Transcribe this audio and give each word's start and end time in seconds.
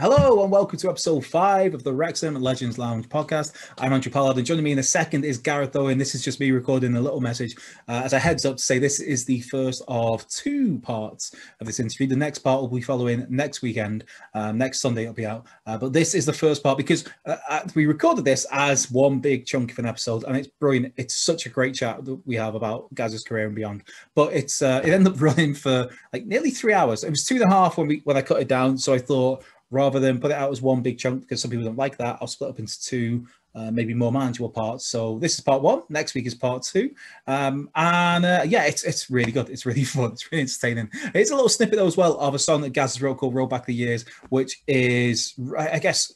Hello 0.00 0.42
and 0.42 0.50
welcome 0.50 0.78
to 0.78 0.88
episode 0.88 1.26
five 1.26 1.74
of 1.74 1.84
the 1.84 1.92
Wrexham 1.92 2.34
Legends 2.34 2.78
Lounge 2.78 3.06
podcast. 3.10 3.52
I'm 3.76 3.92
Andrew 3.92 4.10
Pollard 4.10 4.38
and 4.38 4.46
joining 4.46 4.64
me 4.64 4.72
in 4.72 4.78
a 4.78 4.82
second 4.82 5.26
is 5.26 5.36
Gareth 5.36 5.76
Owen. 5.76 5.98
This 5.98 6.14
is 6.14 6.24
just 6.24 6.40
me 6.40 6.52
recording 6.52 6.96
a 6.96 7.00
little 7.02 7.20
message 7.20 7.54
uh, 7.86 8.00
as 8.02 8.14
a 8.14 8.18
heads 8.18 8.46
up 8.46 8.56
to 8.56 8.62
say 8.62 8.78
this 8.78 8.98
is 8.98 9.26
the 9.26 9.42
first 9.42 9.82
of 9.88 10.26
two 10.28 10.78
parts 10.78 11.34
of 11.60 11.66
this 11.66 11.80
interview. 11.80 12.06
The 12.06 12.16
next 12.16 12.38
part 12.38 12.62
will 12.62 12.68
be 12.68 12.80
following 12.80 13.26
next 13.28 13.60
weekend. 13.60 14.04
Um, 14.32 14.56
next 14.56 14.80
Sunday 14.80 15.02
it'll 15.02 15.12
be 15.12 15.26
out. 15.26 15.44
Uh, 15.66 15.76
but 15.76 15.92
this 15.92 16.14
is 16.14 16.24
the 16.24 16.32
first 16.32 16.62
part 16.62 16.78
because 16.78 17.06
uh, 17.26 17.36
uh 17.50 17.68
we 17.74 17.84
recorded 17.84 18.24
this 18.24 18.46
as 18.52 18.90
one 18.90 19.18
big 19.18 19.44
chunk 19.44 19.70
of 19.70 19.78
an 19.80 19.84
episode 19.84 20.24
and 20.24 20.34
it's 20.34 20.48
brilliant. 20.48 20.94
It's 20.96 21.14
such 21.14 21.44
a 21.44 21.50
great 21.50 21.74
chat 21.74 22.06
that 22.06 22.26
we 22.26 22.36
have 22.36 22.54
about 22.54 22.88
Gaz's 22.94 23.22
career 23.22 23.48
and 23.48 23.54
beyond. 23.54 23.82
But 24.14 24.32
it's 24.32 24.62
uh, 24.62 24.80
it 24.82 24.94
ended 24.94 25.12
up 25.12 25.20
running 25.20 25.52
for 25.52 25.90
like 26.14 26.24
nearly 26.24 26.52
three 26.52 26.72
hours. 26.72 27.04
It 27.04 27.10
was 27.10 27.22
two 27.22 27.34
and 27.34 27.44
a 27.44 27.50
half 27.50 27.76
when 27.76 27.86
we 27.86 28.00
when 28.04 28.16
I 28.16 28.22
cut 28.22 28.40
it 28.40 28.48
down. 28.48 28.78
So 28.78 28.94
I 28.94 28.98
thought 28.98 29.44
rather 29.70 30.00
than 30.00 30.20
put 30.20 30.30
it 30.30 30.36
out 30.36 30.50
as 30.50 30.60
one 30.60 30.82
big 30.82 30.98
chunk 30.98 31.22
because 31.22 31.40
some 31.40 31.50
people 31.50 31.64
don't 31.64 31.78
like 31.78 31.96
that. 31.98 32.18
I'll 32.20 32.26
split 32.26 32.50
up 32.50 32.58
into 32.58 32.80
two, 32.82 33.26
uh, 33.54 33.70
maybe 33.70 33.94
more 33.94 34.12
manageable 34.12 34.50
parts. 34.50 34.86
So 34.86 35.18
this 35.18 35.34
is 35.34 35.40
part 35.40 35.62
one. 35.62 35.82
Next 35.88 36.14
week 36.14 36.26
is 36.26 36.34
part 36.34 36.62
two. 36.62 36.90
Um, 37.26 37.70
and 37.74 38.24
uh, 38.24 38.42
yeah, 38.46 38.64
it's 38.64 38.84
it's 38.84 39.10
really 39.10 39.32
good. 39.32 39.48
It's 39.48 39.66
really 39.66 39.84
fun. 39.84 40.12
It's 40.12 40.30
really 40.30 40.42
entertaining. 40.42 40.90
It's 41.14 41.30
a 41.30 41.34
little 41.34 41.48
snippet 41.48 41.76
though 41.76 41.86
as 41.86 41.96
well 41.96 42.18
of 42.18 42.34
a 42.34 42.38
song 42.38 42.60
that 42.62 42.70
Gaz 42.70 43.00
wrote 43.00 43.18
called 43.18 43.34
"Roll 43.34 43.46
Back 43.46 43.66
the 43.66 43.74
Years," 43.74 44.04
which 44.28 44.62
is 44.66 45.34
I 45.56 45.78
guess 45.78 46.12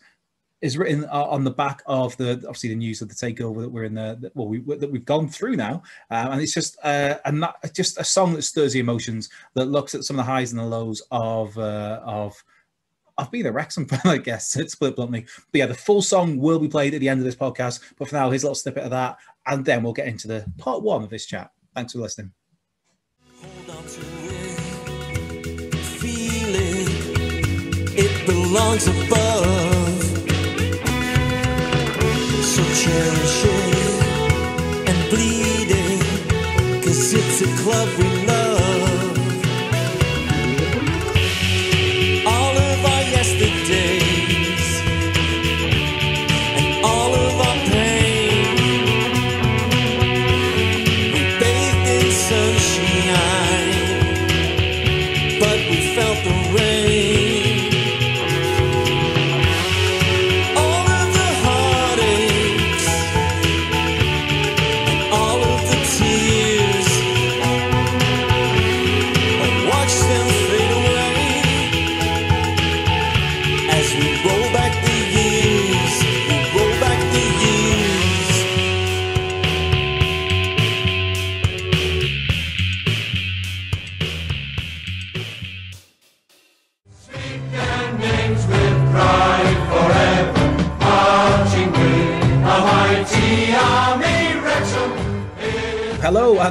is 0.65 0.79
written 0.79 1.05
on 1.11 1.45
the 1.45 1.51
back 1.51 1.83
of 1.85 2.17
the 2.17 2.33
obviously 2.49 2.71
the 2.71 2.75
news 2.75 3.03
of 3.03 3.09
the 3.09 3.15
takeover 3.15 3.61
that 3.61 3.69
we're 3.69 3.85
in 3.85 3.93
the 3.93 4.33
well 4.35 4.49
we 4.49 4.61
that 4.77 4.91
we've 4.91 5.05
gone 5.05 5.29
through 5.29 5.57
now, 5.57 5.83
um, 6.11 6.33
and 6.33 6.41
it's 6.41 6.55
just 6.55 6.79
uh, 6.83 7.19
and 7.27 7.45
just 7.75 8.01
a 8.01 8.05
song 8.05 8.33
that 8.33 8.43
stirs 8.43 8.73
the 8.73 8.81
emotions 8.81 9.29
that 9.55 9.67
looks 9.67 9.95
at 9.95 10.05
some 10.05 10.19
of 10.19 10.25
the 10.25 10.33
highs 10.33 10.53
and 10.53 10.61
the 10.61 10.65
lows 10.65 11.03
of 11.11 11.57
uh, 11.59 12.01
of 12.03 12.43
I've 13.17 13.31
been 13.31 13.47
a 13.47 13.53
Wrexham 13.53 13.87
fan, 13.89 14.01
I 14.05 14.19
guess, 14.19 14.53
to 14.53 14.69
split 14.69 14.97
bluntly. 14.97 15.27
But 15.53 15.59
yeah, 15.59 15.67
the 15.67 15.75
full 15.75 16.03
song 16.03 16.39
will 16.39 16.59
be 16.59 16.69
played 16.69 16.95
at 16.95 17.01
the 17.01 17.09
end 17.09 17.21
of 17.21 17.25
this 17.25 17.37
podcast. 17.37 17.81
But 17.99 18.09
for 18.09 18.17
now, 18.17 18.31
here's 18.31 18.43
a 18.43 18.47
little 18.47 18.55
snippet 18.55 18.85
of 18.85 18.91
that, 18.91 19.19
and 19.47 19.65
then 19.65 19.83
we'll 19.83 19.93
get 19.93 20.09
into 20.09 20.29
the 20.29 20.45
part 20.59 20.83
one 20.83 21.03
of 21.03 21.11
this 21.11 21.27
chat. 21.27 21.51
Thanks 21.75 21.93
for 21.93 21.99
listening. 21.99 22.33
Belongs 28.27 28.87
above. 28.87 30.03
So 32.43 32.63
cherish 32.81 33.45
it 33.45 34.89
and 34.89 35.11
bleed 35.11 35.71
it, 35.71 36.83
cause 36.83 37.13
it's 37.13 37.43
a 37.43 37.63
club 37.63 37.89
we 37.99 38.27
love. 38.27 38.54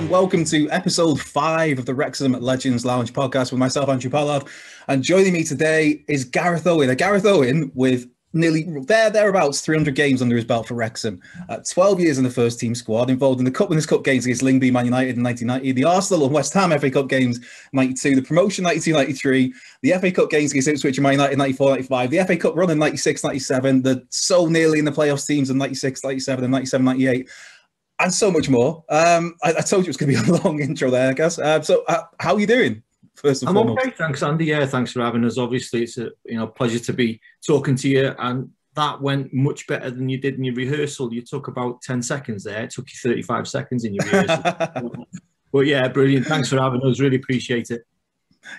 And 0.03 0.12
welcome 0.12 0.44
to 0.44 0.69
episode 0.69 1.18
five 1.18 1.80
of 1.80 1.86
the 1.86 1.94
Wrexham 1.94 2.34
Legends 2.34 2.84
Lounge 2.84 3.14
podcast 3.14 3.53
with 3.53 3.59
myself, 3.59 3.88
Andrew 3.88 4.12
Pollard. 4.12 4.44
And 4.90 5.02
joining 5.02 5.31
me 5.31 5.46
today 5.46 6.03
is 6.09 6.25
Gareth 6.25 6.68
Owen. 6.68 6.90
A 6.90 6.96
Gareth 6.96 7.25
Owen 7.25 7.72
with 7.74 8.09
nearly 8.34 8.66
there 8.81 9.09
thereabouts 9.09 9.62
300 9.62 9.96
games 9.96 10.22
under 10.22 10.36
his 10.36 10.44
belt 10.44 10.68
for 10.68 10.74
Wrexham. 10.74 11.22
Uh, 11.47 11.59
12 11.69 12.02
years 12.02 12.18
in 12.18 12.25
the 12.25 12.30
first 12.30 12.59
team 12.59 12.75
squad, 12.75 13.09
involved 13.09 13.40
in 13.40 13.46
the 13.46 13.52
Cup 13.52 13.69
Winners' 13.69 13.86
Cup 13.86 14.03
games 14.03 14.25
against 14.25 14.42
Lyngby, 14.42 14.74
Man 14.74 14.84
United 14.84 15.16
in 15.16 15.24
1990, 15.24 15.72
the 15.72 15.86
Arsenal 15.86 16.25
and 16.25 16.34
West 16.34 16.53
Ham 16.53 16.78
FA 16.78 16.92
Cup 16.92 17.08
games 17.08 17.40
92, 17.72 18.16
the 18.16 18.22
promotion 18.22 18.66
92-93, 18.66 19.53
the 19.84 19.92
FA 19.92 20.12
Cup 20.12 20.30
games 20.30 20.52
against 20.52 20.68
Ipswich 20.68 20.97
and 20.97 21.03
Man 21.03 21.13
United 21.13 21.40
94-95, 21.40 22.09
the 22.09 22.24
FA 22.25 22.36
Cup 22.36 22.58
run 22.58 22.72
in 22.72 22.78
96-97, 22.78 23.84
the 23.84 24.06
so 24.09 24.47
nearly 24.47 24.80
in 24.80 24.86
the 24.86 24.92
playoffs 24.92 25.25
teams 25.25 25.50
in 25.50 25.58
96-97 25.58 26.44
and 26.44 26.53
97-98 26.53 27.30
and 28.03 28.14
so 28.14 28.30
much 28.30 28.50
more. 28.50 28.84
Um, 28.90 29.36
I, 29.44 29.52
I, 29.52 29.62
told 29.62 29.84
you 29.84 29.86
it 29.86 29.96
was 29.96 29.97
going 29.97 30.14
to 30.14 30.24
be 30.24 30.30
a 30.30 30.34
long 30.44 30.59
intro 30.59 30.91
there, 30.91 31.09
I 31.09 31.14
guess. 31.14 31.40
Uh, 31.40 31.62
so, 31.62 31.84
uh, 31.88 32.03
how 32.19 32.34
are 32.36 32.40
you 32.40 32.47
doing? 32.47 32.84
First 33.16 33.47
I'm 33.47 33.53
foremost? 33.53 33.80
okay, 33.80 33.91
thanks, 33.91 34.22
Andy. 34.24 34.46
Yeah, 34.46 34.66
thanks 34.66 34.91
for 34.91 35.02
having 35.02 35.24
us. 35.24 35.38
Obviously, 35.38 35.84
it's 35.84 35.97
a 35.97 36.09
you 36.25 36.38
know 36.38 36.47
pleasure 36.47 36.80
to 36.80 36.94
be 36.94 37.22
talking 37.46 37.75
to 37.75 37.88
you, 37.88 38.13
and 38.18 38.50
that 38.75 39.02
went 39.02 39.34
much 39.34 39.68
better 39.68 39.92
than 39.92 40.09
you 40.09 40.18
did 40.18 40.36
in 40.36 40.44
your 40.44 40.56
rehearsal. 40.56 41.13
You 41.13 41.22
took 41.22 41.47
about 41.47 41.81
ten 41.81 42.02
seconds 42.02 42.44
there. 42.44 42.63
It 42.63 42.72
took 42.72 42.88
you 42.92 42.97
35 43.02 43.47
seconds 43.47 43.86
in 43.86 43.94
your 43.94 44.06
rehearsal. 44.06 45.06
but 45.53 45.62
yeah, 45.62 45.88
brilliant. 45.88 46.25
Thanks 46.25 46.50
for 46.50 46.59
having 46.59 46.81
us. 46.84 47.00
Really 47.00 47.18
appreciate 47.18 47.69
it. 47.69 47.86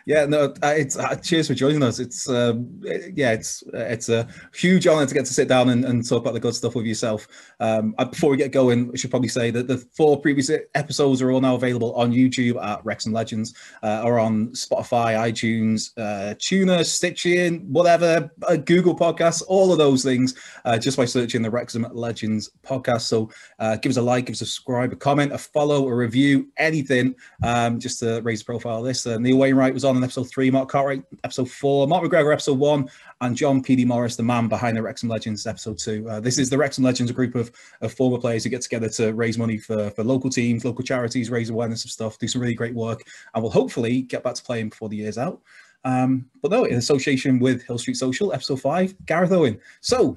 Yeah, 0.07 0.27
no, 0.27 0.55
uh, 0.63 0.75
it's 0.77 0.97
uh, 0.97 1.15
cheers 1.17 1.49
for 1.49 1.55
joining 1.55 1.83
us. 1.83 1.99
It's 1.99 2.29
um, 2.29 2.81
yeah, 3.15 3.33
it's 3.33 3.63
uh, 3.75 3.87
it's 3.91 4.09
a 4.09 4.29
huge 4.55 4.87
honor 4.87 5.07
to 5.07 5.15
get 5.15 5.27
to 5.27 5.35
sit 5.35 5.49
down 5.49 5.69
and, 5.69 5.85
and 5.85 6.07
talk 6.07 6.23
about 6.23 6.35
the 6.35 6.41
good 6.41 6.55
stuff 6.55 6.75
with 6.75 6.87
yourself. 6.87 7.27
Um, 7.61 7.95
before 8.11 8.31
we 8.31 8.37
get 8.37 8.53
going, 8.53 8.91
I 8.93 8.97
should 8.97 9.11
probably 9.11 9.29
say 9.29 9.51
that 9.51 9.69
the 9.69 9.79
four 9.79 10.21
previous 10.21 10.51
episodes 10.75 11.23
are 11.23 11.31
all 11.31 11.41
now 11.41 11.55
available 11.55 11.95
on 11.95 12.13
YouTube 12.13 12.63
at 12.63 12.85
Wrexham 12.85 13.13
Legends, 13.13 13.55
uh, 13.83 14.03
or 14.05 14.19
on 14.19 14.49
Spotify, 14.49 15.17
iTunes, 15.17 15.93
uh, 15.97 16.35
Tuner, 16.39 16.85
Stitching, 16.85 17.61
whatever, 17.73 18.31
uh, 18.49 18.57
Google 18.57 18.97
Podcasts, 18.97 19.43
all 19.49 19.73
of 19.73 19.79
those 19.79 20.03
things, 20.03 20.35
uh, 20.65 20.79
just 20.79 20.97
by 20.97 21.05
searching 21.05 21.43
the 21.43 21.51
Wrexham 21.51 21.87
Legends 21.93 22.51
podcast. 22.65 23.03
So 23.03 23.31
uh, 23.59 23.77
give 23.77 23.91
us 23.91 23.97
a 23.97 24.03
like, 24.03 24.27
give 24.27 24.35
us 24.35 24.41
a 24.41 24.47
subscribe, 24.47 24.93
a 24.93 24.97
comment, 24.97 25.33
a 25.33 25.39
follow, 25.39 25.89
a 25.89 25.95
review, 25.95 26.49
anything, 26.57 27.15
um, 27.43 27.79
just 27.79 27.99
to 28.01 28.21
raise 28.23 28.41
the 28.41 28.47
profile 28.47 28.79
of 28.79 28.85
this. 28.85 29.07
Uh, 29.07 29.19
Neil 29.19 29.39
Wainwright 29.75 29.83
was 29.83 29.85
on 29.85 29.97
in 29.97 30.05
episode 30.05 30.31
three, 30.31 30.53
Mark 30.53 30.69
Cartwright 30.69 31.03
episode 31.25 31.51
four, 31.51 31.89
Mark 31.89 32.05
McGregor 32.05 32.33
episode 32.33 32.59
one, 32.59 32.89
and 33.21 33.37
John 33.37 33.61
P.D. 33.61 33.85
Morris, 33.85 34.15
the 34.15 34.23
man 34.23 34.47
behind 34.47 34.77
the 34.77 34.83
Wrexham 34.83 35.09
Legends 35.09 35.49
episode 35.49 35.79
two. 35.79 36.09
Uh, 36.09 36.21
this 36.21 36.39
is 36.39 36.49
the 36.49 36.57
Wrexham 36.57 36.85
Legends, 36.85 37.11
a 37.11 37.15
group 37.15 37.35
of, 37.35 37.51
of 37.81 37.93
former 37.93 38.19
players 38.19 38.45
who 38.45 38.51
get 38.51 38.63
together 38.63 38.89
to 38.91 39.13
raise 39.15 39.37
money 39.37 39.59
for, 39.59 39.91
for 39.91 40.05
local 40.05 40.31
teams, 40.31 40.65
local 40.65 40.85
charities, 40.85 41.29
raise 41.29 41.51
awareness 41.51 41.85
of 41.85 41.91
stuff, 41.91 42.19
do 42.19 42.29
some 42.29 42.41
really 42.41 42.55
great 42.55 42.75
work, 42.75 43.03
and 43.35 43.43
will 43.43 43.51
hopefully 43.51 44.03
get 44.03 44.23
back 44.23 44.35
to 44.35 44.45
playing 44.45 44.69
before 44.69 44.89
the 44.89 44.97
year's 44.97 45.19
out. 45.19 45.41
Um, 45.85 46.31
but 46.41 46.53
no, 46.53 46.65
in 46.65 46.77
association 46.77 47.41
with 47.41 47.65
Hill 47.65 47.79
Street 47.79 47.97
Social, 47.97 48.33
episode 48.33 48.61
five, 48.61 48.95
Gareth 49.07 49.33
Owen. 49.33 49.59
So 49.81 50.17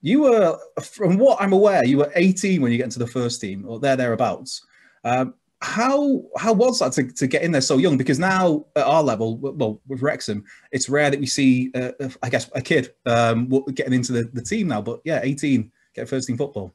you 0.00 0.22
were, 0.22 0.58
from 0.80 1.18
what 1.18 1.38
I'm 1.42 1.52
aware, 1.52 1.84
you 1.84 1.98
were 1.98 2.10
18 2.14 2.62
when 2.62 2.72
you 2.72 2.78
get 2.78 2.84
into 2.84 2.98
the 2.98 3.06
first 3.06 3.42
team, 3.42 3.66
or 3.68 3.78
there 3.78 3.96
thereabouts. 3.96 4.64
Um, 5.04 5.34
how 5.66 6.22
how 6.38 6.52
was 6.52 6.78
that 6.78 6.92
to, 6.92 7.10
to 7.12 7.26
get 7.26 7.42
in 7.42 7.50
there 7.50 7.60
so 7.60 7.76
young? 7.76 7.96
Because 7.96 8.18
now 8.18 8.64
at 8.76 8.86
our 8.86 9.02
level, 9.02 9.36
well, 9.36 9.80
with 9.88 10.00
Wrexham, 10.00 10.44
it's 10.70 10.88
rare 10.88 11.10
that 11.10 11.18
we 11.18 11.26
see, 11.26 11.72
uh, 11.74 11.90
I 12.22 12.30
guess, 12.30 12.48
a 12.54 12.62
kid 12.62 12.94
um, 13.04 13.48
getting 13.74 13.92
into 13.92 14.12
the, 14.12 14.30
the 14.32 14.42
team 14.42 14.68
now. 14.68 14.80
But 14.80 15.00
yeah, 15.04 15.20
18, 15.22 15.70
get 15.94 16.08
first 16.08 16.28
team 16.28 16.36
football. 16.36 16.72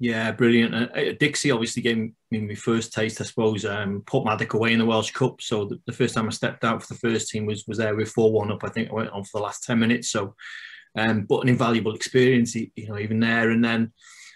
Yeah, 0.00 0.32
brilliant. 0.32 0.74
Uh, 0.74 1.12
Dixie 1.20 1.50
obviously 1.50 1.82
gave 1.82 1.96
me 1.96 2.12
my 2.30 2.54
first 2.54 2.92
taste, 2.92 3.20
I 3.20 3.24
suppose. 3.24 3.64
Um, 3.64 4.02
Porthmadog 4.06 4.54
away 4.54 4.72
in 4.72 4.78
the 4.78 4.86
Welsh 4.86 5.12
Cup. 5.12 5.40
So 5.40 5.66
the, 5.66 5.80
the, 5.86 5.92
first 5.92 6.14
time 6.14 6.26
I 6.26 6.30
stepped 6.30 6.64
out 6.64 6.82
for 6.82 6.92
the 6.92 6.98
first 6.98 7.28
team 7.28 7.46
was 7.46 7.64
was 7.68 7.78
there 7.78 7.94
with 7.94 8.10
4 8.10 8.32
1 8.32 8.52
up. 8.52 8.64
I 8.64 8.68
think 8.68 8.90
I 8.90 8.94
went 8.94 9.10
on 9.10 9.22
for 9.24 9.38
the 9.38 9.44
last 9.44 9.64
10 9.64 9.78
minutes. 9.78 10.10
So, 10.10 10.34
um, 10.96 11.26
but 11.28 11.40
an 11.40 11.48
invaluable 11.48 11.94
experience, 11.94 12.54
you 12.54 12.70
know, 12.88 12.98
even 12.98 13.20
there. 13.20 13.50
And 13.50 13.64
then, 13.64 13.92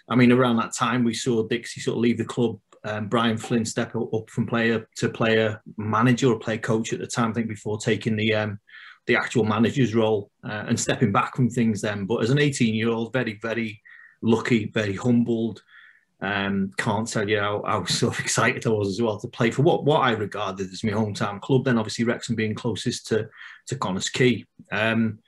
I 0.08 0.14
mean, 0.14 0.30
around 0.30 0.56
that 0.56 0.74
time, 0.74 1.04
we 1.04 1.14
saw 1.14 1.42
Dixie 1.42 1.80
sort 1.80 1.96
of 1.96 2.02
leave 2.02 2.18
the 2.18 2.24
club 2.24 2.58
um, 2.84 3.08
Brian 3.08 3.36
Flynn 3.36 3.64
step 3.64 3.94
up 3.94 4.30
from 4.30 4.46
player 4.46 4.88
to 4.96 5.08
player 5.08 5.62
manager 5.76 6.32
or 6.32 6.38
player 6.38 6.58
coach 6.58 6.92
at 6.92 7.00
the 7.00 7.06
time, 7.06 7.30
I 7.30 7.34
think, 7.34 7.48
before 7.48 7.78
taking 7.78 8.16
the 8.16 8.34
um, 8.34 8.58
the 9.06 9.16
actual 9.16 9.44
manager's 9.44 9.94
role 9.94 10.30
uh, 10.44 10.64
and 10.68 10.78
stepping 10.78 11.10
back 11.10 11.34
from 11.34 11.48
things 11.48 11.80
then. 11.80 12.04
But 12.04 12.22
as 12.22 12.30
an 12.30 12.38
18 12.38 12.74
year 12.74 12.90
old, 12.90 13.12
very, 13.12 13.38
very 13.42 13.80
lucky, 14.22 14.70
very 14.72 14.94
humbled. 14.94 15.62
Um, 16.20 16.72
can't 16.76 17.08
tell 17.08 17.28
you 17.28 17.38
how, 17.38 17.62
how 17.66 17.84
sort 17.86 18.20
excited 18.20 18.66
I 18.66 18.70
was 18.70 18.88
as 18.88 19.02
well 19.02 19.18
to 19.18 19.28
play 19.28 19.50
for 19.50 19.62
what, 19.62 19.84
what 19.84 20.00
I 20.00 20.10
regarded 20.10 20.70
as 20.70 20.84
my 20.84 20.92
hometown 20.92 21.40
club. 21.40 21.64
Then 21.64 21.78
obviously 21.78 22.04
Wrexham 22.04 22.36
being 22.36 22.54
closest 22.54 23.06
to 23.08 23.28
to 23.68 23.76
Connah's 23.76 24.10
Quay. 24.10 24.44
Um, 24.70 25.20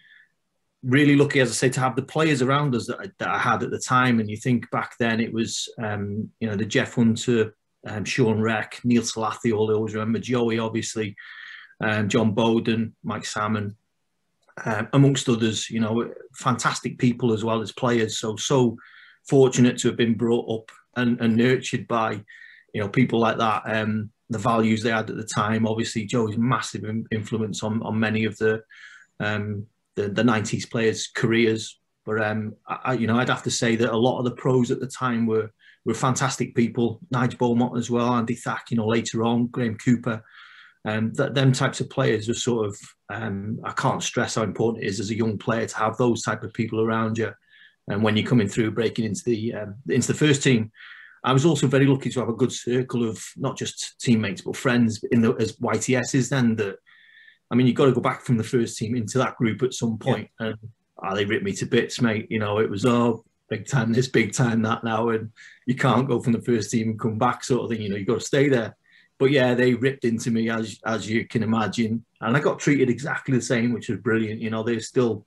really 0.83 1.17
lucky, 1.17 1.41
as 1.41 1.51
I 1.51 1.55
say, 1.55 1.69
to 1.71 1.81
have 1.81 1.97
the 1.97 2.03
players 2.03 2.43
around 2.43 2.75
us 2.75 2.87
that 2.87 3.01
I, 3.01 3.07
that 3.19 3.29
I 3.29 3.39
had 3.39 3.63
at 3.63 3.71
the 3.71 3.79
time. 3.79 4.21
And 4.21 4.31
you 4.31 4.37
think 4.37 4.71
back 4.71 4.95
then, 4.99 5.21
it 5.21 5.33
was 5.33 5.69
um, 5.83 6.31
you 6.41 6.49
know 6.49 6.57
the 6.57 6.65
Jeff 6.65 6.95
Hunter, 6.95 7.55
um, 7.87 8.05
Sean 8.05 8.41
Reck, 8.41 8.81
Neil 8.85 9.03
Salathiel, 9.03 9.59
all 9.59 9.75
always 9.75 9.95
remember 9.95 10.19
Joey, 10.19 10.59
obviously, 10.59 11.17
um, 11.81 12.09
John 12.09 12.33
Bowden, 12.33 12.95
Mike 13.03 13.25
Salmon, 13.25 13.77
um, 14.65 14.89
amongst 14.93 15.29
others. 15.29 15.71
You 15.71 15.81
know, 15.81 16.13
fantastic 16.35 16.99
people 16.99 17.33
as 17.33 17.45
well 17.45 17.61
as 17.61 17.73
players. 17.73 18.19
So 18.19 18.37
so 18.37 18.77
fortunate 19.29 19.79
to 19.79 19.89
have 19.89 19.97
been 19.97 20.15
brought 20.15 20.51
up 20.51 20.71
and, 20.97 21.21
and 21.21 21.37
nurtured 21.37 21.87
by 21.87 22.23
you 22.73 22.81
know 22.81 22.89
people 22.89 23.21
like 23.21 23.39
that. 23.39 23.63
Um, 23.67 24.11
the 24.31 24.39
values 24.39 24.83
they 24.83 24.91
had 24.91 25.11
at 25.11 25.17
the 25.17 25.25
time. 25.25 25.67
Obviously, 25.67 26.05
Joey's 26.07 26.39
massive 26.39 26.85
influence 27.11 27.63
on 27.63 27.83
on 27.83 27.99
many 27.99 28.25
of 28.25 28.39
the 28.39 28.63
um, 29.19 29.67
the, 30.03 30.09
the 30.09 30.23
90s 30.23 30.71
players' 30.71 31.09
careers. 31.15 31.79
But 32.07 32.23
um, 32.23 32.55
I, 32.67 32.95
you 32.95 33.07
know, 33.07 33.19
I'd 33.19 33.29
have 33.29 33.43
to 33.45 33.51
say 33.51 33.77
that 33.77 33.93
a 33.93 33.97
lot 33.97 34.19
of 34.19 34.25
the 34.25 34.31
pros 34.33 34.71
at 34.71 34.81
the 34.81 34.87
time 34.87 35.27
were 35.27 35.51
were 35.85 35.95
fantastic 35.95 36.55
people. 36.55 37.01
Nigel 37.11 37.39
Beaumont 37.39 37.79
as 37.79 37.91
well, 37.91 38.13
Andy 38.15 38.35
Thack, 38.35 38.71
you 38.71 38.77
know, 38.77 38.87
later 38.87 39.25
on, 39.25 39.47
Graham 39.47 39.77
Cooper. 39.77 40.23
Um, 40.87 41.13
that 41.15 41.35
them 41.35 41.53
types 41.53 41.81
of 41.81 41.91
players 41.91 42.29
are 42.31 42.35
sort 42.35 42.67
of 42.67 42.79
um, 43.11 43.59
I 43.65 43.73
can't 43.73 44.03
stress 44.03 44.37
how 44.37 44.43
important 44.43 44.83
it 44.83 44.89
is 44.89 44.99
as 44.99 45.11
a 45.11 45.17
young 45.17 45.37
player 45.37 45.67
to 45.67 45.77
have 45.77 45.99
those 45.99 46.23
type 46.23 46.43
of 46.43 46.55
people 46.55 46.81
around 46.81 47.19
you. 47.19 47.33
And 47.89 48.03
when 48.03 48.17
you're 48.17 48.27
coming 48.27 48.49
through, 48.49 48.71
breaking 48.71 49.05
into 49.05 49.23
the 49.25 49.55
um, 49.55 49.75
into 49.89 50.09
the 50.09 50.19
first 50.19 50.43
team, 50.43 50.73
I 51.23 51.33
was 51.33 51.45
also 51.45 51.67
very 51.67 51.87
lucky 51.87 52.11
to 52.11 52.21
have 52.21 52.31
a 52.31 52.35
good 52.35 52.53
circle 52.53 53.07
of 53.07 53.23
not 53.37 53.59
just 53.59 54.01
teammates 54.01 54.41
but 54.41 54.57
friends 54.57 55.03
in 55.11 55.21
the 55.21 55.35
as 55.35 55.57
YTSs. 55.57 56.31
Then 56.31 56.57
that 56.57 56.77
I 57.51 57.57
mean, 57.57 57.67
you've 57.67 57.77
got 57.77 57.87
to 57.87 57.93
go 57.93 58.01
back 58.01 58.23
from 58.23 58.37
the 58.37 58.45
first 58.45 58.79
team 58.79 58.95
into 58.95 59.19
that 59.19 59.37
group 59.37 59.63
at 59.63 59.75
some 59.75 59.99
point. 59.99 60.31
Yeah. 60.41 60.49
And 60.49 60.59
oh, 61.03 61.15
they 61.15 61.25
ripped 61.25 61.45
me 61.45 61.53
to 61.53 61.67
bits, 61.67 62.01
mate. 62.01 62.29
You 62.31 62.39
know, 62.39 62.59
it 62.59 62.71
was, 62.71 62.87
oh, 62.87 63.25
big 63.49 63.67
time 63.67 63.93
this, 63.93 64.09
big 64.09 64.33
time 64.33 64.63
that 64.63 64.85
now. 64.85 65.09
And 65.09 65.31
you 65.67 65.75
can't 65.75 66.09
go 66.09 66.21
from 66.21 66.33
the 66.33 66.43
first 66.43 66.71
team 66.71 66.91
and 66.91 67.01
come 67.01 67.19
back, 67.19 67.43
sort 67.43 67.65
of 67.65 67.71
thing. 67.71 67.83
You 67.83 67.89
know, 67.89 67.97
you've 67.97 68.07
got 68.07 68.21
to 68.21 68.27
stay 68.27 68.49
there. 68.49 68.77
But 69.19 69.33
yeah, 69.33 69.55
they 69.55 69.75
ripped 69.75 70.05
into 70.05 70.31
me, 70.31 70.49
as, 70.49 70.79
as 70.87 71.11
you 71.11 71.27
can 71.27 71.43
imagine. 71.43 72.05
And 72.21 72.37
I 72.37 72.41
got 72.41 72.59
treated 72.59 72.89
exactly 72.89 73.37
the 73.37 73.43
same, 73.43 73.73
which 73.73 73.89
was 73.89 73.99
brilliant. 73.99 74.41
You 74.41 74.51
know, 74.51 74.63
there's 74.63 74.89
still 74.89 75.25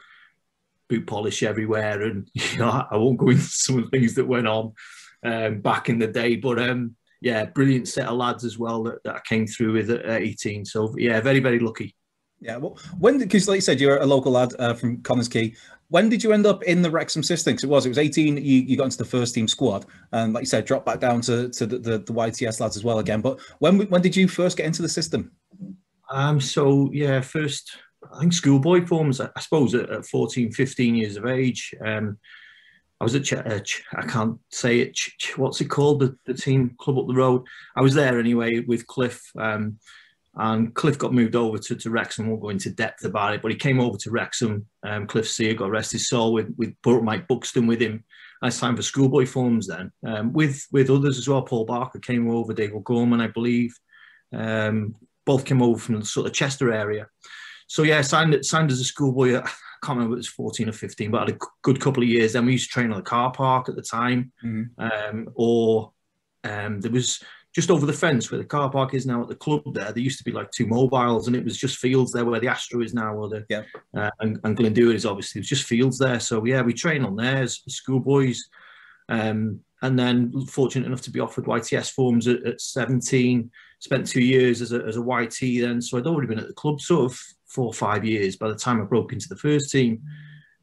boot 0.89 1.05
polish 1.05 1.43
everywhere. 1.43 2.01
And, 2.03 2.29
you 2.33 2.57
know, 2.57 2.85
I 2.89 2.95
won't 2.95 3.17
go 3.17 3.29
into 3.29 3.43
some 3.43 3.77
of 3.77 3.83
the 3.83 3.89
things 3.89 4.15
that 4.15 4.25
went 4.25 4.47
on 4.47 4.73
um, 5.25 5.59
back 5.59 5.89
in 5.89 5.99
the 5.99 6.07
day. 6.07 6.37
But, 6.37 6.59
um, 6.59 6.95
yeah, 7.23 7.45
brilliant 7.45 7.87
set 7.87 8.07
of 8.07 8.17
lads 8.17 8.43
as 8.43 8.57
well 8.57 8.83
that, 8.83 9.01
that 9.03 9.15
I 9.15 9.21
came 9.25 9.47
through 9.47 9.73
with 9.73 9.89
at 9.89 10.21
18. 10.21 10.65
So 10.65 10.93
yeah, 10.97 11.21
very, 11.21 11.39
very 11.39 11.59
lucky. 11.59 11.95
Yeah, 12.43 12.57
well, 12.57 12.77
when 12.99 13.17
because 13.17 13.47
like 13.47 13.55
you 13.55 13.61
said, 13.61 13.79
you're 13.79 13.97
a 13.97 14.05
local 14.05 14.33
lad 14.33 14.53
uh, 14.59 14.73
from 14.73 14.97
Connah's 14.97 15.29
Quay. 15.29 15.55
When 15.87 16.09
did 16.09 16.23
you 16.23 16.33
end 16.33 16.45
up 16.45 16.63
in 16.63 16.81
the 16.81 16.91
Wrexham 16.91 17.23
system? 17.23 17.53
Because 17.53 17.63
it 17.63 17.69
was 17.69 17.85
it 17.85 17.89
was 17.89 17.97
18. 17.97 18.37
You, 18.37 18.43
you 18.43 18.75
got 18.75 18.85
into 18.85 18.97
the 18.97 19.05
first 19.05 19.33
team 19.33 19.47
squad, 19.47 19.85
and 20.11 20.33
like 20.33 20.41
you 20.41 20.47
said, 20.47 20.65
dropped 20.65 20.85
back 20.85 20.99
down 20.99 21.21
to, 21.21 21.49
to 21.49 21.65
the, 21.65 21.77
the, 21.79 21.97
the 21.99 22.13
YTS 22.13 22.59
lads 22.59 22.75
as 22.75 22.83
well 22.83 22.99
again. 22.99 23.21
But 23.21 23.39
when 23.59 23.81
when 23.87 24.01
did 24.01 24.15
you 24.15 24.27
first 24.27 24.57
get 24.57 24.65
into 24.65 24.81
the 24.81 24.89
system? 24.89 25.31
Um, 26.11 26.41
so 26.41 26.89
yeah, 26.91 27.21
first 27.21 27.77
I 28.13 28.19
think 28.19 28.33
schoolboy 28.33 28.85
forms. 28.85 29.21
I 29.21 29.29
suppose 29.39 29.73
at, 29.73 29.89
at 29.89 30.05
14, 30.05 30.51
15 30.51 30.95
years 30.95 31.15
of 31.15 31.25
age. 31.25 31.73
Um, 31.83 32.17
I 32.99 33.03
was 33.03 33.15
at 33.15 33.23
Ch- 33.23 33.33
uh, 33.33 33.59
Ch- 33.59 33.83
I 33.93 34.05
can't 34.05 34.39
say 34.49 34.79
it. 34.79 34.95
Ch- 34.95 35.37
what's 35.37 35.61
it 35.61 35.69
called? 35.69 35.99
The, 35.99 36.17
the 36.25 36.33
team 36.33 36.75
club 36.79 36.97
up 36.97 37.07
the 37.07 37.13
road. 37.13 37.43
I 37.75 37.81
was 37.81 37.93
there 37.93 38.19
anyway 38.19 38.61
with 38.61 38.87
Cliff. 38.87 39.21
Um, 39.37 39.79
and 40.35 40.73
Cliff 40.73 40.97
got 40.97 41.13
moved 41.13 41.35
over 41.35 41.57
to, 41.57 41.75
to 41.75 41.89
Wrexham. 41.89 42.27
We'll 42.27 42.37
go 42.37 42.49
into 42.49 42.71
depth 42.71 43.05
about 43.05 43.35
it, 43.35 43.41
but 43.41 43.51
he 43.51 43.57
came 43.57 43.79
over 43.79 43.97
to 43.97 44.11
Wrexham. 44.11 44.65
Um, 44.81 45.05
Cliff 45.05 45.29
Sear 45.29 45.53
got 45.53 45.69
rest 45.69 45.91
his 45.91 46.09
soul 46.09 46.33
with 46.33 46.53
with 46.57 46.73
Mike 47.03 47.27
Buxton 47.27 47.67
with 47.67 47.81
him. 47.81 48.03
I 48.41 48.49
signed 48.49 48.75
for 48.77 48.83
schoolboy 48.83 49.25
forms 49.25 49.67
then, 49.67 49.91
um, 50.05 50.33
with 50.33 50.67
with 50.71 50.89
others 50.89 51.17
as 51.17 51.27
well. 51.27 51.43
Paul 51.43 51.65
Barker 51.65 51.99
came 51.99 52.29
over, 52.29 52.53
Dave 52.53 52.73
O'Gorman, 52.73 53.21
I 53.21 53.27
believe. 53.27 53.77
Um, 54.33 54.95
both 55.25 55.45
came 55.45 55.61
over 55.61 55.79
from 55.79 55.99
the 55.99 56.05
sort 56.05 56.27
of 56.27 56.33
Chester 56.33 56.71
area. 56.71 57.07
So 57.67 57.83
yeah, 57.83 58.01
signed 58.01 58.45
signed 58.45 58.71
as 58.71 58.79
a 58.79 58.85
schoolboy. 58.85 59.37
I 59.83 59.85
can't 59.85 59.97
remember 59.97 60.15
it 60.15 60.17
was 60.17 60.29
14 60.29 60.69
or 60.69 60.73
15, 60.73 61.11
but 61.11 61.17
I 61.17 61.25
had 61.25 61.35
a 61.35 61.45
good 61.61 61.79
couple 61.81 62.03
of 62.03 62.09
years. 62.09 62.33
Then 62.33 62.45
we 62.45 62.53
used 62.53 62.69
to 62.69 62.73
train 62.73 62.91
on 62.91 62.97
the 62.97 63.03
car 63.03 63.31
park 63.31 63.67
at 63.67 63.75
the 63.75 63.81
time, 63.81 64.31
mm-hmm. 64.43 65.23
or 65.35 65.91
um, 66.45 66.79
there 66.79 66.91
was 66.91 67.21
just 67.53 67.69
over 67.69 67.85
the 67.85 67.93
fence 67.93 68.31
where 68.31 68.39
the 68.39 68.45
car 68.45 68.69
park 68.69 68.93
is 68.93 69.05
now 69.05 69.21
at 69.21 69.27
the 69.27 69.35
club 69.35 69.61
there, 69.73 69.91
there 69.91 70.03
used 70.03 70.17
to 70.17 70.23
be 70.23 70.31
like 70.31 70.49
two 70.51 70.65
mobiles 70.65 71.27
and 71.27 71.35
it 71.35 71.43
was 71.43 71.57
just 71.57 71.77
fields 71.77 72.11
there 72.11 72.25
where 72.25 72.39
the 72.39 72.47
Astro 72.47 72.81
is 72.81 72.93
now 72.93 73.13
or 73.13 73.29
the, 73.29 73.45
yeah. 73.47 73.61
Uh, 73.95 74.09
and, 74.21 74.39
and 74.43 74.57
Glyndŵr 74.57 74.93
is 74.93 75.05
obviously, 75.05 75.39
it 75.39 75.43
was 75.43 75.49
just 75.49 75.65
fields 75.65 75.99
there. 75.99 76.19
So 76.19 76.43
yeah, 76.45 76.61
we 76.63 76.73
train 76.73 77.05
on 77.05 77.15
there 77.15 77.43
as 77.43 77.61
schoolboys. 77.67 78.49
Um, 79.07 79.59
and 79.83 79.99
then 79.99 80.31
fortunate 80.47 80.87
enough 80.87 81.01
to 81.01 81.11
be 81.11 81.19
offered 81.19 81.45
YTS 81.45 81.91
forms 81.91 82.27
at, 82.27 82.43
at 82.45 82.61
17, 82.61 83.51
spent 83.79 84.07
two 84.07 84.23
years 84.23 84.61
as 84.61 84.71
a, 84.71 84.81
as 84.85 84.97
a 84.97 85.01
YT 85.01 85.61
then. 85.61 85.81
So 85.81 85.97
I'd 85.97 86.07
already 86.07 86.27
been 86.27 86.39
at 86.39 86.47
the 86.47 86.53
club 86.53 86.81
sort 86.81 87.11
of 87.11 87.19
four 87.47 87.65
or 87.65 87.73
five 87.73 88.03
years 88.03 88.37
by 88.37 88.47
the 88.47 88.55
time 88.55 88.81
I 88.81 88.85
broke 88.85 89.13
into 89.13 89.27
the 89.27 89.35
first 89.35 89.71
team. 89.71 90.01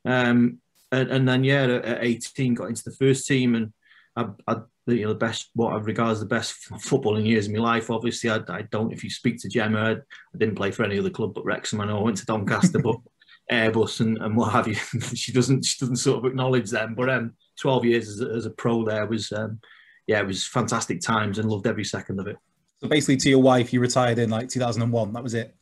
Um, 0.07 0.59
and, 0.91 1.11
and 1.11 1.29
then 1.29 1.45
yeah, 1.45 1.65
at 1.65 2.03
18 2.03 2.55
got 2.55 2.71
into 2.71 2.83
the 2.83 2.97
first 2.97 3.29
team 3.29 3.55
and 3.55 3.73
I, 4.17 4.27
I 4.49 4.57
you 4.97 5.05
know 5.05 5.13
the 5.13 5.19
best 5.19 5.51
what 5.55 5.73
I 5.73 5.77
regard 5.77 6.13
as 6.13 6.21
the 6.21 6.27
best 6.27 6.55
footballing 6.73 7.27
years 7.27 7.47
of 7.47 7.53
my 7.53 7.61
life. 7.61 7.91
Obviously, 7.91 8.31
I, 8.31 8.41
I 8.49 8.63
don't. 8.71 8.93
If 8.93 9.05
you 9.05 9.11
speak 9.11 9.39
to 9.41 9.49
Gemma, 9.49 9.81
I, 9.81 9.91
I, 9.93 10.39
didn't 10.39 10.57
play 10.57 10.71
for 10.71 10.85
any 10.85 10.99
other 10.99 11.11
club 11.11 11.35
but 11.35 11.45
Wrexham. 11.45 11.81
I 11.81 11.87
know 11.87 11.99
I 11.99 12.03
went 12.03 12.17
to 12.19 12.27
Doncaster, 12.27 12.79
but 12.79 12.97
Airbus 13.53 14.01
and, 14.01 14.19
and 14.19 14.37
what 14.37 14.53
have 14.53 14.69
you. 14.69 14.75
she 15.15 15.33
doesn't 15.33 15.65
she 15.65 15.79
doesn't 15.81 15.97
sort 15.97 16.19
of 16.19 16.25
acknowledge 16.25 16.71
them. 16.71 16.95
But 16.95 17.11
um, 17.11 17.35
twelve 17.61 17.85
years 17.85 18.09
as 18.09 18.21
a, 18.21 18.35
as 18.35 18.47
a 18.47 18.51
pro 18.51 18.85
there 18.85 19.07
was 19.07 19.33
um, 19.33 19.61
yeah, 20.07 20.21
it 20.21 20.27
was 20.27 20.47
fantastic 20.47 21.01
times 21.01 21.39
and 21.39 21.49
loved 21.49 21.67
every 21.67 21.85
second 21.85 22.19
of 22.19 22.27
it. 22.27 22.37
So 22.81 22.89
basically, 22.89 23.19
to 23.19 23.29
your 23.29 23.43
wife, 23.43 23.73
you 23.73 23.81
retired 23.81 24.19
in 24.19 24.31
like 24.31 24.49
2001. 24.49 25.13
That 25.13 25.23
was 25.23 25.35
it. 25.35 25.55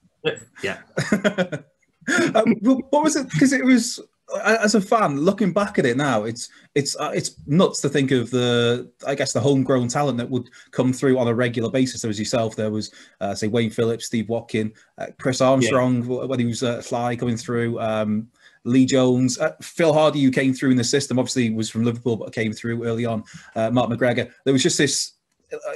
Yeah. 0.63 0.79
um, 2.35 2.55
what 2.61 3.05
was 3.05 3.17
it? 3.17 3.29
Because 3.31 3.53
it 3.53 3.65
was 3.65 4.01
as 4.45 4.75
a 4.75 4.81
fan, 4.81 5.21
looking 5.21 5.53
back 5.53 5.79
at 5.79 5.87
it 5.87 5.97
now, 5.97 6.25
it's 6.25 6.49
it's 6.75 6.97
uh, 6.97 7.13
it's 7.15 7.37
nuts 7.47 7.81
to 7.81 7.89
think 7.89 8.11
of 8.11 8.31
the 8.31 8.91
I 9.07 9.15
guess 9.15 9.33
the 9.33 9.41
homegrown 9.41 9.89
talent 9.89 10.19
that 10.19 10.29
would 10.29 10.51
come 10.71 10.93
through 10.93 11.19
on 11.19 11.29
a 11.29 11.35
regular 11.35 11.71
basis. 11.71 12.03
There 12.03 12.09
was 12.09 12.19
yourself, 12.19 12.57
there 12.57 12.71
was 12.71 12.93
uh, 13.21 13.35
say 13.35 13.49
Wayne 13.49 13.71
Phillips, 13.71 14.07
Steve 14.07 14.29
Watkin, 14.29 14.73
uh, 14.99 15.07
Chris 15.19 15.41
Armstrong 15.41 16.03
yeah. 16.03 16.25
when 16.25 16.39
he 16.39 16.47
was 16.47 16.63
uh, 16.63 16.83
fly 16.83 17.17
coming 17.17 17.37
through. 17.37 17.81
Um, 17.81 18.29
Lee 18.65 18.85
Jones, 18.85 19.39
uh, 19.39 19.53
Phil 19.63 19.93
Hardy, 19.93 20.23
who 20.23 20.31
came 20.31 20.53
through 20.53 20.73
in 20.73 20.77
the 20.77 20.85
system, 20.85 21.19
obviously 21.19 21.51
was 21.51 21.70
from 21.70 21.85
Liverpool, 21.85 22.17
but 22.17 22.35
came 22.35 22.53
through 22.53 22.85
early 22.85 23.06
on. 23.06 23.25
Uh, 23.56 23.70
Mark 23.70 23.89
McGregor. 23.89 24.31
There 24.44 24.53
was 24.53 24.63
just 24.63 24.79
this 24.79 25.13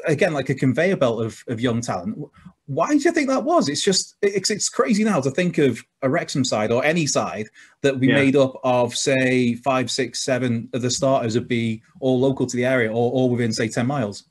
again 0.06 0.34
like 0.34 0.50
a 0.50 0.54
conveyor 0.54 0.96
belt 0.96 1.24
of, 1.24 1.42
of 1.48 1.60
young 1.60 1.80
talent 1.80 2.18
why 2.66 2.88
do 2.88 2.98
you 2.98 3.12
think 3.12 3.28
that 3.28 3.44
was 3.44 3.68
it's 3.68 3.82
just 3.82 4.16
it's, 4.22 4.50
it's 4.50 4.68
crazy 4.68 5.04
now 5.04 5.20
to 5.20 5.30
think 5.30 5.58
of 5.58 5.82
a 6.02 6.08
wrexham 6.08 6.44
side 6.44 6.70
or 6.70 6.84
any 6.84 7.06
side 7.06 7.48
that 7.82 7.98
we 7.98 8.08
yeah. 8.08 8.14
made 8.14 8.36
up 8.36 8.58
of 8.62 8.94
say 8.94 9.54
five 9.56 9.90
six 9.90 10.24
seven 10.24 10.68
of 10.72 10.82
the 10.82 10.90
starters 10.90 11.34
would 11.34 11.48
be 11.48 11.82
all 12.00 12.18
local 12.20 12.46
to 12.46 12.56
the 12.56 12.64
area 12.64 12.88
or 12.88 13.10
all 13.10 13.30
within 13.30 13.52
say 13.52 13.68
10 13.68 13.86
miles 13.86 14.24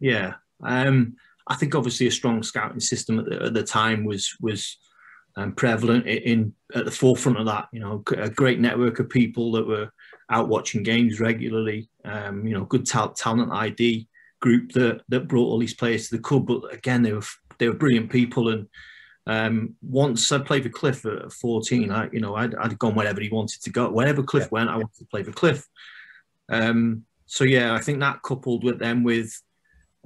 yeah 0.00 0.34
um, 0.62 1.16
i 1.46 1.54
think 1.54 1.74
obviously 1.74 2.06
a 2.06 2.10
strong 2.10 2.42
scouting 2.42 2.80
system 2.80 3.18
at 3.18 3.24
the, 3.24 3.42
at 3.44 3.54
the 3.54 3.62
time 3.62 4.04
was 4.04 4.36
was 4.40 4.78
um, 5.36 5.52
prevalent 5.52 6.04
in, 6.06 6.18
in, 6.22 6.54
at 6.74 6.84
the 6.84 6.90
forefront 6.90 7.38
of 7.38 7.46
that 7.46 7.68
you 7.72 7.80
know 7.80 8.02
a 8.16 8.28
great 8.28 8.60
network 8.60 8.98
of 8.98 9.08
people 9.08 9.52
that 9.52 9.66
were 9.66 9.90
out 10.30 10.48
watching 10.48 10.82
games 10.82 11.20
regularly 11.20 11.88
um, 12.04 12.46
you 12.46 12.54
know 12.54 12.64
good 12.64 12.86
ta- 12.86 13.12
talent 13.16 13.52
id 13.52 14.06
group 14.40 14.72
that 14.72 15.02
that 15.08 15.28
brought 15.28 15.46
all 15.46 15.58
these 15.58 15.74
players 15.74 16.08
to 16.08 16.16
the 16.16 16.22
club. 16.22 16.46
But 16.46 16.72
again, 16.72 17.02
they 17.02 17.12
were 17.12 17.24
they 17.58 17.68
were 17.68 17.74
brilliant 17.74 18.10
people. 18.10 18.48
And 18.48 18.68
um, 19.26 19.74
once 19.82 20.30
I 20.32 20.38
played 20.38 20.64
for 20.64 20.70
Cliff 20.70 21.04
at 21.04 21.32
14, 21.32 21.90
I 21.90 22.08
you 22.12 22.20
know 22.20 22.34
I'd, 22.34 22.54
I'd 22.54 22.78
gone 22.78 22.94
wherever 22.94 23.20
he 23.20 23.28
wanted 23.28 23.62
to 23.62 23.70
go. 23.70 23.90
Wherever 23.90 24.22
Cliff 24.22 24.44
yeah. 24.44 24.48
went, 24.52 24.70
I 24.70 24.76
wanted 24.76 24.98
to 24.98 25.06
play 25.06 25.22
for 25.22 25.32
Cliff. 25.32 25.66
Um, 26.48 27.04
so 27.26 27.44
yeah, 27.44 27.74
I 27.74 27.80
think 27.80 28.00
that 28.00 28.22
coupled 28.22 28.64
with 28.64 28.78
them 28.78 29.04
with 29.04 29.30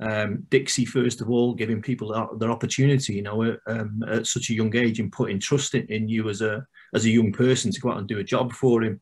um, 0.00 0.44
Dixie 0.49 0.85
first 0.85 1.21
of 1.21 1.30
all, 1.30 1.54
giving 1.54 1.80
people 1.80 2.37
their 2.38 2.50
opportunity, 2.50 3.14
you 3.14 3.23
know, 3.23 3.56
um, 3.66 4.02
at 4.09 4.26
such 4.26 4.50
a 4.50 4.54
young 4.54 4.75
age 4.75 4.99
and 4.99 5.12
putting 5.12 5.38
trust 5.38 5.75
in, 5.75 5.87
in 5.87 6.09
you 6.09 6.28
as 6.28 6.40
a 6.40 6.66
as 6.94 7.04
a 7.04 7.11
young 7.11 7.32
person 7.32 7.71
to 7.71 7.80
go 7.80 7.90
out 7.90 7.99
and 7.99 8.09
do 8.09 8.18
a 8.18 8.25
job 8.25 8.52
for 8.52 8.82
him. 8.82 9.00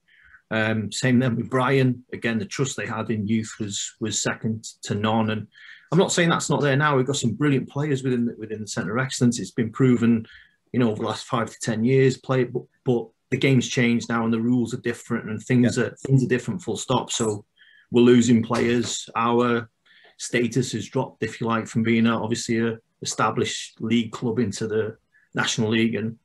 Um, 0.50 0.90
same 0.90 1.19
then 1.19 1.37
with 1.37 1.49
Brian. 1.49 2.04
Again, 2.12 2.38
the 2.38 2.45
trust 2.45 2.76
they 2.76 2.87
had 2.87 3.11
in 3.11 3.26
youth 3.26 3.52
was 3.59 3.95
was 4.00 4.21
second 4.21 4.64
to 4.83 4.95
none. 4.95 5.30
And 5.30 5.47
I'm 5.92 5.99
not 5.99 6.12
saying 6.12 6.28
that's 6.28 6.50
not 6.50 6.61
there 6.61 6.76
now. 6.76 6.97
We've 6.97 7.06
got 7.06 7.16
some 7.16 7.32
brilliant 7.32 7.68
players 7.68 8.02
within 8.02 8.25
the, 8.26 8.35
within 8.38 8.61
the 8.61 8.68
centre 8.68 8.97
of 8.97 9.04
excellence. 9.04 9.40
It's 9.40 9.50
been 9.50 9.73
proven, 9.73 10.26
you 10.73 10.78
know, 10.78 10.90
over 10.90 11.02
the 11.02 11.09
last 11.09 11.25
five 11.25 11.50
to 11.50 11.56
ten 11.61 11.85
years. 11.85 12.16
Play, 12.16 12.44
but, 12.44 12.62
but 12.85 13.09
the 13.30 13.37
game's 13.37 13.68
changed 13.68 14.09
now, 14.09 14.25
and 14.25 14.32
the 14.32 14.40
rules 14.40 14.73
are 14.73 14.80
different, 14.80 15.28
and 15.28 15.42
things 15.42 15.76
yeah. 15.76 15.85
are 15.85 15.97
things 16.06 16.23
are 16.25 16.28
different. 16.28 16.62
Full 16.62 16.76
stop. 16.76 17.11
So 17.11 17.44
we're 17.90 18.02
losing 18.02 18.42
players. 18.42 19.09
Our 19.16 19.68
status 20.16 20.73
has 20.73 20.88
dropped, 20.88 21.23
if 21.23 21.40
you 21.40 21.47
like, 21.47 21.66
from 21.66 21.82
being 21.82 22.06
a, 22.06 22.23
obviously 22.23 22.61
a 22.61 22.78
established 23.02 23.80
league 23.80 24.12
club 24.12 24.38
into 24.38 24.68
the 24.68 24.97
national 25.35 25.70
league, 25.70 25.97
and 25.97 26.18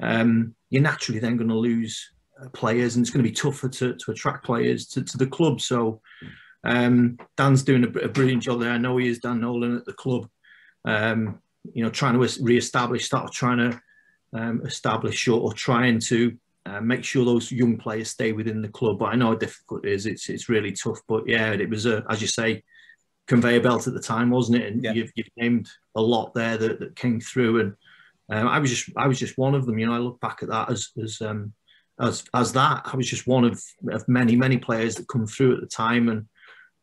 um, 0.00 0.54
you're 0.70 0.82
naturally 0.82 1.20
then 1.20 1.36
going 1.36 1.48
to 1.48 1.54
lose 1.54 2.12
players, 2.54 2.96
and 2.96 3.04
it's 3.04 3.10
going 3.10 3.24
to 3.24 3.30
be 3.30 3.34
tougher 3.34 3.68
to, 3.68 3.94
to 3.94 4.10
attract 4.10 4.44
players 4.44 4.86
to, 4.86 5.02
to 5.02 5.18
the 5.18 5.26
club. 5.26 5.60
So 5.60 6.00
um, 6.64 7.18
Dan's 7.36 7.62
doing 7.62 7.84
a, 7.84 7.88
a, 8.00 8.08
brilliant 8.08 8.42
job 8.42 8.60
there. 8.60 8.70
I 8.70 8.78
know 8.78 8.96
he 8.96 9.08
is 9.08 9.18
Dan 9.18 9.40
Nolan 9.40 9.76
at 9.76 9.84
the 9.84 9.92
club. 9.92 10.28
Um, 10.84 11.40
you 11.74 11.82
know, 11.84 11.90
trying 11.90 12.14
to 12.14 12.42
re-establish, 12.42 13.04
start 13.04 13.32
trying 13.32 13.58
to 13.58 13.80
um, 14.32 14.62
establish 14.64 15.28
or, 15.28 15.40
or, 15.40 15.52
trying 15.52 16.00
to 16.00 16.36
uh, 16.66 16.80
make 16.80 17.04
sure 17.04 17.24
those 17.24 17.52
young 17.52 17.76
players 17.76 18.10
stay 18.10 18.32
within 18.32 18.62
the 18.62 18.68
club. 18.68 18.98
But 18.98 19.06
I 19.06 19.14
know 19.16 19.28
how 19.28 19.34
difficult 19.34 19.84
it 19.84 19.92
is. 19.92 20.06
It's 20.06 20.28
it's 20.28 20.48
really 20.48 20.72
tough. 20.72 20.98
But 21.06 21.28
yeah, 21.28 21.52
it 21.52 21.68
was 21.68 21.86
a, 21.86 22.04
as 22.08 22.20
you 22.20 22.28
say, 22.28 22.62
conveyor 23.26 23.60
belt 23.60 23.86
at 23.86 23.94
the 23.94 24.00
time, 24.00 24.30
wasn't 24.30 24.62
it? 24.62 24.72
And 24.72 24.82
yeah. 24.82 24.92
you've, 24.92 25.12
you've 25.14 25.28
named 25.36 25.68
a 25.94 26.02
lot 26.02 26.34
there 26.34 26.56
that, 26.56 26.80
that 26.80 26.96
came 26.96 27.20
through, 27.20 27.60
and 27.60 27.74
um, 28.30 28.48
I 28.48 28.58
was 28.58 28.70
just 28.70 28.96
I 28.96 29.06
was 29.06 29.18
just 29.18 29.38
one 29.38 29.54
of 29.54 29.66
them. 29.66 29.78
You 29.78 29.86
know, 29.86 29.94
I 29.94 29.98
look 29.98 30.20
back 30.20 30.42
at 30.42 30.48
that 30.48 30.70
as 30.70 30.90
as 31.02 31.20
um, 31.20 31.52
as 32.00 32.24
as 32.34 32.52
that. 32.54 32.82
I 32.84 32.96
was 32.96 33.08
just 33.08 33.26
one 33.26 33.44
of 33.44 33.62
of 33.90 34.08
many 34.08 34.36
many 34.36 34.58
players 34.58 34.94
that 34.96 35.08
come 35.08 35.26
through 35.26 35.54
at 35.54 35.60
the 35.60 35.66
time, 35.66 36.08
and 36.08 36.26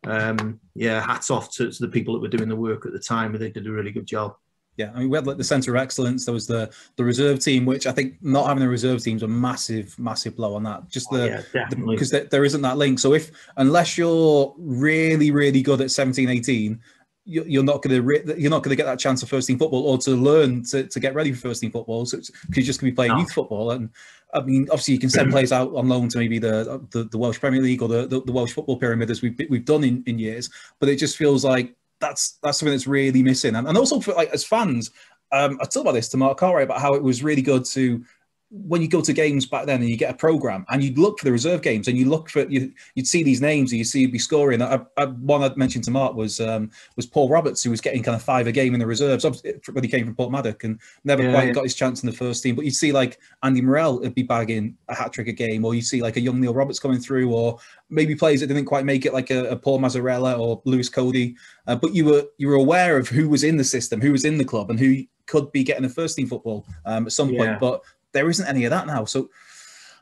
um, 0.06 0.60
yeah, 0.75 1.06
hats 1.06 1.29
off 1.29 1.51
to, 1.56 1.72
to 1.72 1.82
the 1.82 1.91
people 1.91 2.13
that 2.13 2.22
were 2.22 2.27
doing 2.27 2.50
the 2.50 2.56
work 2.56 2.86
at 2.86 2.94
the 2.94 3.00
time. 3.00 3.38
They 3.38 3.50
did 3.50 3.68
a 3.68 3.72
really 3.72 3.91
good 3.91 4.06
job. 4.06 4.36
Yeah, 4.77 4.91
I 4.96 5.00
mean, 5.00 5.10
we 5.10 5.18
had 5.18 5.27
like 5.27 5.36
the 5.36 5.44
centre 5.44 5.75
of 5.75 5.82
excellence. 5.82 6.24
There 6.24 6.34
was 6.34 6.48
the 6.48 6.74
the 6.96 7.03
reserve 7.03 7.39
team, 7.39 7.65
which 7.65 7.86
I 7.86 7.91
think 7.91 8.15
not 8.22 8.48
having 8.48 8.62
the 8.62 8.70
reserve 8.70 9.03
teams 9.03 9.24
a 9.24 9.27
massive, 9.27 9.98
massive 10.00 10.38
blow 10.38 10.56
on 10.56 10.63
that. 10.63 10.88
Just 10.88 11.10
the 11.10 11.44
because 11.51 12.13
oh, 12.13 12.18
yeah, 12.18 12.24
the, 12.24 12.29
there 12.32 12.46
isn't 12.46 12.62
that 12.62 12.77
link. 12.77 12.98
So 12.98 13.13
if 13.13 13.29
unless 13.58 13.98
you're 13.98 14.56
really, 14.58 15.32
really 15.32 15.62
good 15.62 15.82
at 15.82 15.91
17, 15.91 16.29
18, 16.29 16.79
you're 17.26 17.64
not 17.64 17.82
going 17.82 18.02
to 18.02 18.40
you're 18.40 18.50
not 18.50 18.64
going 18.64 18.72
to 18.72 18.76
get 18.76 18.86
that 18.86 18.98
chance 18.98 19.22
of 19.22 19.30
first 19.30 19.48
team 19.48 19.60
football 19.60 19.84
or 19.84 19.98
to 20.00 20.12
learn 20.12 20.64
to, 20.64 20.88
to 20.88 21.00
get 21.00 21.14
ready 21.14 21.32
for 21.32 21.50
first 21.50 21.62
team 21.62 21.72
football. 21.72 22.06
So 22.06 22.18
because 22.18 22.34
you're 22.56 22.66
just 22.66 22.82
going 22.82 22.90
to 22.90 22.94
be 22.94 22.96
playing 22.96 23.12
no. 23.12 23.20
youth 23.20 23.32
football, 23.32 23.72
and 23.72 23.90
I 24.34 24.42
mean, 24.42 24.68
obviously 24.72 24.96
you 24.96 25.00
can 25.00 25.10
send 25.10 25.32
players 25.32 25.52
out 25.52 25.74
on 25.76 25.88
loan 25.88 26.10
to 26.10 26.18
maybe 26.18 26.40
the 26.40 26.82
the, 26.92 27.04
the 27.04 27.18
Welsh 27.18 27.40
Premier 27.40 27.62
League 27.62 27.82
or 27.82 27.88
the, 27.88 28.08
the, 28.08 28.22
the 28.22 28.32
Welsh 28.32 28.54
football 28.54 28.78
pyramid 28.78 29.12
as 29.12 29.22
we've 29.22 29.40
we've 29.50 29.66
done 29.66 29.84
in, 29.84 30.04
in 30.08 30.18
years, 30.18 30.50
but 30.80 30.90
it 30.90 30.98
just 30.98 31.18
feels 31.18 31.46
like 31.46 31.76
that's 32.00 32.40
that's 32.42 32.60
something 32.60 32.74
that's 32.74 32.88
really 32.88 33.22
missing. 33.22 33.56
And, 33.56 33.68
and 33.68 33.78
also 33.78 34.00
for 34.00 34.14
like 34.14 34.30
as 34.30 34.44
fans, 34.44 34.92
um, 35.32 35.60
I 35.62 35.66
talked 35.66 35.78
about 35.78 35.94
this 35.94 36.10
to 36.10 36.18
Mark 36.18 36.38
Cartwright 36.38 36.64
about 36.64 36.82
how 36.82 36.94
it 36.94 37.04
was 37.04 37.24
really 37.24 37.42
good 37.42 37.66
to 37.66 38.04
when 38.51 38.82
you 38.82 38.88
go 38.88 39.01
to 39.01 39.13
games 39.13 39.46
back 39.46 39.68
then 39.68 39.82
and 39.82 39.89
you 39.89 39.96
get 39.96 40.12
a 40.12 40.18
program 40.18 40.65
and 40.70 40.84
you 40.84 40.91
look 40.96 41.20
for 41.20 41.25
the 41.25 41.32
reserve 41.32 41.62
games 41.62 41.88
and 41.88 41.96
you 41.96 42.10
look 42.10 42.29
for 42.29 42.48
you, 42.48 42.72
would 42.96 43.06
see 43.06 43.22
these 43.22 43.41
names 43.41 43.72
and 43.72 43.77
you 43.77 43.84
see 43.84 44.01
you'd 44.01 44.12
be 44.12 44.18
scoring. 44.18 44.62
I, 44.62 44.79
I, 44.98 45.06
one 45.06 45.44
I 45.44 45.53
mentioned 45.56 45.84
to 45.84 45.91
Mark 45.91 46.15
was 46.15 46.39
um, 46.39 46.72
was 46.96 47.06
Paul 47.06 47.29
Roberts 47.29 47.63
who 47.63 47.70
was 47.70 47.79
getting 47.79 48.01
kind 48.01 48.15
of 48.15 48.24
five 48.24 48.48
a 48.48 48.51
game 48.51 48.74
in 48.74 48.79
the 48.79 48.88
reserves 48.88 49.24
when 49.24 49.84
he 49.84 49.89
came 49.89 50.06
from 50.06 50.15
Porthmadog 50.15 50.63
and 50.63 50.79
never 51.03 51.24
yeah, 51.24 51.32
quite 51.32 51.48
yeah. 51.48 51.53
got 51.53 51.63
his 51.63 51.75
chance 51.75 52.01
in 52.01 52.10
the 52.10 52.15
first 52.15 52.41
team. 52.41 52.56
But 52.56 52.65
you'd 52.65 52.74
see 52.74 52.91
like 52.91 53.20
Andy 53.44 53.62
Morrell 53.62 54.00
would 54.00 54.15
be 54.15 54.24
bagging 54.24 54.75
a 54.88 54.96
hat 54.96 55.13
trick 55.13 55.27
a 55.27 55.32
game, 55.32 55.63
or 55.63 55.75
you 55.75 55.84
see 55.84 56.01
like 56.01 56.18
a 56.18 56.22
young 56.22 56.41
Neil 56.41 56.53
Roberts 56.53 56.79
coming 56.79 57.00
through, 57.00 57.32
or 57.32 57.60
maybe 57.89 58.15
players 58.15 58.39
that 58.39 58.48
didn't 58.48 58.65
quite 58.65 58.86
make 58.86 59.06
it 59.06 59.13
like 59.13 59.29
a, 59.29 59.50
a 59.50 59.56
Paul 59.56 59.79
Mazzarella 59.79 60.39
or 60.39 60.62
Lewis 60.65 60.89
Coady. 60.89 61.36
Uh, 61.68 61.75
but 61.75 61.94
you 61.94 62.06
were 62.06 62.24
you 62.38 62.48
were 62.48 62.56
aware 62.56 62.98
of 62.98 63.08
who 63.08 63.29
was 63.29 63.44
in 63.44 63.58
the 63.58 63.63
system, 63.63 64.01
who 64.01 64.12
was 64.12 64.25
in 64.25 64.39
the 64.39 64.46
club, 64.46 64.72
and 64.72 64.79
who 64.79 65.03
could 65.27 65.51
be 65.51 65.63
getting 65.63 65.86
a 65.86 65.89
first 65.89 66.18
team 66.18 66.27
football 66.27 66.65
um, 66.86 67.06
at 67.06 67.12
some 67.12 67.29
yeah. 67.29 67.46
point. 67.46 67.60
But 67.60 67.82
there 68.13 68.30
isn't 68.30 68.48
any 68.48 68.66
of 68.66 68.72
that 68.72 68.88
now. 68.88 69.06
So 69.06 69.30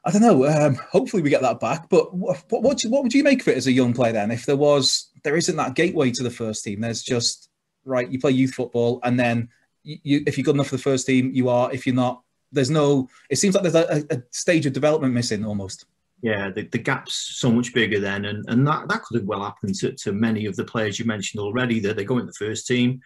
I 0.05 0.11
don't 0.11 0.21
know. 0.21 0.45
Um, 0.45 0.75
hopefully 0.75 1.21
we 1.21 1.29
get 1.29 1.41
that 1.41 1.59
back. 1.59 1.89
But 1.89 2.13
what 2.13 2.43
what, 2.49 2.81
what, 2.85 3.03
would 3.03 3.13
you 3.13 3.23
make 3.23 3.41
of 3.41 3.47
it 3.49 3.57
as 3.57 3.67
a 3.67 3.71
young 3.71 3.93
player 3.93 4.13
then? 4.13 4.31
If 4.31 4.45
there 4.45 4.55
was 4.55 5.11
there 5.23 5.35
isn't 5.35 5.57
that 5.57 5.75
gateway 5.75 6.11
to 6.11 6.23
the 6.23 6.31
first 6.31 6.63
team. 6.63 6.81
There's 6.81 7.03
just 7.03 7.49
right. 7.83 8.09
You 8.09 8.19
play 8.19 8.31
youth 8.31 8.53
football, 8.53 8.99
and 9.03 9.19
then 9.19 9.49
you, 9.83 9.97
you 10.03 10.23
if 10.25 10.37
you're 10.37 10.45
good 10.45 10.55
enough 10.55 10.67
for 10.67 10.77
the 10.77 10.81
first 10.81 11.05
team, 11.05 11.31
you 11.33 11.49
are. 11.49 11.71
If 11.73 11.85
you're 11.85 11.95
not, 11.95 12.21
there's 12.51 12.69
no. 12.69 13.09
It 13.29 13.37
seems 13.37 13.55
like 13.55 13.63
there's 13.63 13.75
a, 13.75 14.05
a 14.09 14.23
stage 14.31 14.65
of 14.65 14.73
development 14.73 15.13
missing 15.13 15.45
almost. 15.45 15.85
Yeah, 16.21 16.49
the, 16.49 16.63
the 16.63 16.79
gap's 16.79 17.37
so 17.37 17.51
much 17.51 17.73
bigger 17.73 17.99
then, 17.99 18.25
and, 18.25 18.43
and 18.47 18.65
that, 18.65 18.87
that 18.87 19.03
could 19.03 19.19
have 19.19 19.27
well 19.27 19.43
happened 19.43 19.75
to, 19.75 19.91
to 19.91 20.11
many 20.11 20.47
of 20.47 20.55
the 20.55 20.63
players 20.63 20.97
you 20.97 21.05
mentioned 21.05 21.41
already. 21.41 21.79
That 21.79 21.95
they 21.95 22.05
go 22.05 22.17
in 22.17 22.25
the 22.25 22.33
first 22.33 22.65
team, 22.65 23.01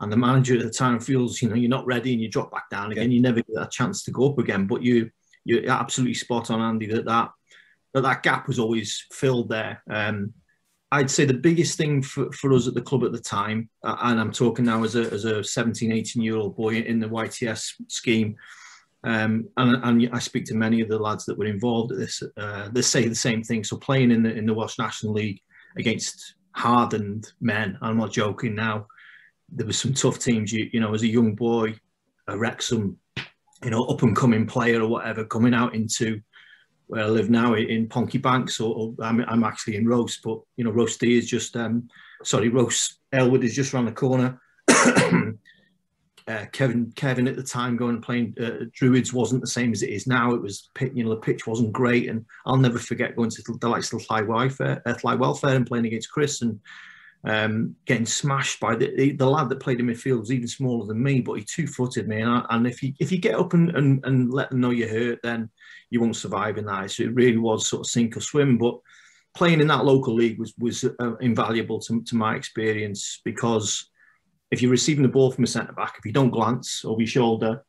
and 0.00 0.12
the 0.12 0.16
manager 0.16 0.56
at 0.56 0.62
the 0.62 0.70
time 0.70 1.00
feels 1.00 1.40
you 1.40 1.48
know 1.48 1.54
you're 1.54 1.70
not 1.70 1.86
ready 1.86 2.12
and 2.12 2.20
you 2.20 2.28
drop 2.28 2.50
back 2.50 2.68
down 2.70 2.92
again, 2.92 3.10
yeah. 3.10 3.16
you 3.16 3.22
never 3.22 3.42
get 3.42 3.56
a 3.56 3.68
chance 3.70 4.02
to 4.04 4.10
go 4.10 4.30
up 4.30 4.38
again. 4.38 4.66
But 4.66 4.82
you 4.82 5.10
you're 5.44 5.70
absolutely 5.70 6.14
spot 6.14 6.50
on, 6.50 6.60
Andy, 6.60 6.86
that 6.86 7.06
that 7.06 7.30
that, 7.94 8.02
that 8.02 8.22
gap 8.22 8.46
was 8.46 8.58
always 8.58 9.06
filled 9.12 9.48
there. 9.48 9.82
Um, 9.88 10.34
I'd 10.92 11.10
say 11.10 11.24
the 11.24 11.34
biggest 11.34 11.76
thing 11.76 12.00
for, 12.00 12.30
for 12.32 12.52
us 12.52 12.68
at 12.68 12.74
the 12.74 12.82
club 12.82 13.04
at 13.04 13.12
the 13.12 13.18
time, 13.18 13.68
uh, 13.82 13.96
and 14.02 14.20
I'm 14.20 14.30
talking 14.30 14.64
now 14.64 14.84
as 14.84 14.94
a, 14.94 15.10
as 15.12 15.24
a 15.24 15.42
17, 15.42 15.90
18 15.90 16.22
year 16.22 16.36
old 16.36 16.56
boy 16.56 16.76
in 16.76 17.00
the 17.00 17.08
YTS 17.08 17.72
scheme, 17.88 18.36
um, 19.02 19.48
and, 19.56 19.84
and, 19.84 20.10
I 20.12 20.18
speak 20.18 20.46
to 20.46 20.54
many 20.54 20.80
of 20.80 20.88
the 20.88 20.98
lads 20.98 21.24
that 21.26 21.38
were 21.38 21.46
involved 21.46 21.92
at 21.92 21.98
this, 21.98 22.22
uh, 22.36 22.68
they 22.72 22.82
say 22.82 23.06
the 23.06 23.14
same 23.14 23.42
thing. 23.42 23.62
So 23.62 23.76
playing 23.76 24.10
in 24.10 24.22
the, 24.22 24.34
in 24.34 24.46
the 24.46 24.54
Welsh 24.54 24.78
National 24.78 25.12
League 25.12 25.40
against 25.76 26.34
hardened 26.52 27.32
men, 27.40 27.78
I'm 27.82 27.98
not 27.98 28.12
joking 28.12 28.54
now, 28.54 28.86
there 29.48 29.66
was 29.66 29.78
some 29.78 29.94
tough 29.94 30.18
teams. 30.18 30.52
You 30.52 30.68
you 30.72 30.80
know, 30.80 30.94
as 30.94 31.02
a 31.02 31.08
young 31.08 31.34
boy, 31.34 31.74
a 32.28 32.36
Wrexham, 32.36 32.98
you 33.64 33.70
know, 33.70 33.84
up 33.84 34.02
and 34.02 34.16
coming 34.16 34.46
player 34.46 34.82
or 34.82 34.88
whatever, 34.88 35.24
coming 35.24 35.54
out 35.54 35.74
into 35.74 36.20
where 36.88 37.04
I 37.04 37.08
live 37.08 37.30
now 37.30 37.54
in 37.54 37.88
Pontchy 37.88 38.20
or, 38.60 38.74
or 38.76 39.04
I'm, 39.04 39.20
I'm 39.22 39.44
actually 39.44 39.76
in 39.76 39.88
Rhos, 39.88 40.18
but 40.22 40.40
you 40.56 40.64
know, 40.64 40.70
Rhos 40.70 40.96
D 40.96 41.18
is 41.18 41.26
just 41.26 41.56
um, 41.56 41.88
sorry, 42.22 42.48
Rhos 42.48 42.98
Elwood 43.12 43.44
is 43.44 43.54
just 43.54 43.74
around 43.74 43.86
the 43.86 43.92
corner. 43.92 44.40
uh, 46.28 46.44
Kevin 46.52 46.92
Kevin 46.94 47.28
at 47.28 47.36
the 47.36 47.42
time 47.42 47.76
going 47.76 47.96
and 47.96 48.04
playing 48.04 48.34
uh, 48.40 48.66
Druids 48.72 49.12
wasn't 49.12 49.40
the 49.40 49.46
same 49.46 49.72
as 49.72 49.82
it 49.82 49.90
is 49.90 50.06
now. 50.06 50.34
It 50.34 50.42
was 50.42 50.70
you 50.94 51.04
know 51.04 51.10
the 51.10 51.16
pitch 51.16 51.46
wasn't 51.46 51.72
great, 51.72 52.08
and 52.08 52.24
I'll 52.46 52.56
never 52.56 52.78
forget 52.78 53.16
going 53.16 53.30
to 53.30 53.42
the 53.60 53.68
likes 53.68 53.92
of 53.92 54.02
Llay 54.02 54.26
Welfare, 54.26 54.82
uh, 54.86 55.16
Welfare 55.16 55.56
and 55.56 55.66
playing 55.66 55.86
against 55.86 56.10
Chris 56.10 56.42
and 56.42 56.60
um, 57.24 57.74
getting 57.86 58.06
smashed 58.06 58.60
by 58.60 58.76
the, 58.76 59.12
the, 59.12 59.28
lad 59.28 59.48
that 59.48 59.60
played 59.60 59.80
in 59.80 59.86
midfield 59.86 60.20
was 60.20 60.32
even 60.32 60.46
smaller 60.46 60.86
than 60.86 61.02
me, 61.02 61.20
but 61.20 61.34
he 61.34 61.44
two-footed 61.44 62.06
me. 62.06 62.20
And, 62.20 62.30
I, 62.30 62.46
and 62.50 62.66
if 62.66 62.82
you 62.82 62.92
if 63.00 63.10
you 63.10 63.18
get 63.18 63.34
up 63.34 63.52
and, 63.52 63.70
and, 63.70 64.04
and 64.04 64.32
let 64.32 64.50
them 64.50 64.60
know 64.60 64.70
you're 64.70 64.88
hurt, 64.88 65.20
then 65.22 65.50
you 65.90 66.00
won't 66.00 66.16
survive 66.16 66.58
in 66.58 66.66
that. 66.66 66.90
So 66.90 67.04
it 67.04 67.14
really 67.14 67.38
was 67.38 67.66
sort 67.66 67.80
of 67.80 67.90
sink 67.90 68.16
or 68.16 68.20
swim. 68.20 68.58
But 68.58 68.78
playing 69.34 69.60
in 69.60 69.66
that 69.68 69.84
local 69.84 70.14
league 70.14 70.38
was 70.38 70.54
was 70.58 70.84
uh, 70.84 71.16
invaluable 71.16 71.80
to, 71.80 72.02
to 72.02 72.16
my 72.16 72.36
experience 72.36 73.20
because 73.24 73.90
if 74.50 74.62
you're 74.62 74.70
receiving 74.70 75.02
the 75.02 75.08
ball 75.08 75.32
from 75.32 75.44
a 75.44 75.48
centre 75.48 75.72
back, 75.72 75.96
if 75.98 76.06
you 76.06 76.12
don't 76.12 76.30
glance 76.30 76.84
over 76.84 77.00
your 77.00 77.08
shoulder, 77.08 77.64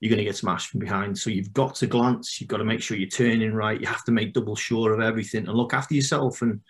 you're 0.00 0.08
going 0.10 0.18
to 0.18 0.24
get 0.24 0.36
smashed 0.36 0.70
from 0.70 0.80
behind. 0.80 1.16
So 1.16 1.30
you've 1.30 1.52
got 1.52 1.74
to 1.76 1.86
glance. 1.86 2.40
You've 2.40 2.48
got 2.48 2.56
to 2.56 2.64
make 2.64 2.82
sure 2.82 2.96
you're 2.96 3.08
turning 3.08 3.52
right. 3.52 3.80
You 3.80 3.86
have 3.86 4.04
to 4.04 4.12
make 4.12 4.32
double 4.32 4.56
sure 4.56 4.92
of 4.94 5.00
everything 5.00 5.46
and 5.46 5.56
look 5.56 5.74
after 5.74 5.94
yourself 5.94 6.40
and 6.42 6.60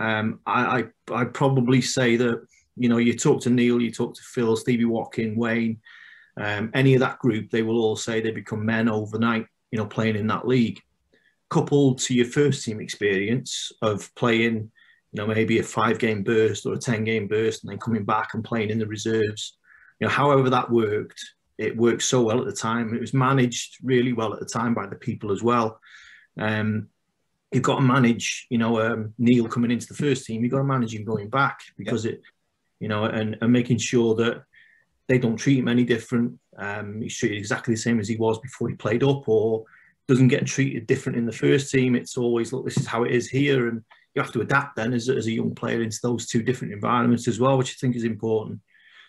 um, 0.00 0.40
I, 0.46 0.84
I 1.10 1.20
I 1.20 1.24
probably 1.24 1.80
say 1.80 2.16
that 2.16 2.44
you 2.76 2.88
know 2.88 2.96
you 2.96 3.16
talk 3.16 3.42
to 3.42 3.50
Neil, 3.50 3.80
you 3.80 3.92
talk 3.92 4.14
to 4.14 4.22
Phil, 4.22 4.56
Stevie 4.56 4.86
Watkin, 4.86 5.36
Wayne, 5.36 5.78
um, 6.40 6.70
any 6.74 6.94
of 6.94 7.00
that 7.00 7.18
group, 7.18 7.50
they 7.50 7.62
will 7.62 7.78
all 7.78 7.96
say 7.96 8.20
they 8.20 8.30
become 8.30 8.64
men 8.64 8.88
overnight. 8.88 9.46
You 9.70 9.78
know, 9.78 9.86
playing 9.86 10.16
in 10.16 10.26
that 10.28 10.48
league, 10.48 10.80
coupled 11.48 11.98
to 12.00 12.14
your 12.14 12.26
first 12.26 12.64
team 12.64 12.80
experience 12.80 13.70
of 13.82 14.12
playing, 14.16 14.54
you 15.12 15.16
know, 15.16 15.26
maybe 15.26 15.58
a 15.58 15.62
five 15.62 15.98
game 15.98 16.24
burst 16.24 16.66
or 16.66 16.74
a 16.74 16.78
ten 16.78 17.04
game 17.04 17.28
burst, 17.28 17.62
and 17.62 17.70
then 17.70 17.78
coming 17.78 18.04
back 18.04 18.34
and 18.34 18.42
playing 18.42 18.70
in 18.70 18.78
the 18.78 18.86
reserves. 18.86 19.58
You 20.00 20.06
know, 20.06 20.12
however 20.12 20.48
that 20.50 20.70
worked, 20.70 21.22
it 21.58 21.76
worked 21.76 22.02
so 22.02 22.22
well 22.22 22.40
at 22.40 22.46
the 22.46 22.52
time. 22.52 22.94
It 22.94 23.00
was 23.00 23.14
managed 23.14 23.76
really 23.82 24.14
well 24.14 24.32
at 24.32 24.40
the 24.40 24.46
time 24.46 24.72
by 24.74 24.86
the 24.86 24.96
people 24.96 25.30
as 25.30 25.42
well. 25.42 25.78
Um, 26.38 26.88
you've 27.52 27.62
got 27.62 27.76
to 27.76 27.82
manage, 27.82 28.46
you 28.50 28.58
know, 28.58 28.80
um, 28.80 29.14
Neil 29.18 29.48
coming 29.48 29.70
into 29.70 29.86
the 29.86 29.94
first 29.94 30.24
team. 30.24 30.42
You've 30.42 30.52
got 30.52 30.58
to 30.58 30.64
manage 30.64 30.94
him 30.94 31.04
going 31.04 31.28
back 31.28 31.60
because 31.76 32.04
it, 32.04 32.20
you 32.78 32.88
know, 32.88 33.04
and, 33.04 33.36
and 33.40 33.52
making 33.52 33.78
sure 33.78 34.14
that 34.16 34.44
they 35.08 35.18
don't 35.18 35.36
treat 35.36 35.58
him 35.58 35.68
any 35.68 35.84
different. 35.84 36.38
Um, 36.56 37.02
he's 37.02 37.16
treated 37.16 37.38
exactly 37.38 37.74
the 37.74 37.80
same 37.80 37.98
as 37.98 38.08
he 38.08 38.16
was 38.16 38.38
before 38.38 38.68
he 38.68 38.74
played 38.76 39.02
up, 39.02 39.28
or 39.28 39.64
doesn't 40.06 40.28
get 40.28 40.46
treated 40.46 40.86
different 40.86 41.18
in 41.18 41.26
the 41.26 41.32
first 41.32 41.70
team. 41.70 41.96
It's 41.96 42.16
always 42.16 42.52
look, 42.52 42.64
this 42.64 42.76
is 42.76 42.86
how 42.86 43.04
it 43.04 43.10
is 43.10 43.28
here, 43.28 43.68
and 43.68 43.82
you 44.14 44.22
have 44.22 44.32
to 44.32 44.40
adapt 44.40 44.76
then 44.76 44.92
as, 44.92 45.08
as 45.08 45.26
a 45.26 45.32
young 45.32 45.54
player 45.54 45.82
into 45.82 45.98
those 46.02 46.26
two 46.26 46.42
different 46.42 46.72
environments 46.72 47.28
as 47.28 47.40
well, 47.40 47.58
which 47.58 47.70
I 47.70 47.76
think 47.80 47.96
is 47.96 48.04
important. 48.04 48.60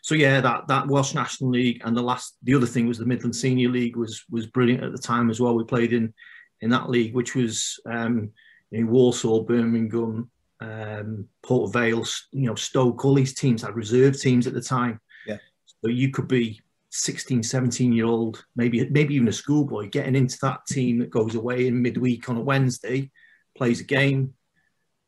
So 0.01 0.15
yeah, 0.15 0.41
that 0.41 0.67
that 0.67 0.87
Welsh 0.87 1.13
National 1.13 1.51
League 1.51 1.81
and 1.85 1.95
the 1.95 2.01
last 2.01 2.35
the 2.41 2.55
other 2.55 2.65
thing 2.65 2.87
was 2.87 2.97
the 2.97 3.05
Midland 3.05 3.35
Senior 3.35 3.69
League 3.69 3.95
was 3.95 4.23
was 4.29 4.47
brilliant 4.47 4.83
at 4.83 4.91
the 4.91 4.97
time 4.97 5.29
as 5.29 5.39
well. 5.39 5.55
We 5.55 5.63
played 5.63 5.93
in 5.93 6.13
in 6.61 6.69
that 6.69 6.89
league, 6.89 7.13
which 7.13 7.35
was 7.35 7.79
um, 7.85 8.31
in 8.71 8.87
Walsall, 8.87 9.43
Birmingham, 9.43 10.29
um, 10.61 11.27
Port 11.41 11.73
Vale, 11.73 12.05
you 12.31 12.47
know, 12.47 12.55
Stoke, 12.55 13.03
all 13.03 13.15
these 13.15 13.33
teams 13.33 13.63
had 13.63 13.75
reserve 13.75 14.19
teams 14.19 14.47
at 14.47 14.53
the 14.53 14.61
time. 14.61 14.99
Yeah. 15.25 15.37
So 15.83 15.89
you 15.89 16.11
could 16.11 16.27
be 16.27 16.61
16, 16.91 17.43
17 17.43 17.91
year 17.91 18.05
old, 18.05 18.45
maybe 18.55 18.87
maybe 18.89 19.15
even 19.15 19.27
a 19.27 19.33
schoolboy, 19.33 19.89
getting 19.89 20.15
into 20.15 20.37
that 20.41 20.65
team 20.67 20.99
that 20.99 21.09
goes 21.09 21.35
away 21.35 21.67
in 21.67 21.81
midweek 21.81 22.29
on 22.29 22.37
a 22.37 22.41
Wednesday, 22.41 23.09
plays 23.57 23.81
a 23.81 23.85
game. 23.85 24.33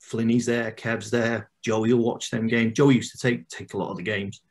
Flinny's 0.02 0.46
there, 0.46 0.72
Kev's 0.72 1.12
there, 1.12 1.50
Joey 1.64 1.94
will 1.94 2.04
watch 2.04 2.30
them 2.30 2.48
games. 2.48 2.74
Joey 2.74 2.96
used 2.96 3.12
to 3.12 3.18
take 3.18 3.48
take 3.48 3.74
a 3.74 3.78
lot 3.78 3.92
of 3.92 3.98
the 3.98 4.04
games. 4.04 4.42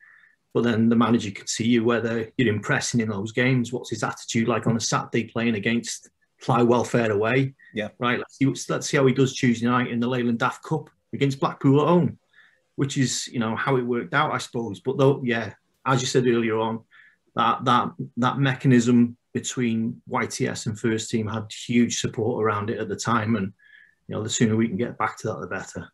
But 0.54 0.64
then 0.64 0.90
the 0.90 0.97
manager 0.97 1.30
can 1.30 1.47
see 1.47 1.66
you 1.66 1.82
whether 1.85 2.30
you're 2.37 2.54
impressing 2.54 3.00
in 3.00 3.09
those 3.09 3.32
games. 3.32 3.73
What's 3.73 3.90
his 3.90 4.02
attitude 4.02 4.49
like 4.49 4.66
on 4.66 4.76
a 4.76 4.80
Saturday 4.80 5.25
playing 5.25 5.54
against 5.54 6.11
Llay 6.42 6.66
welfare 6.66 7.11
away. 7.11 7.54
Yeah. 7.75 7.88
Right. 7.99 8.18
Let's 8.18 8.37
see, 8.37 8.72
let's 8.72 8.88
see 8.88 8.96
how 8.96 9.06
he 9.06 9.14
does 9.14 9.34
Tuesday 9.34 9.66
night 9.66 9.90
in 9.90 10.00
the 10.00 10.08
Leyland 10.08 10.38
DAF 10.38 10.62
Cup 10.62 10.90
against 11.12 11.40
Blackpool 11.40 11.82
at 11.82 11.88
home, 11.88 12.18
which 12.76 12.99
is, 12.99 13.28
you 13.28 13.38
know, 13.38 13.56
how 13.56 13.76
it 13.76 13.82
worked 13.82 14.14
out, 14.14 14.32
I 14.32 14.38
suppose. 14.38 14.80
But 14.80 14.99
though, 14.99 15.22
yeah, 15.25 15.54
as 15.87 16.00
you 16.00 16.06
said 16.06 16.26
earlier 16.26 16.58
on, 16.58 16.80
that 17.34 17.64
that 17.64 17.90
that 18.18 18.38
mechanism 18.38 19.16
between 19.32 20.02
YTS 20.11 20.66
and 20.66 20.78
first 20.78 21.11
team 21.11 21.26
had 21.26 21.50
huge 21.50 22.00
support 22.00 22.44
around 22.44 22.68
it 22.70 22.78
at 22.78 22.88
the 22.88 22.96
time. 22.96 23.37
And, 23.37 23.52
you 24.06 24.14
know, 24.14 24.22
the 24.22 24.28
sooner 24.28 24.56
we 24.56 24.68
can 24.68 24.76
get 24.76 24.99
back 24.99 25.16
to 25.18 25.28
that, 25.28 25.40
the 25.40 25.46
better. 25.46 25.88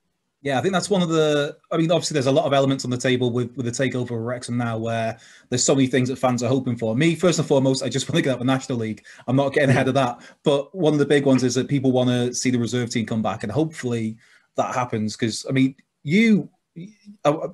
Yeah, 0.48 0.58
I 0.58 0.62
think 0.62 0.72
that's 0.72 0.88
one 0.88 1.02
of 1.02 1.10
the. 1.10 1.58
I 1.70 1.76
mean, 1.76 1.90
obviously, 1.90 2.14
there's 2.14 2.24
a 2.24 2.32
lot 2.32 2.46
of 2.46 2.54
elements 2.54 2.82
on 2.82 2.90
the 2.90 2.96
table 2.96 3.30
with, 3.30 3.54
with 3.54 3.66
the 3.66 3.70
takeover 3.70 4.12
of 4.12 4.22
Wrexham 4.22 4.56
now, 4.56 4.78
where 4.78 5.18
there's 5.50 5.62
so 5.62 5.74
many 5.74 5.88
things 5.88 6.08
that 6.08 6.16
fans 6.16 6.42
are 6.42 6.48
hoping 6.48 6.74
for. 6.74 6.96
Me, 6.96 7.14
first 7.14 7.38
and 7.38 7.46
foremost, 7.46 7.82
I 7.82 7.90
just 7.90 8.08
want 8.08 8.16
to 8.16 8.22
get 8.22 8.32
out 8.32 8.38
the 8.38 8.46
National 8.46 8.78
League. 8.78 9.04
I'm 9.26 9.36
not 9.36 9.52
getting 9.52 9.68
ahead 9.68 9.88
of 9.88 9.94
that, 9.94 10.22
but 10.44 10.74
one 10.74 10.94
of 10.94 11.00
the 11.00 11.04
big 11.04 11.26
ones 11.26 11.44
is 11.44 11.54
that 11.56 11.68
people 11.68 11.92
want 11.92 12.08
to 12.08 12.32
see 12.32 12.48
the 12.50 12.58
reserve 12.58 12.88
team 12.88 13.04
come 13.04 13.20
back, 13.20 13.42
and 13.42 13.52
hopefully 13.52 14.16
that 14.54 14.74
happens. 14.74 15.18
Because 15.18 15.44
I 15.46 15.52
mean, 15.52 15.74
you, 16.02 16.48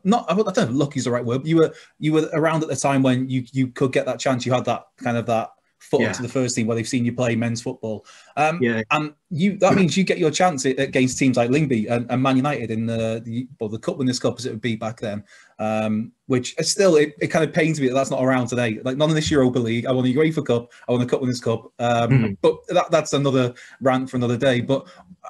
not 0.05 0.31
I 0.31 0.35
don't 0.37 0.57
know, 0.57 0.67
lucky 0.71 1.01
is 1.01 1.07
the 1.07 1.11
right 1.11 1.25
word. 1.25 1.45
you 1.45 1.57
were 1.57 1.75
you 1.99 2.13
were 2.13 2.31
around 2.33 2.63
at 2.63 2.69
the 2.69 2.77
time 2.77 3.03
when 3.03 3.29
you 3.29 3.45
you 3.51 3.67
could 3.67 3.91
get 3.91 4.07
that 4.07 4.21
chance. 4.21 4.47
You 4.47 4.53
had 4.53 4.67
that 4.67 4.85
kind 5.03 5.17
of 5.17 5.27
that 5.27 5.51
foot 5.85 6.01
yeah. 6.01 6.13
to 6.13 6.23
the 6.23 6.29
first 6.29 6.57
team 6.57 6.67
where 6.67 6.75
they've 6.75 6.89
seen 6.89 7.05
you 7.05 7.13
play 7.13 7.37
men's 7.37 7.63
football. 7.63 8.05
Um, 8.37 8.63
yeah. 8.63 8.83
And 8.91 9.15
you 9.31 9.57
that 9.59 9.75
means 9.77 9.97
you 9.97 10.05
get 10.05 10.19
your 10.19 10.31
chance 10.31 10.65
against 10.65 11.19
teams 11.19 11.37
like 11.37 11.51
Lyngby 11.51 11.91
and, 11.91 12.11
and 12.11 12.23
Man 12.23 12.37
United 12.37 12.71
in 12.71 12.87
the, 12.87 13.23
the 13.25 13.49
well 13.61 13.69
the 13.69 13.79
Cup 13.79 13.99
Winners' 13.99 14.19
Cup 14.19 14.39
as 14.39 14.47
it 14.47 14.51
would 14.51 14.61
be 14.61 14.77
back 14.77 15.01
then. 15.01 15.25
Um, 15.59 16.13
which 16.27 16.55
still 16.61 16.97
it, 16.97 17.15
it 17.21 17.29
kind 17.29 17.45
of 17.45 17.53
pains 17.53 17.81
me 17.81 17.89
that 17.89 17.95
that's 17.95 18.11
not 18.11 18.23
around 18.23 18.49
today. 18.49 18.81
Like 18.83 18.97
none 18.97 19.11
of 19.11 19.15
this 19.15 19.31
Europa 19.31 19.59
League. 19.59 19.87
I 19.87 19.93
won 19.93 20.05
the 20.05 20.15
UEFA 20.15 20.45
Cup. 20.45 20.73
I 20.89 20.93
won 20.93 21.01
the 21.01 21.07
Cup 21.07 21.21
Winners' 21.21 21.41
Cup. 21.41 21.73
Um, 21.79 22.11
mm-hmm. 22.11 22.33
But 22.41 22.67
that, 22.69 22.91
that's 22.91 23.13
another 23.13 23.55
rant 23.81 24.11
for 24.11 24.17
another 24.17 24.37
day. 24.37 24.61
But 24.61 24.87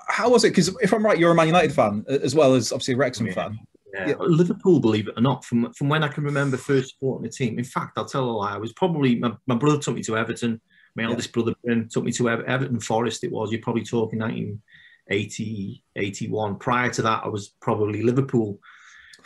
how 0.08 0.30
was 0.30 0.44
it? 0.44 0.50
Because 0.50 0.76
if 0.80 0.92
I'm 0.92 1.04
right, 1.04 1.18
you're 1.18 1.32
a 1.32 1.34
Man 1.34 1.46
United 1.46 1.72
fan 1.72 2.04
as 2.08 2.34
well 2.34 2.54
as 2.54 2.72
obviously 2.72 2.94
a 2.94 2.96
Wrexham 2.96 3.26
yeah. 3.26 3.34
fan. 3.34 3.58
Yeah. 3.94 4.14
Liverpool, 4.18 4.80
believe 4.80 5.08
it 5.08 5.16
or 5.16 5.20
not, 5.20 5.44
from 5.44 5.72
from 5.72 5.88
when 5.88 6.02
I 6.02 6.08
can 6.08 6.24
remember 6.24 6.56
first 6.56 6.94
supporting 6.94 7.24
the 7.24 7.30
team. 7.30 7.58
In 7.58 7.64
fact, 7.64 7.96
I'll 7.96 8.04
tell 8.04 8.24
a 8.24 8.32
lie. 8.32 8.54
I 8.54 8.58
was 8.58 8.72
probably 8.72 9.16
my, 9.16 9.32
my 9.46 9.54
brother 9.54 9.78
took 9.78 9.94
me 9.94 10.02
to 10.02 10.16
Everton. 10.16 10.60
My 10.96 11.04
eldest 11.04 11.28
yeah. 11.28 11.32
brother 11.32 11.54
Ben 11.64 11.88
took 11.90 12.04
me 12.04 12.12
to 12.12 12.28
Ever- 12.28 12.46
Everton 12.46 12.80
Forest. 12.80 13.24
It 13.24 13.32
was 13.32 13.52
you're 13.52 13.60
probably 13.60 13.84
talking 13.84 14.18
1980, 14.18 15.84
81. 15.96 16.56
Prior 16.56 16.90
to 16.90 17.02
that, 17.02 17.24
I 17.24 17.28
was 17.28 17.54
probably 17.60 18.02
Liverpool. 18.02 18.58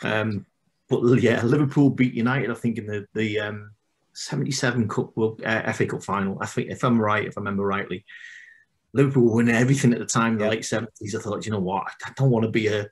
Um, 0.01 0.45
but 0.87 1.01
yeah, 1.21 1.41
Liverpool 1.43 1.89
beat 1.89 2.13
United. 2.13 2.51
I 2.51 2.55
think 2.55 2.77
in 2.77 2.85
the 2.85 3.05
the 3.13 3.39
um, 3.39 3.71
77 4.13 4.87
Cup 4.87 5.15
World 5.15 5.41
uh, 5.43 5.71
FA 5.73 5.85
Cup 5.85 6.03
final. 6.03 6.37
I 6.41 6.45
think 6.45 6.69
if 6.69 6.83
I'm 6.83 6.99
right, 6.99 7.25
if 7.25 7.37
I 7.37 7.41
remember 7.41 7.65
rightly, 7.65 8.05
Liverpool 8.93 9.23
were 9.23 9.35
winning 9.35 9.55
everything 9.55 9.93
at 9.93 9.99
the 9.99 10.05
time 10.05 10.33
in 10.33 10.39
the 10.39 10.49
late 10.49 10.61
70s. 10.61 11.15
I 11.15 11.19
thought, 11.19 11.45
you 11.45 11.51
know 11.51 11.59
what, 11.59 11.87
I 12.05 12.11
don't 12.15 12.31
want 12.31 12.45
to 12.45 12.51
be 12.51 12.67
a 12.67 12.87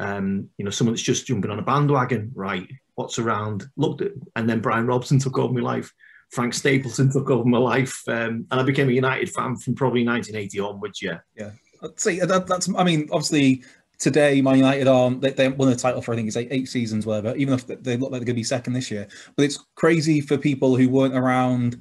um, 0.00 0.48
you 0.56 0.64
know, 0.64 0.70
someone 0.70 0.94
that's 0.94 1.02
just 1.02 1.26
jumping 1.26 1.50
on 1.50 1.58
a 1.58 1.62
bandwagon, 1.62 2.32
right? 2.34 2.66
What's 2.94 3.18
around? 3.18 3.66
Looked 3.76 4.00
at, 4.02 4.12
and 4.34 4.48
then 4.48 4.60
Brian 4.60 4.86
Robson 4.86 5.18
took 5.18 5.38
over 5.38 5.52
my 5.52 5.60
life. 5.60 5.92
Frank 6.30 6.54
Stapleton 6.54 7.12
took 7.12 7.28
over 7.28 7.44
my 7.44 7.58
life, 7.58 8.02
um, 8.08 8.46
and 8.50 8.60
I 8.60 8.62
became 8.62 8.88
a 8.88 8.92
United 8.92 9.30
fan 9.30 9.56
from 9.56 9.74
probably 9.74 10.06
1980 10.06 10.60
onwards. 10.60 11.02
Yeah, 11.02 11.18
yeah. 11.36 11.50
I'd 11.82 11.96
that, 12.28 12.46
that's. 12.46 12.68
I 12.76 12.84
mean, 12.84 13.08
obviously 13.12 13.62
today, 13.98 14.40
Man 14.40 14.56
United 14.56 14.88
aren't. 14.88 15.20
They, 15.20 15.30
they 15.30 15.48
won 15.48 15.68
the 15.68 15.76
title 15.76 16.00
for 16.00 16.12
I 16.12 16.16
think 16.16 16.28
it's 16.28 16.36
eight, 16.36 16.48
eight 16.50 16.68
seasons, 16.68 17.04
whatever. 17.04 17.36
Even 17.36 17.54
if 17.54 17.66
they 17.66 17.96
look 17.96 18.10
like 18.10 18.20
they're 18.20 18.26
going 18.26 18.26
to 18.26 18.34
be 18.34 18.44
second 18.44 18.72
this 18.72 18.90
year, 18.90 19.06
but 19.36 19.44
it's 19.44 19.58
crazy 19.74 20.20
for 20.20 20.38
people 20.38 20.76
who 20.76 20.88
weren't 20.88 21.14
around 21.14 21.78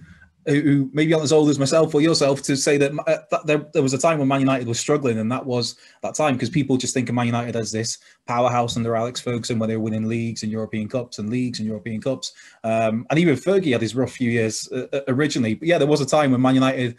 who 0.50 0.90
maybe 0.94 1.14
aren't 1.14 1.24
as 1.24 1.32
old 1.32 1.50
as 1.50 1.60
myself 1.60 1.94
or 1.94 2.02
yourself 2.02 2.42
to 2.44 2.56
say 2.56 2.78
that, 2.78 2.92
uh, 3.08 3.18
that 3.32 3.46
there, 3.46 3.66
there, 3.74 3.84
was 3.84 3.94
a 3.94 3.98
time 3.98 4.20
when 4.20 4.28
Man 4.28 4.40
United 4.40 4.68
was 4.68 4.80
struggling, 4.80 5.20
and 5.20 5.32
that 5.32 5.46
was 5.46 5.76
that 6.02 6.16
time 6.16 6.36
because 6.36 6.50
people 6.50 6.78
just 6.78 6.94
think 6.94 7.10
of 7.10 7.16
Man 7.16 7.26
United 7.26 7.56
as 7.56 7.72
this 7.72 8.00
powerhouse 8.26 8.78
under 8.78 8.96
Alex 8.96 9.22
Ferguson, 9.22 9.60
where 9.60 9.68
they 9.68 9.78
were 9.78 9.84
winning 9.84 10.08
leagues 10.08 10.44
and 10.44 10.52
European 10.52 10.88
Cups 10.88 11.20
and 11.20 11.30
leagues 11.30 11.60
and 11.60 11.68
European 11.68 12.02
Cups. 12.02 12.34
Um, 12.64 13.06
and 13.10 13.20
even 13.20 13.36
Fergie 13.36 13.72
had 13.72 13.82
his 13.82 13.96
rough 13.96 14.12
few 14.12 14.30
years 14.30 14.70
uh, 14.72 14.88
uh 14.94 15.02
originally. 15.08 15.56
But 15.56 15.68
yeah, 15.68 15.78
there 15.78 15.88
was 15.88 16.02
a 16.02 16.06
time 16.06 16.32
when 16.32 16.42
Man 16.42 16.56
United 16.56 16.98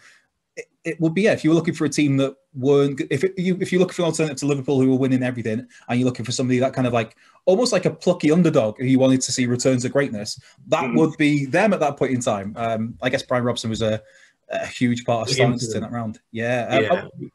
it 0.83 0.99
would 0.99 1.13
be 1.13 1.23
yeah. 1.23 1.33
If 1.33 1.43
you 1.43 1.51
were 1.51 1.55
looking 1.55 1.73
for 1.73 1.85
a 1.85 1.89
team 1.89 2.17
that 2.17 2.35
weren't, 2.53 3.01
if 3.09 3.23
it, 3.23 3.37
you 3.37 3.57
if 3.61 3.71
you're 3.71 3.79
looking 3.79 3.93
for 3.93 4.01
an 4.03 4.07
alternative 4.07 4.37
to 4.39 4.45
Liverpool 4.47 4.81
who 4.81 4.89
were 4.89 4.97
winning 4.97 5.23
everything, 5.23 5.67
and 5.87 5.99
you're 5.99 6.05
looking 6.05 6.25
for 6.25 6.31
somebody 6.31 6.59
that 6.59 6.73
kind 6.73 6.87
of 6.87 6.93
like 6.93 7.15
almost 7.45 7.71
like 7.71 7.85
a 7.85 7.91
plucky 7.91 8.31
underdog 8.31 8.77
who 8.77 8.85
you 8.85 8.99
wanted 8.99 9.21
to 9.21 9.31
see 9.31 9.45
returns 9.45 9.83
to 9.83 9.89
greatness, 9.89 10.39
that 10.67 10.83
mm. 10.83 10.95
would 10.95 11.15
be 11.17 11.45
them 11.45 11.73
at 11.73 11.79
that 11.79 11.97
point 11.97 12.11
in 12.11 12.21
time. 12.21 12.53
Um, 12.57 12.95
I 13.01 13.09
guess 13.09 13.23
Brian 13.23 13.43
Robson 13.43 13.69
was 13.69 13.81
a, 13.81 14.01
a 14.49 14.65
huge 14.65 15.05
part 15.05 15.27
of 15.27 15.33
starting 15.33 15.59
to 15.59 15.71
turn 15.71 15.81
that 15.81 15.91
round 15.91 16.19
Yeah. 16.31 16.67
Um, 16.69 16.83
yeah. 16.83 17.27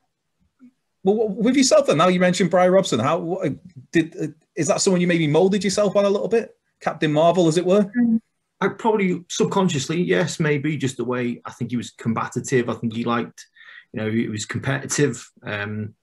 Well, 1.05 1.29
with 1.29 1.57
yourself 1.57 1.87
then, 1.87 1.99
now 1.99 2.09
you 2.09 2.19
mentioned 2.19 2.51
Brian 2.51 2.73
Robson, 2.73 2.99
how 2.99 3.19
what, 3.19 3.53
did 3.93 4.17
uh, 4.21 4.27
is 4.57 4.67
that 4.67 4.81
someone 4.81 5.01
you 5.01 5.07
maybe 5.07 5.29
molded 5.29 5.63
yourself 5.63 5.95
on 5.95 6.05
a 6.05 6.11
little 6.11 6.27
bit, 6.27 6.57
Captain 6.81 7.13
Marvel, 7.13 7.47
as 7.47 7.57
it 7.57 7.65
were? 7.65 7.85
Mm. 7.85 8.21
I 8.61 8.69
probably 8.69 9.25
subconsciously, 9.29 10.03
yes, 10.03 10.41
maybe 10.41 10.77
just 10.77 10.97
the 10.97 11.05
way 11.05 11.43
I 11.45 11.53
think 11.53 11.71
he 11.71 11.77
was 11.77 11.91
combative. 11.91 12.71
I 12.71 12.75
think 12.75 12.95
he 12.95 13.05
liked, 13.05 13.47
you 13.93 14.01
know, 14.01 14.11
he 14.11 14.29
was 14.29 14.47
competitive. 14.47 15.31
Um, 15.43 15.95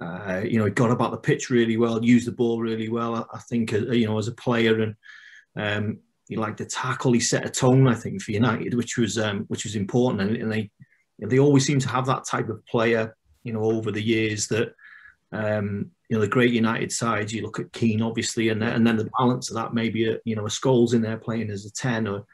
uh, 0.00 0.42
you 0.44 0.58
know, 0.58 0.64
he 0.64 0.70
got 0.70 0.90
about 0.90 1.10
the 1.10 1.18
pitch 1.18 1.50
really 1.50 1.76
well, 1.76 2.02
used 2.04 2.26
the 2.26 2.32
ball 2.32 2.60
really 2.60 2.88
well. 2.88 3.14
I, 3.16 3.36
I 3.36 3.40
think, 3.40 3.72
uh, 3.72 3.92
you 3.92 4.06
know, 4.06 4.18
as 4.18 4.28
a 4.28 4.32
player, 4.32 4.80
and 4.80 4.94
um, 5.56 5.98
he 6.28 6.36
liked 6.36 6.58
to 6.58 6.66
tackle. 6.66 7.12
He 7.12 7.20
set 7.20 7.46
a 7.46 7.50
tone, 7.50 7.86
I 7.86 7.94
think, 7.94 8.22
for 8.22 8.32
United, 8.32 8.74
which 8.74 8.98
was 8.98 9.18
um, 9.18 9.44
which 9.48 9.64
was 9.64 9.76
important. 9.76 10.22
And, 10.22 10.36
and 10.36 10.52
they 10.52 10.70
they 11.18 11.38
always 11.38 11.64
seem 11.64 11.78
to 11.80 11.88
have 11.88 12.06
that 12.06 12.26
type 12.26 12.48
of 12.48 12.64
player, 12.66 13.16
you 13.42 13.52
know, 13.52 13.64
over 13.64 13.90
the 13.90 14.02
years 14.02 14.48
that 14.48 14.74
um, 15.32 15.90
you 16.08 16.16
know 16.16 16.20
the 16.20 16.28
great 16.28 16.52
United 16.52 16.92
sides. 16.92 17.32
You 17.32 17.42
look 17.42 17.58
at 17.58 17.72
Keane, 17.72 18.02
obviously, 18.02 18.48
and 18.50 18.62
and 18.62 18.86
then 18.86 18.96
the 18.96 19.10
balance 19.18 19.50
of 19.50 19.56
that 19.56 19.74
maybe 19.74 20.10
a, 20.10 20.18
you 20.24 20.36
know 20.36 20.46
a 20.46 20.50
Scholes 20.50 20.94
in 20.94 21.02
there 21.02 21.16
playing 21.16 21.50
as 21.50 21.64
a 21.64 21.72
ten 21.72 22.06
or 22.06 22.24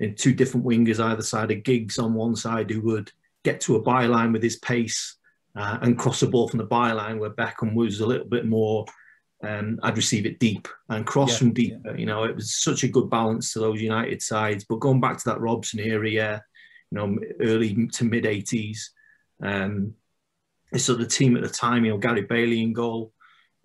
in 0.00 0.14
two 0.14 0.32
different 0.32 0.64
wingers 0.64 1.00
either 1.00 1.22
side 1.22 1.50
of 1.50 1.62
Giggs 1.62 1.98
on 1.98 2.14
one 2.14 2.36
side 2.36 2.70
who 2.70 2.80
would 2.82 3.10
get 3.44 3.60
to 3.62 3.76
a 3.76 3.82
byline 3.82 4.32
with 4.32 4.42
his 4.42 4.56
pace 4.56 5.16
uh, 5.56 5.78
and 5.82 5.98
cross 5.98 6.20
the 6.20 6.26
ball 6.26 6.48
from 6.48 6.58
the 6.58 6.66
byline 6.66 7.18
where 7.18 7.30
Beckham 7.30 7.74
was 7.74 8.00
a 8.00 8.06
little 8.06 8.28
bit 8.28 8.46
more. 8.46 8.84
Um, 9.42 9.78
I'd 9.82 9.96
receive 9.96 10.26
it 10.26 10.40
deep 10.40 10.66
and 10.88 11.06
cross 11.06 11.32
yeah, 11.32 11.38
from 11.38 11.52
deep. 11.52 11.74
Yeah. 11.84 11.94
You 11.94 12.06
know, 12.06 12.24
it 12.24 12.34
was 12.34 12.54
such 12.54 12.82
a 12.82 12.88
good 12.88 13.08
balance 13.08 13.52
to 13.52 13.60
those 13.60 13.80
United 13.80 14.20
sides. 14.20 14.64
But 14.68 14.80
going 14.80 15.00
back 15.00 15.18
to 15.18 15.24
that 15.26 15.40
Robson 15.40 15.80
era, 15.80 16.08
yeah, 16.08 16.40
you 16.90 16.98
know, 16.98 17.18
early 17.40 17.86
to 17.86 18.04
mid 18.04 18.24
80s, 18.24 18.78
um, 19.42 19.94
so 20.76 20.94
the 20.94 21.06
team 21.06 21.36
at 21.36 21.42
the 21.42 21.48
time, 21.48 21.84
you 21.84 21.92
know, 21.92 21.98
Gary 21.98 22.22
Bailey 22.22 22.62
in 22.62 22.72
goal, 22.72 23.12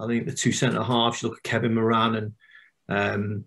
I 0.03 0.07
think 0.07 0.25
the 0.25 0.33
two 0.33 0.51
centre 0.51 0.83
halves, 0.83 1.21
you 1.21 1.29
look 1.29 1.37
at 1.39 1.43
Kevin 1.43 1.73
Moran 1.73 2.15
and 2.15 2.33
um, 2.89 3.45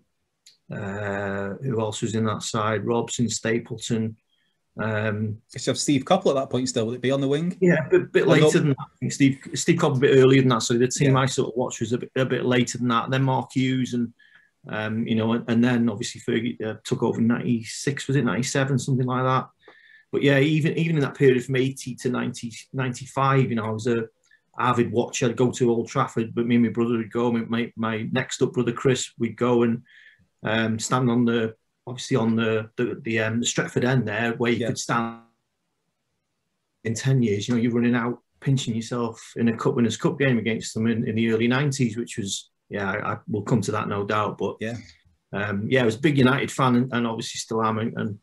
uh, 0.71 1.55
who 1.63 1.79
else 1.79 2.01
was 2.01 2.15
in 2.15 2.25
that 2.25 2.43
side? 2.43 2.85
Robson, 2.85 3.29
Stapleton. 3.29 4.17
Um, 4.79 5.37
you 5.53 5.61
have 5.65 5.77
Steve 5.77 6.05
Coppell 6.05 6.29
at 6.29 6.35
that 6.35 6.49
point 6.49 6.69
still. 6.69 6.85
Would 6.85 6.95
it 6.95 7.01
be 7.01 7.11
on 7.11 7.21
the 7.21 7.27
wing? 7.27 7.57
Yeah, 7.61 7.85
a 7.85 7.89
bit, 7.89 8.11
bit 8.11 8.27
later 8.27 8.59
than 8.59 8.69
that. 8.69 8.77
I 8.79 8.97
think 8.99 9.11
Steve 9.11 9.39
Steve 9.55 9.79
Coppell 9.79 9.97
a 9.97 10.01
bit 10.01 10.17
earlier 10.17 10.41
than 10.41 10.49
that. 10.49 10.61
So 10.61 10.77
the 10.77 10.87
team 10.87 11.13
yeah. 11.13 11.21
I 11.21 11.25
sort 11.25 11.49
of 11.49 11.57
watched 11.57 11.79
was 11.79 11.93
a 11.93 11.97
bit, 11.97 12.11
a 12.15 12.25
bit 12.25 12.45
later 12.45 12.77
than 12.77 12.89
that. 12.89 13.09
Then 13.09 13.23
Mark 13.23 13.51
Hughes 13.53 13.93
and 13.93 14.13
um, 14.69 15.07
you 15.07 15.15
know, 15.15 15.33
and, 15.33 15.45
and, 15.49 15.63
then 15.63 15.89
obviously 15.89 16.21
Fergie 16.21 16.61
uh, 16.61 16.75
took 16.83 17.01
over 17.01 17.19
in 17.19 17.27
'96. 17.27 18.07
Was 18.07 18.17
it 18.17 18.25
'97? 18.25 18.77
Something 18.77 19.05
like 19.05 19.23
that. 19.23 19.49
But 20.11 20.23
yeah, 20.23 20.39
even 20.39 20.77
even 20.77 20.97
in 20.97 21.01
that 21.01 21.15
period 21.15 21.43
from 21.43 21.55
80 21.55 21.95
to 21.95 22.09
90, 22.09 22.51
95, 22.73 23.49
you 23.49 23.55
know, 23.55 23.65
I 23.65 23.69
was 23.69 23.87
a 23.87 24.07
avid 24.59 24.91
watcher. 24.91 25.27
I'd 25.27 25.35
go 25.35 25.51
to 25.51 25.71
Old 25.71 25.87
Trafford, 25.87 26.33
but 26.33 26.45
me 26.45 26.55
and 26.55 26.65
my 26.65 26.71
brother 26.71 26.97
would 26.97 27.11
go. 27.11 27.31
My, 27.31 27.71
my 27.75 28.07
next 28.11 28.41
up 28.41 28.53
brother 28.53 28.71
Chris, 28.71 29.11
we'd 29.17 29.37
go 29.37 29.63
and 29.63 29.83
um, 30.43 30.79
stand 30.79 31.09
on 31.09 31.25
the 31.25 31.55
obviously 31.85 32.17
on 32.17 32.35
the 32.35 32.69
the, 32.75 32.99
the, 33.03 33.19
um, 33.19 33.39
the 33.39 33.45
Stretford 33.45 33.85
end 33.85 34.07
there, 34.07 34.33
where 34.33 34.51
you 34.51 34.59
yeah. 34.59 34.67
could 34.67 34.79
stand. 34.79 35.21
In 36.83 36.93
ten 36.93 37.21
years, 37.21 37.47
you 37.47 37.55
know, 37.55 37.59
you're 37.59 37.73
running 37.73 37.95
out, 37.95 38.19
pinching 38.39 38.73
yourself 38.73 39.33
in 39.35 39.49
a 39.49 39.57
Cup 39.57 39.75
Winners' 39.75 39.97
Cup 39.97 40.17
game 40.17 40.37
against 40.37 40.73
them 40.73 40.87
in, 40.87 41.05
in 41.07 41.15
the 41.15 41.31
early 41.33 41.47
'90s, 41.47 41.97
which 41.97 42.17
was 42.17 42.49
yeah, 42.69 42.89
I, 42.89 43.13
I, 43.13 43.17
will 43.27 43.41
come 43.41 43.59
to 43.61 43.71
that 43.73 43.89
no 43.89 44.05
doubt. 44.05 44.37
But 44.37 44.55
yeah, 44.61 44.77
um, 45.33 45.67
yeah, 45.69 45.81
I 45.81 45.85
was 45.85 45.95
a 45.95 45.99
big 45.99 46.17
United 46.17 46.51
fan, 46.51 46.75
and, 46.75 46.93
and 46.93 47.05
obviously 47.05 47.39
still 47.39 47.63
am, 47.63 47.79
and, 47.79 47.97
and 47.97 48.19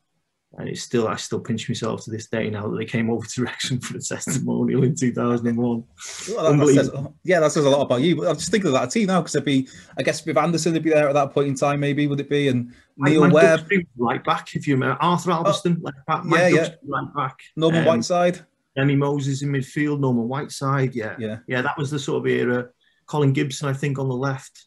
and 0.58 0.68
it's 0.68 0.82
still 0.82 1.08
I 1.08 1.16
still 1.16 1.40
pinch 1.40 1.68
myself 1.68 2.04
to 2.04 2.10
this 2.10 2.28
day 2.28 2.48
now 2.48 2.68
that 2.68 2.76
they 2.76 2.84
came 2.84 3.10
over 3.10 3.26
to 3.26 3.42
Wrexham 3.42 3.80
for 3.80 3.94
the 3.94 4.00
testimonial 4.00 4.84
in 4.84 4.94
2001. 4.94 5.84
Well, 6.28 6.56
that, 6.56 6.74
says, 6.74 6.90
yeah, 7.24 7.40
that 7.40 7.52
says 7.52 7.64
a 7.64 7.70
lot 7.70 7.82
about 7.82 8.02
you. 8.02 8.16
But 8.16 8.28
I'm 8.28 8.36
just 8.36 8.50
thinking 8.50 8.68
of 8.68 8.74
that 8.74 8.90
team 8.90 9.08
now 9.08 9.20
because 9.20 9.34
it'd 9.34 9.44
be, 9.44 9.68
I 9.98 10.02
guess, 10.02 10.26
if 10.26 10.36
Anderson 10.36 10.72
would 10.74 10.82
be 10.82 10.90
there 10.90 11.08
at 11.08 11.14
that 11.14 11.32
point 11.32 11.48
in 11.48 11.54
time, 11.54 11.80
maybe 11.80 12.06
would 12.06 12.20
it 12.20 12.28
be? 12.28 12.48
And 12.48 12.72
Neil 12.96 13.28
Webb, 13.30 13.68
right 13.96 14.22
back, 14.22 14.54
if 14.54 14.68
you 14.68 14.74
remember, 14.74 14.96
Arthur 15.00 15.30
Albiston, 15.30 15.78
oh, 15.78 15.84
left 15.84 16.06
back, 16.06 16.24
yeah, 16.28 16.48
yeah, 16.48 16.68
right 16.86 17.14
back, 17.14 17.38
Norman 17.56 17.80
um, 17.80 17.86
Whiteside, 17.86 18.40
Remi 18.76 18.96
Moses 18.96 19.42
in 19.42 19.50
midfield, 19.50 20.00
Norman 20.00 20.28
Whiteside, 20.28 20.94
yeah, 20.94 21.16
yeah, 21.18 21.38
yeah. 21.48 21.62
That 21.62 21.76
was 21.76 21.90
the 21.90 21.98
sort 21.98 22.24
of 22.24 22.30
era. 22.30 22.68
Colin 23.06 23.32
Gibson, 23.32 23.68
I 23.68 23.72
think, 23.72 23.98
on 23.98 24.08
the 24.08 24.14
left. 24.14 24.66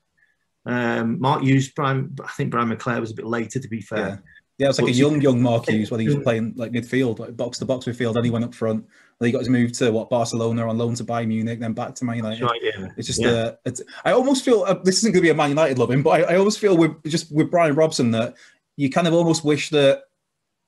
Um, 0.66 1.20
Mark 1.22 1.44
Hughes, 1.44 1.70
Brian, 1.70 2.14
I 2.22 2.28
think 2.32 2.52
Brian 2.52 2.70
McClair 2.70 3.00
was 3.00 3.12
a 3.12 3.16
bit 3.16 3.26
later, 3.26 3.60
to 3.60 3.68
be 3.70 3.82
fair. 3.82 4.00
Yeah, 4.00 4.18
it 4.60 4.68
was 4.68 4.82
like 4.82 4.90
a 4.90 4.96
young, 4.96 5.22
young 5.22 5.42
Mark 5.42 5.70
Hughes 5.70 5.92
when 5.92 6.00
he 6.00 6.08
was 6.08 6.18
playing 6.18 6.54
like 6.56 6.72
midfield, 6.72 7.20
like 7.20 7.38
box 7.38 7.60
to 7.60 7.66
box 7.66 7.86
midfield. 7.86 8.16
Then 8.16 8.24
he 8.24 8.32
went 8.32 8.44
up 8.44 8.56
front. 8.56 8.86
Then 9.20 9.28
he 9.28 9.32
got 9.32 9.40
his 9.40 9.50
move 9.50 9.72
to 9.74 9.92
what 9.92 10.10
Barcelona 10.10 10.68
on 10.68 10.78
loan 10.78 10.96
to 10.96 11.04
Bayern 11.04 11.28
Munich, 11.28 11.60
then 11.60 11.74
back 11.74 11.94
to 11.96 12.06
Man 12.06 12.18
United. 12.18 12.44
Right, 12.44 12.62
yeah. 12.64 12.88
It's 12.98 13.08
just 13.08 13.22
yeah. 13.22 13.30
uh, 13.30 13.56
it's, 13.66 13.82
I 14.04 14.12
almost 14.12 14.44
feel 14.44 14.64
uh, 14.64 14.74
this 14.84 14.98
isn't 14.98 15.12
going 15.12 15.22
to 15.22 15.28
be 15.28 15.30
a 15.30 15.36
Man 15.36 15.50
United 15.50 15.78
loving, 15.78 16.02
but 16.02 16.10
I, 16.10 16.34
I 16.34 16.38
almost 16.38 16.60
feel 16.60 16.76
with 16.76 16.92
just 17.04 17.32
with 17.32 17.52
Brian 17.52 17.76
Robson 17.76 18.12
that 18.12 18.36
you 18.78 18.90
kind 18.90 19.08
of 19.08 19.14
almost 19.14 19.44
wish 19.44 19.70
that 19.70 20.04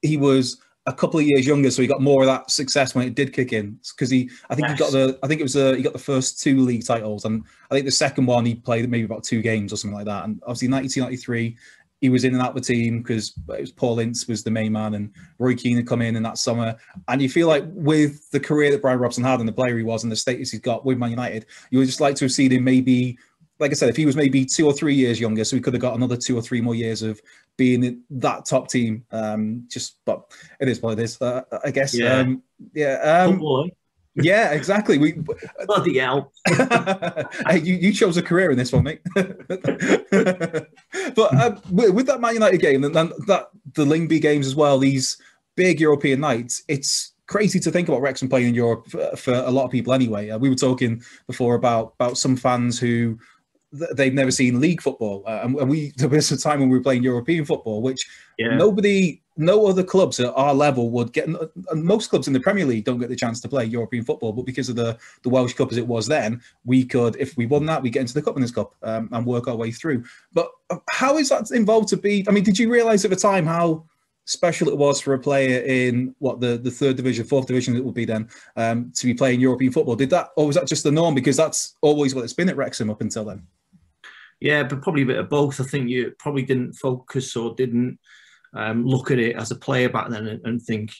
he 0.01 0.17
was 0.17 0.59
a 0.85 0.93
couple 0.93 1.19
of 1.19 1.25
years 1.25 1.45
younger, 1.45 1.69
so 1.69 1.81
he 1.81 1.87
got 1.87 2.01
more 2.01 2.23
of 2.23 2.27
that 2.27 2.49
success 2.49 2.95
when 2.95 3.07
it 3.07 3.13
did 3.13 3.31
kick 3.31 3.53
in. 3.53 3.79
Because 3.95 4.09
he, 4.09 4.29
I 4.49 4.55
think 4.55 4.67
yes. 4.67 4.77
he 4.77 4.83
got 4.83 4.91
the, 4.91 5.19
I 5.21 5.27
think 5.27 5.39
it 5.39 5.43
was 5.43 5.53
the, 5.53 5.75
he 5.75 5.83
got 5.83 5.93
the 5.93 5.99
first 5.99 6.41
two 6.41 6.59
league 6.61 6.85
titles, 6.85 7.25
and 7.25 7.43
I 7.69 7.75
think 7.75 7.85
the 7.85 7.91
second 7.91 8.25
one 8.25 8.45
he 8.45 8.55
played 8.55 8.89
maybe 8.89 9.05
about 9.05 9.23
two 9.23 9.41
games 9.41 9.71
or 9.71 9.77
something 9.77 9.95
like 9.95 10.05
that. 10.05 10.25
And 10.25 10.41
obviously, 10.43 10.69
1993, 10.69 11.57
he 12.01 12.09
was 12.09 12.23
in 12.23 12.33
and 12.33 12.41
out 12.41 12.55
the 12.55 12.61
team 12.61 13.01
because 13.01 13.33
it 13.49 13.61
was 13.61 13.71
Paul 13.71 13.99
Ince 13.99 14.27
was 14.27 14.43
the 14.43 14.51
main 14.51 14.71
man, 14.71 14.93
and 14.93 15.11
Roy 15.37 15.55
Keane 15.55 15.77
had 15.77 15.87
come 15.87 16.01
in 16.01 16.15
in 16.15 16.23
that 16.23 16.37
summer. 16.37 16.75
And 17.07 17.21
you 17.21 17.29
feel 17.29 17.47
like 17.47 17.65
with 17.67 18.29
the 18.31 18.39
career 18.39 18.71
that 18.71 18.81
Brian 18.81 18.99
Robson 18.99 19.23
had 19.23 19.39
and 19.39 19.47
the 19.47 19.53
player 19.53 19.77
he 19.77 19.83
was 19.83 20.03
and 20.03 20.11
the 20.11 20.15
status 20.15 20.51
he's 20.51 20.61
got 20.61 20.85
with 20.85 20.97
Man 20.97 21.09
United, 21.09 21.45
you 21.71 21.79
would 21.79 21.87
just 21.87 22.01
like 22.01 22.15
to 22.15 22.25
have 22.25 22.31
seen 22.31 22.51
him 22.51 22.63
maybe 22.63 23.17
like 23.59 23.71
I 23.71 23.73
said, 23.73 23.89
if 23.89 23.97
he 23.97 24.05
was 24.05 24.15
maybe 24.15 24.45
two 24.45 24.65
or 24.65 24.73
three 24.73 24.95
years 24.95 25.19
younger, 25.19 25.43
so 25.43 25.55
he 25.55 25.61
could 25.61 25.73
have 25.73 25.81
got 25.81 25.95
another 25.95 26.15
two 26.15 26.37
or 26.37 26.41
three 26.41 26.61
more 26.61 26.75
years 26.75 27.01
of 27.01 27.21
being 27.57 27.83
in 27.83 28.01
that 28.09 28.45
top 28.45 28.69
team. 28.69 29.05
Um, 29.11 29.65
just, 29.67 29.97
but 30.05 30.31
it 30.61 30.69
is 30.69 30.81
what 30.81 30.97
it 30.97 31.03
is, 31.03 31.21
uh, 31.21 31.41
I 31.63 31.71
guess. 31.71 31.93
Yeah, 31.93 32.19
um, 32.19 32.41
yeah, 32.73 33.25
um, 33.27 33.69
yeah, 34.15 34.51
exactly. 34.51 34.97
We 34.97 35.11
bloody 35.65 35.97
hell. 35.97 36.31
hey, 36.47 37.59
you, 37.61 37.75
you 37.75 37.91
chose 37.91 38.15
a 38.15 38.21
career 38.21 38.51
in 38.51 38.57
this 38.57 38.71
one, 38.71 38.83
mate. 38.83 39.01
But 41.15 41.33
uh, 41.35 41.55
with 41.71 42.07
that 42.07 42.21
Man 42.21 42.33
United 42.33 42.59
game 42.59 42.83
and 42.83 42.95
that, 42.95 43.47
the 43.73 43.85
Lyngby 43.85 44.21
games 44.21 44.47
as 44.47 44.55
well, 44.55 44.79
these 44.79 45.17
big 45.55 45.79
European 45.79 46.19
nights, 46.19 46.63
it's 46.67 47.13
crazy 47.27 47.59
to 47.59 47.71
think 47.71 47.87
about 47.87 48.01
Wrexham 48.01 48.27
playing 48.27 48.49
in 48.49 48.55
Europe 48.55 48.87
for, 48.87 49.15
for 49.15 49.33
a 49.33 49.51
lot 49.51 49.65
of 49.65 49.71
people 49.71 49.93
anyway. 49.93 50.29
Uh, 50.29 50.37
we 50.37 50.49
were 50.49 50.55
talking 50.55 51.01
before 51.27 51.55
about 51.55 51.93
about 51.99 52.17
some 52.17 52.35
fans 52.35 52.79
who 52.79 53.17
they've 53.71 54.13
never 54.13 54.31
seen 54.31 54.59
league 54.59 54.81
football. 54.81 55.23
Uh, 55.25 55.41
and 55.43 55.69
we 55.69 55.93
there 55.97 56.09
was 56.09 56.31
a 56.31 56.37
time 56.37 56.59
when 56.59 56.69
we 56.69 56.77
were 56.77 56.83
playing 56.83 57.03
European 57.03 57.45
football, 57.45 57.81
which 57.81 58.07
yeah. 58.37 58.55
nobody, 58.55 59.21
no 59.37 59.67
other 59.67 59.83
clubs 59.83 60.19
at 60.19 60.33
our 60.35 60.53
level 60.53 60.89
would 60.89 61.13
get. 61.13 61.27
And 61.27 61.83
most 61.83 62.09
clubs 62.09 62.27
in 62.27 62.33
the 62.33 62.39
Premier 62.39 62.65
League 62.65 62.85
don't 62.85 62.99
get 62.99 63.09
the 63.09 63.15
chance 63.15 63.39
to 63.41 63.49
play 63.49 63.65
European 63.65 64.03
football, 64.03 64.33
but 64.33 64.45
because 64.45 64.69
of 64.69 64.75
the 64.75 64.97
the 65.23 65.29
Welsh 65.29 65.53
Cup 65.53 65.71
as 65.71 65.77
it 65.77 65.87
was 65.87 66.07
then, 66.07 66.41
we 66.65 66.83
could, 66.83 67.15
if 67.19 67.37
we 67.37 67.45
won 67.45 67.65
that, 67.67 67.81
we 67.81 67.89
get 67.89 68.01
into 68.01 68.13
the 68.13 68.21
Cup 68.21 68.35
Winners' 68.35 68.51
Cup 68.51 68.73
um, 68.83 69.09
and 69.11 69.25
work 69.25 69.47
our 69.47 69.55
way 69.55 69.71
through. 69.71 70.03
But 70.33 70.49
uh, 70.69 70.77
how 70.89 71.17
is 71.17 71.29
that 71.29 71.51
involved 71.51 71.89
to 71.89 71.97
be? 71.97 72.25
I 72.27 72.31
mean, 72.31 72.43
did 72.43 72.59
you 72.59 72.71
realise 72.71 73.05
at 73.05 73.11
the 73.11 73.17
time 73.17 73.45
how 73.45 73.85
special 74.29 74.69
it 74.69 74.77
was 74.77 75.01
for 75.01 75.15
a 75.15 75.19
player 75.19 75.59
in 75.61 76.13
what 76.19 76.39
the, 76.39 76.57
the 76.57 76.69
third 76.69 76.95
division, 76.95 77.25
fourth 77.25 77.47
division 77.47 77.75
it 77.75 77.83
would 77.83 77.95
be 77.95 78.05
then, 78.05 78.29
um, 78.55 78.91
to 78.95 79.07
be 79.07 79.13
playing 79.13 79.39
European 79.39 79.71
football. 79.71 79.95
Did 79.95 80.11
that, 80.11 80.29
or 80.37 80.45
was 80.45 80.55
that 80.55 80.67
just 80.67 80.83
the 80.83 80.91
norm? 80.91 81.15
Because 81.15 81.35
that's 81.35 81.75
always 81.81 82.13
what 82.13 82.23
it's 82.23 82.33
been 82.33 82.47
at 82.47 82.55
Wrexham 82.55 82.91
up 82.91 83.01
until 83.01 83.25
then. 83.25 83.41
Yeah, 84.39 84.63
but 84.63 84.81
probably 84.81 85.03
a 85.03 85.07
bit 85.07 85.19
of 85.19 85.29
both. 85.29 85.59
I 85.59 85.65
think 85.65 85.89
you 85.89 86.13
probably 86.17 86.43
didn't 86.43 86.73
focus 86.73 87.35
or 87.35 87.55
didn't 87.55 87.99
um, 88.53 88.85
look 88.85 89.11
at 89.11 89.19
it 89.19 89.35
as 89.35 89.51
a 89.51 89.55
player 89.55 89.89
back 89.89 90.09
then 90.09 90.27
and, 90.27 90.45
and 90.45 90.61
think, 90.61 90.91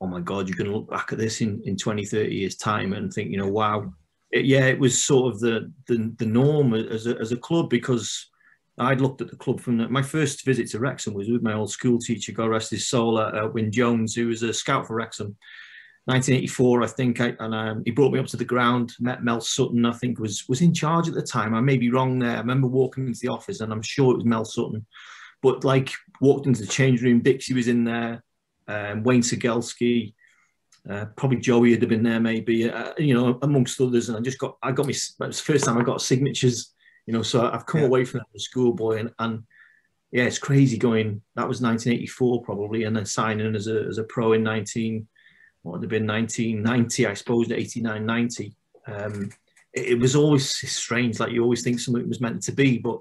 oh 0.00 0.06
my 0.06 0.20
God, 0.20 0.48
you're 0.48 0.56
going 0.56 0.70
to 0.70 0.76
look 0.76 0.90
back 0.90 1.12
at 1.12 1.18
this 1.18 1.40
in, 1.40 1.62
in 1.64 1.76
20, 1.76 2.04
30 2.04 2.34
years' 2.34 2.56
time 2.56 2.92
and 2.92 3.12
think, 3.12 3.30
you 3.30 3.38
know, 3.38 3.48
wow. 3.48 3.92
It, 4.30 4.44
yeah, 4.44 4.66
it 4.66 4.78
was 4.78 5.02
sort 5.02 5.34
of 5.34 5.40
the, 5.40 5.72
the, 5.88 6.14
the 6.18 6.26
norm 6.26 6.74
as 6.74 7.06
a, 7.06 7.18
as 7.18 7.32
a 7.32 7.36
club 7.36 7.70
because 7.70 8.28
I'd 8.78 9.00
looked 9.00 9.22
at 9.22 9.30
the 9.30 9.36
club 9.36 9.60
from 9.60 9.78
the, 9.78 9.88
my 9.88 10.02
first 10.02 10.44
visit 10.44 10.68
to 10.70 10.78
Wrexham 10.78 11.14
was 11.14 11.30
with 11.30 11.42
my 11.42 11.54
old 11.54 11.70
school 11.70 11.98
teacher, 11.98 12.32
God 12.32 12.50
rest 12.50 12.70
his 12.70 12.88
soul, 12.88 13.18
uh, 13.18 13.48
Wyn 13.48 13.72
Jones, 13.72 14.14
who 14.14 14.28
was 14.28 14.42
a 14.42 14.52
scout 14.52 14.86
for 14.86 14.94
Wrexham. 14.94 15.36
1984, 16.06 16.82
I 16.82 16.86
think, 16.86 17.20
I, 17.20 17.36
and 17.40 17.52
um, 17.52 17.82
he 17.84 17.90
brought 17.90 18.12
me 18.12 18.20
up 18.20 18.26
to 18.26 18.36
the 18.36 18.44
ground. 18.44 18.94
Met 19.00 19.24
Mel 19.24 19.40
Sutton, 19.40 19.84
I 19.84 19.92
think 19.92 20.20
was 20.20 20.48
was 20.48 20.60
in 20.60 20.72
charge 20.72 21.08
at 21.08 21.14
the 21.14 21.22
time. 21.22 21.52
I 21.52 21.60
may 21.60 21.76
be 21.76 21.90
wrong 21.90 22.20
there. 22.20 22.36
I 22.36 22.38
remember 22.38 22.68
walking 22.68 23.08
into 23.08 23.18
the 23.20 23.28
office, 23.28 23.60
and 23.60 23.72
I'm 23.72 23.82
sure 23.82 24.12
it 24.12 24.18
was 24.18 24.24
Mel 24.24 24.44
Sutton. 24.44 24.86
But 25.42 25.64
like 25.64 25.92
walked 26.20 26.46
into 26.46 26.60
the 26.60 26.68
change 26.68 27.02
room, 27.02 27.22
Dixie 27.22 27.54
was 27.54 27.66
in 27.66 27.82
there, 27.82 28.22
um, 28.68 29.02
Wayne 29.02 29.20
Cegielski, 29.20 30.14
uh, 30.88 31.06
probably 31.16 31.38
Joey 31.38 31.72
had 31.72 31.88
been 31.88 32.04
there, 32.04 32.20
maybe 32.20 32.70
uh, 32.70 32.92
you 32.98 33.12
know, 33.12 33.40
amongst 33.42 33.80
others. 33.80 34.08
And 34.08 34.16
I 34.16 34.20
just 34.20 34.38
got, 34.38 34.56
I 34.62 34.70
got 34.70 34.86
me. 34.86 34.94
It 34.94 35.10
was 35.18 35.38
the 35.38 35.52
first 35.52 35.64
time 35.64 35.76
I 35.76 35.82
got 35.82 36.00
signatures, 36.00 36.72
you 37.06 37.14
know. 37.14 37.22
So 37.22 37.50
I've 37.50 37.66
come 37.66 37.80
yeah. 37.80 37.88
away 37.88 38.04
from 38.04 38.18
that 38.18 38.28
as 38.32 38.42
a 38.42 38.44
schoolboy, 38.44 38.98
and, 38.98 39.10
and 39.18 39.42
yeah, 40.12 40.24
it's 40.24 40.38
crazy 40.38 40.78
going. 40.78 41.20
That 41.34 41.48
was 41.48 41.60
1984 41.60 42.42
probably, 42.42 42.84
and 42.84 42.94
then 42.94 43.06
signing 43.06 43.56
as 43.56 43.66
a 43.66 43.86
as 43.88 43.98
a 43.98 44.04
pro 44.04 44.34
in 44.34 44.44
19 44.44 45.08
what 45.66 45.72
would 45.72 45.82
have 45.82 45.90
been 45.90 46.06
1990, 46.06 47.06
I 47.06 47.14
suppose, 47.14 47.50
89, 47.50 48.06
90. 48.06 48.56
Um, 48.86 49.30
it, 49.72 49.86
it, 49.86 49.98
was 49.98 50.14
always 50.14 50.48
strange. 50.48 51.18
Like 51.18 51.32
you 51.32 51.42
always 51.42 51.62
think 51.62 51.80
something 51.80 52.08
was 52.08 52.20
meant 52.20 52.40
to 52.44 52.52
be, 52.52 52.78
but 52.78 53.00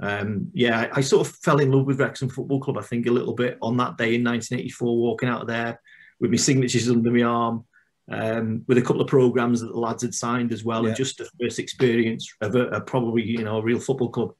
um, 0.00 0.50
yeah, 0.52 0.80
I, 0.80 0.98
I, 0.98 1.00
sort 1.00 1.24
of 1.24 1.32
fell 1.36 1.60
in 1.60 1.70
love 1.70 1.86
with 1.86 2.00
Wrexham 2.00 2.28
Football 2.28 2.58
Club. 2.58 2.76
I 2.76 2.82
think 2.82 3.06
a 3.06 3.12
little 3.12 3.34
bit 3.34 3.56
on 3.62 3.76
that 3.76 3.96
day 3.98 4.16
in 4.16 4.24
1984, 4.24 4.96
walking 4.96 5.28
out 5.28 5.42
of 5.42 5.46
there 5.46 5.80
with 6.18 6.32
my 6.32 6.36
signatures 6.36 6.90
under 6.90 7.12
my 7.12 7.22
arm, 7.22 7.64
um, 8.10 8.64
with 8.66 8.78
a 8.78 8.82
couple 8.82 9.00
of 9.00 9.06
programs 9.06 9.60
that 9.60 9.68
the 9.68 9.78
lads 9.78 10.02
had 10.02 10.12
signed 10.12 10.52
as 10.52 10.64
well, 10.64 10.82
yeah. 10.82 10.88
and 10.88 10.96
just 10.96 11.18
the 11.18 11.30
first 11.40 11.60
experience 11.60 12.34
of 12.40 12.56
a, 12.56 12.66
a, 12.70 12.80
probably 12.80 13.22
you 13.22 13.44
know 13.44 13.58
a 13.58 13.62
real 13.62 13.78
football 13.78 14.08
club. 14.08 14.32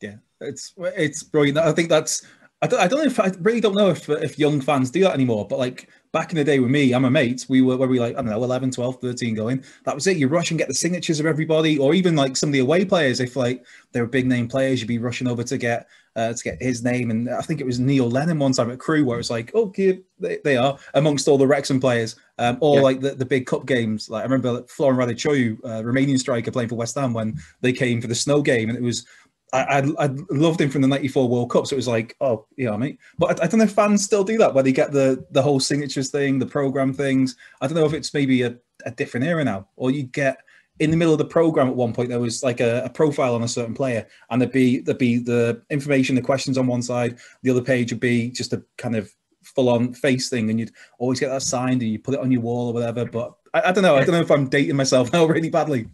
Yeah, 0.00 0.16
it's 0.40 0.72
it's 0.78 1.24
brilliant. 1.24 1.58
I 1.58 1.72
think 1.72 1.90
that's 1.90 2.26
I 2.64 2.66
don't, 2.66 2.80
I 2.80 2.88
don't 2.88 3.00
know 3.00 3.04
if 3.04 3.20
I 3.20 3.30
really 3.42 3.60
don't 3.60 3.74
know 3.74 3.90
if 3.90 4.08
if 4.08 4.38
young 4.38 4.58
fans 4.58 4.90
do 4.90 5.00
that 5.00 5.12
anymore, 5.12 5.46
but 5.46 5.58
like 5.58 5.86
back 6.12 6.30
in 6.30 6.36
the 6.36 6.44
day 6.44 6.60
with 6.60 6.70
me, 6.70 6.94
I'm 6.94 7.04
a 7.04 7.10
mate, 7.10 7.44
we 7.46 7.60
were 7.60 7.76
where 7.76 7.88
we 7.88 8.00
like, 8.00 8.14
I 8.14 8.22
don't 8.22 8.30
know, 8.30 8.42
11, 8.42 8.70
12, 8.70 9.00
13 9.02 9.34
going. 9.34 9.62
That 9.84 9.94
was 9.94 10.06
it. 10.06 10.16
You 10.16 10.28
rush 10.28 10.50
and 10.50 10.56
get 10.56 10.68
the 10.68 10.74
signatures 10.74 11.20
of 11.20 11.26
everybody, 11.26 11.76
or 11.76 11.92
even 11.92 12.16
like 12.16 12.38
some 12.38 12.48
of 12.48 12.52
the 12.54 12.60
away 12.60 12.86
players, 12.86 13.20
if 13.20 13.36
like 13.36 13.66
they 13.92 14.00
were 14.00 14.06
big 14.06 14.26
name 14.26 14.48
players, 14.48 14.80
you'd 14.80 14.88
be 14.88 14.96
rushing 14.96 15.26
over 15.28 15.42
to 15.44 15.58
get 15.58 15.88
uh, 16.16 16.32
to 16.32 16.42
get 16.42 16.62
his 16.62 16.82
name. 16.82 17.10
And 17.10 17.28
I 17.28 17.42
think 17.42 17.60
it 17.60 17.66
was 17.66 17.78
Neil 17.78 18.08
Lennon 18.08 18.38
one 18.38 18.52
time 18.52 18.70
at 18.70 18.78
Crewe 18.78 19.04
where 19.04 19.18
it's 19.18 19.28
like, 19.28 19.54
okay, 19.54 20.00
they, 20.18 20.38
they 20.42 20.56
are 20.56 20.78
amongst 20.94 21.28
all 21.28 21.36
the 21.36 21.46
Wrexham 21.46 21.80
players, 21.80 22.16
um, 22.38 22.56
or 22.60 22.76
yeah. 22.76 22.82
like 22.82 23.00
the, 23.00 23.10
the 23.10 23.26
big 23.26 23.44
cup 23.44 23.66
games. 23.66 24.08
Like 24.08 24.20
I 24.20 24.24
remember 24.24 24.52
like, 24.52 24.70
Florin 24.70 24.96
Raducioiu, 24.96 25.58
uh, 25.64 25.82
Romanian 25.82 26.18
striker 26.18 26.50
playing 26.50 26.70
for 26.70 26.76
West 26.76 26.94
Ham 26.94 27.12
when 27.12 27.38
they 27.60 27.74
came 27.74 28.00
for 28.00 28.06
the 28.06 28.14
snow 28.14 28.40
game, 28.40 28.70
and 28.70 28.78
it 28.78 28.82
was 28.82 29.04
I, 29.54 29.78
I, 29.78 30.06
I, 30.06 30.10
loved 30.30 30.60
him 30.60 30.68
from 30.68 30.82
the 30.82 30.88
'94 30.88 31.28
World 31.28 31.50
Cup, 31.50 31.66
so 31.66 31.74
it 31.74 31.76
was 31.76 31.88
like, 31.88 32.16
oh, 32.20 32.46
yeah, 32.56 32.76
mate. 32.76 32.98
But 33.18 33.40
I, 33.40 33.44
I, 33.44 33.46
don't 33.46 33.58
know 33.58 33.64
if 33.64 33.72
fans 33.72 34.04
still 34.04 34.24
do 34.24 34.36
that, 34.38 34.52
where 34.52 34.64
they 34.64 34.72
get 34.72 34.90
the 34.90 35.24
the 35.30 35.42
whole 35.42 35.60
signatures 35.60 36.10
thing, 36.10 36.38
the 36.38 36.46
program 36.46 36.92
things. 36.92 37.36
I 37.60 37.66
don't 37.66 37.76
know 37.76 37.86
if 37.86 37.94
it's 37.94 38.12
maybe 38.12 38.42
a, 38.42 38.56
a 38.84 38.90
different 38.90 39.26
era 39.26 39.44
now, 39.44 39.68
or 39.76 39.90
you 39.90 40.02
get 40.02 40.38
in 40.80 40.90
the 40.90 40.96
middle 40.96 41.14
of 41.14 41.18
the 41.18 41.24
program 41.24 41.68
at 41.68 41.76
one 41.76 41.92
point 41.92 42.08
there 42.08 42.18
was 42.18 42.42
like 42.42 42.58
a, 42.60 42.82
a, 42.84 42.90
profile 42.90 43.36
on 43.36 43.44
a 43.44 43.48
certain 43.48 43.74
player, 43.74 44.06
and 44.30 44.40
there'd 44.40 44.52
be 44.52 44.80
there'd 44.80 44.98
be 44.98 45.18
the 45.18 45.62
information, 45.70 46.16
the 46.16 46.22
questions 46.22 46.58
on 46.58 46.66
one 46.66 46.82
side, 46.82 47.18
the 47.42 47.50
other 47.50 47.62
page 47.62 47.92
would 47.92 48.00
be 48.00 48.30
just 48.30 48.52
a 48.52 48.62
kind 48.76 48.96
of 48.96 49.14
full 49.42 49.68
on 49.68 49.94
face 49.94 50.28
thing, 50.28 50.50
and 50.50 50.58
you'd 50.58 50.72
always 50.98 51.20
get 51.20 51.28
that 51.28 51.42
signed 51.42 51.80
and 51.82 51.90
you 51.90 51.98
put 51.98 52.14
it 52.14 52.20
on 52.20 52.32
your 52.32 52.40
wall 52.40 52.68
or 52.68 52.74
whatever. 52.74 53.04
But 53.04 53.34
I, 53.52 53.68
I 53.68 53.72
don't 53.72 53.84
know. 53.84 53.94
I 53.94 54.04
don't 54.04 54.14
know 54.14 54.20
if 54.20 54.30
I'm 54.30 54.48
dating 54.48 54.76
myself 54.76 55.12
now 55.12 55.26
really 55.26 55.50
badly. 55.50 55.86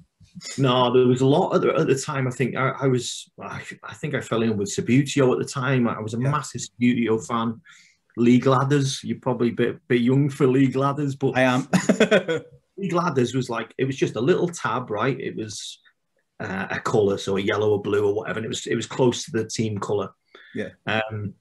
No, 0.59 0.93
there 0.93 1.07
was 1.07 1.21
a 1.21 1.27
lot 1.27 1.55
at 1.55 1.63
the, 1.63 1.75
at 1.75 1.87
the 1.87 1.99
time. 1.99 2.27
I 2.27 2.31
think 2.31 2.57
I, 2.57 2.71
I 2.81 2.87
was, 2.87 3.31
I, 3.41 3.63
I, 3.83 3.95
think 3.95 4.15
I 4.15 4.21
fell 4.21 4.43
in 4.43 4.57
with 4.57 4.75
Subbuteo 4.75 5.33
at 5.33 5.39
the 5.39 5.45
time. 5.45 5.89
I 5.89 6.01
was 6.01 6.15
a 6.15 6.21
yeah. 6.21 6.31
massive 6.31 6.63
Subbuteo 6.63 7.27
fan. 7.27 7.61
League 8.17 8.47
Ladders, 8.47 9.03
you're 9.05 9.19
probably 9.19 9.49
a 9.49 9.53
bit, 9.53 9.89
bit 9.89 10.01
young 10.01 10.29
for 10.29 10.47
League 10.47 10.77
Ladders, 10.77 11.15
but 11.15 11.37
I 11.37 11.43
am. 11.43 11.69
League 12.77 12.93
Ladders 12.93 13.35
was 13.35 13.51
like, 13.51 13.75
it 13.79 13.85
was 13.85 13.97
just 13.97 14.17
a 14.17 14.21
little 14.21 14.49
tab, 14.49 14.91
right? 14.91 15.19
It 15.19 15.37
was 15.37 15.79
uh, 16.41 16.67
a 16.71 16.81
colour, 16.81 17.19
so 17.19 17.37
a 17.37 17.41
yellow 17.41 17.71
or 17.73 17.83
blue 17.83 18.07
or 18.07 18.15
whatever, 18.15 18.39
and 18.39 18.47
it 18.47 18.49
was 18.49 18.67
it 18.67 18.75
was 18.75 18.87
close 18.87 19.25
to 19.25 19.31
the 19.31 19.45
team 19.45 19.79
colour. 19.79 20.09
Yeah. 20.55 20.71
Um, 20.87 21.35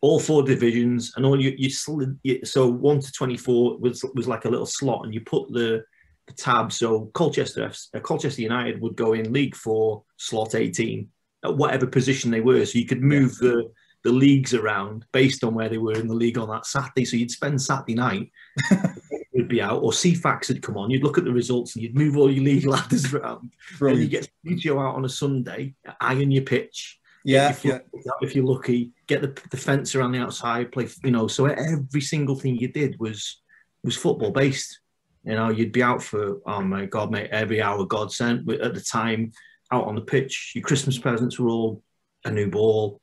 all 0.00 0.20
four 0.20 0.42
divisions, 0.42 1.12
and 1.16 1.24
all 1.24 1.40
you 1.40 1.54
you, 1.56 1.70
slid, 1.70 2.18
you 2.24 2.44
so 2.44 2.66
one 2.68 3.00
to 3.00 3.12
twenty 3.12 3.36
four 3.36 3.78
was 3.78 4.04
was 4.14 4.26
like 4.26 4.44
a 4.44 4.50
little 4.50 4.66
slot, 4.66 5.04
and 5.04 5.14
you 5.14 5.20
put 5.20 5.50
the 5.52 5.84
tab. 6.32 6.72
So 6.72 7.06
Colchester, 7.14 7.70
uh, 7.94 8.00
Colchester 8.00 8.42
United 8.42 8.80
would 8.80 8.96
go 8.96 9.12
in 9.12 9.32
League 9.32 9.54
Four, 9.54 10.04
slot 10.16 10.54
18, 10.54 11.08
at 11.44 11.56
whatever 11.56 11.86
position 11.86 12.30
they 12.30 12.40
were. 12.40 12.64
So 12.64 12.78
you 12.78 12.86
could 12.86 13.02
move 13.02 13.36
yeah. 13.40 13.48
the 13.48 13.70
the 14.04 14.12
leagues 14.12 14.52
around 14.52 15.06
based 15.12 15.42
on 15.42 15.54
where 15.54 15.70
they 15.70 15.78
were 15.78 15.94
in 15.94 16.06
the 16.06 16.14
league 16.14 16.38
on 16.38 16.48
that 16.50 16.66
Saturday. 16.66 17.06
So 17.06 17.16
you'd 17.16 17.30
spend 17.30 17.60
Saturday 17.60 17.94
night, 17.94 18.30
would 19.32 19.48
be 19.48 19.62
out, 19.62 19.82
or 19.82 19.90
Ceefax 19.90 20.48
had 20.48 20.62
come 20.62 20.76
on. 20.76 20.90
You'd 20.90 21.02
look 21.02 21.18
at 21.18 21.24
the 21.24 21.32
results 21.32 21.74
and 21.74 21.82
you'd 21.82 21.96
move 21.96 22.16
all 22.16 22.30
your 22.30 22.44
league 22.44 22.66
ladders 22.66 23.12
around. 23.12 23.50
Brilliant. 23.78 24.02
And 24.02 24.12
you 24.12 24.20
get 24.20 24.30
video 24.44 24.78
out 24.78 24.94
on 24.94 25.06
a 25.06 25.08
Sunday, 25.08 25.74
iron 26.00 26.30
your 26.30 26.44
pitch. 26.44 27.00
Yeah, 27.24 27.50
if 27.50 27.64
you're, 27.64 27.82
yeah. 27.94 28.12
if 28.20 28.36
you're 28.36 28.44
lucky, 28.44 28.90
get 29.06 29.22
the, 29.22 29.40
the 29.50 29.56
fence 29.56 29.94
around 29.94 30.12
the 30.12 30.18
outside, 30.18 30.70
play. 30.70 30.86
You 31.02 31.10
know, 31.10 31.26
so 31.26 31.46
every 31.46 32.02
single 32.02 32.36
thing 32.36 32.56
you 32.58 32.68
did 32.68 33.00
was 33.00 33.40
was 33.82 33.96
football 33.96 34.30
based. 34.30 34.80
You 35.24 35.34
know, 35.34 35.50
you'd 35.50 35.72
be 35.72 35.82
out 35.82 36.02
for, 36.02 36.40
oh 36.46 36.60
my 36.60 36.84
God, 36.86 37.10
mate, 37.10 37.30
every 37.30 37.62
hour 37.62 37.84
God 37.86 38.12
sent. 38.12 38.50
At 38.52 38.74
the 38.74 38.80
time, 38.80 39.32
out 39.72 39.86
on 39.86 39.94
the 39.94 40.02
pitch, 40.02 40.52
your 40.54 40.62
Christmas 40.62 40.98
presents 40.98 41.38
were 41.38 41.48
all 41.48 41.82
a 42.24 42.30
new 42.30 42.50
ball, 42.50 43.00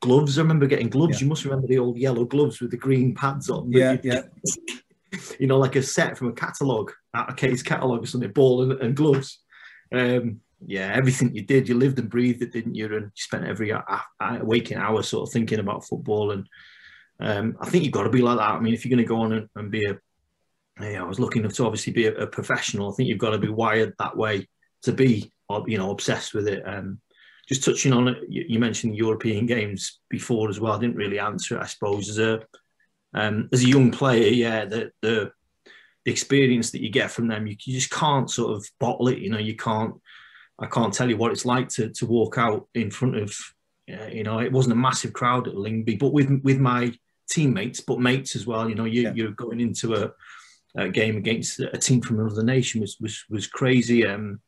gloves. 0.00 0.38
I 0.38 0.42
remember 0.42 0.66
getting 0.66 0.88
gloves. 0.88 1.20
Yeah. 1.20 1.24
You 1.24 1.28
must 1.28 1.44
remember 1.44 1.66
the 1.66 1.78
old 1.78 1.98
yellow 1.98 2.24
gloves 2.24 2.60
with 2.60 2.70
the 2.70 2.76
green 2.76 3.14
pads 3.14 3.50
on. 3.50 3.70
Yeah, 3.70 3.96
yeah. 4.02 4.22
You 5.38 5.46
know, 5.46 5.58
like 5.58 5.76
a 5.76 5.82
set 5.82 6.16
from 6.16 6.28
a 6.28 6.32
catalogue, 6.32 6.92
out 7.14 7.28
of 7.28 7.36
Kate's 7.36 7.62
catalogue 7.62 8.02
or 8.02 8.06
something, 8.06 8.32
ball 8.32 8.62
and, 8.62 8.80
and 8.80 8.96
gloves. 8.96 9.40
Um, 9.92 10.40
yeah, 10.66 10.92
everything 10.94 11.34
you 11.34 11.42
did, 11.42 11.68
you 11.68 11.74
lived 11.74 11.98
and 11.98 12.08
breathed 12.08 12.42
it, 12.42 12.52
didn't 12.52 12.74
you? 12.74 12.86
And 12.86 13.06
you 13.06 13.10
spent 13.14 13.44
every 13.44 13.74
waking 14.40 14.78
hour 14.78 15.02
sort 15.02 15.28
of 15.28 15.32
thinking 15.32 15.58
about 15.58 15.84
football. 15.86 16.30
And 16.30 16.46
um, 17.20 17.56
I 17.60 17.68
think 17.68 17.84
you've 17.84 17.92
got 17.92 18.04
to 18.04 18.10
be 18.10 18.22
like 18.22 18.38
that. 18.38 18.52
I 18.52 18.60
mean, 18.60 18.72
if 18.72 18.84
you're 18.84 18.96
going 18.96 19.04
to 19.04 19.08
go 19.08 19.20
on 19.20 19.32
and, 19.32 19.48
and 19.54 19.70
be 19.70 19.84
a, 19.86 19.98
yeah, 20.80 21.02
I 21.02 21.06
was 21.06 21.20
looking 21.20 21.46
to 21.46 21.64
obviously 21.64 21.92
be 21.92 22.06
a, 22.06 22.14
a, 22.14 22.26
professional. 22.26 22.90
I 22.90 22.94
think 22.94 23.08
you've 23.08 23.18
got 23.18 23.30
to 23.30 23.38
be 23.38 23.48
wired 23.48 23.94
that 23.98 24.16
way 24.16 24.48
to 24.82 24.92
be, 24.92 25.32
you 25.66 25.78
know, 25.78 25.90
obsessed 25.90 26.34
with 26.34 26.48
it. 26.48 26.62
Um, 26.66 27.00
just 27.48 27.64
touching 27.64 27.92
on 27.92 28.08
it, 28.08 28.18
you, 28.28 28.44
you 28.48 28.58
mentioned 28.58 28.96
European 28.96 29.46
games 29.46 30.00
before 30.08 30.48
as 30.48 30.60
well. 30.60 30.72
I 30.72 30.78
didn't 30.78 30.96
really 30.96 31.18
answer 31.18 31.56
it, 31.56 31.62
I 31.62 31.66
suppose, 31.66 32.08
as 32.08 32.18
a 32.18 32.40
um, 33.14 33.48
as 33.52 33.62
a 33.62 33.68
young 33.68 33.90
player. 33.90 34.28
Yeah, 34.28 34.64
the 34.64 34.92
the 35.02 35.32
the 36.04 36.10
experience 36.10 36.70
that 36.70 36.82
you 36.82 36.90
get 36.90 37.10
from 37.10 37.28
them, 37.28 37.46
you, 37.46 37.56
you 37.64 37.74
just 37.74 37.90
can't 37.90 38.30
sort 38.30 38.56
of 38.56 38.66
bottle 38.80 39.08
it. 39.08 39.18
You 39.18 39.30
know, 39.30 39.38
you 39.38 39.56
can't 39.56 39.94
I 40.58 40.66
can't 40.66 40.94
tell 40.94 41.10
you 41.10 41.16
what 41.16 41.32
it's 41.32 41.44
like 41.44 41.68
to 41.70 41.90
to 41.90 42.06
walk 42.06 42.38
out 42.38 42.68
in 42.74 42.90
front 42.90 43.16
of 43.16 43.36
uh, 43.92 44.06
you 44.06 44.22
know 44.22 44.38
it 44.38 44.52
wasn't 44.52 44.72
a 44.72 44.76
massive 44.76 45.12
crowd 45.12 45.48
at 45.48 45.54
Lyngby, 45.54 45.98
but 45.98 46.12
with 46.12 46.30
with 46.42 46.58
my 46.58 46.92
teammates, 47.28 47.80
but 47.80 48.00
mates 48.00 48.36
as 48.36 48.46
well. 48.46 48.68
You 48.68 48.74
know, 48.74 48.84
you, 48.84 49.02
yeah. 49.02 49.12
you're 49.14 49.32
going 49.32 49.60
into 49.60 49.94
a, 49.94 50.12
a, 50.76 50.88
game 50.88 51.16
against 51.16 51.60
a 51.60 51.78
team 51.78 52.00
from 52.00 52.20
another 52.20 52.42
nation 52.42 52.80
was 52.80 52.96
was 53.00 53.24
was 53.28 53.46
crazy. 53.46 54.06
Um, 54.06 54.40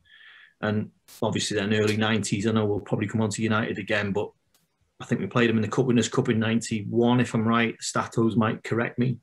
and 0.60 0.90
obviously 1.22 1.56
then 1.56 1.74
early 1.74 1.96
'90s. 1.96 2.46
I 2.46 2.52
know 2.52 2.64
we'll 2.64 2.80
probably 2.80 3.06
come 3.06 3.20
on 3.20 3.30
to 3.30 3.42
United 3.42 3.78
again, 3.78 4.12
but 4.12 4.30
I 5.00 5.04
think 5.04 5.20
we 5.20 5.26
played 5.26 5.50
them 5.50 5.56
in 5.56 5.62
the 5.62 5.68
Cup 5.68 5.86
Winners' 5.86 6.08
Cup 6.08 6.28
in 6.28 6.38
'91, 6.38 7.20
if 7.20 7.34
I'm 7.34 7.46
right. 7.46 7.76
Statos 7.80 8.36
might 8.36 8.64
correct 8.64 8.98
me. 8.98 9.18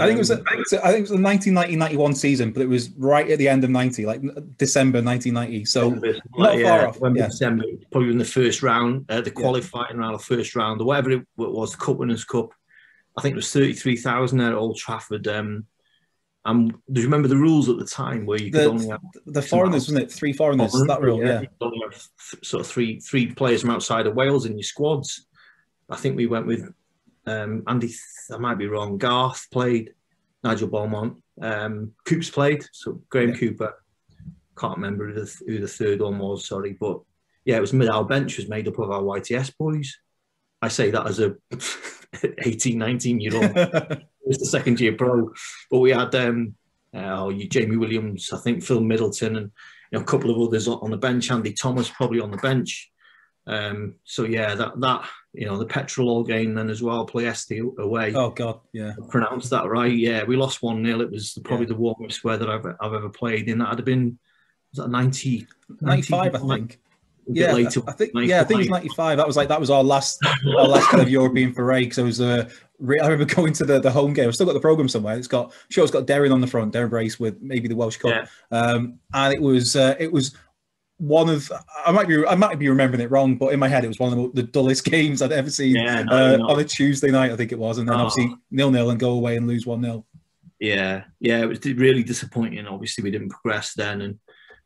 I 0.00 0.06
think 0.06 0.16
it 0.16 0.18
was 0.18 0.30
a, 0.30 0.42
I 0.82 0.90
think 0.90 1.08
it 1.08 1.10
was 1.10 1.10
the 1.10 1.16
1990-91 1.16 2.16
season, 2.16 2.52
but 2.52 2.62
it 2.62 2.68
was 2.68 2.90
right 2.98 3.30
at 3.30 3.38
the 3.38 3.48
end 3.48 3.64
of 3.64 3.70
90, 3.70 4.06
like 4.06 4.22
December 4.56 5.00
1990. 5.02 5.64
So 5.66 5.94
December, 5.94 6.20
not 6.36 6.58
yeah, 6.58 6.68
far 6.68 6.88
off. 6.88 6.98
Yeah. 7.14 7.26
December, 7.26 7.64
probably 7.92 8.10
in 8.10 8.18
the 8.18 8.24
first 8.24 8.62
round, 8.62 9.06
uh, 9.08 9.20
the 9.20 9.30
qualifying 9.30 9.94
yeah. 9.94 10.00
round, 10.00 10.14
the 10.14 10.22
first 10.22 10.56
round, 10.56 10.80
or 10.80 10.86
whatever 10.86 11.12
it 11.12 11.26
was, 11.36 11.72
the 11.72 11.76
Cup 11.76 11.96
Winners' 11.96 12.24
Cup. 12.24 12.50
I 13.16 13.22
think 13.22 13.34
it 13.34 13.36
was 13.36 13.52
33,000 13.52 14.40
at 14.40 14.54
Old 14.54 14.76
Trafford. 14.76 15.28
Um, 15.28 15.66
um, 16.44 16.68
do 16.92 17.00
you 17.00 17.06
remember 17.06 17.28
the 17.28 17.36
rules 17.36 17.68
at 17.68 17.78
the 17.78 17.86
time 17.86 18.26
where 18.26 18.40
you 18.40 18.52
could 18.52 18.60
the, 18.60 18.68
only 18.68 18.88
have 18.88 19.00
the 19.26 19.40
foreigners, 19.40 19.88
wasn't 19.88 20.04
it? 20.04 20.12
Three 20.12 20.32
foreigners. 20.32 20.72
Foreign, 20.72 20.88
that 20.88 21.00
rule, 21.00 21.18
yeah. 21.18 21.40
yeah. 21.40 21.48
only 21.60 21.80
have 21.82 21.92
th- 22.30 22.44
sort 22.44 22.60
of 22.60 22.66
three 22.66 23.00
three 23.00 23.32
players 23.32 23.62
from 23.62 23.70
outside 23.70 24.06
of 24.06 24.14
Wales 24.14 24.44
in 24.44 24.58
your 24.58 24.62
squads. 24.64 25.26
I 25.88 25.96
think 25.96 26.16
we 26.16 26.26
went 26.26 26.46
with 26.46 26.70
um, 27.26 27.62
Andy. 27.66 27.94
I 28.32 28.36
might 28.36 28.58
be 28.58 28.66
wrong. 28.66 28.98
Garth 28.98 29.46
played. 29.50 29.94
Nigel 30.42 30.68
Beaumont. 30.68 31.16
Um, 31.40 31.92
Coops 32.04 32.30
played. 32.30 32.64
So 32.72 33.00
Graham 33.08 33.30
yeah. 33.30 33.36
Cooper. 33.36 33.82
Can't 34.58 34.76
remember 34.76 35.08
who 35.08 35.14
the, 35.14 35.36
who 35.46 35.58
the 35.58 35.68
third 35.68 36.02
one 36.02 36.18
was. 36.18 36.46
Sorry, 36.46 36.76
but 36.78 37.00
yeah, 37.44 37.56
it 37.56 37.60
was 37.60 37.74
our 37.74 38.04
bench 38.04 38.36
was 38.36 38.48
made 38.48 38.68
up 38.68 38.78
of 38.78 38.90
our 38.90 39.02
YTS 39.02 39.52
boys. 39.58 39.96
I 40.62 40.68
say 40.68 40.90
that 40.90 41.06
as 41.06 41.20
a 41.20 41.34
18, 42.38 42.78
19 42.78 43.20
year 43.20 43.36
old. 43.36 44.02
it 44.24 44.28
was 44.28 44.38
the 44.38 44.46
second 44.46 44.80
year 44.80 44.94
pro, 44.94 45.30
but 45.70 45.78
we 45.78 45.90
had 45.90 46.14
um, 46.14 46.54
uh, 46.94 47.30
Jamie 47.32 47.76
Williams, 47.76 48.32
I 48.32 48.38
think 48.38 48.62
Phil 48.62 48.80
Middleton, 48.80 49.36
and 49.36 49.50
you 49.90 49.98
know, 49.98 50.02
a 50.02 50.06
couple 50.06 50.30
of 50.30 50.48
others 50.48 50.66
on 50.66 50.90
the 50.90 50.96
bench. 50.96 51.30
Andy 51.30 51.52
Thomas 51.52 51.90
probably 51.90 52.20
on 52.20 52.30
the 52.30 52.38
bench. 52.38 52.90
Um, 53.46 53.96
so 54.04 54.24
yeah, 54.24 54.54
that 54.54 54.80
that 54.80 55.06
you 55.34 55.46
know 55.46 55.58
the 55.58 55.66
Petrolul 55.66 56.26
game 56.26 56.54
then 56.54 56.70
as 56.70 56.82
well. 56.82 57.06
Ploiesti 57.06 57.76
away. 57.78 58.14
Oh 58.14 58.30
God, 58.30 58.60
yeah. 58.72 58.94
Pronounced 59.10 59.50
that 59.50 59.68
right? 59.68 59.92
Yeah, 59.92 60.24
we 60.24 60.36
lost 60.36 60.62
one 60.62 60.82
0 60.82 61.00
It 61.00 61.10
was 61.10 61.38
probably 61.44 61.66
yeah. 61.66 61.72
the 61.72 61.78
warmest 61.80 62.24
weather 62.24 62.50
I've 62.50 62.66
I've 62.80 62.94
ever 62.94 63.10
played 63.10 63.48
in. 63.50 63.58
That 63.58 63.76
had 63.76 63.84
been 63.84 64.18
was 64.72 64.84
that 64.84 64.90
90, 64.90 65.46
95, 65.80 66.32
90, 66.32 66.36
I 66.36 66.56
think 66.56 66.80
yeah, 67.26 67.52
later. 67.52 67.80
I 67.86 67.92
think 67.92 68.12
yeah, 68.14 68.40
I 68.40 68.44
think 68.44 68.60
it 68.60 68.62
was 68.62 68.68
ninety 68.70 68.88
five. 68.90 69.16
That 69.16 69.26
was 69.26 69.36
like 69.36 69.48
that 69.48 69.60
was 69.60 69.70
our 69.70 69.82
last 69.82 70.24
our 70.46 70.68
last 70.68 70.88
kind 70.88 71.02
of 71.02 71.08
European 71.08 71.52
foray 71.52 71.80
because 71.80 71.98
I 71.98 72.02
was 72.02 72.20
uh, 72.20 72.50
I 72.80 73.08
remember 73.08 73.24
going 73.34 73.52
to 73.54 73.64
the, 73.64 73.80
the 73.80 73.90
home 73.90 74.12
game. 74.12 74.28
I've 74.28 74.34
still 74.34 74.46
got 74.46 74.52
the 74.52 74.60
program 74.60 74.88
somewhere. 74.88 75.16
It's 75.16 75.28
got 75.28 75.52
sure 75.70 75.84
it's 75.84 75.92
got 75.92 76.06
Deryn 76.06 76.32
on 76.32 76.40
the 76.40 76.46
front, 76.46 76.74
Deryn 76.74 76.90
Brace 76.90 77.18
with 77.20 77.40
maybe 77.40 77.68
the 77.68 77.76
Welsh 77.76 77.96
Cup, 77.96 78.28
yeah. 78.50 78.58
um, 78.58 78.98
and 79.12 79.32
it 79.32 79.40
was 79.40 79.76
uh, 79.76 79.94
it 79.98 80.12
was 80.12 80.34
one 80.98 81.28
of 81.28 81.50
I 81.84 81.92
might 81.92 82.08
be 82.08 82.24
I 82.26 82.34
might 82.34 82.58
be 82.58 82.68
remembering 82.68 83.02
it 83.02 83.10
wrong, 83.10 83.36
but 83.36 83.52
in 83.52 83.58
my 83.58 83.68
head 83.68 83.84
it 83.84 83.88
was 83.88 83.98
one 83.98 84.12
of 84.12 84.34
the, 84.34 84.42
the 84.42 84.48
dullest 84.48 84.84
games 84.90 85.22
I'd 85.22 85.32
ever 85.32 85.50
seen 85.50 85.76
yeah, 85.76 86.02
no, 86.02 86.34
uh, 86.34 86.52
on 86.52 86.60
a 86.60 86.64
Tuesday 86.64 87.10
night. 87.10 87.32
I 87.32 87.36
think 87.36 87.52
it 87.52 87.58
was, 87.58 87.78
and 87.78 87.88
then 87.88 87.96
oh. 87.96 88.06
obviously 88.06 88.34
nil 88.50 88.70
nil 88.70 88.90
and 88.90 89.00
go 89.00 89.12
away 89.12 89.36
and 89.36 89.46
lose 89.46 89.66
one 89.66 89.82
0 89.82 90.04
Yeah, 90.60 91.04
yeah, 91.20 91.40
it 91.40 91.46
was 91.46 91.64
really 91.64 92.02
disappointing. 92.02 92.66
Obviously, 92.66 93.02
we 93.02 93.10
didn't 93.10 93.30
progress 93.30 93.74
then, 93.74 94.02
and 94.02 94.18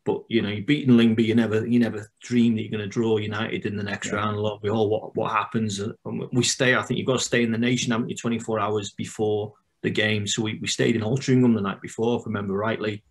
but 0.09 0.25
you 0.29 0.41
know, 0.41 0.49
you're 0.49 0.65
beating 0.65 0.97
Lyngby, 0.97 1.23
you 1.27 1.35
never 1.35 1.67
you 1.67 1.79
never 1.79 2.11
dream 2.23 2.57
that 2.57 2.63
you're 2.63 2.71
going 2.71 2.81
to 2.81 2.89
draw 2.89 3.19
United 3.19 3.67
in 3.67 3.77
the 3.77 3.83
next 3.83 4.09
yeah. 4.09 4.15
round. 4.15 4.39
Lot 4.39 4.63
we 4.63 4.71
all 4.71 4.89
what 4.89 5.15
what 5.15 5.33
happens. 5.33 5.81
And 5.81 5.95
We 6.33 6.45
stay. 6.45 6.75
I 6.75 6.81
think 6.81 6.97
you've 6.97 7.07
got 7.07 7.19
to 7.19 7.25
stay 7.25 7.43
in 7.43 7.53
the 7.53 7.59
nation, 7.59 7.93
haven't 7.93 8.09
you? 8.09 8.17
24 8.17 8.59
hours 8.59 8.93
before 8.93 9.53
the 9.83 9.91
game. 9.91 10.27
So 10.27 10.41
we, 10.43 10.59
we 10.63 10.67
stayed 10.67 10.97
in 10.97 11.03
Altrincham 11.03 11.55
the 11.55 11.61
night 11.61 11.83
before, 11.83 12.19
if 12.19 12.23
I 12.23 12.31
remember 12.31 12.55
rightly. 12.55 13.05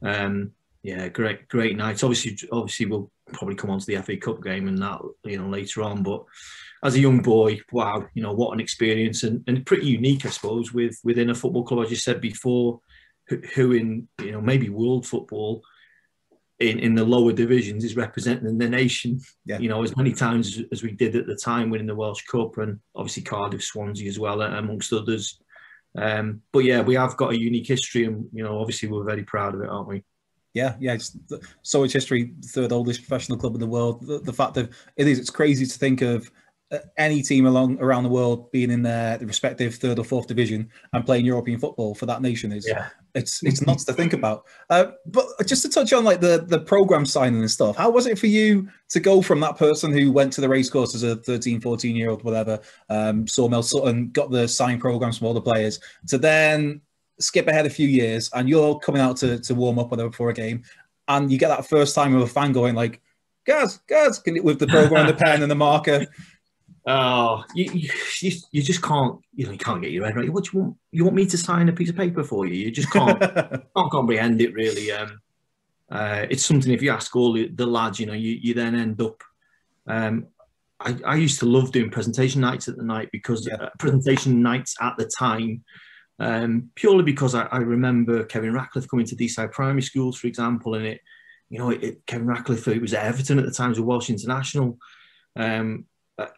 Um, 0.00 0.52
yeah, 0.84 1.08
great 1.08 1.48
great 1.48 1.76
night. 1.76 2.04
Obviously, 2.04 2.38
obviously 2.52 2.86
we'll 2.86 3.10
probably 3.32 3.56
come 3.56 3.70
on 3.70 3.80
to 3.80 3.86
the 3.86 4.00
FA 4.00 4.16
Cup 4.16 4.40
game 4.40 4.68
and 4.68 4.78
that 4.78 5.00
you 5.24 5.38
know 5.38 5.48
later 5.48 5.82
on, 5.82 6.04
but. 6.04 6.24
As 6.80 6.94
a 6.94 7.00
young 7.00 7.22
boy, 7.22 7.60
wow, 7.72 8.06
you 8.14 8.22
know 8.22 8.32
what 8.32 8.52
an 8.52 8.60
experience 8.60 9.24
and, 9.24 9.42
and 9.48 9.66
pretty 9.66 9.88
unique, 9.88 10.24
I 10.24 10.28
suppose, 10.28 10.72
with 10.72 10.96
within 11.02 11.28
a 11.28 11.34
football 11.34 11.64
club, 11.64 11.84
as 11.84 11.90
you 11.90 11.96
said 11.96 12.20
before, 12.20 12.78
who, 13.26 13.40
who 13.56 13.72
in 13.72 14.06
you 14.22 14.30
know 14.30 14.40
maybe 14.40 14.68
world 14.68 15.04
football 15.04 15.64
in, 16.60 16.78
in 16.80 16.94
the 16.94 17.04
lower 17.04 17.32
divisions 17.32 17.84
is 17.84 17.96
representing 17.96 18.58
the 18.58 18.68
nation, 18.68 19.20
yeah. 19.44 19.58
you 19.58 19.68
know, 19.68 19.82
as 19.82 19.96
many 19.96 20.12
times 20.12 20.60
as 20.72 20.82
we 20.82 20.90
did 20.90 21.14
at 21.14 21.26
the 21.26 21.36
time, 21.36 21.70
winning 21.70 21.86
the 21.86 21.94
Welsh 21.94 22.24
Cup 22.24 22.58
and 22.58 22.80
obviously 22.96 23.22
Cardiff, 23.22 23.62
Swansea 23.62 24.08
as 24.08 24.18
well, 24.18 24.42
amongst 24.42 24.92
others. 24.92 25.40
Um, 25.96 26.42
but 26.52 26.60
yeah, 26.60 26.80
we 26.80 26.94
have 26.96 27.16
got 27.16 27.32
a 27.32 27.38
unique 27.38 27.66
history, 27.66 28.04
and 28.04 28.28
you 28.32 28.42
know, 28.42 28.58
obviously 28.60 28.88
we're 28.88 29.04
very 29.04 29.22
proud 29.22 29.54
of 29.54 29.60
it, 29.60 29.68
aren't 29.68 29.88
we? 29.88 30.02
Yeah, 30.54 30.74
yeah, 30.80 30.94
it's 30.94 31.16
so 31.62 31.82
much 31.82 31.92
history. 31.92 32.34
Third 32.44 32.72
oldest 32.72 33.00
professional 33.00 33.38
club 33.38 33.54
in 33.54 33.60
the 33.60 33.66
world. 33.66 34.04
The, 34.06 34.18
the 34.18 34.32
fact 34.32 34.54
that 34.54 34.70
it 34.96 35.06
is, 35.06 35.18
it's 35.18 35.30
crazy 35.30 35.66
to 35.66 35.78
think 35.78 36.02
of 36.02 36.30
any 36.98 37.22
team 37.22 37.46
along 37.46 37.78
around 37.80 38.02
the 38.02 38.08
world 38.10 38.50
being 38.52 38.70
in 38.70 38.82
their 38.82 39.18
respective 39.20 39.74
third 39.76 39.98
or 39.98 40.04
fourth 40.04 40.26
division 40.26 40.68
and 40.92 41.06
playing 41.06 41.24
European 41.24 41.58
football 41.58 41.94
for 41.94 42.06
that 42.06 42.20
nation 42.20 42.52
is 42.52 42.66
yeah. 42.68 42.88
it's 43.14 43.42
it's 43.42 43.62
nuts 43.66 43.84
to 43.84 43.92
think 43.92 44.12
about. 44.12 44.44
Uh, 44.68 44.92
but 45.06 45.26
just 45.46 45.62
to 45.62 45.68
touch 45.68 45.92
on 45.92 46.04
like 46.04 46.20
the 46.20 46.44
the 46.46 46.60
program 46.60 47.06
signing 47.06 47.40
and 47.40 47.50
stuff, 47.50 47.76
how 47.76 47.90
was 47.90 48.06
it 48.06 48.18
for 48.18 48.26
you 48.26 48.68
to 48.90 49.00
go 49.00 49.22
from 49.22 49.40
that 49.40 49.56
person 49.56 49.92
who 49.92 50.12
went 50.12 50.32
to 50.32 50.40
the 50.40 50.48
racecourse 50.48 50.94
as 50.94 51.02
a 51.02 51.16
13, 51.16 51.60
14 51.60 51.96
year 51.96 52.10
old, 52.10 52.22
whatever, 52.22 52.60
um, 52.90 53.26
saw 53.26 53.48
Mel 53.48 53.62
Sutton, 53.62 54.10
got 54.10 54.30
the 54.30 54.46
sign 54.46 54.78
programs 54.78 55.18
from 55.18 55.26
all 55.26 55.34
the 55.34 55.40
players, 55.40 55.80
to 56.06 56.18
then 56.18 56.80
skip 57.20 57.48
ahead 57.48 57.66
a 57.66 57.70
few 57.70 57.88
years 57.88 58.30
and 58.34 58.48
you're 58.48 58.78
coming 58.78 59.02
out 59.02 59.16
to, 59.16 59.40
to 59.40 59.54
warm 59.54 59.78
up 59.78 59.90
whatever 59.90 60.08
before 60.08 60.30
a 60.30 60.34
game 60.34 60.62
and 61.08 61.32
you 61.32 61.38
get 61.38 61.48
that 61.48 61.66
first 61.66 61.94
time 61.94 62.14
of 62.14 62.22
a 62.22 62.26
fan 62.26 62.52
going 62.52 62.74
like, 62.74 63.00
guys, 63.46 63.78
guys, 63.88 64.18
can 64.18 64.36
you, 64.36 64.42
with 64.42 64.58
the 64.58 64.66
program, 64.66 65.06
the 65.06 65.14
pen 65.14 65.42
and 65.42 65.50
the 65.50 65.56
marker, 65.56 66.06
Oh, 66.90 67.44
you, 67.54 67.70
you, 68.20 68.32
you 68.50 68.62
just 68.62 68.80
can't, 68.80 69.20
you 69.34 69.44
know, 69.44 69.52
you 69.52 69.58
can't 69.58 69.82
get 69.82 69.90
your 69.90 70.06
head 70.06 70.16
right. 70.16 70.32
What 70.32 70.44
do 70.44 70.50
you 70.54 70.60
want? 70.60 70.76
You 70.90 71.04
want 71.04 71.16
me 71.16 71.26
to 71.26 71.36
sign 71.36 71.68
a 71.68 71.72
piece 71.72 71.90
of 71.90 71.96
paper 71.96 72.24
for 72.24 72.46
you? 72.46 72.54
You 72.54 72.70
just 72.70 72.90
can't, 72.90 73.20
can't 73.76 73.90
comprehend 73.90 74.40
it 74.40 74.54
really. 74.54 74.90
Um, 74.90 75.20
uh, 75.90 76.24
it's 76.30 76.46
something 76.46 76.72
if 76.72 76.80
you 76.80 76.90
ask 76.90 77.14
all 77.14 77.34
the, 77.34 77.48
the 77.48 77.66
lads, 77.66 78.00
you 78.00 78.06
know, 78.06 78.14
you, 78.14 78.38
you 78.40 78.54
then 78.54 78.74
end 78.74 79.02
up. 79.02 79.22
Um, 79.86 80.28
I, 80.80 80.98
I 81.04 81.16
used 81.16 81.40
to 81.40 81.46
love 81.46 81.72
doing 81.72 81.90
presentation 81.90 82.40
nights 82.40 82.68
at 82.68 82.78
the 82.78 82.84
night 82.84 83.10
because 83.12 83.46
yeah. 83.46 83.56
uh, 83.56 83.68
presentation 83.78 84.40
nights 84.40 84.74
at 84.80 84.96
the 84.96 85.04
time, 85.06 85.64
um, 86.18 86.70
purely 86.74 87.02
because 87.02 87.34
I, 87.34 87.42
I, 87.46 87.58
remember 87.58 88.24
Kevin 88.24 88.54
Ratcliffe 88.54 88.88
coming 88.88 89.06
to 89.06 89.16
Deeside 89.16 89.52
primary 89.52 89.82
schools, 89.82 90.18
for 90.18 90.26
example, 90.26 90.74
and 90.74 90.86
it, 90.86 91.00
you 91.50 91.58
know, 91.58 91.68
it, 91.68 91.82
it, 91.82 92.06
Kevin 92.06 92.28
Ratcliffe, 92.28 92.66
it 92.68 92.80
was 92.80 92.94
Everton 92.94 93.38
at 93.38 93.44
the 93.44 93.50
time, 93.50 93.68
was 93.70 93.78
a 93.78 93.82
Welsh 93.82 94.08
international. 94.08 94.78
Um, 95.36 95.84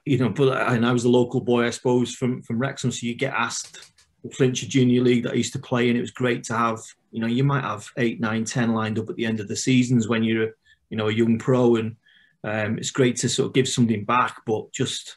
you 0.04 0.18
know, 0.18 0.28
but 0.28 0.56
and 0.72 0.84
I 0.84 0.92
was 0.92 1.04
a 1.04 1.10
local 1.10 1.40
boy, 1.40 1.66
I 1.66 1.70
suppose, 1.70 2.14
from 2.14 2.42
from 2.42 2.58
Wrexham. 2.58 2.90
So 2.90 3.06
you 3.06 3.14
get 3.14 3.32
asked 3.32 3.92
the 4.22 4.30
Flintshire 4.30 4.68
Junior 4.68 5.02
League 5.02 5.24
that 5.24 5.32
I 5.32 5.36
used 5.36 5.54
to 5.54 5.58
play, 5.58 5.88
and 5.88 5.96
it 5.96 6.02
was 6.02 6.10
great 6.10 6.44
to 6.44 6.56
have. 6.56 6.80
You 7.10 7.20
know, 7.20 7.26
you 7.26 7.44
might 7.44 7.64
have 7.64 7.88
eight, 7.96 8.20
nine, 8.20 8.44
ten 8.44 8.72
lined 8.72 8.98
up 8.98 9.08
at 9.08 9.16
the 9.16 9.26
end 9.26 9.40
of 9.40 9.48
the 9.48 9.56
seasons 9.56 10.08
when 10.08 10.22
you're, 10.22 10.50
you 10.90 10.96
know, 10.96 11.08
a 11.08 11.12
young 11.12 11.38
pro, 11.38 11.76
and 11.76 11.96
um, 12.44 12.78
it's 12.78 12.90
great 12.90 13.16
to 13.16 13.28
sort 13.28 13.48
of 13.48 13.54
give 13.54 13.68
something 13.68 14.04
back. 14.04 14.42
But 14.46 14.72
just 14.72 15.16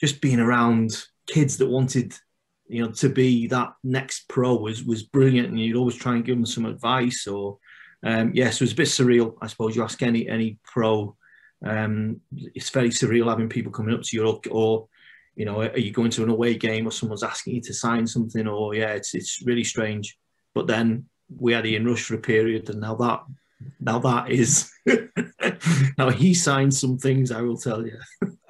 just 0.00 0.20
being 0.20 0.40
around 0.40 1.04
kids 1.26 1.56
that 1.58 1.68
wanted, 1.68 2.14
you 2.66 2.82
know, 2.82 2.90
to 2.92 3.08
be 3.08 3.46
that 3.48 3.74
next 3.84 4.28
pro 4.28 4.56
was 4.56 4.82
was 4.84 5.04
brilliant, 5.04 5.48
and 5.48 5.60
you'd 5.60 5.76
always 5.76 5.96
try 5.96 6.14
and 6.14 6.24
give 6.24 6.36
them 6.36 6.46
some 6.46 6.66
advice 6.66 7.26
or. 7.26 7.58
Um, 8.02 8.32
yes, 8.32 8.34
yeah, 8.34 8.50
so 8.50 8.62
it 8.62 8.66
was 8.66 8.72
a 8.72 8.76
bit 8.76 8.88
surreal. 8.88 9.34
I 9.42 9.46
suppose 9.46 9.76
you 9.76 9.82
ask 9.82 10.02
any 10.02 10.26
any 10.26 10.58
pro 10.64 11.18
Um, 11.64 12.20
it's 12.54 12.70
very 12.70 12.90
surreal 12.90 13.28
having 13.28 13.48
people 13.48 13.72
coming 13.72 13.94
up 13.94 14.02
to 14.02 14.16
you, 14.16 14.26
or, 14.26 14.40
or 14.50 14.88
you 15.36 15.44
know, 15.44 15.60
are 15.60 15.78
you 15.78 15.92
going 15.92 16.10
to 16.10 16.22
an 16.22 16.30
away 16.30 16.54
game, 16.54 16.86
or 16.86 16.90
someone's 16.90 17.22
asking 17.22 17.56
you 17.56 17.60
to 17.62 17.74
sign 17.74 18.06
something, 18.06 18.46
or 18.46 18.74
yeah, 18.74 18.92
it's 18.92 19.14
it's 19.14 19.42
really 19.44 19.64
strange. 19.64 20.18
But 20.54 20.66
then 20.66 21.06
we 21.34 21.52
had 21.52 21.66
Ian 21.66 21.86
Rush 21.86 22.04
for 22.04 22.14
a 22.14 22.18
period, 22.18 22.70
and 22.70 22.80
now 22.80 22.94
that 22.96 23.20
now 23.80 23.98
that 23.98 24.30
is 24.30 24.70
now 25.98 26.10
he 26.10 26.34
signed 26.34 26.74
some 26.74 26.98
things. 26.98 27.30
I 27.30 27.42
will 27.42 27.56
tell 27.56 27.86
you. 27.86 27.98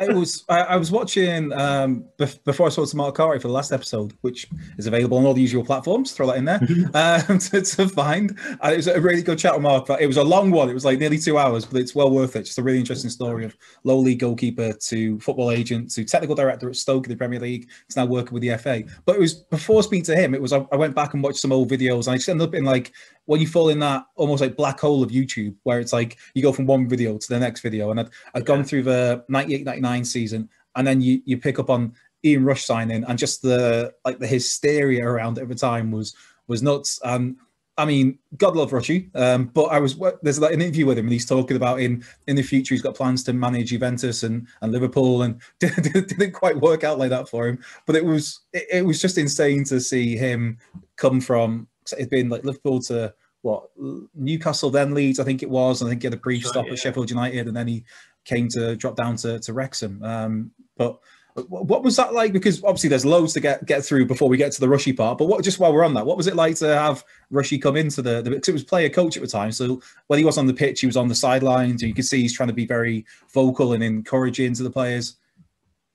it 0.00 0.14
was 0.14 0.44
I, 0.48 0.60
I 0.60 0.76
was 0.76 0.90
watching 0.90 1.52
um, 1.52 2.04
bef- 2.18 2.42
before 2.44 2.66
I 2.66 2.70
spoke 2.70 2.88
to 2.88 2.96
Mark 2.96 3.16
for 3.16 3.38
the 3.38 3.48
last 3.48 3.72
episode, 3.72 4.16
which 4.20 4.48
is 4.78 4.86
available 4.86 5.18
on 5.18 5.26
all 5.26 5.34
the 5.34 5.40
usual 5.40 5.64
platforms. 5.64 6.12
Throw 6.12 6.28
that 6.28 6.36
in 6.36 6.44
there 6.44 6.58
mm-hmm. 6.60 7.30
um, 7.30 7.38
to, 7.50 7.62
to, 7.62 7.88
find. 7.88 8.38
And 8.60 8.72
it 8.72 8.76
was 8.76 8.86
a 8.86 9.00
really 9.00 9.22
good 9.22 9.38
chat 9.38 9.54
with 9.54 9.62
Mark. 9.62 9.88
It 10.00 10.06
was 10.06 10.16
a 10.16 10.24
long 10.24 10.50
one. 10.50 10.70
It 10.70 10.74
was 10.74 10.84
like 10.84 10.98
nearly 10.98 11.18
two 11.18 11.38
hours, 11.38 11.64
but 11.64 11.80
it's 11.80 11.94
well 11.94 12.10
worth 12.10 12.36
it. 12.36 12.44
Just 12.44 12.58
a 12.58 12.62
really 12.62 12.78
interesting 12.78 13.10
story 13.10 13.44
of 13.44 13.56
low 13.84 13.98
league 13.98 14.20
goalkeeper 14.20 14.72
to 14.72 15.20
football 15.20 15.50
agent 15.50 15.90
to 15.92 16.04
technical 16.04 16.36
director 16.36 16.68
at 16.68 16.76
Stoke 16.76 17.06
in 17.06 17.10
the 17.10 17.16
Premier 17.16 17.40
League. 17.40 17.68
He's 17.86 17.96
now 17.96 18.06
working 18.06 18.34
with 18.34 18.42
the 18.42 18.56
FA. 18.56 18.84
But 19.04 19.16
it 19.16 19.20
was 19.20 19.34
before 19.34 19.82
speaking 19.82 20.04
to 20.04 20.16
him. 20.16 20.34
It 20.34 20.42
was 20.42 20.52
I, 20.52 20.66
I 20.72 20.76
went 20.76 20.94
back 20.94 21.14
and 21.14 21.22
watched 21.22 21.40
some 21.40 21.52
old 21.52 21.70
videos, 21.70 22.06
and 22.06 22.14
I 22.14 22.16
just 22.16 22.28
ended 22.28 22.48
up 22.48 22.54
in 22.54 22.64
like 22.64 22.92
when 23.30 23.40
you 23.40 23.46
fall 23.46 23.68
in 23.68 23.78
that 23.78 24.06
almost 24.16 24.40
like 24.40 24.56
black 24.56 24.80
hole 24.80 25.04
of 25.04 25.10
YouTube, 25.10 25.54
where 25.62 25.78
it's 25.78 25.92
like 25.92 26.18
you 26.34 26.42
go 26.42 26.52
from 26.52 26.66
one 26.66 26.88
video 26.88 27.16
to 27.16 27.28
the 27.28 27.38
next 27.38 27.60
video. 27.60 27.92
And 27.92 28.00
I'd, 28.00 28.10
I'd 28.34 28.44
gone 28.44 28.64
through 28.64 28.82
the 28.82 29.24
98 29.28 29.64
99 29.64 30.04
season, 30.04 30.48
and 30.74 30.84
then 30.84 31.00
you, 31.00 31.22
you 31.24 31.38
pick 31.38 31.60
up 31.60 31.70
on 31.70 31.92
Ian 32.24 32.44
Rush 32.44 32.64
signing, 32.64 33.04
and 33.04 33.16
just 33.16 33.40
the 33.40 33.94
like 34.04 34.18
the 34.18 34.26
hysteria 34.26 35.06
around 35.06 35.38
it 35.38 35.42
at 35.42 35.48
the 35.48 35.54
time 35.54 35.92
was 35.92 36.16
was 36.48 36.60
nuts. 36.60 36.98
And 37.04 37.36
I 37.78 37.84
mean, 37.84 38.18
God 38.36 38.56
love 38.56 38.72
Rushy, 38.72 39.10
um, 39.14 39.44
but 39.44 39.66
I 39.66 39.78
was 39.78 39.96
there's 40.22 40.40
like 40.40 40.52
an 40.52 40.60
interview 40.60 40.86
with 40.86 40.98
him, 40.98 41.06
and 41.06 41.12
he's 41.12 41.24
talking 41.24 41.56
about 41.56 41.78
in 41.78 42.02
in 42.26 42.34
the 42.34 42.42
future 42.42 42.74
he's 42.74 42.82
got 42.82 42.96
plans 42.96 43.22
to 43.24 43.32
manage 43.32 43.70
Juventus 43.70 44.24
and, 44.24 44.48
and 44.60 44.72
Liverpool, 44.72 45.22
and 45.22 45.40
didn't 45.60 46.32
quite 46.32 46.60
work 46.60 46.82
out 46.82 46.98
like 46.98 47.10
that 47.10 47.28
for 47.28 47.46
him. 47.46 47.62
But 47.86 47.94
it 47.94 48.04
was 48.04 48.40
it, 48.52 48.66
it 48.72 48.84
was 48.84 49.00
just 49.00 49.18
insane 49.18 49.62
to 49.66 49.78
see 49.78 50.16
him 50.16 50.58
come 50.96 51.20
from 51.20 51.68
it's 51.98 52.08
been 52.08 52.28
like 52.28 52.44
Liverpool 52.44 52.80
to 52.80 53.14
what 53.42 53.70
Newcastle, 54.14 54.70
then 54.70 54.94
Leeds, 54.94 55.18
I 55.18 55.24
think 55.24 55.42
it 55.42 55.50
was. 55.50 55.82
I 55.82 55.88
think 55.88 56.02
he 56.02 56.06
had 56.06 56.14
a 56.14 56.18
brief 56.18 56.42
sure, 56.42 56.52
stop 56.52 56.66
yeah. 56.66 56.72
at 56.72 56.78
Sheffield 56.78 57.10
United, 57.10 57.46
and 57.46 57.56
then 57.56 57.66
he 57.66 57.84
came 58.24 58.48
to 58.48 58.76
drop 58.76 58.96
down 58.96 59.16
to, 59.16 59.38
to 59.40 59.52
Wrexham. 59.52 60.02
Um, 60.02 60.50
but 60.76 61.00
what 61.48 61.82
was 61.82 61.96
that 61.96 62.12
like? 62.12 62.32
Because 62.32 62.62
obviously 62.64 62.88
there's 62.88 63.04
loads 63.04 63.32
to 63.34 63.40
get 63.40 63.64
get 63.64 63.84
through 63.84 64.06
before 64.06 64.28
we 64.28 64.36
get 64.36 64.52
to 64.52 64.60
the 64.60 64.68
Rushy 64.68 64.92
part. 64.92 65.18
But 65.18 65.26
what 65.26 65.44
just 65.44 65.58
while 65.58 65.72
we're 65.72 65.84
on 65.84 65.94
that, 65.94 66.04
what 66.04 66.16
was 66.16 66.26
it 66.26 66.36
like 66.36 66.56
to 66.56 66.68
have 66.76 67.04
Rushy 67.30 67.58
come 67.58 67.76
into 67.76 68.02
the? 68.02 68.22
because 68.22 68.48
it 68.48 68.52
was 68.52 68.64
player 68.64 68.88
coach 68.88 69.16
at 69.16 69.22
the 69.22 69.28
time, 69.28 69.52
so 69.52 69.80
when 70.08 70.18
he 70.18 70.24
was 70.24 70.38
on 70.38 70.46
the 70.46 70.54
pitch, 70.54 70.80
he 70.80 70.86
was 70.86 70.96
on 70.96 71.08
the 71.08 71.14
sidelines. 71.14 71.82
And 71.82 71.88
you 71.88 71.94
could 71.94 72.06
see 72.06 72.20
he's 72.20 72.34
trying 72.34 72.48
to 72.48 72.54
be 72.54 72.66
very 72.66 73.06
vocal 73.32 73.72
and 73.72 73.82
encouraging 73.82 74.54
to 74.54 74.62
the 74.62 74.70
players. 74.70 75.16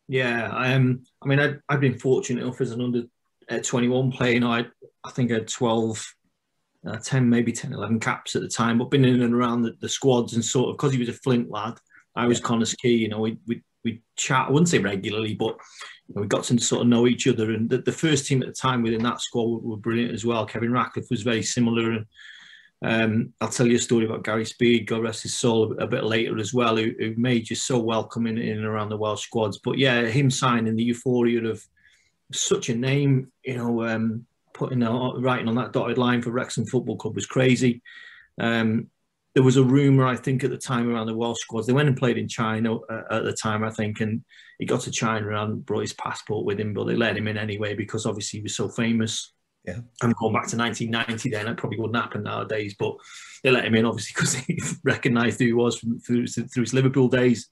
Yeah, 0.08 0.50
um, 0.50 1.02
I 1.22 1.28
mean, 1.28 1.40
I've, 1.40 1.60
I've 1.68 1.80
been 1.80 1.98
fortunate 1.98 2.44
enough 2.44 2.62
as 2.62 2.72
an 2.72 2.82
under 2.82 3.04
uh, 3.50 3.60
21 3.60 4.12
player. 4.12 4.34
You 4.34 4.40
know, 4.40 4.52
I 4.52 4.66
I 5.04 5.12
think 5.12 5.32
I 5.32 5.36
had 5.36 5.48
12 5.48 6.15
uh, 6.88 6.98
10, 6.98 7.30
maybe 7.30 7.52
10, 7.52 7.74
11 7.74 8.00
caps 8.00 8.36
at 8.36 8.42
the 8.42 8.48
time, 8.48 8.78
but 8.78 8.92
been 8.92 9.06
in 9.06 9.22
and 9.22 9.34
around 9.34 9.64
the, 9.64 9.76
the 9.80 9.90
squads 9.90 10.34
and 10.34 10.44
sort 10.44 10.70
of 10.70 10.78
because 10.78 10.94
he 10.94 11.00
was 11.00 11.10
a 11.10 11.14
Flint 11.14 11.50
lad. 11.50 11.76
I 12.16 12.28
was 12.28 12.40
yeah. 12.40 12.46
Connah's 12.46 12.76
Quay, 12.76 12.90
you 12.90 13.10
know, 13.10 13.20
we, 13.20 13.38
we, 13.48 13.62
we 13.84 14.02
chat, 14.16 14.48
I 14.48 14.52
wouldn't 14.52 14.70
say 14.70 14.80
regularly, 14.80 15.36
but 15.36 15.58
you 16.08 16.16
know, 16.16 16.22
we 16.22 16.28
got 16.28 16.44
to 16.46 16.60
sort 16.60 16.82
of 16.82 16.88
know 16.88 17.08
each 17.08 17.28
other. 17.28 17.52
And 17.52 17.70
the, 17.70 17.80
the, 17.80 17.92
first 17.92 18.26
team 18.26 18.42
at 18.42 18.48
the 18.48 18.54
time 18.54 18.82
within 18.82 19.04
that 19.04 19.22
squad 19.22 19.44
were, 19.44 19.60
were 19.60 19.78
brilliant 19.78 20.14
as 20.14 20.26
well. 20.26 20.46
Kevin 20.46 20.72
Ratcliffe 20.72 21.10
was 21.10 21.24
very 21.24 21.44
similar. 21.44 21.92
And 21.92 22.06
um, 22.84 23.34
I'll 23.42 23.50
tell 23.50 23.68
you 23.68 23.76
a 23.76 23.80
story 23.80 24.06
about 24.06 24.24
Gary 24.24 24.46
Speed, 24.46 24.88
God 24.88 25.04
rest 25.04 25.24
his 25.24 25.38
soul, 25.38 25.74
a, 25.74 25.84
a 25.84 25.88
bit 25.88 26.04
later 26.04 26.38
as 26.40 26.54
well, 26.54 26.78
who, 26.78 26.92
who 27.00 27.14
made 27.18 27.50
you 27.50 27.56
so 27.56 27.80
welcoming 27.80 28.38
in 28.38 28.58
and 28.58 28.66
around 28.66 28.90
the 28.90 28.98
Welsh 28.98 29.24
squads. 29.24 29.60
But 29.64 29.78
yeah, 29.78 30.04
him 30.04 30.30
signing 30.30 30.76
the 30.76 30.84
euphoria 30.84 31.44
of 31.46 31.66
such 32.32 32.70
a 32.70 32.76
name, 32.76 33.32
you 33.44 33.58
know, 33.58 33.86
um, 33.86 34.26
putting 34.56 34.80
writing 34.80 35.48
on 35.48 35.56
that 35.56 35.74
dotted 35.74 35.98
line 35.98 36.22
for 36.22 36.32
Wrexham 36.32 36.66
Football 36.66 36.96
Club 36.96 37.14
was 37.14 37.28
crazy. 37.28 37.84
Um, 38.40 38.88
there 39.36 39.44
was 39.44 39.58
a 39.58 39.64
rumor, 39.64 40.08
I 40.08 40.16
think, 40.16 40.46
at 40.46 40.50
the 40.50 40.58
time 40.58 40.90
around 40.90 41.08
the 41.08 41.16
Welsh 41.16 41.42
squads. 41.42 41.68
They 41.68 41.74
went 41.74 41.90
and 41.90 41.98
played 41.98 42.18
in 42.18 42.30
China 42.30 42.78
uh, 42.78 43.02
at 43.12 43.26
the 43.26 43.34
time, 43.34 43.66
I 43.66 43.70
think, 43.70 44.00
and 44.00 44.24
he 44.60 44.66
got 44.66 44.82
to 44.82 44.92
China 44.92 45.44
and 45.44 45.64
brought 45.66 45.82
his 45.82 45.94
passport 45.94 46.46
with 46.46 46.58
him, 46.58 46.74
but 46.74 46.86
they 46.86 46.96
let 46.96 47.18
him 47.18 47.28
in 47.28 47.38
anyway 47.38 47.76
because 47.76 48.06
obviously 48.06 48.40
he 48.40 48.44
was 48.44 48.56
so 48.56 48.70
famous. 48.70 49.34
Yeah. 49.66 49.80
And 50.02 50.16
going 50.16 50.34
back 50.34 50.48
to 50.48 50.58
1990, 50.58 51.30
then 51.30 51.48
it 51.48 51.58
probably 51.58 51.80
wouldn't 51.80 52.02
happen 52.02 52.24
nowadays, 52.24 52.76
but 52.80 52.96
they 53.44 53.52
let 53.52 53.66
him 53.66 53.76
in 53.76 53.86
obviously 53.86 54.14
because 54.16 54.46
they 54.46 54.58
recognised 54.86 55.40
who 55.40 55.46
he 55.46 55.54
was 55.54 55.78
from, 55.78 56.00
through, 56.00 56.28
through 56.28 56.64
his 56.64 56.74
Liverpool 56.74 57.10
days, 57.10 57.50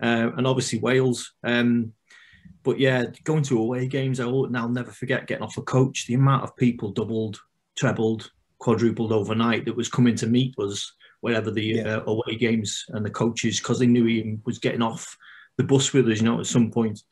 uh, 0.00 0.30
and 0.36 0.46
obviously 0.46 0.78
Wales. 0.78 1.32
Um, 1.42 1.94
but 2.62 2.78
yeah, 2.78 3.04
going 3.24 3.42
to 3.44 3.58
away 3.58 3.86
games, 3.86 4.20
I 4.20 4.26
will 4.26 4.48
now 4.48 4.66
never 4.66 4.90
forget 4.90 5.26
getting 5.26 5.44
off 5.44 5.58
a 5.58 5.62
coach. 5.62 6.06
The 6.06 6.14
amount 6.14 6.44
of 6.44 6.56
people 6.56 6.92
doubled, 6.92 7.40
trebled, 7.76 8.30
quadrupled 8.58 9.12
overnight 9.12 9.66
that 9.66 9.76
was 9.76 9.88
coming 9.88 10.16
to 10.16 10.26
meet 10.26 10.58
us 10.58 10.90
wherever 11.20 11.50
the 11.50 11.62
yeah. 11.62 11.96
uh, 11.96 12.04
away 12.06 12.36
games 12.36 12.84
and 12.88 13.04
the 13.04 13.10
coaches 13.10 13.58
because 13.58 13.78
they 13.78 13.86
knew 13.86 14.04
he 14.04 14.38
was 14.44 14.58
getting 14.58 14.82
off 14.82 15.16
the 15.56 15.64
bus 15.64 15.92
with 15.92 16.08
us, 16.08 16.18
you 16.18 16.24
know, 16.24 16.40
at 16.40 16.46
some 16.46 16.70
point. 16.70 17.02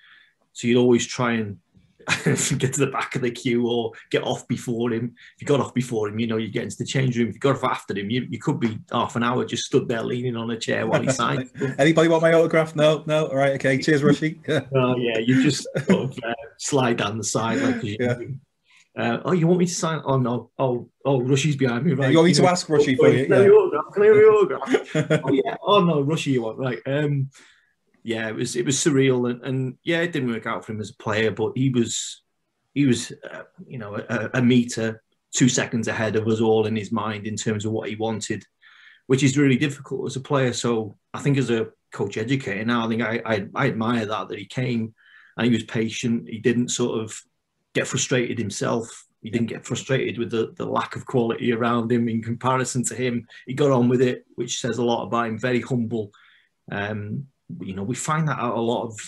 So 0.53 0.67
you'd 0.67 0.79
always 0.79 1.07
try 1.07 1.33
and 1.33 1.59
get 2.59 2.73
to 2.75 2.81
the 2.81 2.91
back 2.93 3.15
of 3.15 3.23
the 3.23 3.31
queue 3.31 3.67
or 3.67 3.93
get 4.11 4.23
off 4.23 4.47
before 4.49 4.93
him. 4.93 5.15
If 5.37 5.43
you 5.43 5.47
got 5.47 5.61
off 5.61 5.75
before 5.75 6.09
him, 6.09 6.19
you 6.19 6.27
know, 6.27 6.37
you 6.37 6.49
get 6.49 6.65
into 6.65 6.77
the 6.79 6.85
change 6.85 7.17
room. 7.17 7.29
If 7.29 7.35
you 7.35 7.41
got 7.41 7.57
off 7.57 7.65
after 7.65 7.99
him, 7.99 8.11
you, 8.11 8.27
you 8.29 8.39
could 8.39 8.61
be 8.61 8.79
half 8.91 9.17
an 9.17 9.23
hour 9.23 9.45
just 9.45 9.65
stood 9.65 9.89
there 9.89 10.03
leaning 10.03 10.37
on 10.37 10.51
a 10.51 10.59
chair 10.59 10.87
while 10.87 11.03
he 11.03 11.11
signed. 11.13 11.51
Anybody 11.79 12.09
want 12.09 12.23
my 12.23 12.33
autograph? 12.33 12.75
No, 12.77 13.05
no. 13.07 13.27
All 13.27 13.37
right, 13.37 13.55
okay. 13.55 13.79
Cheers, 13.79 14.03
Rushy. 14.03 14.41
oh 14.49 14.97
yeah, 14.97 15.19
you 15.19 15.43
just 15.43 15.67
sort 15.87 16.11
of, 16.11 16.19
uh, 16.25 16.35
slide 16.59 16.97
down 16.99 17.19
the 17.19 17.25
side 17.25 17.61
like 17.61 17.83
you, 17.83 17.97
yeah. 17.99 18.17
Uh, 18.95 19.21
oh, 19.25 19.33
you 19.33 19.47
want 19.47 19.59
me 19.59 19.65
to 19.65 19.75
sign? 19.75 20.03
Oh 20.05 20.19
no! 20.19 20.51
Oh, 20.59 20.87
oh, 21.07 21.23
Rushy's 21.23 21.57
behind 21.57 21.87
me. 21.87 21.95
Right? 21.95 22.11
You 22.11 22.19
want 22.19 22.29
me 22.29 22.35
to 22.35 22.47
ask 22.47 22.69
Rushy 22.69 22.95
for 22.95 23.09
you? 23.09 23.25
Can 23.25 23.33
I 23.33 23.37
have 23.39 23.47
your 23.47 24.35
autograph? 24.35 25.23
oh 25.25 25.33
yeah. 25.33 25.57
Oh 25.63 25.83
no, 25.83 26.03
Rushy, 26.03 26.33
you 26.33 26.43
want 26.43 26.59
right? 26.59 26.79
Um, 26.85 27.31
yeah, 28.03 28.29
it 28.29 28.35
was 28.35 28.57
it 28.57 28.67
was 28.67 28.77
surreal, 28.77 29.31
and, 29.31 29.43
and 29.43 29.79
yeah, 29.85 30.01
it 30.01 30.13
didn't 30.13 30.31
work 30.31 30.47
out 30.47 30.65
for 30.65 30.73
him 30.73 30.81
as 30.81 30.91
a 30.91 31.03
player, 31.03 31.31
but 31.31 31.53
he 31.55 31.71
was 31.71 32.23
he 32.75 32.87
was 32.87 33.13
uh, 33.31 33.43
you 33.67 33.79
know 33.79 33.97
a, 33.97 34.31
a, 34.35 34.43
meter 34.43 35.03
two 35.33 35.49
seconds 35.49 35.89
ahead 35.89 36.17
of 36.17 36.27
us 36.27 36.41
all 36.41 36.67
in 36.67 36.75
his 36.75 36.91
mind 36.91 37.27
in 37.27 37.37
terms 37.37 37.65
of 37.65 37.73
what 37.73 37.89
he 37.89 37.97
wanted, 37.97 38.45
which 39.07 39.23
is 39.23 39.39
really 39.39 39.57
difficult 39.57 40.07
as 40.07 40.17
a 40.17 40.21
player. 40.21 40.53
So 40.53 40.97
I 41.15 41.21
think 41.21 41.39
as 41.39 41.51
a 41.51 41.69
coach 41.93 42.17
educator 42.17 42.65
now, 42.65 42.85
I 42.85 42.89
think 42.89 43.03
I, 43.03 43.23
I, 43.25 43.47
I 43.55 43.67
admire 43.69 44.07
that 44.07 44.29
that 44.29 44.39
he 44.39 44.47
came 44.47 44.95
and 45.37 45.47
he 45.47 45.53
was 45.53 45.65
patient. 45.65 46.29
He 46.29 46.39
didn't 46.39 46.71
sort 46.71 47.01
of 47.01 47.19
get 47.75 47.87
frustrated 47.87 48.39
himself. 48.39 49.07
He 49.23 49.31
didn't 49.31 49.47
get 49.47 49.65
frustrated 49.65 50.19
with 50.19 50.31
the, 50.31 50.53
the 50.57 50.67
lack 50.67 50.97
of 50.97 51.07
quality 51.07 51.53
around 51.53 51.93
him 51.93 52.09
in 52.09 52.23
comparison 52.23 52.85
to 52.87 52.95
him. 52.95 53.27
He 53.47 53.55
got 53.55 53.71
on 53.71 53.89
with 53.89 54.03
it, 54.03 54.27
which 54.35 54.61
says 54.61 54.79
a 54.79 54.85
lot 54.85 55.05
about 55.05 55.29
him. 55.29 55.39
Very 55.39 55.61
humble. 55.61 56.11
Um, 56.71 57.29
you 57.61 57.75
know, 57.75 57.83
we 57.83 57.95
find 57.95 58.29
that 58.29 58.39
out 58.39 58.57
a 58.57 58.61
lot 58.61 58.85
of. 58.85 58.99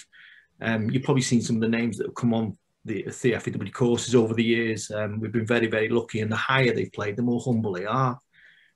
Um, 0.61 0.91
you've 0.91 1.03
probably 1.03 1.23
seen 1.23 1.43
some 1.43 1.57
of 1.57 1.63
the 1.63 1.69
names 1.69 1.99
that 1.99 2.07
have 2.07 2.15
come 2.15 2.33
on 2.33 2.57
the, 2.85 3.03
the 3.03 3.39
FAW 3.39 3.71
courses 3.73 4.15
over 4.15 4.35
the 4.35 4.45
years. 4.45 4.91
Um, 4.91 5.21
we've 5.21 5.33
been 5.33 5.47
very, 5.47 5.67
very 5.67 5.89
lucky, 5.89 6.21
and 6.21 6.31
the 6.31 6.37
higher 6.37 6.73
they've 6.73 6.93
played, 6.93 7.17
the 7.17 7.23
more 7.23 7.41
humble 7.41 7.73
they 7.73 7.87
are. 7.87 8.19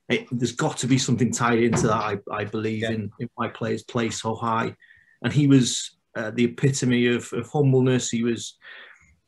It, 0.09 0.26
there's 0.33 0.52
got 0.52 0.78
to 0.78 0.87
be 0.87 0.98
something 0.98 1.31
tied 1.31 1.62
into 1.62 1.87
that. 1.88 1.94
I, 1.94 2.18
I 2.33 2.44
believe 2.44 2.83
yeah. 2.83 2.92
in, 2.92 3.11
in 3.20 3.28
why 3.35 3.48
players 3.48 3.83
play 3.83 4.11
so 4.11 4.35
high, 4.35 4.74
and 5.22 5.33
he 5.33 5.46
was 5.46 5.98
uh, 6.16 6.31
the 6.31 6.44
epitome 6.44 7.07
of, 7.09 7.31
of 7.33 7.48
humbleness. 7.48 8.09
He 8.09 8.24
was, 8.24 8.57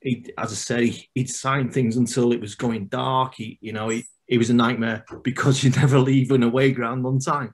he, 0.01 0.27
as 0.39 0.53
I 0.53 0.55
say, 0.55 1.09
he'd 1.15 1.31
sign 1.31 1.71
things 1.71 1.97
until 1.97 2.33
it 2.33 2.41
was 2.41 2.55
going 2.55 2.87
dark. 2.87 3.35
He, 3.37 3.59
you 3.61 3.73
know, 3.73 3.91
he, 3.91 4.05
he 4.27 4.39
was 4.39 4.51
a 4.51 4.55
nightmare 4.55 5.05
because 5.23 5.63
you 5.65 5.71
never 5.71 5.99
leave 5.99 6.31
an 6.31 6.43
away 6.43 6.73
ground 6.73 7.05
on 7.07 7.19
time. 7.19 7.53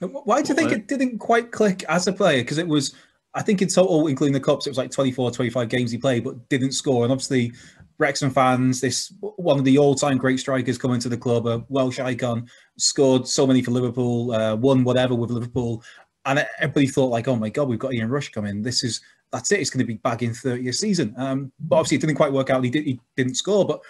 Why 0.00 0.42
do 0.42 0.48
you 0.48 0.54
think 0.54 0.72
it 0.72 0.88
didn't 0.88 1.18
quite 1.18 1.52
click 1.52 1.84
as 1.88 2.06
a 2.06 2.12
player? 2.12 2.42
Because 2.42 2.58
it 2.58 2.66
was, 2.66 2.94
I 3.34 3.42
think 3.42 3.60
in 3.60 3.68
total, 3.68 4.06
including 4.06 4.32
the 4.32 4.40
Cups, 4.40 4.66
it 4.66 4.70
was 4.70 4.78
like 4.78 4.90
24, 4.90 5.30
25 5.30 5.68
games 5.68 5.90
he 5.90 5.98
played, 5.98 6.24
but 6.24 6.48
didn't 6.48 6.72
score. 6.72 7.04
And 7.04 7.12
obviously, 7.12 7.52
Wrexham 7.98 8.30
fans, 8.30 8.80
this 8.80 9.12
one 9.20 9.58
of 9.58 9.64
the 9.64 9.76
all-time 9.76 10.16
great 10.16 10.40
strikers 10.40 10.78
coming 10.78 11.00
to 11.00 11.10
the 11.10 11.18
club, 11.18 11.46
a 11.46 11.64
Welsh 11.68 12.00
icon, 12.00 12.48
scored 12.78 13.28
so 13.28 13.46
many 13.46 13.60
for 13.62 13.72
Liverpool, 13.72 14.32
uh, 14.32 14.56
won 14.56 14.84
whatever 14.84 15.14
with 15.14 15.30
Liverpool, 15.30 15.82
and 16.24 16.46
everybody 16.58 16.86
thought 16.86 17.08
like, 17.08 17.28
oh 17.28 17.36
my 17.36 17.50
god, 17.50 17.68
we've 17.68 17.78
got 17.78 17.92
Ian 17.92 18.08
Rush 18.08 18.30
coming. 18.30 18.62
This 18.62 18.82
is 18.82 19.02
that's 19.30 19.52
it. 19.52 19.60
It's 19.60 19.70
going 19.70 19.80
to 19.80 19.86
be 19.86 19.94
back 19.94 20.20
bagging 20.20 20.30
30th 20.30 20.74
season. 20.74 21.14
Um, 21.16 21.52
but 21.60 21.76
obviously, 21.76 21.98
it 21.98 22.00
didn't 22.00 22.16
quite 22.16 22.32
work 22.32 22.50
out. 22.50 22.64
He 22.64 22.70
did, 22.70 22.84
he 22.84 23.00
didn't 23.16 23.34
score. 23.34 23.66
But 23.66 23.80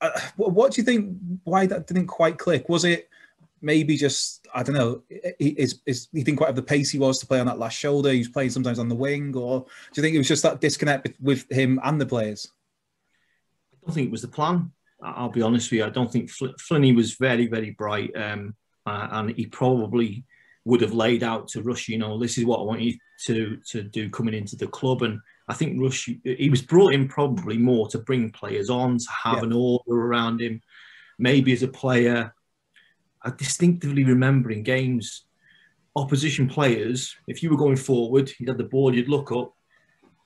uh, 0.00 0.20
what 0.36 0.72
do 0.72 0.80
you 0.80 0.84
think? 0.84 1.16
Why 1.44 1.66
that 1.66 1.86
didn't 1.86 2.08
quite 2.08 2.38
click? 2.38 2.68
Was 2.68 2.84
it? 2.84 3.08
Maybe 3.62 3.96
just 3.96 4.46
I 4.54 4.62
don't 4.62 4.74
know. 4.74 5.02
Is 5.38 5.80
is 5.86 6.08
he 6.12 6.22
didn't 6.22 6.38
quite 6.38 6.48
have 6.48 6.56
the 6.56 6.62
pace 6.62 6.90
he 6.90 6.98
was 6.98 7.18
to 7.20 7.26
play 7.26 7.40
on 7.40 7.46
that 7.46 7.58
last 7.58 7.78
shoulder? 7.78 8.10
He's 8.10 8.28
playing 8.28 8.50
sometimes 8.50 8.78
on 8.78 8.88
the 8.88 8.94
wing, 8.94 9.34
or 9.36 9.60
do 9.60 9.66
you 9.94 10.02
think 10.02 10.14
it 10.14 10.18
was 10.18 10.28
just 10.28 10.42
that 10.42 10.60
disconnect 10.60 11.08
with 11.20 11.50
him 11.50 11.80
and 11.82 12.00
the 12.00 12.06
players? 12.06 12.48
I 13.72 13.86
don't 13.86 13.94
think 13.94 14.08
it 14.08 14.12
was 14.12 14.22
the 14.22 14.28
plan. 14.28 14.72
I'll 15.02 15.30
be 15.30 15.42
honest 15.42 15.70
with 15.70 15.78
you. 15.78 15.84
I 15.84 15.90
don't 15.90 16.12
think 16.12 16.30
Fl- 16.30 16.58
Flinney 16.60 16.94
was 16.94 17.14
very 17.14 17.46
very 17.46 17.70
bright, 17.70 18.14
um, 18.16 18.54
uh, 18.86 19.08
and 19.10 19.30
he 19.30 19.46
probably 19.46 20.24
would 20.64 20.80
have 20.80 20.94
laid 20.94 21.22
out 21.22 21.48
to 21.48 21.62
Rush, 21.62 21.88
you 21.88 21.98
know, 21.98 22.18
this 22.18 22.38
is 22.38 22.44
what 22.44 22.60
I 22.60 22.64
want 22.64 22.82
you 22.82 22.94
to 23.26 23.58
to 23.68 23.82
do 23.82 24.10
coming 24.10 24.34
into 24.34 24.56
the 24.56 24.66
club. 24.66 25.02
And 25.02 25.20
I 25.48 25.54
think 25.54 25.80
Rush, 25.80 26.08
he 26.24 26.50
was 26.50 26.62
brought 26.62 26.94
in 26.94 27.08
probably 27.08 27.58
more 27.58 27.88
to 27.88 27.98
bring 27.98 28.30
players 28.30 28.70
on, 28.70 28.98
to 28.98 29.08
have 29.24 29.38
yeah. 29.38 29.44
an 29.44 29.52
order 29.52 29.92
around 29.92 30.40
him. 30.40 30.60
Maybe 31.18 31.52
as 31.52 31.62
a 31.62 31.68
player, 31.68 32.34
I 33.24 33.30
distinctively 33.30 34.04
remember 34.04 34.50
in 34.50 34.62
games, 34.62 35.24
opposition 35.94 36.48
players, 36.48 37.14
if 37.28 37.42
you 37.42 37.50
were 37.50 37.56
going 37.56 37.76
forward, 37.76 38.30
you'd 38.38 38.48
have 38.48 38.58
the 38.58 38.64
ball, 38.64 38.94
you'd 38.94 39.08
look 39.08 39.30
up, 39.32 39.54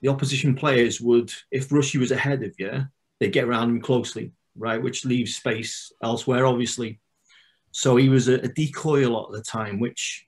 the 0.01 0.09
opposition 0.09 0.55
players 0.55 1.01
would, 1.01 1.31
if 1.51 1.71
Rushy 1.71 1.97
was 1.97 2.11
ahead 2.11 2.43
of 2.43 2.53
you, 2.57 2.85
they'd 3.19 3.33
get 3.33 3.45
around 3.45 3.69
him 3.69 3.81
closely, 3.81 4.31
right, 4.55 4.81
which 4.81 5.05
leaves 5.05 5.35
space 5.35 5.91
elsewhere, 6.03 6.45
obviously. 6.45 6.99
So 7.71 7.95
he 7.95 8.09
was 8.09 8.27
a, 8.27 8.35
a 8.35 8.47
decoy 8.47 9.07
a 9.07 9.09
lot 9.09 9.27
of 9.27 9.33
the 9.33 9.41
time, 9.41 9.79
which 9.79 10.27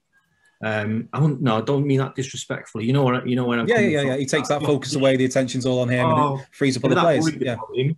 um, 0.63 1.07
I 1.13 1.19
don't 1.19 1.41
no, 1.41 1.57
I 1.57 1.61
don't 1.61 1.87
mean 1.87 1.99
that 1.99 2.15
disrespectfully. 2.15 2.85
You 2.85 2.93
know 2.93 3.03
what 3.03 3.27
you 3.27 3.35
know 3.35 3.45
where 3.45 3.59
I'm 3.59 3.67
yeah, 3.67 3.79
yeah, 3.79 4.01
yeah. 4.01 4.17
He 4.17 4.25
takes 4.25 4.49
that 4.49 4.61
focus 4.61 4.93
away. 4.93 5.15
The 5.15 5.25
attention's 5.25 5.65
all 5.65 5.79
on 5.79 5.89
him, 5.89 6.05
oh, 6.05 6.33
and 6.33 6.41
it 6.41 6.47
frees 6.51 6.75
up 6.75 6.83
other 6.83 6.99
players. 6.99 7.31
Yeah. 7.35 7.55
Him, 7.73 7.97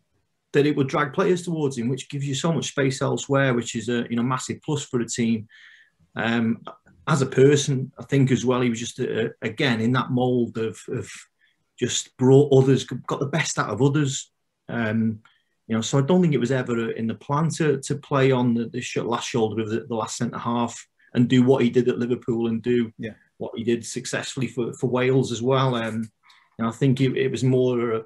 that 0.53 0.65
it 0.65 0.75
would 0.75 0.87
drag 0.87 1.13
players 1.13 1.43
towards 1.43 1.77
him, 1.77 1.89
which 1.89 2.09
gives 2.09 2.27
you 2.27 2.35
so 2.35 2.51
much 2.51 2.67
space 2.67 3.01
elsewhere, 3.01 3.53
which 3.53 3.75
is 3.75 3.89
a 3.89 4.05
you 4.09 4.15
know 4.15 4.23
massive 4.23 4.61
plus 4.63 4.83
for 4.83 4.99
the 4.99 5.05
team. 5.05 5.47
Um, 6.15 6.63
as 7.07 7.21
a 7.21 7.25
person, 7.25 7.91
I 7.97 8.03
think 8.03 8.31
as 8.31 8.45
well, 8.45 8.61
he 8.61 8.69
was 8.69 8.79
just 8.79 8.99
a, 8.99 9.33
again 9.41 9.81
in 9.81 9.91
that 9.93 10.11
mould 10.11 10.57
of, 10.57 10.79
of 10.89 11.09
just 11.79 12.15
brought 12.17 12.53
others, 12.53 12.83
got 12.83 13.19
the 13.19 13.25
best 13.25 13.57
out 13.57 13.69
of 13.69 13.81
others. 13.81 14.31
Um, 14.69 15.19
you 15.67 15.75
know, 15.75 15.81
so 15.81 15.97
I 15.97 16.01
don't 16.01 16.21
think 16.21 16.33
it 16.33 16.39
was 16.39 16.51
ever 16.51 16.91
in 16.91 17.07
the 17.07 17.15
plan 17.15 17.49
to, 17.51 17.79
to 17.79 17.95
play 17.95 18.31
on 18.31 18.53
the, 18.53 18.65
the 18.67 19.03
last 19.03 19.27
shoulder 19.27 19.61
of 19.61 19.69
the, 19.69 19.85
the 19.87 19.95
last 19.95 20.17
centre 20.17 20.37
half 20.37 20.85
and 21.13 21.27
do 21.27 21.43
what 21.43 21.63
he 21.63 21.69
did 21.69 21.87
at 21.87 21.97
Liverpool 21.97 22.47
and 22.47 22.61
do 22.61 22.91
yeah. 22.97 23.13
what 23.37 23.53
he 23.55 23.63
did 23.63 23.85
successfully 23.85 24.47
for, 24.47 24.73
for 24.73 24.89
Wales 24.89 25.31
as 25.31 25.41
well. 25.41 25.75
Um, 25.75 26.09
and 26.59 26.67
I 26.67 26.71
think 26.71 27.01
it, 27.01 27.17
it 27.17 27.31
was 27.31 27.43
more, 27.43 27.93
uh, 27.93 28.01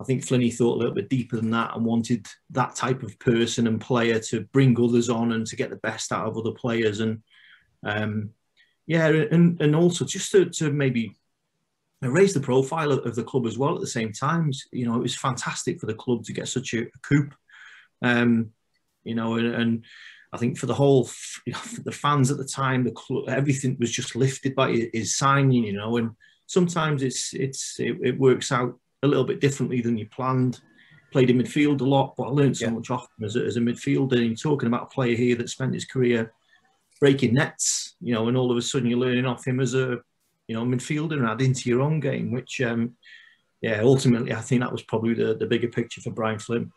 I 0.00 0.04
think 0.04 0.24
Flinney 0.24 0.54
thought 0.54 0.76
a 0.76 0.78
little 0.78 0.94
bit 0.94 1.08
deeper 1.08 1.36
than 1.36 1.50
that 1.50 1.74
and 1.74 1.84
wanted 1.84 2.26
that 2.50 2.76
type 2.76 3.02
of 3.02 3.18
person 3.18 3.66
and 3.66 3.80
player 3.80 4.20
to 4.20 4.42
bring 4.52 4.78
others 4.80 5.10
on 5.10 5.32
and 5.32 5.46
to 5.46 5.56
get 5.56 5.70
the 5.70 5.76
best 5.76 6.12
out 6.12 6.26
of 6.26 6.38
other 6.38 6.52
players. 6.52 7.00
And 7.00 7.22
um, 7.84 8.30
yeah, 8.86 9.08
and, 9.08 9.60
and 9.60 9.74
also 9.74 10.04
just 10.04 10.30
to, 10.32 10.46
to 10.46 10.72
maybe 10.72 11.16
raise 12.00 12.32
the 12.32 12.40
profile 12.40 12.92
of, 12.92 13.14
the 13.16 13.24
club 13.24 13.46
as 13.46 13.58
well 13.58 13.74
at 13.74 13.80
the 13.80 13.86
same 13.88 14.12
time. 14.12 14.52
You 14.70 14.86
know, 14.86 14.94
it 14.94 15.02
was 15.02 15.16
fantastic 15.16 15.80
for 15.80 15.86
the 15.86 15.94
club 15.94 16.24
to 16.24 16.32
get 16.32 16.48
such 16.48 16.74
a, 16.74 16.82
a 16.82 16.98
coup. 17.02 17.28
Um, 18.00 18.50
you 19.02 19.16
know, 19.16 19.34
and, 19.34 19.54
and 19.54 19.84
I 20.32 20.36
think 20.36 20.58
for 20.58 20.66
the 20.66 20.74
whole, 20.74 21.08
you 21.44 21.54
know, 21.54 21.60
the 21.84 21.92
fans 21.92 22.30
at 22.30 22.36
the 22.38 22.44
time, 22.44 22.84
the 22.84 22.92
club, 22.92 23.28
everything 23.28 23.76
was 23.80 23.90
just 23.90 24.14
lifted 24.14 24.54
by 24.54 24.88
his 24.92 25.16
signing. 25.16 25.64
You 25.64 25.72
know, 25.72 25.96
and 25.96 26.10
sometimes 26.46 27.02
it's 27.02 27.34
it's 27.34 27.80
it, 27.80 27.96
it, 28.02 28.18
works 28.18 28.52
out 28.52 28.78
a 29.02 29.06
little 29.06 29.24
bit 29.24 29.40
differently 29.40 29.80
than 29.80 29.98
you 29.98 30.06
planned. 30.06 30.60
Played 31.10 31.30
in 31.30 31.38
midfield 31.38 31.80
a 31.80 31.84
lot, 31.84 32.14
but 32.16 32.24
I 32.24 32.28
learned 32.28 32.56
so 32.56 32.66
yeah. 32.66 32.72
much 32.72 32.90
off 32.90 33.08
him 33.18 33.24
as 33.24 33.36
a, 33.36 33.44
as 33.44 33.56
a 33.56 33.60
midfielder. 33.60 34.18
And 34.18 34.38
talking 34.38 34.66
about 34.66 34.82
a 34.82 34.94
player 34.94 35.16
here 35.16 35.36
that 35.36 35.48
spent 35.48 35.72
his 35.72 35.86
career 35.86 36.32
breaking 37.00 37.34
nets, 37.34 37.94
you 38.00 38.12
know, 38.12 38.28
and 38.28 38.36
all 38.36 38.50
of 38.50 38.56
a 38.56 38.62
sudden 38.62 38.88
you're 38.88 38.98
learning 38.98 39.24
off 39.24 39.46
him 39.46 39.60
as 39.60 39.74
a 39.74 39.98
you 40.48 40.54
know 40.54 40.64
midfielder 40.64 41.12
and 41.12 41.26
add 41.26 41.40
into 41.40 41.68
your 41.68 41.80
own 41.80 42.00
game, 42.00 42.30
which 42.32 42.60
um, 42.60 42.96
yeah, 43.60 43.80
ultimately 43.82 44.32
I 44.32 44.40
think 44.40 44.62
that 44.62 44.72
was 44.72 44.82
probably 44.82 45.14
the 45.14 45.34
the 45.34 45.46
bigger 45.46 45.68
picture 45.68 46.00
for 46.00 46.10
Brian 46.10 46.38
Flynn. 46.38 46.72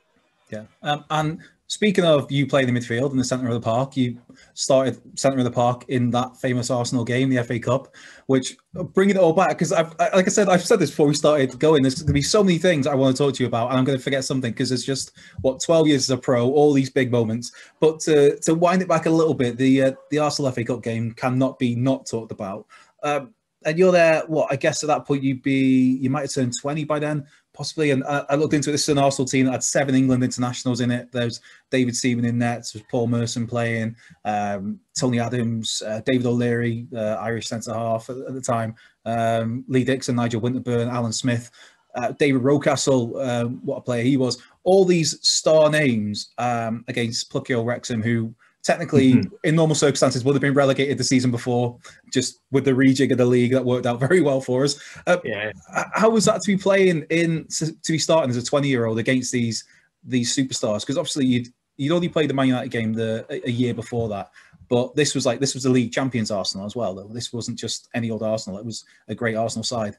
Yeah, 0.50 0.66
um, 0.84 1.06
and 1.10 1.40
Speaking 1.72 2.04
of 2.04 2.30
you 2.30 2.46
playing 2.48 2.68
the 2.68 2.78
midfield 2.78 3.12
in 3.12 3.18
the 3.18 3.24
centre 3.24 3.48
of 3.48 3.54
the 3.54 3.62
park, 3.62 3.96
you 3.96 4.20
started 4.56 5.00
centre 5.18 5.38
of 5.38 5.46
the 5.46 5.52
park 5.52 5.86
in 5.88 6.10
that 6.10 6.36
famous 6.36 6.70
Arsenal 6.70 7.06
game, 7.06 7.30
the 7.30 7.42
FA 7.46 7.60
Cup, 7.60 7.96
which 8.26 8.58
bringing 8.94 9.16
it 9.16 9.20
all 9.20 9.32
back 9.32 9.52
because 9.52 9.72
I've, 9.72 9.98
like 9.98 10.28
I 10.28 10.32
said, 10.32 10.50
I've 10.50 10.66
said 10.66 10.80
this 10.80 10.90
before 10.90 11.08
we 11.08 11.14
started 11.14 11.58
going. 11.60 11.82
There's 11.82 11.96
going 11.96 12.08
to 12.08 12.14
be 12.14 12.22
so 12.22 12.44
many 12.44 12.58
things 12.58 12.88
I 12.88 12.96
want 12.96 13.16
to 13.16 13.24
talk 13.24 13.36
to 13.36 13.44
you 13.44 13.48
about, 13.48 13.70
and 13.70 13.80
I'm 13.80 13.86
going 13.86 13.98
to 13.98 14.04
forget 14.04 14.26
something 14.26 14.52
because 14.52 14.74
it's 14.74 14.84
just 14.84 15.14
what 15.44 15.62
12 15.62 15.88
years 15.88 16.02
as 16.02 16.10
a 16.10 16.18
pro, 16.18 16.52
all 16.52 16.74
these 16.74 16.90
big 16.90 17.10
moments. 17.10 17.54
But 17.80 18.02
to, 18.02 18.38
to 18.40 18.54
wind 18.54 18.82
it 18.82 18.90
back 18.90 19.06
a 19.06 19.10
little 19.10 19.34
bit, 19.34 19.56
the 19.56 19.82
uh, 19.82 19.92
the 20.10 20.20
Arsenal 20.20 20.52
FA 20.52 20.66
Cup 20.66 20.84
game 20.84 21.14
cannot 21.14 21.58
be 21.58 21.74
not 21.74 22.06
talked 22.06 22.34
about. 22.34 22.68
Um, 23.02 23.34
and 23.64 23.78
you're 23.78 23.92
there. 23.92 24.24
What 24.28 24.52
I 24.52 24.56
guess 24.56 24.84
at 24.84 24.88
that 24.88 25.06
point 25.06 25.24
you'd 25.24 25.42
be, 25.42 25.98
you 26.02 26.10
might 26.10 26.22
have 26.22 26.34
turned 26.34 26.54
20 26.60 26.84
by 26.84 27.00
then 27.00 27.26
possibly. 27.62 27.92
And 27.92 28.04
I, 28.06 28.26
I, 28.28 28.36
looked 28.38 28.56
into 28.56 28.72
it. 28.72 28.72
This 28.72 28.82
is 28.82 28.90
an 28.90 28.98
Arsenal 28.98 29.28
team 29.28 29.46
that 29.46 29.52
had 29.52 29.64
seven 29.64 29.94
England 29.94 30.24
internationals 30.24 30.82
in 30.82 30.90
it. 30.90 31.12
There's 31.12 31.42
David 31.70 31.96
Seaman 31.96 32.26
in 32.26 32.40
nets, 32.40 32.72
there's 32.72 32.84
Paul 32.90 33.06
Merson 33.06 33.46
playing, 33.46 33.96
um, 34.26 34.80
Tony 35.00 35.20
Adams, 35.20 35.84
uh, 35.86 36.02
David 36.04 36.26
O'Leary, 36.26 36.88
uh, 36.92 37.18
Irish 37.22 37.46
centre 37.46 37.72
half 37.72 38.10
at, 38.10 38.18
at, 38.18 38.34
the 38.34 38.42
time, 38.42 38.74
um, 39.06 39.64
Lee 39.68 39.84
Dixon, 39.84 40.16
Nigel 40.16 40.42
Winterburn, 40.42 40.92
Alan 40.92 41.14
Smith. 41.14 41.52
Uh, 41.94 42.14
David 42.14 42.42
Rocastle, 42.42 43.24
um, 43.28 43.60
what 43.64 43.78
a 43.78 43.82
player 43.82 44.02
he 44.02 44.18
was. 44.18 44.42
All 44.64 44.84
these 44.84 45.20
star 45.22 45.70
names 45.70 46.32
um, 46.40 46.84
against 46.88 47.30
Plucky 47.30 47.54
Wrexham, 47.54 48.02
who 48.02 48.34
technically 48.64 49.14
mm-hmm. 49.14 49.34
in 49.44 49.56
normal 49.56 49.76
circumstances 49.76 50.24
would 50.24 50.36
have 50.36 50.42
been 50.42 50.54
relegated 50.54 50.98
the 50.98 51.04
season 51.04 51.32
before 51.32 51.78
just 52.12 52.40
with 52.52 52.66
the 52.66 52.72
rejig 52.72 53.12
of 53.12 53.18
the 53.18 53.26
league 53.26 53.52
that 53.52 53.64
worked 53.64 53.86
out 53.86 54.00
very 54.08 54.22
well 54.22 54.42
for 54.42 54.64
us. 54.64 54.80
Uh, 55.08 55.18
yeah. 55.24 55.52
how 55.94 56.10
was 56.10 56.26
that 56.26 56.42
to 56.42 56.52
be 56.52 56.58
playing 56.58 57.06
in 57.10 57.48
to 57.50 57.74
be 57.88 57.98
starting 57.98 58.30
as 58.30 58.38
a 58.38 58.44
20 58.44 58.68
year 58.68 58.86
old 58.86 59.00
against 59.00 59.32
these 59.32 59.64
these 60.04 60.36
superstars? 60.36 60.82
Because 60.82 60.98
obviously 60.98 61.26
you'd 61.26 61.48
you'd 61.78 61.94
only 61.94 62.10
played 62.10 62.30
the 62.30 62.34
man 62.34 62.48
united 62.48 62.70
game 62.70 62.94
the 62.94 63.26
a, 63.30 63.48
a 63.48 63.52
year 63.52 63.74
before 63.74 64.10
that 64.10 64.32
but 64.72 64.96
this 64.96 65.14
was 65.14 65.26
like 65.26 65.42
this 65.42 65.54
was 65.54 65.64
the 65.64 65.70
league 65.70 65.92
champions 65.92 66.32
arsenal 66.32 66.66
as 66.66 66.78
well 66.78 66.96
though. 66.96 67.10
This 67.10 67.34
wasn't 67.34 67.60
just 67.60 67.90
any 67.94 68.10
old 68.10 68.24
arsenal. 68.24 68.58
It 68.58 68.66
was 68.66 68.86
a 69.10 69.14
great 69.14 69.36
arsenal 69.36 69.66
side. 69.66 69.98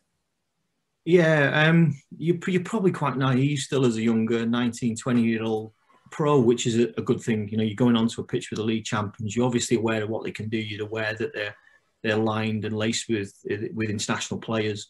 Yeah 1.05 1.67
um 1.69 1.95
you, 2.17 2.39
you're 2.47 2.65
probably 2.65 2.91
quite 2.91 3.19
naive 3.19 3.59
still 3.59 3.85
as 3.85 3.97
a 3.97 4.03
younger 4.03 4.47
19 4.47 4.97
20 4.97 5.23
year 5.23 5.43
old 5.43 5.73
pro, 6.13 6.39
which 6.39 6.67
is 6.67 6.79
a, 6.79 6.89
a, 6.97 7.03
good 7.03 7.21
thing. 7.21 7.49
You 7.49 7.57
know, 7.57 7.65
you're 7.65 7.75
going 7.75 7.97
onto 7.97 8.21
a 8.21 8.25
pitch 8.25 8.51
with 8.51 8.59
the 8.59 8.65
league 8.65 8.85
champions. 8.85 9.35
You're 9.35 9.47
obviously 9.47 9.77
aware 9.77 10.05
of 10.05 10.11
what 10.11 10.23
they 10.23 10.31
can 10.31 10.49
do. 10.49 10.59
You're 10.59 10.87
aware 10.87 11.15
that 11.15 11.35
they're 11.35 11.57
they're 12.03 12.17
lined 12.17 12.65
and 12.65 12.77
laced 12.77 13.09
with 13.09 13.35
with 13.75 13.91
international 13.91 14.41
players. 14.41 14.89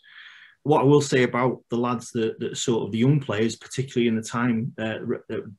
What 0.65 0.83
I 0.83 0.85
will 0.85 1.01
say 1.01 1.25
about 1.25 1.63
the 1.71 1.77
lads 1.77 2.11
that, 2.13 2.39
that 2.39 2.57
sort 2.57 2.85
of 2.85 2.93
the 2.93 2.99
young 2.99 3.21
players, 3.21 3.57
particularly 3.57 4.09
in 4.09 4.17
the 4.17 4.23
time 4.23 4.73
uh, 4.79 4.99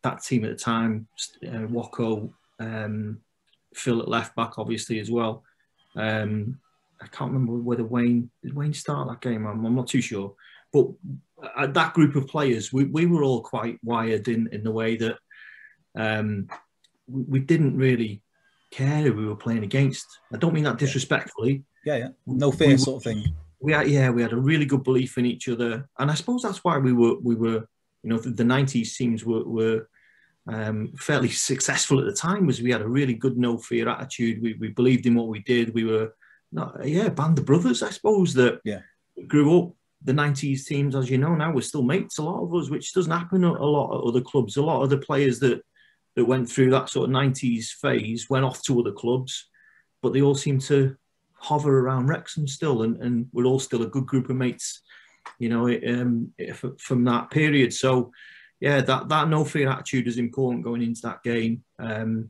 that 0.03 0.23
team 0.23 0.45
at 0.45 0.51
the 0.51 0.63
time, 0.63 1.07
uh, 1.45 1.67
Wako, 1.69 2.33
um, 2.59 3.19
Phil 3.73 4.01
at 4.01 4.07
left 4.07 4.35
back, 4.35 4.57
obviously 4.57 4.99
as 4.99 5.11
well. 5.11 5.43
Um, 5.95 6.59
I 7.01 7.07
can't 7.07 7.31
remember 7.31 7.53
whether 7.53 7.83
Wayne 7.83 8.29
did 8.41 8.55
Wayne 8.55 8.73
start 8.73 9.09
that 9.09 9.21
game. 9.21 9.45
I'm, 9.45 9.65
I'm 9.65 9.75
not 9.75 9.87
too 9.87 10.01
sure, 10.01 10.35
but 10.71 10.87
uh, 11.55 11.67
that 11.67 11.93
group 11.93 12.15
of 12.15 12.27
players, 12.27 12.71
we, 12.71 12.85
we 12.85 13.05
were 13.05 13.23
all 13.23 13.41
quite 13.41 13.77
wired 13.83 14.27
in 14.27 14.47
in 14.53 14.63
the 14.63 14.71
way 14.71 14.95
that 14.97 15.17
um, 15.95 16.47
we, 17.07 17.23
we, 17.23 17.39
didn't 17.39 17.77
really 17.77 18.21
care 18.71 19.03
who 19.03 19.13
we 19.13 19.25
were 19.25 19.35
playing 19.35 19.63
against. 19.63 20.05
I 20.33 20.37
don't 20.37 20.53
mean 20.53 20.63
that 20.63 20.77
disrespectfully. 20.77 21.63
Yeah, 21.85 21.97
yeah. 21.97 22.07
No 22.25 22.51
fear 22.51 22.69
we, 22.69 22.77
sort 22.77 22.97
of 22.97 23.03
thing. 23.03 23.23
We 23.59 23.73
had, 23.73 23.87
yeah, 23.87 24.09
we 24.09 24.21
had 24.21 24.33
a 24.33 24.37
really 24.37 24.65
good 24.65 24.83
belief 24.83 25.17
in 25.17 25.25
each 25.25 25.47
other, 25.47 25.87
and 25.99 26.11
I 26.11 26.15
suppose 26.15 26.41
that's 26.41 26.63
why 26.63 26.77
we 26.77 26.93
were, 26.93 27.15
we 27.19 27.35
were, 27.35 27.67
you 28.03 28.09
know, 28.09 28.17
the, 28.17 28.31
the 28.31 28.43
'90s 28.43 28.95
teams 28.95 29.25
were, 29.25 29.43
were 29.43 29.89
um, 30.47 30.93
fairly 30.97 31.29
successful 31.49 31.99
at 31.99 32.05
the 32.05 32.13
time. 32.13 32.45
Was 32.45 32.61
we 32.61 32.71
had 32.71 32.81
a 32.81 32.87
really 32.87 33.13
good 33.13 33.37
no 33.37 33.57
fear 33.57 33.89
attitude. 33.89 34.41
We, 34.41 34.53
we 34.55 34.69
believed 34.69 35.05
in 35.05 35.15
what 35.15 35.27
we 35.27 35.39
did. 35.39 35.73
We 35.73 35.85
were, 35.85 36.13
not, 36.51 36.85
yeah, 36.85 37.09
band 37.09 37.39
of 37.39 37.45
brothers, 37.45 37.83
I 37.83 37.89
suppose. 37.89 38.33
That 38.33 38.59
yeah, 38.63 38.81
grew 39.27 39.59
up 39.59 39.73
the 40.03 40.11
90s 40.11 40.65
teams, 40.65 40.95
as 40.95 41.09
you 41.09 41.17
know 41.17 41.35
now, 41.35 41.51
we're 41.51 41.61
still 41.61 41.83
mates, 41.83 42.17
a 42.17 42.23
lot 42.23 42.43
of 42.43 42.53
us, 42.53 42.69
which 42.69 42.93
doesn't 42.93 43.11
happen 43.11 43.43
a 43.43 43.51
lot 43.51 43.95
at 43.95 44.03
other 44.03 44.21
clubs. 44.21 44.57
A 44.57 44.61
lot 44.61 44.83
of 44.83 44.89
the 44.89 44.97
players 44.97 45.39
that 45.39 45.61
that 46.15 46.25
went 46.25 46.49
through 46.49 46.69
that 46.71 46.89
sort 46.89 47.09
of 47.09 47.15
90s 47.15 47.69
phase 47.69 48.29
went 48.29 48.45
off 48.45 48.61
to 48.63 48.79
other 48.79 48.91
clubs, 48.91 49.49
but 50.01 50.13
they 50.13 50.21
all 50.21 50.35
seem 50.35 50.59
to 50.59 50.95
hover 51.33 51.79
around 51.79 52.07
Wrexham 52.07 52.47
still, 52.47 52.83
and, 52.83 52.97
and 52.97 53.27
we're 53.33 53.45
all 53.45 53.59
still 53.59 53.83
a 53.83 53.87
good 53.87 54.05
group 54.05 54.29
of 54.29 54.35
mates, 54.35 54.81
you 55.39 55.49
know, 55.49 55.67
um, 55.67 56.31
from 56.77 57.03
that 57.05 57.31
period. 57.31 57.73
So, 57.73 58.11
yeah, 58.59 58.81
that, 58.81 59.09
that 59.09 59.27
no 59.27 59.43
fear 59.43 59.69
attitude 59.69 60.07
is 60.07 60.17
important 60.17 60.63
going 60.63 60.81
into 60.81 61.01
that 61.03 61.23
game. 61.23 61.63
Um, 61.79 62.29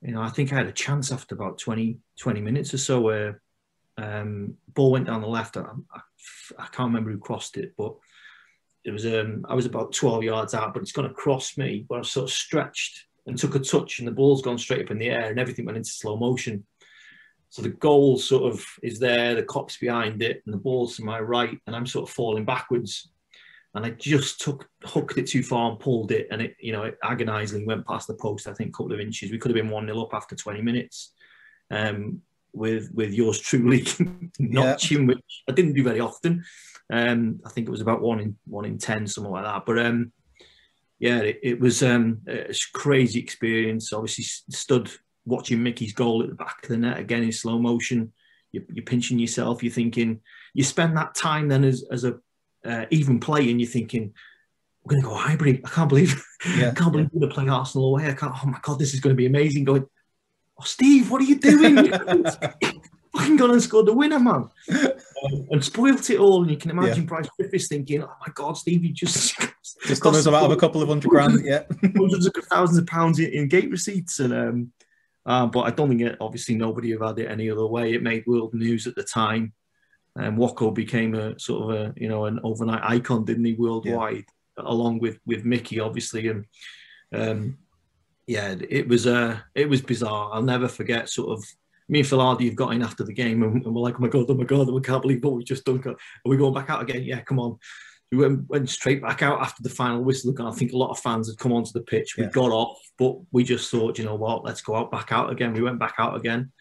you 0.00 0.12
know, 0.12 0.22
I 0.22 0.30
think 0.30 0.52
I 0.52 0.56
had 0.56 0.66
a 0.66 0.72
chance 0.72 1.12
after 1.12 1.34
about 1.34 1.58
20, 1.58 1.98
20 2.18 2.40
minutes 2.40 2.72
or 2.72 2.78
so 2.78 3.00
where 3.00 3.42
um, 3.98 4.54
ball 4.72 4.92
went 4.92 5.06
down 5.06 5.20
the 5.20 5.28
left. 5.28 5.56
I, 5.56 5.66
I, 5.92 6.00
I 6.58 6.66
can't 6.68 6.88
remember 6.88 7.10
who 7.10 7.18
crossed 7.18 7.58
it, 7.58 7.74
but 7.76 7.96
it 8.84 8.90
was 8.90 9.06
um, 9.06 9.44
I 9.48 9.54
was 9.54 9.66
about 9.66 9.92
12 9.92 10.24
yards 10.24 10.54
out, 10.54 10.72
but 10.72 10.82
it's 10.82 10.92
gone 10.92 11.06
across 11.06 11.58
me, 11.58 11.84
but 11.88 11.98
I 11.98 12.02
sort 12.02 12.30
of 12.30 12.34
stretched 12.34 13.06
and 13.26 13.38
took 13.38 13.54
a 13.54 13.58
touch, 13.58 13.98
and 13.98 14.08
the 14.08 14.12
ball's 14.12 14.42
gone 14.42 14.58
straight 14.58 14.84
up 14.84 14.90
in 14.90 14.98
the 14.98 15.10
air, 15.10 15.30
and 15.30 15.38
everything 15.38 15.66
went 15.66 15.78
into 15.78 15.90
slow 15.90 16.16
motion. 16.16 16.64
So 17.50 17.62
the 17.62 17.70
goal 17.70 18.16
sort 18.16 18.52
of 18.52 18.64
is 18.82 18.98
there, 18.98 19.34
the 19.34 19.42
Kop's 19.42 19.76
behind 19.76 20.22
it, 20.22 20.42
and 20.44 20.54
the 20.54 20.58
ball's 20.58 20.96
to 20.96 21.04
my 21.04 21.20
right, 21.20 21.58
and 21.66 21.76
I'm 21.76 21.86
sort 21.86 22.08
of 22.08 22.14
falling 22.14 22.44
backwards. 22.44 23.10
And 23.74 23.86
I 23.86 23.90
just 23.90 24.40
took 24.40 24.68
hooked 24.82 25.16
it 25.18 25.28
too 25.28 25.44
far 25.44 25.70
and 25.70 25.78
pulled 25.78 26.10
it, 26.10 26.28
and 26.30 26.40
it, 26.42 26.56
you 26.58 26.72
know, 26.72 26.84
it 26.84 26.98
agonisingly 27.04 27.66
went 27.66 27.86
past 27.86 28.08
the 28.08 28.14
post. 28.14 28.48
I 28.48 28.52
think 28.52 28.70
a 28.70 28.72
couple 28.72 28.92
of 28.92 29.00
inches. 29.00 29.30
We 29.30 29.38
could 29.38 29.50
have 29.50 29.62
been 29.62 29.70
one 29.70 29.86
0 29.86 30.00
up 30.02 30.14
after 30.14 30.34
20 30.34 30.62
minutes. 30.62 31.12
Um, 31.70 32.22
with 32.52 32.90
with 32.92 33.12
yours 33.12 33.38
truly 33.38 33.86
notching, 34.38 35.00
yeah. 35.00 35.06
which 35.06 35.42
I 35.48 35.52
didn't 35.52 35.74
do 35.74 35.82
very 35.82 36.00
often. 36.00 36.44
Um, 36.92 37.40
I 37.46 37.50
think 37.50 37.68
it 37.68 37.70
was 37.70 37.80
about 37.80 38.02
one 38.02 38.20
in 38.20 38.36
one 38.46 38.64
in 38.64 38.78
ten, 38.78 39.06
something 39.06 39.32
like 39.32 39.44
that. 39.44 39.64
But 39.66 39.78
um, 39.78 40.12
yeah, 40.98 41.18
it, 41.18 41.40
it 41.42 41.60
was 41.60 41.82
um, 41.82 42.20
a 42.28 42.54
crazy 42.72 43.20
experience. 43.20 43.92
Obviously, 43.92 44.24
stood 44.24 44.90
watching 45.24 45.62
Mickey's 45.62 45.92
goal 45.92 46.22
at 46.22 46.28
the 46.28 46.34
back 46.34 46.62
of 46.62 46.68
the 46.68 46.76
net 46.76 46.98
again 46.98 47.22
in 47.22 47.32
slow 47.32 47.58
motion. 47.58 48.12
You're, 48.52 48.64
you're 48.72 48.84
pinching 48.84 49.18
yourself. 49.18 49.62
You're 49.62 49.72
thinking. 49.72 50.20
You 50.54 50.64
spend 50.64 50.96
that 50.96 51.14
time 51.14 51.48
then 51.48 51.64
as 51.64 51.84
as 51.90 52.04
a 52.04 52.18
uh, 52.64 52.86
even 52.90 53.20
playing. 53.20 53.58
You're 53.58 53.68
thinking, 53.68 54.12
we're 54.84 54.90
going 54.90 55.02
to 55.02 55.08
go 55.08 55.14
Highbury. 55.14 55.60
I 55.64 55.68
can't 55.68 55.88
believe, 55.88 56.22
yeah. 56.58 56.70
I 56.70 56.74
can't 56.74 56.92
believe 56.92 57.08
we're 57.12 57.20
going 57.20 57.30
to 57.30 57.34
play 57.34 57.48
Arsenal 57.48 57.88
away. 57.88 58.08
I 58.08 58.14
can't. 58.14 58.34
Oh 58.34 58.46
my 58.46 58.58
god, 58.62 58.78
this 58.78 58.94
is 58.94 59.00
going 59.00 59.14
to 59.14 59.18
be 59.18 59.26
amazing. 59.26 59.64
Going, 59.64 59.86
oh 60.60 60.64
Steve, 60.64 61.10
what 61.10 61.20
are 61.20 61.24
you 61.24 61.38
doing? 61.38 61.92
fucking 63.12 63.36
gone 63.36 63.50
and 63.50 63.62
scored 63.62 63.86
the 63.86 63.92
winner, 63.92 64.18
man. 64.18 64.48
Um, 65.22 65.46
and 65.50 65.62
spoilt 65.62 66.08
it 66.08 66.18
all. 66.18 66.40
And 66.40 66.50
you 66.50 66.56
can 66.56 66.70
imagine 66.70 67.02
yeah. 67.02 67.08
Pryce 67.08 67.28
Griffiths 67.36 67.68
thinking, 67.68 68.02
oh 68.02 68.10
my 68.26 68.32
God, 68.34 68.56
Steve, 68.56 68.82
you 68.82 68.94
just. 68.94 69.38
Just 69.86 70.02
done 70.02 70.14
us 70.14 70.26
out 70.26 70.34
of 70.34 70.50
a 70.50 70.56
couple 70.56 70.80
of 70.80 70.88
hundred 70.88 71.10
grand, 71.10 71.44
yeah. 71.44 71.64
hundreds 71.82 72.24
of 72.24 72.34
thousands 72.50 72.78
of 72.78 72.86
pounds 72.86 73.18
in, 73.18 73.30
in 73.30 73.46
gate 73.46 73.70
receipts. 73.70 74.18
And, 74.20 74.32
um, 74.32 74.72
uh, 75.26 75.46
but 75.46 75.60
I 75.60 75.70
don't 75.70 75.90
think 75.90 76.00
it, 76.00 76.16
obviously, 76.22 76.54
nobody 76.54 76.92
have 76.92 77.02
had 77.02 77.18
it 77.18 77.30
any 77.30 77.50
other 77.50 77.66
way. 77.66 77.92
It 77.92 78.02
made 78.02 78.26
world 78.26 78.54
news 78.54 78.86
at 78.86 78.94
the 78.94 79.02
time. 79.02 79.52
And 80.16 80.28
um, 80.28 80.36
Watko 80.36 80.72
became 80.72 81.14
a 81.14 81.38
sort 81.38 81.64
of 81.64 81.78
a, 81.78 81.94
you 81.98 82.08
know, 82.08 82.24
an 82.24 82.40
overnight 82.42 82.82
icon, 82.82 83.26
didn't 83.26 83.44
he, 83.44 83.52
worldwide, 83.52 84.24
yeah. 84.56 84.64
along 84.64 85.00
with, 85.00 85.18
with 85.26 85.44
Mickey, 85.44 85.80
obviously. 85.80 86.28
And, 86.28 86.46
um, 87.14 87.58
yeah, 88.30 88.54
it 88.70 88.86
was 88.86 89.08
uh, 89.08 89.40
it 89.56 89.68
was 89.68 89.82
bizarre. 89.82 90.30
I'll 90.32 90.42
never 90.42 90.68
forget 90.68 91.08
sort 91.08 91.36
of 91.36 91.44
me 91.88 91.98
and 91.98 92.08
Phil 92.08 92.20
Hardy 92.20 92.46
have 92.46 92.54
got 92.54 92.72
in 92.72 92.82
after 92.82 93.02
the 93.02 93.12
game 93.12 93.42
and, 93.42 93.64
and 93.64 93.74
we're 93.74 93.82
like, 93.82 93.96
oh 93.96 94.02
my 94.02 94.08
God, 94.08 94.26
oh 94.28 94.34
my 94.34 94.44
God, 94.44 94.70
we 94.70 94.80
can't 94.80 95.02
believe 95.02 95.24
what 95.24 95.34
we 95.34 95.42
just 95.42 95.64
done. 95.64 95.82
Are 95.84 95.96
we 96.24 96.36
going 96.36 96.54
back 96.54 96.70
out 96.70 96.80
again? 96.80 97.02
Yeah, 97.02 97.20
come 97.22 97.40
on. 97.40 97.58
We 98.12 98.18
went, 98.18 98.48
went 98.48 98.70
straight 98.70 99.02
back 99.02 99.22
out 99.22 99.40
after 99.40 99.64
the 99.64 99.68
final 99.68 100.04
whistle. 100.04 100.32
And 100.38 100.46
I 100.46 100.52
think 100.52 100.72
a 100.72 100.76
lot 100.76 100.90
of 100.90 101.00
fans 101.00 101.28
had 101.28 101.38
come 101.38 101.52
onto 101.52 101.72
the 101.72 101.80
pitch. 101.80 102.16
We 102.16 102.22
yeah. 102.22 102.30
got 102.30 102.52
off, 102.52 102.78
but 102.96 103.16
we 103.32 103.42
just 103.42 103.68
thought, 103.68 103.98
you 103.98 104.04
know 104.04 104.14
what, 104.14 104.44
let's 104.44 104.62
go 104.62 104.76
out 104.76 104.92
back 104.92 105.10
out 105.10 105.32
again. 105.32 105.52
We 105.52 105.62
went 105.62 105.80
back 105.80 105.94
out 105.98 106.14
again. 106.14 106.52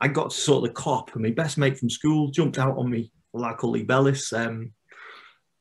I 0.00 0.06
got 0.06 0.30
to 0.30 0.36
sort 0.36 0.62
of 0.62 0.72
the 0.72 0.80
Kop, 0.80 1.12
and 1.14 1.22
my 1.22 1.30
best 1.30 1.58
mate 1.58 1.76
from 1.76 1.90
school 1.90 2.30
jumped 2.30 2.58
out 2.58 2.78
on 2.78 2.88
me, 2.88 3.12
like 3.32 3.58
called 3.58 3.74
Lee 3.74 3.82
Bellis. 3.82 4.32
Um, 4.32 4.72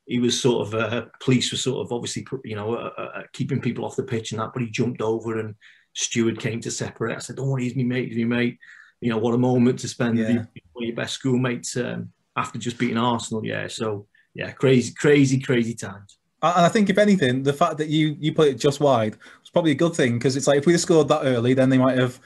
he 0.09 0.19
was 0.19 0.39
sort 0.39 0.67
of 0.67 0.73
uh, 0.73 1.05
police 1.21 1.51
were 1.51 1.57
sort 1.57 1.85
of 1.85 1.93
obviously 1.93 2.25
you 2.43 2.55
know 2.55 2.75
uh, 2.75 2.91
uh, 2.97 3.01
uh, 3.15 3.23
keeping 3.31 3.61
people 3.61 3.85
off 3.85 3.95
the 3.95 4.03
pitch 4.03 4.31
and 4.31 4.41
that, 4.41 4.51
but 4.53 4.61
he 4.61 4.69
jumped 4.69 5.01
over 5.01 5.39
and 5.39 5.55
steward 5.93 6.39
came 6.39 6.59
to 6.61 6.71
separate. 6.71 7.15
I 7.15 7.19
said, 7.19 7.37
"Don't 7.37 7.47
worry, 7.47 7.63
he's 7.63 7.75
my 7.75 7.83
mate, 7.83 8.09
he's 8.11 8.25
my 8.25 8.35
mate." 8.37 8.57
you 9.01 9.09
know, 9.09 9.17
what 9.17 9.33
a 9.33 9.37
moment 9.37 9.79
to 9.79 9.87
spend 9.87 10.17
yeah. 10.17 10.45
with 10.75 10.87
your 10.87 10.95
best 10.95 11.13
schoolmates 11.13 11.77
um, 11.77 12.11
after 12.35 12.59
just 12.59 12.77
beating 12.77 12.97
Arsenal. 12.97 13.45
Yeah, 13.45 13.67
so 13.67 14.07
yeah, 14.33 14.51
crazy, 14.51 14.93
crazy, 14.93 15.39
crazy 15.39 15.73
times. 15.73 16.17
And 16.41 16.65
I 16.65 16.69
think 16.69 16.89
if 16.89 16.97
anything, 16.97 17.43
the 17.43 17.53
fact 17.53 17.77
that 17.77 17.89
you 17.89 18.15
you 18.19 18.33
put 18.33 18.47
it 18.47 18.55
just 18.55 18.79
wide 18.79 19.17
was 19.41 19.49
probably 19.51 19.71
a 19.71 19.75
good 19.75 19.93
thing 19.93 20.17
because 20.17 20.35
it's 20.37 20.47
like 20.47 20.59
if 20.59 20.65
we'd 20.65 20.73
have 20.73 20.81
scored 20.81 21.07
that 21.09 21.23
early, 21.23 21.53
then 21.53 21.69
they 21.69 21.77
might 21.77 21.97
have 21.97 22.19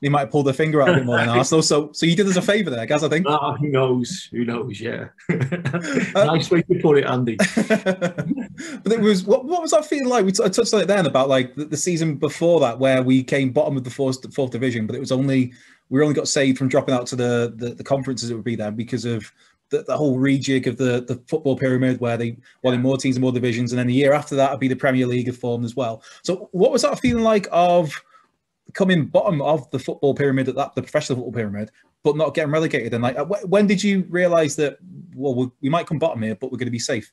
they 0.00 0.08
might 0.08 0.20
have 0.20 0.30
pulled 0.30 0.46
their 0.46 0.54
finger 0.54 0.80
out 0.80 0.88
a 0.88 0.94
bit 0.94 1.04
more 1.04 1.18
than 1.18 1.28
Arsenal. 1.30 1.62
So 1.62 1.92
so 1.92 2.06
you 2.06 2.16
did 2.16 2.26
us 2.26 2.36
a 2.36 2.42
favour 2.42 2.70
there, 2.70 2.86
guys. 2.86 3.04
I 3.04 3.08
think. 3.08 3.26
Oh, 3.28 3.54
who 3.54 3.68
knows? 3.68 4.28
Who 4.32 4.44
knows? 4.44 4.80
Yeah. 4.80 5.08
Nice 6.30 6.50
way 6.50 6.62
to 6.62 6.78
put 6.80 6.98
it, 6.98 7.04
Andy. 7.04 7.36
but 7.36 8.92
it 8.92 9.00
was 9.00 9.24
what, 9.24 9.44
what 9.44 9.62
was 9.62 9.72
that 9.72 9.84
feeling 9.84 10.08
like? 10.08 10.24
We 10.24 10.32
t- 10.32 10.42
I 10.44 10.48
touched 10.48 10.72
on 10.72 10.80
it 10.80 10.86
then 10.86 11.06
about 11.06 11.28
like 11.28 11.54
the, 11.54 11.64
the, 11.64 11.76
season 11.76 12.16
before 12.16 12.60
that 12.60 12.78
where 12.78 13.02
we 13.02 13.22
came 13.22 13.50
bottom 13.50 13.76
of 13.76 13.84
the 13.84 13.90
fourth 13.90 14.32
fourth 14.34 14.50
division, 14.50 14.86
but 14.86 14.96
it 14.96 15.00
was 15.00 15.12
only 15.12 15.52
we 15.88 16.00
only 16.02 16.14
got 16.14 16.28
saved 16.28 16.58
from 16.58 16.68
dropping 16.68 16.94
out 16.94 17.06
to 17.08 17.16
the 17.16 17.52
the, 17.56 17.70
the 17.70 17.84
conferences 17.84 18.30
it 18.30 18.34
would 18.34 18.44
be 18.44 18.56
then 18.56 18.76
because 18.76 19.04
of 19.04 19.32
the, 19.70 19.82
the, 19.84 19.96
whole 19.96 20.18
rejig 20.18 20.66
of 20.66 20.76
the, 20.76 21.04
the 21.06 21.22
football 21.28 21.56
pyramid 21.56 22.00
where 22.00 22.16
they 22.16 22.36
wanted 22.62 22.80
more 22.80 22.96
teams 22.96 23.16
and 23.16 23.22
more 23.22 23.32
divisions. 23.32 23.72
And 23.72 23.78
then 23.78 23.86
the 23.86 23.94
year 23.94 24.12
after 24.12 24.34
that 24.36 24.50
would 24.50 24.60
be 24.60 24.68
the 24.68 24.74
Premier 24.74 25.06
League 25.06 25.28
of 25.28 25.36
formed 25.36 25.64
as 25.64 25.76
well. 25.76 26.02
So 26.22 26.48
what 26.50 26.72
was 26.72 26.82
that 26.82 26.98
feeling 26.98 27.22
like 27.22 27.46
of 27.52 27.94
coming 28.74 29.06
bottom 29.06 29.40
of 29.42 29.70
the 29.70 29.78
football 29.78 30.14
pyramid 30.14 30.48
at 30.48 30.54
that, 30.56 30.74
the 30.74 30.82
professional 30.82 31.16
football 31.16 31.32
pyramid, 31.32 31.70
but 32.02 32.16
not 32.16 32.34
getting 32.34 32.52
relegated? 32.52 32.94
And 32.94 33.02
like, 33.02 33.16
when 33.44 33.66
did 33.66 33.82
you 33.82 34.06
realize 34.08 34.56
that, 34.56 34.78
well, 35.14 35.52
we 35.60 35.68
might 35.68 35.86
come 35.86 35.98
bottom 35.98 36.22
here, 36.22 36.34
but 36.34 36.50
we're 36.50 36.58
going 36.58 36.66
to 36.66 36.72
be 36.72 36.78
safe? 36.78 37.10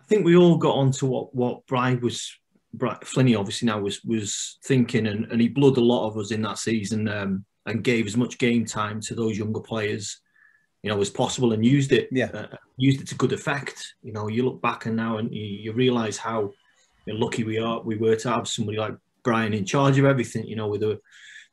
I 0.00 0.04
think 0.06 0.24
we 0.24 0.36
all 0.36 0.56
got 0.56 0.74
onto 0.74 1.06
what, 1.06 1.34
what 1.34 1.66
Brian 1.66 2.00
was 2.00 2.36
Flinny 2.76 3.38
obviously 3.38 3.66
now 3.66 3.78
was 3.78 4.02
was 4.04 4.58
thinking, 4.64 5.06
and, 5.06 5.26
and 5.30 5.40
he 5.40 5.48
blooded 5.48 5.78
a 5.78 5.86
lot 5.86 6.08
of 6.08 6.18
us 6.18 6.32
in 6.32 6.42
that 6.42 6.58
season, 6.58 7.08
um, 7.08 7.44
and 7.66 7.84
gave 7.84 8.06
as 8.06 8.16
much 8.16 8.38
game 8.38 8.64
time 8.64 9.00
to 9.02 9.14
those 9.14 9.38
younger 9.38 9.60
players, 9.60 10.20
you 10.82 10.90
know, 10.90 11.00
as 11.00 11.08
possible, 11.08 11.52
and 11.52 11.64
used 11.64 11.92
it, 11.92 12.08
yeah, 12.10 12.30
uh, 12.34 12.56
used 12.76 13.00
it 13.00 13.08
to 13.08 13.14
good 13.14 13.32
effect. 13.32 13.94
You 14.02 14.12
know, 14.12 14.28
you 14.28 14.44
look 14.44 14.60
back 14.60 14.86
and 14.86 14.96
now, 14.96 15.18
and 15.18 15.32
you, 15.32 15.44
you 15.44 15.72
realise 15.72 16.16
how 16.16 16.52
lucky 17.06 17.44
we 17.44 17.58
are, 17.58 17.80
we 17.80 17.96
were 17.96 18.16
to 18.16 18.30
have 18.30 18.48
somebody 18.48 18.78
like 18.78 18.96
Brian 19.24 19.54
in 19.54 19.64
charge 19.64 19.98
of 19.98 20.04
everything. 20.04 20.44
You 20.44 20.56
know, 20.56 20.68
with 20.68 20.82
the 20.82 21.00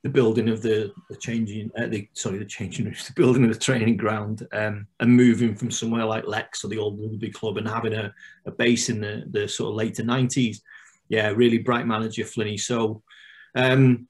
the 0.03 0.09
building 0.09 0.49
of 0.49 0.63
the, 0.63 0.91
the 1.11 1.15
changing, 1.15 1.69
uh, 1.77 1.85
the 1.85 2.07
sorry, 2.13 2.39
the 2.39 2.45
changing, 2.45 2.85
the 2.85 3.13
building 3.15 3.43
of 3.43 3.53
the 3.53 3.59
training 3.59 3.97
ground, 3.97 4.47
um, 4.51 4.87
and 4.99 5.15
moving 5.15 5.55
from 5.55 5.69
somewhere 5.69 6.05
like 6.05 6.27
Lex 6.27 6.63
or 6.63 6.69
the 6.69 6.79
old 6.79 6.99
rugby 6.99 7.29
club 7.29 7.57
and 7.57 7.67
having 7.67 7.93
a, 7.93 8.11
a 8.45 8.51
base 8.51 8.89
in 8.89 8.99
the, 8.99 9.23
the 9.29 9.47
sort 9.47 9.69
of 9.69 9.75
later 9.75 10.03
nineties 10.03 10.63
yeah, 11.11 11.27
really 11.35 11.57
bright 11.57 11.85
manager, 11.85 12.23
Flinny. 12.23 12.57
So, 12.57 13.03
um, 13.53 14.07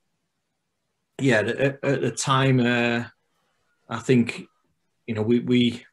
yeah, 1.20 1.40
at, 1.40 1.84
at, 1.84 2.02
the 2.02 2.12
time, 2.12 2.60
uh, 2.60 3.06
I 3.90 3.98
think, 3.98 4.44
you 5.08 5.16
know, 5.16 5.24
we, 5.24 5.40
we, 5.40 5.84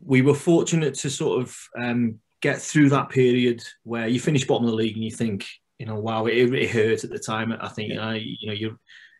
we 0.00 0.22
were 0.22 0.34
fortunate 0.34 0.94
to 0.94 1.10
sort 1.10 1.42
of 1.42 1.58
um, 1.76 2.20
get 2.40 2.62
through 2.62 2.90
that 2.90 3.08
period 3.08 3.64
where 3.82 4.06
you 4.06 4.20
finish 4.20 4.46
bottom 4.46 4.64
of 4.64 4.70
the 4.70 4.76
league 4.76 4.94
and 4.94 5.02
you 5.02 5.10
think, 5.10 5.44
you 5.78 5.86
know, 5.86 5.96
wow, 5.96 6.26
it, 6.26 6.52
it 6.54 6.70
hurt 6.70 7.04
at 7.04 7.10
the 7.10 7.18
time. 7.18 7.52
I 7.52 7.68
think, 7.68 7.92
yeah. 7.92 8.12
you 8.12 8.46
know, 8.46 8.52
you 8.52 8.78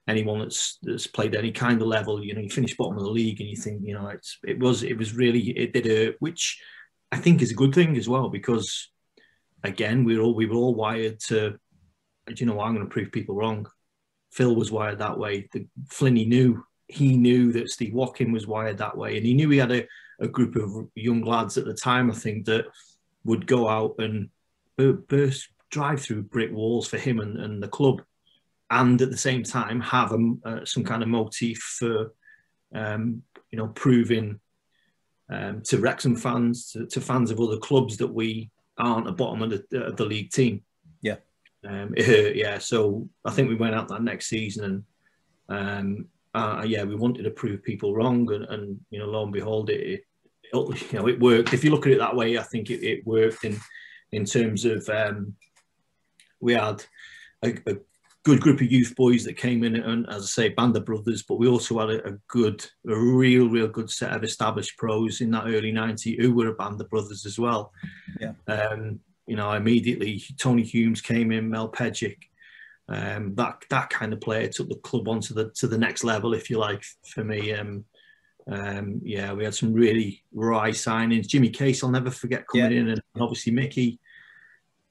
anyone 0.08 0.40
that's 0.40 0.78
that's 0.82 1.06
played 1.06 1.36
any 1.36 1.52
kind 1.52 1.80
of 1.80 1.88
level, 1.88 2.24
you 2.24 2.34
know, 2.34 2.40
you 2.40 2.50
finish 2.50 2.76
bottom 2.76 2.96
of 2.96 3.04
the 3.04 3.10
league 3.10 3.40
and 3.40 3.48
you 3.48 3.56
think, 3.56 3.82
you 3.84 3.94
know, 3.94 4.08
it's 4.08 4.38
it 4.44 4.58
was 4.58 4.82
it 4.82 4.96
was 4.96 5.14
really 5.14 5.50
it 5.50 5.72
did 5.72 5.86
hurt, 5.86 6.16
which 6.18 6.60
I 7.12 7.18
think 7.18 7.42
is 7.42 7.52
a 7.52 7.56
good 7.56 7.74
thing 7.74 7.96
as 7.96 8.08
well 8.08 8.28
because 8.28 8.90
again, 9.62 10.04
we 10.04 10.16
were 10.16 10.24
all 10.24 10.34
we 10.34 10.46
were 10.46 10.56
all 10.56 10.74
wired 10.74 11.20
to. 11.28 11.58
You 12.28 12.46
know? 12.46 12.60
I'm 12.60 12.74
going 12.74 12.86
to 12.86 12.92
prove 12.92 13.10
people 13.10 13.36
wrong. 13.36 13.66
Phil 14.32 14.54
was 14.54 14.70
wired 14.70 14.98
that 14.98 15.18
way. 15.18 15.48
The, 15.52 15.66
Flinny 15.88 16.28
knew 16.28 16.62
he 16.86 17.16
knew 17.16 17.52
that 17.52 17.70
Steve 17.70 17.94
Watkin 17.94 18.32
was 18.32 18.46
wired 18.46 18.78
that 18.78 18.96
way, 18.96 19.16
and 19.16 19.24
he 19.24 19.34
knew 19.34 19.48
he 19.50 19.58
had 19.58 19.72
a, 19.72 19.86
a 20.20 20.28
group 20.28 20.56
of 20.56 20.88
young 20.94 21.22
lads 21.22 21.56
at 21.56 21.64
the 21.64 21.74
time. 21.74 22.10
I 22.10 22.14
think 22.14 22.46
that 22.46 22.66
would 23.24 23.46
go 23.46 23.68
out 23.68 23.96
and 23.98 24.30
burst, 24.76 25.48
drive 25.70 26.00
through 26.00 26.22
brick 26.22 26.52
walls 26.52 26.88
for 26.88 26.98
him 26.98 27.20
and, 27.20 27.38
and 27.38 27.62
the 27.62 27.68
club, 27.68 28.02
and 28.70 29.00
at 29.00 29.10
the 29.10 29.16
same 29.16 29.42
time 29.42 29.80
have 29.80 30.12
a, 30.12 30.34
uh, 30.44 30.64
some 30.64 30.84
kind 30.84 31.02
of 31.02 31.08
motif 31.08 31.58
for 31.58 32.12
um, 32.74 33.22
you 33.50 33.58
know 33.58 33.68
proving 33.68 34.40
um, 35.30 35.62
to 35.62 35.78
Wrexham 35.78 36.16
fans, 36.16 36.70
to, 36.72 36.86
to, 36.86 37.00
fans 37.00 37.30
of 37.30 37.40
other 37.40 37.58
clubs 37.58 37.96
that 37.98 38.08
we 38.12 38.50
aren't 38.78 39.08
a 39.08 39.12
bottom 39.12 39.42
of 39.42 39.50
the, 39.50 39.94
the 39.94 40.04
league 40.04 40.30
team. 40.30 40.62
Yeah. 41.02 41.16
Um, 41.68 41.92
it 41.96 42.06
hurt, 42.06 42.34
yeah. 42.34 42.58
So 42.58 43.08
I 43.24 43.30
think 43.30 43.48
we 43.48 43.54
went 43.54 43.74
out 43.74 43.88
that 43.88 44.02
next 44.02 44.28
season 44.28 44.64
and, 44.64 44.84
um, 45.50 46.06
uh, 46.34 46.62
yeah, 46.66 46.84
we 46.84 46.94
wanted 46.94 47.22
to 47.24 47.30
prove 47.30 47.62
people 47.62 47.94
wrong, 47.94 48.30
and, 48.32 48.44
and 48.44 48.78
you 48.90 48.98
know, 48.98 49.06
lo 49.06 49.24
and 49.24 49.32
behold, 49.32 49.70
it, 49.70 49.80
it, 49.80 50.04
you 50.52 50.98
know, 50.98 51.08
it 51.08 51.18
worked. 51.18 51.54
If 51.54 51.64
you 51.64 51.70
look 51.70 51.86
at 51.86 51.92
it 51.92 51.98
that 51.98 52.14
way, 52.14 52.38
I 52.38 52.42
think 52.42 52.70
it, 52.70 52.86
it 52.86 53.06
worked 53.06 53.44
in 53.44 53.58
in 54.12 54.24
terms 54.24 54.64
of 54.64 54.88
um, 54.88 55.34
we 56.40 56.54
had 56.54 56.84
a, 57.42 57.56
a, 57.66 57.76
good 58.24 58.40
group 58.40 58.60
of 58.60 58.70
youth 58.70 58.94
boys 58.94 59.24
that 59.24 59.38
came 59.38 59.64
in, 59.64 59.76
and 59.76 60.06
as 60.10 60.22
I 60.22 60.26
say, 60.26 60.48
band 60.50 60.76
of 60.76 60.84
brothers, 60.84 61.22
but 61.22 61.38
we 61.38 61.48
also 61.48 61.78
had 61.78 61.88
a, 61.88 62.08
a 62.08 62.12
good, 62.26 62.62
a 62.86 62.94
real, 62.94 63.48
real 63.48 63.68
good 63.68 63.90
set 63.90 64.12
of 64.12 64.22
established 64.22 64.76
pros 64.76 65.22
in 65.22 65.30
that 65.30 65.46
early 65.46 65.72
'90s 65.72 66.20
who 66.20 66.34
were 66.34 66.48
a 66.48 66.54
band 66.54 66.80
of 66.80 66.90
brothers 66.90 67.24
as 67.24 67.38
well. 67.38 67.72
Yeah. 68.20 68.32
Um, 68.46 69.00
you 69.26 69.36
know, 69.36 69.52
immediately 69.52 70.22
Tony 70.38 70.62
Humes 70.62 71.00
came 71.00 71.32
in, 71.32 71.48
Mel 71.48 71.70
Pejic. 71.70 72.16
Um, 72.88 73.34
that 73.34 73.64
that 73.68 73.90
kind 73.90 74.12
of 74.12 74.20
player 74.20 74.48
took 74.48 74.68
the 74.68 74.76
club 74.76 75.08
onto 75.08 75.34
the 75.34 75.50
to 75.56 75.66
the 75.66 75.78
next 75.78 76.04
level, 76.04 76.34
if 76.34 76.50
you 76.50 76.58
like, 76.58 76.82
for 77.06 77.22
me. 77.22 77.52
Um, 77.52 77.84
um, 78.50 79.00
yeah, 79.04 79.32
we 79.32 79.44
had 79.44 79.54
some 79.54 79.72
really 79.72 80.24
wry 80.32 80.70
signings. 80.70 81.28
Jimmy 81.28 81.50
Case, 81.50 81.84
I'll 81.84 81.90
never 81.90 82.10
forget 82.10 82.46
coming 82.48 82.72
yeah. 82.72 82.78
in, 82.78 82.88
and 82.88 83.02
obviously 83.20 83.52
Mickey. 83.52 84.00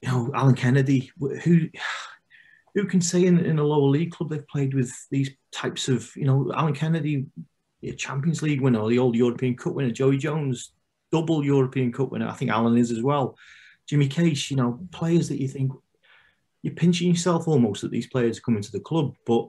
You 0.02 0.08
know, 0.08 0.30
Alan 0.34 0.54
Kennedy, 0.54 1.10
who 1.18 1.68
who 2.74 2.86
can 2.86 3.00
say 3.00 3.24
in, 3.24 3.38
in 3.38 3.58
a 3.58 3.64
lower 3.64 3.88
league 3.88 4.12
club 4.12 4.30
they've 4.30 4.46
played 4.48 4.74
with 4.74 4.92
these 5.10 5.30
types 5.52 5.88
of, 5.88 6.14
you 6.14 6.24
know, 6.24 6.52
Alan 6.54 6.74
Kennedy, 6.74 7.26
Champions 7.96 8.42
League 8.42 8.60
winner, 8.60 8.86
the 8.88 8.98
old 8.98 9.16
European 9.16 9.56
Cup 9.56 9.74
winner, 9.74 9.90
Joey 9.90 10.18
Jones, 10.18 10.72
double 11.10 11.44
European 11.44 11.92
Cup 11.92 12.10
winner. 12.10 12.28
I 12.28 12.34
think 12.34 12.50
Alan 12.50 12.76
is 12.76 12.90
as 12.90 13.02
well. 13.02 13.36
Jimmy 13.88 14.08
Case, 14.08 14.50
you 14.50 14.56
know, 14.56 14.78
players 14.92 15.28
that 15.28 15.40
you 15.40 15.48
think 15.48 15.72
you're 16.62 16.74
pinching 16.74 17.08
yourself 17.08 17.48
almost 17.48 17.82
that 17.82 17.90
these 17.90 18.08
players 18.08 18.38
are 18.38 18.42
coming 18.42 18.62
to 18.62 18.72
the 18.72 18.80
club, 18.80 19.14
but 19.26 19.48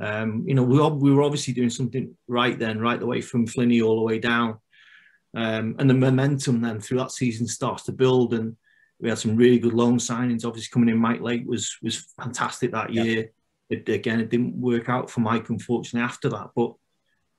Um, 0.00 0.44
you 0.46 0.54
know, 0.54 0.62
we, 0.62 0.78
we 0.78 1.10
were 1.12 1.24
obviously 1.24 1.54
doing 1.54 1.70
something 1.70 2.16
right 2.28 2.56
then, 2.56 2.78
right 2.78 3.00
the 3.00 3.12
way 3.12 3.20
from 3.20 3.48
Flinney 3.48 3.82
all 3.82 3.96
the 3.96 4.08
way 4.10 4.20
down. 4.20 4.50
Um, 5.34 5.74
and 5.78 5.90
the 5.90 5.94
momentum 6.06 6.60
then 6.60 6.80
through 6.80 6.98
that 6.98 7.10
season 7.10 7.48
starts 7.48 7.82
to 7.84 7.92
build. 7.92 8.32
And 8.32 8.56
we 9.00 9.08
had 9.08 9.18
some 9.18 9.36
really 9.36 9.58
good 9.58 9.74
loan 9.74 9.98
signings. 9.98 10.44
Obviously, 10.44 10.70
coming 10.72 10.88
in, 10.88 10.98
Mike 10.98 11.20
Lake 11.20 11.44
was 11.46 11.76
was 11.82 12.06
fantastic 12.20 12.72
that 12.72 12.92
year. 12.92 13.16
Yeah. 13.16 13.24
It, 13.70 13.88
again, 13.88 14.20
it 14.20 14.30
didn't 14.30 14.58
work 14.58 14.88
out 14.88 15.10
for 15.10 15.20
Mike, 15.20 15.50
unfortunately, 15.50 16.04
after 16.04 16.30
that. 16.30 16.48
But 16.56 16.72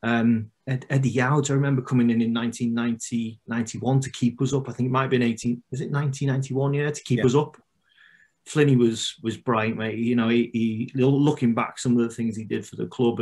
um, 0.03 0.51
Ed, 0.68 0.86
Eddie 0.89 1.10
Youds, 1.10 1.49
I 1.49 1.55
remember 1.55 1.82
coming 1.82 2.12
in 2.12 2.22
in 2.22 2.34
1990, 2.34 3.39
91 3.47 3.99
to 4.01 4.12
keep 4.12 4.39
us 4.41 4.53
up. 4.53 4.70
I 4.70 4.74
think 4.74 4.88
it 4.88 4.91
might 4.91 5.01
have 5.01 5.10
been 5.10 5.24
18, 5.24 5.64
was 5.72 5.82
it 5.82 5.91
1991, 5.91 6.74
yeah, 6.76 6.91
to 6.91 7.03
keep 7.03 7.20
yeah. 7.20 7.26
us 7.26 7.36
up. 7.36 7.57
Flinney 8.47 8.78
was 8.78 9.16
was 9.22 9.38
bright, 9.38 9.76
mate. 9.76 9.97
You 9.97 10.16
know, 10.16 10.30
he, 10.30 10.49
he, 10.53 10.91
looking 10.95 11.53
back, 11.53 11.78
some 11.78 11.97
of 11.97 12.07
the 12.07 12.14
things 12.14 12.36
he 12.38 12.45
did 12.45 12.66
for 12.66 12.76
the 12.76 12.88
club, 12.88 13.22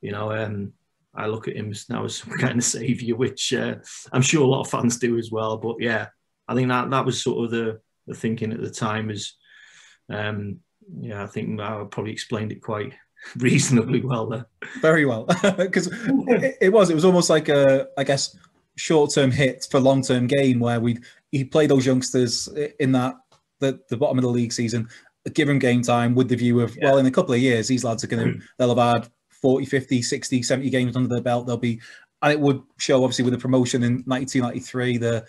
you 0.00 0.12
know, 0.12 0.32
um, 0.32 0.72
I 1.14 1.26
look 1.26 1.48
at 1.48 1.56
him 1.56 1.72
now 1.88 2.04
as 2.04 2.16
some 2.16 2.32
kind 2.38 2.58
of 2.58 2.64
saviour, 2.64 3.16
which 3.16 3.52
uh, 3.52 3.76
I'm 4.12 4.22
sure 4.22 4.42
a 4.42 4.48
lot 4.48 4.62
of 4.62 4.70
fans 4.70 4.98
do 4.98 5.18
as 5.18 5.30
well. 5.30 5.56
But 5.56 5.76
yeah, 5.80 6.06
I 6.50 6.54
think 6.54 6.68
that 6.68 6.90
that 6.90 7.06
was 7.06 7.22
sort 7.22 7.44
of 7.44 7.50
the, 7.52 7.80
the 8.08 8.14
thinking 8.14 8.52
at 8.52 8.60
the 8.60 8.70
time. 8.70 9.08
Is 9.08 9.34
um, 10.08 10.58
yeah, 11.00 11.22
I 11.22 11.26
think 11.26 11.60
I 11.60 11.84
probably 11.88 12.12
explained 12.12 12.50
it 12.50 12.60
quite 12.60 12.92
reasonably 13.36 14.00
well 14.00 14.26
there. 14.26 14.46
Very 14.80 15.06
well, 15.06 15.24
because 15.56 15.86
it, 15.86 16.58
it, 16.60 16.72
was. 16.72 16.90
It 16.90 16.94
was 16.94 17.04
almost 17.04 17.30
like 17.30 17.48
a, 17.48 17.86
I 17.96 18.02
guess, 18.02 18.36
short-term 18.76 19.30
hit 19.30 19.66
for 19.70 19.78
long-term 19.78 20.26
gain 20.26 20.58
where 20.58 20.80
we 20.80 20.98
he 21.30 21.44
played 21.44 21.70
those 21.70 21.86
youngsters 21.86 22.48
in 22.80 22.92
that 22.92 23.14
the, 23.60 23.78
the 23.88 23.96
bottom 23.96 24.18
of 24.18 24.22
the 24.22 24.30
league 24.30 24.52
season, 24.52 24.88
give 25.34 25.46
them 25.46 25.60
game 25.60 25.82
time 25.82 26.16
with 26.16 26.28
the 26.28 26.36
view 26.36 26.60
of 26.60 26.76
yeah. 26.76 26.86
well, 26.86 26.98
in 26.98 27.06
a 27.06 27.10
couple 27.12 27.32
of 27.32 27.40
years, 27.40 27.68
these 27.68 27.84
lads 27.84 28.02
are 28.02 28.08
going 28.08 28.34
to 28.34 28.40
they'll 28.58 28.74
have 28.74 29.02
had 29.04 29.10
40, 29.40 29.66
50, 29.66 30.02
60, 30.02 30.42
70 30.42 30.70
games 30.70 30.96
under 30.96 31.08
their 31.08 31.22
belt. 31.22 31.46
They'll 31.46 31.56
be, 31.56 31.80
and 32.22 32.32
it 32.32 32.40
would 32.40 32.62
show 32.78 33.04
obviously 33.04 33.24
with 33.24 33.34
the 33.34 33.38
promotion 33.38 33.82
in 33.82 34.02
1993, 34.06 34.98
the 34.98 35.26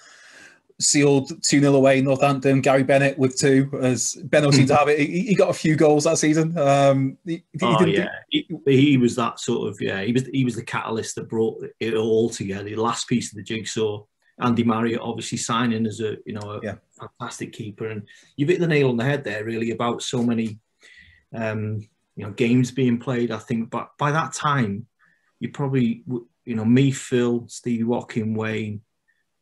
sealed 0.82 1.30
2 1.44 1.60
0 1.60 1.76
away 1.76 2.02
Northampton. 2.02 2.62
Gary 2.62 2.84
Bennett 2.84 3.18
with 3.18 3.38
two, 3.38 3.70
as 3.82 4.16
Benno 4.26 4.52
seemed 4.52 4.68
to 4.70 4.76
have 4.76 4.90
it. 4.90 5.00
He, 5.00 5.22
he, 5.22 5.36
got 5.36 5.50
a 5.50 5.54
few 5.54 5.76
goals 5.76 6.04
that 6.06 6.18
season. 6.18 6.58
Um, 6.58 7.18
he, 7.26 7.44
oh, 7.62 7.86
yeah. 7.86 8.10
He, 8.30 8.48
he, 8.66 8.98
was 8.98 9.16
that 9.16 9.40
sort 9.40 9.70
of, 9.70 9.80
yeah, 9.80 10.02
he 10.02 10.12
was 10.12 10.26
he 10.28 10.44
was 10.44 10.56
the 10.56 10.64
catalyst 10.64 11.16
that 11.16 11.30
brought 11.30 11.64
it 11.80 11.94
all 11.94 12.30
together, 12.30 12.64
the 12.64 12.76
last 12.76 13.08
piece 13.08 13.32
of 13.32 13.38
the 13.38 13.44
jigsaw. 13.44 14.04
Andy 14.40 14.64
Marriott 14.64 15.02
obviously 15.02 15.38
signing 15.38 15.86
as 15.86 16.00
a, 16.00 16.18
you 16.26 16.34
know, 16.34 16.50
a 16.50 16.60
yeah. 16.64 16.76
fantastic 17.00 17.54
keeper. 17.54 17.88
And 17.88 18.04
you've 18.36 18.50
hit 18.50 18.60
the 18.60 18.68
nail 18.68 18.90
on 18.90 18.98
the 18.98 19.04
head 19.04 19.24
there, 19.24 19.46
really, 19.46 19.72
about 19.72 20.02
so 20.02 20.24
many, 20.24 20.60
um, 21.34 21.80
you 22.16 22.26
know, 22.26 22.32
games 22.32 22.72
being 22.72 22.98
played. 22.98 23.32
I 23.32 23.38
think, 23.38 23.70
but 23.70 23.92
by 24.00 24.12
that 24.12 24.34
time, 24.34 24.88
you 25.40 25.50
probably, 25.50 26.04
you 26.46 26.56
know, 26.56 26.66
me, 26.66 26.92
Phil, 26.92 27.48
Stevie 27.48 27.84
Watkin, 27.84 28.34
Wayne, 28.34 28.82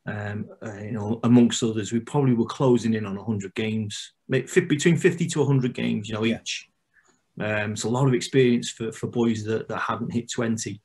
um, 0.06 0.48
uh, 0.66 0.78
you 0.78 0.92
know, 0.92 1.20
amongst 1.24 1.64
others, 1.64 1.92
we 1.92 2.00
probably 2.00 2.34
were 2.34 2.46
closing 2.46 2.94
in 2.94 3.06
on 3.06 3.16
100 3.16 3.54
games, 3.56 4.14
between 4.30 4.98
50 4.98 5.28
to 5.28 5.40
100 5.40 5.74
games, 5.74 6.08
you 6.08 6.16
know, 6.16 6.26
each. 6.26 6.68
Um, 7.40 7.72
it's 7.72 7.84
a 7.84 7.90
lot 7.90 8.08
of 8.08 8.14
experience 8.14 8.70
for, 8.70 8.92
for 8.92 9.08
boys 9.08 9.44
that, 9.46 9.68
that 9.70 9.80
hadn't 9.80 10.14
hit 10.14 10.32
20. 10.32 10.82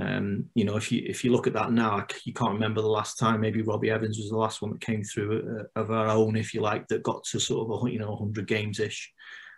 Um, 0.00 0.44
you 0.54 0.64
know, 0.64 0.76
if 0.76 0.92
you 0.92 1.02
if 1.06 1.24
you 1.24 1.32
look 1.32 1.48
at 1.48 1.54
that 1.54 1.72
now, 1.72 2.06
you 2.24 2.32
can't 2.32 2.52
remember 2.52 2.80
the 2.80 2.86
last 2.86 3.18
time. 3.18 3.40
Maybe 3.40 3.62
Robbie 3.62 3.90
Evans 3.90 4.16
was 4.16 4.30
the 4.30 4.36
last 4.36 4.62
one 4.62 4.70
that 4.70 4.80
came 4.80 5.02
through 5.02 5.66
uh, 5.76 5.80
of 5.80 5.90
our 5.90 6.06
own, 6.06 6.36
if 6.36 6.54
you 6.54 6.60
like, 6.60 6.86
that 6.88 7.02
got 7.02 7.24
to 7.24 7.40
sort 7.40 7.68
of 7.68 7.82
a, 7.82 7.90
you 7.90 7.98
know 7.98 8.12
100 8.12 8.46
games 8.46 8.78
ish. 8.78 9.12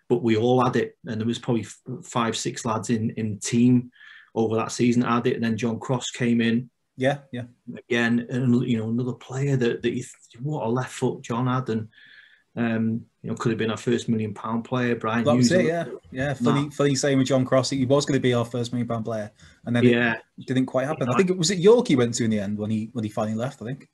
But 0.09 0.23
we 0.23 0.39
all 0.39 0.65
had 0.65 0.77
it, 0.77 0.97
and 1.07 1.21
there 1.21 1.27
was 1.27 1.39
probably 1.39 1.67
five, 2.05 2.39
six 2.39 2.65
lads 2.65 2.89
in 2.89 3.11
in 3.11 3.39
team 3.39 3.91
over 4.35 4.57
that 4.57 4.73
season 4.73 5.03
had 5.03 5.27
it. 5.27 5.35
And 5.35 5.45
then 5.45 5.59
John 5.59 5.79
Cross 5.79 6.13
came 6.13 6.41
in, 6.41 6.71
yeah, 7.01 7.19
yeah. 7.33 7.45
Again, 7.79 8.27
and 8.29 8.63
you 8.69 8.77
know, 8.77 8.91
another 8.91 9.15
player 9.15 9.57
that, 9.57 9.81
that 9.81 9.91
you, 9.91 10.05
what 10.43 10.67
a 10.67 10.69
left 10.69 10.93
foot 10.93 11.23
John 11.23 11.47
had, 11.47 11.71
and 11.71 11.89
um, 12.57 13.07
you 13.23 13.31
know, 13.31 13.37
could 13.37 13.49
have 13.49 13.59
been 13.59 13.71
our 13.71 13.79
first 13.79 14.07
million 14.07 14.35
pound 14.35 14.65
player. 14.65 14.95
Brian 14.95 15.25
that 15.25 15.35
was 15.35 15.51
it, 15.51 15.65
yeah, 15.65 15.87
yeah. 16.13 16.35
Funny, 16.35 16.65
nah. 16.65 16.71
funny 16.71 16.95
saying 16.95 17.17
with 17.17 17.27
John 17.27 17.47
Cross, 17.47 17.71
he 17.71 17.87
was 17.87 18.05
going 18.05 18.19
to 18.19 18.23
be 18.23 18.35
our 18.35 18.45
first 18.45 18.75
million 18.75 18.87
pound 18.87 19.07
player, 19.07 19.31
and 19.65 19.75
then 19.75 19.85
yeah. 19.85 20.17
it 20.37 20.47
didn't 20.47 20.67
quite 20.67 20.87
happen. 20.87 21.09
I 21.09 21.17
think 21.17 21.31
it 21.31 21.39
was 21.39 21.51
it 21.51 21.59
York 21.59 21.89
he 21.89 21.97
went 21.97 22.13
to 22.15 22.25
in 22.25 22.31
the 22.31 22.39
end 22.39 22.59
when 22.59 22.71
he 22.71 22.91
when 22.93 23.03
he 23.03 23.11
finally 23.11 23.37
left. 23.37 23.63
I 23.63 23.65
think. 23.65 23.89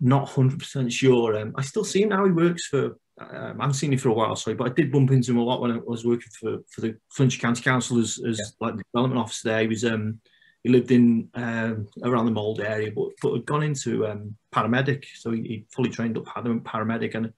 Not 0.00 0.30
hundred 0.30 0.58
percent 0.58 0.90
sure. 0.90 1.36
Um, 1.36 1.52
I 1.54 1.62
still 1.62 1.84
see 1.84 2.02
him 2.02 2.08
now. 2.10 2.24
He 2.24 2.32
works 2.32 2.66
for. 2.66 2.96
Um, 3.20 3.60
I 3.60 3.64
haven't 3.64 3.74
seen 3.74 3.92
him 3.92 3.98
for 3.98 4.08
a 4.08 4.14
while, 4.14 4.36
sorry, 4.36 4.54
but 4.54 4.70
I 4.70 4.72
did 4.72 4.92
bump 4.92 5.10
into 5.10 5.32
him 5.32 5.38
a 5.38 5.42
lot 5.42 5.60
when 5.60 5.72
I 5.72 5.80
was 5.84 6.06
working 6.06 6.30
for 6.40 6.58
for 6.70 6.80
the 6.80 6.96
Flintshire 7.10 7.42
County 7.42 7.62
Council 7.62 7.98
as, 7.98 8.18
as 8.26 8.38
yeah. 8.38 8.66
like 8.66 8.76
the 8.76 8.84
development 8.94 9.20
officer 9.20 9.48
there. 9.48 9.60
He 9.60 9.66
was 9.66 9.84
um, 9.84 10.20
he 10.62 10.70
lived 10.70 10.90
in 10.90 11.28
um, 11.34 11.88
around 12.02 12.26
the 12.26 12.32
Mold 12.32 12.60
area, 12.60 12.90
but, 12.94 13.10
but 13.22 13.32
had 13.32 13.46
gone 13.46 13.62
into 13.62 14.06
um, 14.06 14.36
paramedic. 14.52 15.04
So 15.16 15.30
he, 15.30 15.42
he, 15.42 15.66
fully 15.74 15.90
trained 15.90 16.18
up 16.18 16.24
paramedic, 16.24 17.14
and 17.14 17.26
you 17.26 17.32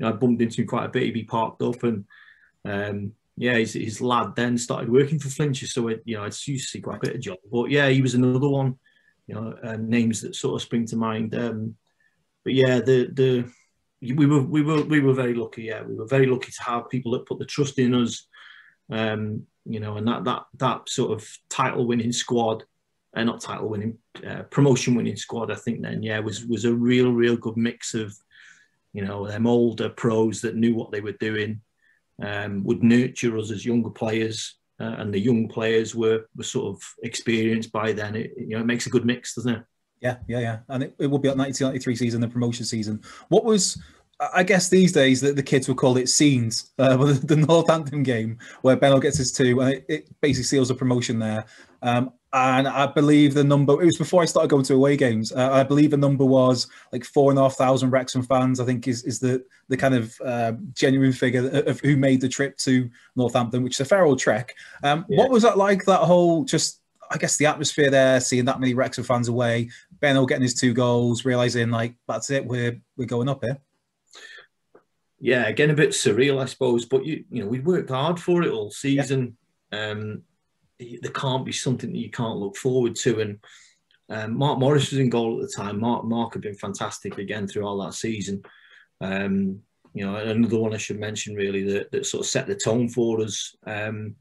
know 0.00 0.08
I 0.08 0.12
bumped 0.12 0.42
into 0.42 0.62
him 0.62 0.66
quite 0.66 0.86
a 0.86 0.88
bit. 0.88 1.04
He'd 1.04 1.12
be 1.12 1.24
parked 1.24 1.62
up, 1.62 1.82
and 1.82 2.04
um, 2.64 3.12
yeah, 3.36 3.54
his, 3.54 3.74
his 3.74 4.00
lad 4.00 4.34
then 4.36 4.56
started 4.56 4.90
working 4.90 5.18
for 5.18 5.28
Flintshire. 5.28 5.68
So 5.68 5.88
it, 5.88 6.02
you 6.04 6.16
know, 6.16 6.24
it's 6.24 6.46
used 6.48 6.66
to 6.66 6.70
see 6.70 6.80
quite 6.80 6.96
a 6.96 7.06
bit 7.06 7.14
of 7.16 7.20
job. 7.20 7.38
But 7.50 7.70
yeah, 7.70 7.88
he 7.88 8.02
was 8.02 8.14
another 8.14 8.48
one. 8.48 8.78
You 9.26 9.34
know, 9.34 9.54
uh, 9.62 9.76
names 9.76 10.22
that 10.22 10.34
sort 10.34 10.56
of 10.56 10.62
spring 10.62 10.86
to 10.86 10.96
mind. 10.96 11.34
Um, 11.34 11.76
but 12.44 12.54
yeah, 12.54 12.80
the 12.80 13.08
the 13.12 14.14
we 14.14 14.26
were 14.26 14.42
we 14.42 14.62
were 14.62 14.82
we 14.82 15.00
were 15.00 15.14
very 15.14 15.34
lucky. 15.34 15.64
Yeah, 15.64 15.82
we 15.82 15.94
were 15.94 16.06
very 16.06 16.26
lucky 16.26 16.50
to 16.52 16.62
have 16.64 16.90
people 16.90 17.12
that 17.12 17.26
put 17.26 17.38
the 17.38 17.44
trust 17.44 17.78
in 17.78 17.94
us. 17.94 18.26
Um, 18.90 19.46
you 19.64 19.80
know, 19.80 19.96
and 19.96 20.06
that 20.08 20.24
that 20.24 20.44
that 20.58 20.88
sort 20.88 21.12
of 21.12 21.28
title 21.48 21.86
winning 21.86 22.12
squad 22.12 22.64
uh, 23.14 23.24
not 23.24 23.40
title 23.40 23.68
winning, 23.68 23.98
uh, 24.26 24.42
promotion 24.44 24.94
winning 24.94 25.16
squad. 25.16 25.50
I 25.50 25.54
think 25.54 25.82
then, 25.82 26.02
yeah, 26.02 26.18
was 26.18 26.46
was 26.46 26.64
a 26.64 26.72
real, 26.72 27.12
real 27.12 27.36
good 27.36 27.56
mix 27.56 27.94
of, 27.94 28.16
you 28.92 29.04
know, 29.04 29.26
them 29.26 29.46
older 29.46 29.88
pros 29.88 30.40
that 30.42 30.56
knew 30.56 30.74
what 30.74 30.92
they 30.92 31.00
were 31.00 31.12
doing, 31.12 31.60
um, 32.22 32.64
would 32.64 32.82
nurture 32.82 33.36
us 33.38 33.50
as 33.50 33.66
younger 33.66 33.90
players, 33.90 34.56
uh, 34.80 34.96
and 34.98 35.12
the 35.12 35.20
young 35.20 35.48
players 35.48 35.94
were 35.94 36.26
were 36.36 36.44
sort 36.44 36.74
of 36.74 36.82
experienced 37.02 37.72
by 37.72 37.92
then. 37.92 38.16
It 38.16 38.32
you 38.36 38.56
know 38.56 38.60
it 38.60 38.66
makes 38.66 38.86
a 38.86 38.90
good 38.90 39.04
mix, 39.04 39.34
doesn't 39.34 39.56
it? 39.56 39.64
Yeah, 40.00 40.16
yeah, 40.26 40.40
yeah, 40.40 40.58
and 40.68 40.82
it, 40.84 40.94
it 40.98 41.06
will 41.06 41.18
be 41.18 41.28
at 41.28 41.36
1993 41.36 41.96
season, 41.96 42.20
the 42.20 42.28
promotion 42.28 42.64
season. 42.64 43.02
What 43.28 43.44
was 43.44 43.80
I 44.32 44.42
guess 44.42 44.68
these 44.68 44.92
days 44.92 45.20
that 45.22 45.36
the 45.36 45.42
kids 45.42 45.68
will 45.68 45.74
call 45.74 45.96
it 45.96 46.08
scenes. 46.08 46.70
Uh, 46.78 46.96
the, 47.04 47.12
the 47.14 47.36
Northampton 47.36 48.02
game 48.02 48.38
where 48.62 48.76
Benno 48.76 49.00
gets 49.00 49.18
his 49.18 49.32
two, 49.32 49.60
and 49.60 49.74
it, 49.74 49.84
it 49.88 50.20
basically 50.20 50.44
seals 50.44 50.70
a 50.70 50.74
promotion 50.74 51.18
there. 51.18 51.44
Um, 51.82 52.12
and 52.34 52.66
I 52.66 52.86
believe 52.86 53.34
the 53.34 53.44
number 53.44 53.74
it 53.82 53.84
was 53.84 53.98
before 53.98 54.22
I 54.22 54.24
started 54.24 54.48
going 54.48 54.64
to 54.64 54.74
away 54.74 54.96
games. 54.96 55.32
Uh, 55.32 55.50
I 55.52 55.64
believe 55.64 55.90
the 55.90 55.98
number 55.98 56.24
was 56.24 56.66
like 56.90 57.04
four 57.04 57.30
and 57.30 57.38
a 57.38 57.42
half 57.42 57.56
thousand 57.56 57.90
Wrexham 57.90 58.22
fans. 58.22 58.58
I 58.58 58.64
think 58.64 58.88
is 58.88 59.04
is 59.04 59.18
the 59.18 59.44
the 59.68 59.76
kind 59.76 59.94
of 59.94 60.18
uh, 60.24 60.52
genuine 60.72 61.12
figure 61.12 61.48
of 61.66 61.80
who 61.80 61.96
made 61.96 62.20
the 62.20 62.28
trip 62.28 62.56
to 62.58 62.88
Northampton, 63.16 63.62
which 63.62 63.74
is 63.74 63.80
a 63.80 63.84
fair 63.84 64.04
old 64.04 64.18
trek. 64.18 64.54
Um, 64.82 65.04
yeah. 65.08 65.18
What 65.18 65.30
was 65.30 65.42
that 65.42 65.58
like? 65.58 65.84
That 65.84 66.00
whole 66.00 66.44
just 66.44 66.80
I 67.10 67.18
guess 67.18 67.36
the 67.36 67.46
atmosphere 67.46 67.90
there, 67.90 68.18
seeing 68.20 68.46
that 68.46 68.60
many 68.60 68.72
Wrexham 68.72 69.04
fans 69.04 69.28
away, 69.28 69.68
Benno 70.00 70.24
getting 70.24 70.42
his 70.42 70.54
two 70.54 70.72
goals, 70.72 71.26
realizing 71.26 71.70
like 71.70 71.94
that's 72.08 72.30
it, 72.30 72.46
we're 72.46 72.80
we're 72.96 73.04
going 73.04 73.28
up 73.28 73.44
here. 73.44 73.58
Yeah, 75.24 75.46
again 75.46 75.70
a 75.70 75.74
bit 75.74 75.90
surreal, 75.90 76.42
I 76.42 76.46
suppose. 76.46 76.84
But 76.84 77.06
you 77.06 77.24
you 77.30 77.42
know 77.42 77.48
we 77.48 77.60
worked 77.60 77.90
hard 77.90 78.18
for 78.18 78.42
it 78.42 78.50
all 78.50 78.72
season. 78.72 79.36
Yeah. 79.72 79.90
Um, 79.90 80.22
there 80.80 81.12
can't 81.12 81.46
be 81.46 81.52
something 81.52 81.92
that 81.92 81.98
you 81.98 82.10
can't 82.10 82.38
look 82.38 82.56
forward 82.56 82.96
to. 82.96 83.20
And 83.20 83.38
um, 84.10 84.36
Mark 84.36 84.58
Morris 84.58 84.90
was 84.90 84.98
in 84.98 85.10
goal 85.10 85.40
at 85.40 85.48
the 85.48 85.54
time. 85.54 85.78
Mark 85.78 86.04
Mark 86.04 86.32
had 86.32 86.42
been 86.42 86.56
fantastic 86.56 87.18
again 87.18 87.46
through 87.46 87.64
all 87.64 87.80
that 87.84 87.94
season. 87.94 88.42
Um, 89.00 89.60
you 89.94 90.04
know, 90.04 90.16
another 90.16 90.58
one 90.58 90.74
I 90.74 90.78
should 90.78 90.98
mention 90.98 91.36
really 91.36 91.62
that, 91.72 91.92
that 91.92 92.04
sort 92.04 92.24
of 92.24 92.28
set 92.28 92.48
the 92.48 92.56
tone 92.56 92.88
for 92.88 93.20
us. 93.20 93.54
Um, 93.64 94.16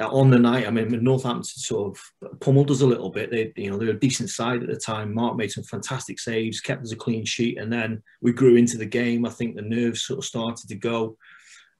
on 0.00 0.30
the 0.30 0.38
night, 0.38 0.66
I 0.66 0.70
mean, 0.70 1.02
Northampton 1.02 1.44
sort 1.44 1.96
of 1.96 2.40
pummeled 2.40 2.70
us 2.70 2.82
a 2.82 2.86
little 2.86 3.08
bit. 3.08 3.30
They, 3.30 3.52
you 3.56 3.70
know, 3.70 3.78
they 3.78 3.86
were 3.86 3.92
a 3.92 3.98
decent 3.98 4.28
side 4.28 4.62
at 4.62 4.68
the 4.68 4.76
time. 4.76 5.14
Mark 5.14 5.36
made 5.36 5.50
some 5.50 5.64
fantastic 5.64 6.18
saves, 6.20 6.60
kept 6.60 6.82
us 6.82 6.92
a 6.92 6.96
clean 6.96 7.24
sheet, 7.24 7.58
and 7.58 7.72
then 7.72 8.02
we 8.20 8.32
grew 8.32 8.56
into 8.56 8.76
the 8.76 8.86
game. 8.86 9.24
I 9.24 9.30
think 9.30 9.56
the 9.56 9.62
nerves 9.62 10.02
sort 10.02 10.18
of 10.18 10.24
started 10.24 10.68
to 10.68 10.74
go. 10.74 11.16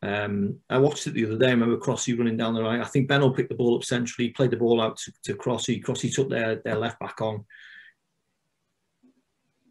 Um, 0.03 0.61
I 0.71 0.79
watched 0.79 1.07
it 1.07 1.15
the 1.15 1.27
other 1.27 1.39
day. 1.39 1.49
I 1.49 1.51
remember 1.51 1.77
Crossy 1.77 2.17
running 2.17 2.37
down 2.37 2.55
the 2.55 2.63
right. 2.63 2.81
I 2.81 2.85
think 2.85 3.09
Benno 3.09 3.31
picked 3.31 3.51
the 3.51 3.55
ball 3.55 3.77
up 3.77 3.85
centrally, 3.85 4.31
played 4.31 4.51
the 4.51 4.57
ball 4.57 4.81
out 4.81 4.97
to, 4.99 5.13
to 5.25 5.35
Crossy. 5.35 5.83
Crossy 5.83 6.15
took 6.15 6.31
their, 6.31 6.57
their 6.57 6.77
left 6.77 6.99
back 6.99 7.21
on. 7.21 7.45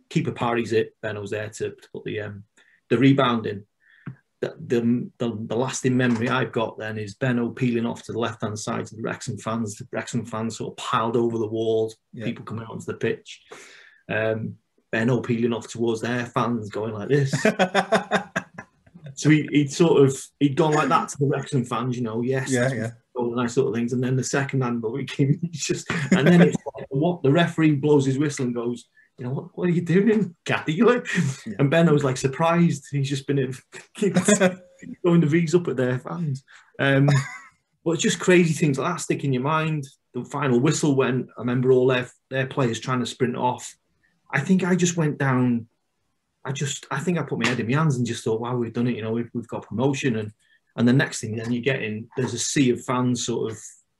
Keeper 0.10 0.34
parries 0.34 0.72
it. 0.72 0.96
Benno's 1.02 1.32
there 1.32 1.50
to, 1.50 1.70
to 1.72 1.88
put 1.92 2.04
the 2.04 2.22
um, 2.22 2.44
the 2.90 2.98
rebound 2.98 3.48
in. 3.48 3.66
The, 4.42 4.56
the, 4.68 5.10
the, 5.18 5.38
the 5.48 5.56
lasting 5.56 5.96
memory 5.96 6.30
I've 6.30 6.52
got 6.52 6.78
then 6.78 6.98
is 6.98 7.16
Benno 7.16 7.50
peeling 7.50 7.86
off 7.86 8.04
to 8.04 8.12
the 8.12 8.20
left 8.20 8.42
hand 8.42 8.60
side 8.60 8.86
to 8.88 8.96
the 8.96 9.02
Wrexham 9.02 9.38
fans. 9.38 9.76
The 9.76 9.88
Wrexham 9.92 10.26
fans 10.26 10.58
sort 10.58 10.74
of 10.74 10.78
piled 10.78 11.16
over 11.16 11.38
the 11.38 11.48
walls, 11.48 11.96
yeah. 12.14 12.26
people 12.26 12.46
coming 12.46 12.66
onto 12.66 12.86
the 12.86 12.96
pitch. 12.96 13.42
Um, 14.10 14.56
Benno 14.92 15.22
peeling 15.22 15.54
off 15.54 15.68
towards 15.68 16.02
their 16.02 16.26
fans, 16.26 16.70
going 16.70 16.94
like 16.94 17.10
this. 17.10 17.32
so 19.16 19.30
he, 19.30 19.48
he'd 19.52 19.72
sort 19.72 20.04
of 20.04 20.18
he'd 20.40 20.56
gone 20.56 20.74
like 20.74 20.90
that 20.90 21.10
to 21.10 21.18
the 21.18 21.28
Wrexham 21.28 21.66
fans, 21.66 21.98
you 21.98 22.04
know. 22.04 22.22
Yes, 22.22 22.52
yeah, 22.52 22.72
yeah. 22.72 22.92
Goal 23.16 23.32
the 23.32 23.42
nice 23.42 23.58
little 23.58 23.74
things. 23.74 23.94
And 23.94 24.04
then 24.04 24.16
the 24.16 24.24
second 24.24 24.62
handball, 24.62 24.92
we 24.92 25.06
came, 25.06 25.40
just, 25.52 25.90
and 26.12 26.28
then 26.28 26.42
it's 26.42 26.58
like, 26.76 26.86
what 26.90 27.24
the 27.24 27.32
referee 27.32 27.76
blows 27.76 28.06
his 28.06 28.18
whistle 28.18 28.46
and 28.46 28.56
goes, 28.56 28.86
you 29.18 29.26
know, 29.26 29.32
what, 29.32 29.58
what 29.58 29.68
are 29.68 29.72
you 29.72 29.82
doing, 29.82 30.36
Kathy? 30.46 30.82
Like, 30.86 31.08
yeah. 31.46 31.54
and 31.60 31.92
was 31.92 32.04
like 32.04 32.18
surprised. 32.18 32.86
He's 32.92 33.10
just 33.10 33.28
been 33.28 33.38
going 33.38 33.54
the 35.22 35.28
V's 35.28 35.56
up 35.56 35.68
at 35.68 35.78
their 35.78 36.00
fans. 36.00 36.44
Um, 36.80 37.10
but 37.84 37.92
it's 37.92 38.04
just 38.04 38.20
crazy 38.20 38.54
things 38.54 38.78
like 38.78 38.92
that 38.92 39.02
stick 39.02 39.24
in 39.24 39.34
your 39.34 39.44
mind. 39.44 39.88
The 40.14 40.26
final 40.26 40.60
whistle 40.60 40.96
when 40.96 41.30
I 41.38 41.42
remember 41.42 41.72
all 41.72 41.88
their 41.88 42.10
their 42.30 42.48
players 42.48 42.80
trying 42.80 43.00
to 43.00 43.06
sprint 43.06 43.36
off. 43.36 43.76
I 44.32 44.40
think 44.40 44.64
I 44.64 44.76
just 44.76 44.98
went 44.98 45.18
down. 45.18 45.68
I 46.44 46.52
just 46.52 46.86
I 46.90 47.00
think 47.00 47.18
I 47.18 47.24
put 47.24 47.40
my 47.40 47.48
head 47.48 47.60
in 47.60 47.68
my 47.68 47.74
hands 47.78 47.98
and 47.98 48.06
just 48.06 48.24
thought, 48.24 48.42
wow, 48.42 48.56
we've 48.56 48.74
done 48.74 48.88
it. 48.88 48.96
You 48.96 49.02
know, 49.02 49.12
we've, 49.12 49.30
we've 49.34 49.48
got 49.48 49.68
promotion 49.68 50.18
and 50.18 50.32
and 50.76 50.88
the 50.88 50.94
next 50.94 51.22
thing 51.22 51.36
then 51.36 51.52
you 51.52 51.62
get 51.62 51.82
in 51.82 52.08
there's 52.18 52.34
a 52.34 52.40
sea 52.40 52.70
of 52.72 52.84
fans 52.84 53.26
sort 53.26 53.52
of 53.52 53.58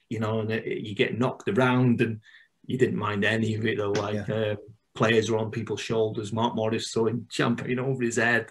you 0.08 0.20
know 0.20 0.40
and 0.40 0.50
it, 0.50 0.66
you 0.66 0.94
get 0.94 1.18
knocked 1.18 1.48
around 1.48 2.00
and 2.00 2.20
you 2.66 2.78
didn't 2.78 2.98
mind 2.98 3.24
any 3.24 3.54
of 3.54 3.64
it 3.66 3.78
though 3.78 3.92
like 3.92 4.28
yeah. 4.28 4.34
um, 4.34 4.56
players 4.96 5.30
were 5.30 5.38
on 5.38 5.50
people's 5.50 5.80
shoulders. 5.80 6.32
Mark 6.32 6.54
Morris 6.54 6.90
throwing 6.90 7.26
champagne 7.30 7.78
over 7.78 8.02
his 8.02 8.16
head. 8.16 8.50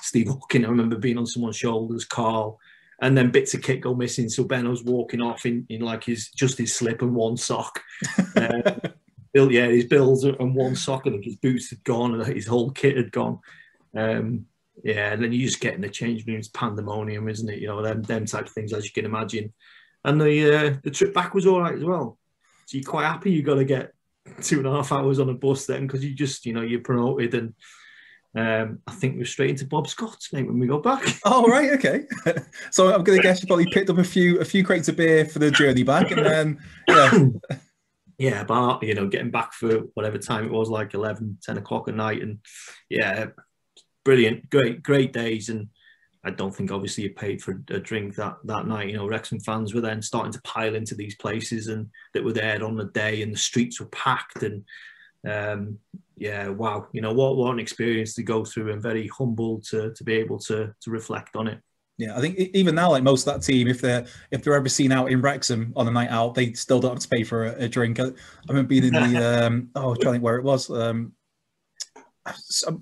Steve 0.00 0.28
Hawking 0.28 0.64
I 0.64 0.68
remember 0.68 0.96
being 0.96 1.18
on 1.18 1.26
someone's 1.26 1.56
shoulders 1.56 2.04
Carl. 2.04 2.58
And 3.00 3.16
then 3.16 3.30
bits 3.30 3.54
of 3.54 3.62
kit 3.62 3.80
go 3.80 3.94
missing. 3.94 4.28
So 4.28 4.44
Benno's 4.44 4.84
walking 4.84 5.20
off 5.20 5.46
in, 5.46 5.66
in 5.68 5.80
like 5.80 6.04
his 6.04 6.30
just 6.30 6.58
his 6.58 6.74
slip 6.74 7.02
and 7.02 7.14
one 7.14 7.36
sock. 7.36 7.80
Uh, 8.36 8.72
Bill, 9.32 9.50
yeah 9.50 9.66
his 9.66 9.86
bills 9.86 10.22
and 10.24 10.54
one 10.54 10.76
sock. 10.76 11.06
And 11.06 11.22
his 11.22 11.36
boots 11.36 11.70
had 11.70 11.82
gone 11.84 12.14
and 12.14 12.34
his 12.34 12.46
whole 12.46 12.70
kit 12.70 12.96
had 12.96 13.12
gone. 13.12 13.40
Um, 13.96 14.46
yeah, 14.82 15.12
and 15.12 15.22
then 15.22 15.32
you 15.32 15.46
just 15.46 15.60
get 15.60 15.74
in 15.74 15.80
the 15.80 15.88
change 15.88 16.26
rooms, 16.26 16.48
pandemonium, 16.48 17.28
isn't 17.28 17.48
it? 17.48 17.60
You 17.60 17.68
know, 17.68 17.82
them 17.82 18.02
them 18.02 18.26
type 18.26 18.46
of 18.46 18.52
things 18.52 18.72
as 18.72 18.84
you 18.84 18.92
can 18.92 19.04
imagine. 19.04 19.52
And 20.04 20.20
the 20.20 20.54
uh, 20.54 20.76
the 20.82 20.90
trip 20.90 21.14
back 21.14 21.34
was 21.34 21.46
all 21.46 21.60
right 21.60 21.74
as 21.74 21.84
well. 21.84 22.18
So 22.66 22.78
you're 22.78 22.90
quite 22.90 23.06
happy 23.06 23.30
you 23.30 23.42
got 23.42 23.56
to 23.56 23.64
get 23.64 23.92
two 24.42 24.58
and 24.58 24.66
a 24.66 24.70
half 24.70 24.92
hours 24.92 25.18
on 25.18 25.28
a 25.28 25.34
bus 25.34 25.66
then 25.66 25.86
because 25.86 26.04
you 26.04 26.14
just 26.14 26.46
you 26.46 26.52
know 26.52 26.62
you're 26.62 26.80
promoted 26.80 27.34
and 27.34 27.54
um, 28.36 28.80
I 28.86 28.92
think 28.92 29.16
we're 29.16 29.26
straight 29.26 29.50
into 29.50 29.66
Bob 29.66 29.86
Scott's 29.86 30.32
mate 30.32 30.46
when 30.46 30.58
we 30.58 30.66
go 30.66 30.80
back. 30.80 31.02
Oh 31.24 31.46
right, 31.46 31.70
okay. 31.72 32.04
so 32.70 32.92
I'm 32.92 33.04
going 33.04 33.18
to 33.18 33.22
guess 33.22 33.40
you 33.40 33.46
probably 33.46 33.70
picked 33.70 33.90
up 33.90 33.98
a 33.98 34.04
few 34.04 34.40
a 34.40 34.44
few 34.44 34.64
crates 34.64 34.88
of 34.88 34.96
beer 34.96 35.24
for 35.24 35.38
the 35.38 35.50
journey 35.50 35.84
back, 35.84 36.10
and 36.10 36.26
then 36.26 36.58
yeah, 36.88 37.18
yeah, 38.18 38.44
but 38.44 38.82
you 38.82 38.94
know, 38.94 39.06
getting 39.06 39.30
back 39.30 39.52
for 39.52 39.82
whatever 39.94 40.18
time 40.18 40.44
it 40.44 40.50
was, 40.50 40.68
like 40.68 40.94
11, 40.94 41.38
10 41.42 41.58
o'clock 41.58 41.88
at 41.88 41.94
night, 41.94 42.22
and 42.22 42.40
yeah, 42.88 43.26
brilliant, 44.04 44.50
great, 44.50 44.82
great 44.82 45.12
days. 45.12 45.48
And 45.48 45.68
I 46.24 46.30
don't 46.30 46.54
think 46.54 46.70
obviously 46.70 47.04
you 47.04 47.10
paid 47.10 47.42
for 47.42 47.62
a 47.70 47.78
drink 47.78 48.14
that 48.16 48.36
that 48.44 48.66
night. 48.66 48.88
You 48.88 48.96
know, 48.96 49.06
Wrexham 49.06 49.40
fans 49.40 49.74
were 49.74 49.80
then 49.80 50.00
starting 50.00 50.32
to 50.32 50.42
pile 50.42 50.74
into 50.74 50.94
these 50.94 51.16
places 51.16 51.68
and 51.68 51.88
that 52.14 52.24
were 52.24 52.32
there 52.32 52.64
on 52.64 52.76
the 52.76 52.86
day, 52.86 53.22
and 53.22 53.32
the 53.32 53.38
streets 53.38 53.78
were 53.78 53.86
packed. 53.86 54.42
And 54.42 54.64
um, 55.28 55.78
yeah, 56.16 56.48
wow, 56.48 56.88
you 56.92 57.00
know 57.00 57.12
what 57.12 57.36
what 57.36 57.52
an 57.52 57.60
experience 57.60 58.14
to 58.14 58.22
go 58.22 58.44
through, 58.44 58.72
and 58.72 58.82
very 58.82 59.08
humbled 59.08 59.64
to 59.64 59.92
to 59.92 60.04
be 60.04 60.14
able 60.14 60.38
to 60.40 60.74
to 60.80 60.90
reflect 60.90 61.36
on 61.36 61.46
it. 61.46 61.60
Yeah, 61.96 62.16
I 62.16 62.20
think 62.20 62.38
even 62.38 62.74
now, 62.74 62.90
like 62.90 63.04
most 63.04 63.26
of 63.26 63.34
that 63.34 63.46
team, 63.46 63.68
if 63.68 63.80
they're 63.80 64.06
if 64.30 64.42
they're 64.42 64.54
ever 64.54 64.68
seen 64.68 64.92
out 64.92 65.12
in 65.12 65.20
Wrexham 65.20 65.72
on 65.76 65.86
a 65.86 65.90
night 65.90 66.10
out, 66.10 66.34
they 66.34 66.54
still 66.54 66.80
don't 66.80 66.92
have 66.92 67.02
to 67.02 67.08
pay 67.08 67.22
for 67.22 67.46
a, 67.46 67.64
a 67.64 67.68
drink. 67.68 68.00
I, 68.00 68.04
I 68.04 68.12
remember 68.48 68.68
being 68.68 68.84
in 68.84 68.92
the 68.92 69.44
um, 69.46 69.68
oh, 69.74 69.90
I'm 69.90 69.96
trying 69.96 70.04
to 70.04 70.10
think 70.12 70.24
where 70.24 70.36
it 70.36 70.44
was. 70.44 70.70
Um, 70.70 71.12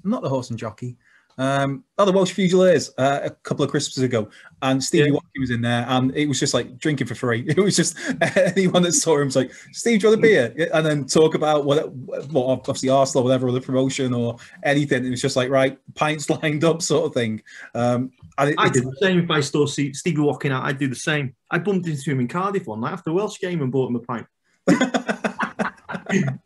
not 0.05 0.23
the 0.23 0.29
horse 0.29 0.51
and 0.51 0.59
jockey. 0.59 0.97
Um, 1.39 1.85
oh, 1.99 2.05
the 2.05 2.13
Welsh 2.13 2.33
Fusiliers 2.33 2.93
uh, 2.99 3.21
a 3.25 3.31
couple 3.31 3.65
of 3.65 3.71
Christmases 3.71 4.03
ago, 4.03 4.29
and 4.61 4.83
Stevie 4.83 5.07
yeah. 5.07 5.13
Watkins 5.13 5.41
was 5.41 5.51
in 5.51 5.61
there, 5.61 5.85
and 5.89 6.15
it 6.17 6.27
was 6.27 6.39
just 6.39 6.55
like 6.55 6.79
drinking 6.79 7.07
for 7.07 7.15
free. 7.15 7.47
It 7.53 7.59
was 7.59 7.77
just 7.77 7.97
anyone 8.37 8.83
that 8.83 8.93
saw 8.93 9.19
him 9.19 9.27
was 9.27 9.37
like, 9.37 9.53
"Steve, 9.73 10.01
do 10.01 10.07
you 10.07 10.11
want 10.11 10.21
a 10.21 10.23
beer?" 10.23 10.71
And 10.73 10.85
then 10.85 11.07
talk 11.07 11.35
about 11.35 11.65
what, 11.65 11.93
what 11.93 12.47
obviously 12.47 12.89
Arsenal, 12.89 13.25
whatever, 13.25 13.49
or 13.49 13.53
the 13.53 13.61
promotion 13.61 14.15
or 14.15 14.37
anything. 14.63 15.05
It 15.05 15.11
was 15.11 15.23
just 15.23 15.37
like 15.37 15.51
right, 15.51 15.79
pints 15.95 16.29
lined 16.43 16.65
up, 16.65 16.83
sort 16.83 17.07
of 17.07 17.15
thing. 17.15 17.43
Um, 17.75 18.13
it, 18.39 18.55
I 18.59 18.69
did 18.69 18.85
the 18.85 18.97
same 19.01 19.21
if 19.21 19.31
I 19.31 19.41
saw 19.41 19.67
Stevie 19.67 20.19
walking 20.19 20.53
out. 20.53 20.65
I'd 20.65 20.79
do 20.79 20.89
the 20.89 20.95
same. 20.95 21.35
I 21.51 21.59
bumped 21.59 21.87
into 21.87 22.11
him 22.11 22.21
in 22.21 22.29
Cardiff 22.29 22.67
one 22.67 22.81
night 22.81 22.93
after 22.93 23.11
a 23.11 23.15
Welsh 23.15 23.39
game 23.39 23.63
and 23.63 23.71
bought 23.71 23.91
him 23.91 23.97
a 23.97 24.01
pint. 24.01 24.27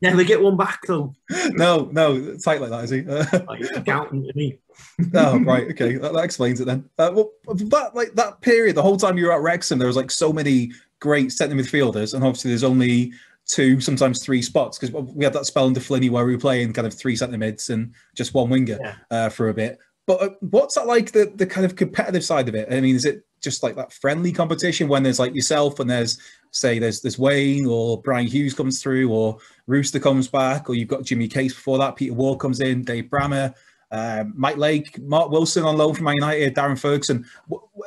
Never 0.03 0.25
get 0.25 0.41
one 0.41 0.57
back 0.57 0.81
though. 0.87 1.15
No, 1.51 1.89
no, 1.93 2.37
tight 2.37 2.61
like 2.61 2.71
that, 2.71 2.85
is 2.85 2.91
he? 2.91 3.03
like 3.47 3.77
accountant 3.77 4.27
to 4.27 4.33
me. 4.35 4.59
oh, 5.15 5.39
right, 5.41 5.71
okay, 5.71 5.97
that, 5.97 6.13
that 6.13 6.25
explains 6.25 6.61
it 6.61 6.67
then. 6.67 6.89
Uh, 6.99 7.11
well, 7.15 7.31
that 7.47 7.95
like 7.95 8.15
that 8.15 8.41
period, 8.41 8.77
the 8.77 8.83
whole 8.83 8.97
time 8.97 9.17
you 9.19 9.27
were 9.27 9.33
at 9.33 9.41
Wrexham, 9.41 9.79
there 9.79 9.89
was 9.89 9.97
like 9.97 10.11
so 10.11 10.33
many 10.33 10.73
great 11.01 11.33
centre 11.33 11.57
midfielders, 11.57 12.15
and 12.15 12.25
obviously 12.25 12.51
there's 12.51 12.65
only 12.65 13.13
two, 13.47 13.81
sometimes 13.81 14.23
three 14.23 14.43
spots 14.43 14.79
because 14.79 14.93
we 15.15 15.25
had 15.25 15.33
that 15.33 15.47
spell 15.47 15.67
under 15.67 15.81
Flinny 15.81 16.11
where 16.11 16.25
we 16.25 16.35
were 16.35 16.41
playing 16.41 16.73
kind 16.73 16.87
of 16.87 16.95
three 16.95 17.17
centre 17.17 17.39
mids 17.39 17.71
and 17.71 17.95
just 18.15 18.35
one 18.35 18.51
winger 18.51 18.79
yeah. 18.81 18.95
uh, 19.11 19.29
for 19.29 19.49
a 19.49 19.55
bit. 19.55 19.79
But 20.07 20.23
uh, 20.23 20.31
what's 20.41 20.75
that 20.75 20.87
like 20.87 21.13
the 21.13 21.33
the 21.35 21.47
kind 21.47 21.65
of 21.65 21.77
competitive 21.77 22.25
side 22.25 22.49
of 22.49 22.55
it? 22.55 22.69
I 22.71 22.81
mean, 22.81 22.95
is 22.95 23.05
it 23.05 23.25
just 23.47 23.63
like 23.63 23.77
that 23.77 23.93
friendly 23.93 24.33
competition 24.33 24.89
when 24.89 25.05
there's 25.05 25.21
like 25.21 25.33
yourself 25.33 25.79
and 25.79 25.89
there's 25.89 26.19
say 26.51 26.81
there's 26.81 27.01
there's 27.01 27.17
Wayne 27.17 27.65
or 27.65 28.03
Bryan 28.03 28.27
Hughes 28.27 28.55
comes 28.55 28.83
through 28.83 29.09
or 29.13 29.39
Rooster 29.69 30.01
comes 30.01 30.27
back 30.27 30.69
or 30.69 30.75
you've 30.75 30.89
got 30.89 31.05
Jimmy 31.05 31.29
Case 31.29 31.55
before 31.55 31.79
that, 31.79 31.95
Peter 31.95 32.13
Ward 32.13 32.41
comes 32.41 32.59
in, 32.59 32.83
Dave 32.83 33.05
Brammer, 33.05 33.55
um, 33.93 34.35
Mike 34.37 34.57
Lake, 34.57 34.99
Mark 35.01 35.31
Wilson 35.31 35.63
on 35.63 35.77
loan 35.77 35.95
from 35.95 36.07
Man 36.07 36.17
United, 36.17 36.57
Darren 36.57 36.77
Ferguson. 36.77 37.25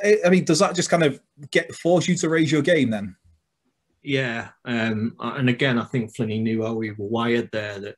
I 0.02 0.30
mean, 0.30 0.46
does 0.46 0.60
that 0.60 0.74
just 0.74 0.88
kind 0.88 1.02
of 1.02 1.20
get 1.50 1.74
force 1.74 2.08
you 2.08 2.14
to 2.16 2.30
raise 2.30 2.50
your 2.50 2.62
game 2.62 2.88
then? 2.88 3.16
Yeah, 4.02 4.48
um, 4.64 5.14
and 5.20 5.50
again, 5.50 5.78
I 5.78 5.84
think 5.84 6.16
Flinny 6.16 6.40
knew 6.40 6.62
how 6.62 6.72
we 6.72 6.92
were 6.92 7.06
wired 7.06 7.50
there. 7.52 7.78
That 7.80 7.96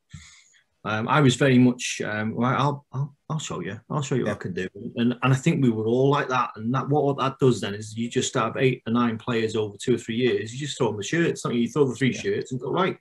um, 0.85 1.07
I 1.09 1.21
was 1.21 1.37
very 1.37 1.59
much, 1.59 2.03
um, 2.05 2.37
I'll, 2.43 2.85
I'll, 2.93 3.15
I'll 3.31 3.39
show 3.39 3.61
you. 3.61 3.79
I'll 3.89 4.03
show 4.03 4.17
you 4.17 4.25
yeah. 4.25 4.33
what 4.33 4.39
I 4.39 4.43
can 4.43 4.53
do. 4.53 4.69
And, 4.97 5.17
and 5.23 5.33
I 5.33 5.37
think 5.37 5.63
we 5.63 5.71
were 5.71 5.87
all 5.87 6.11
like 6.11 6.29
that. 6.29 6.51
And 6.57 6.75
that 6.75 6.89
what 6.89 7.05
what 7.05 7.19
that 7.19 7.39
does 7.39 7.61
then 7.61 7.75
is 7.75 7.97
you 7.97 8.11
just 8.11 8.35
have 8.35 8.57
eight 8.57 8.83
or 8.87 8.93
nine 8.93 9.17
players 9.17 9.55
over 9.55 9.77
two 9.81 9.95
or 9.95 9.99
three 9.99 10.17
years. 10.17 10.53
You 10.53 10.59
just 10.59 10.77
throw 10.77 10.89
them 10.89 10.97
the 10.97 11.05
shirts. 11.05 11.43
Don't 11.43 11.55
you? 11.55 11.63
you 11.63 11.69
throw 11.69 11.87
the 11.87 11.95
three 11.95 12.13
yeah. 12.13 12.21
shirts 12.21 12.53
and 12.53 12.61
go, 12.61 12.73
right, 12.73 12.99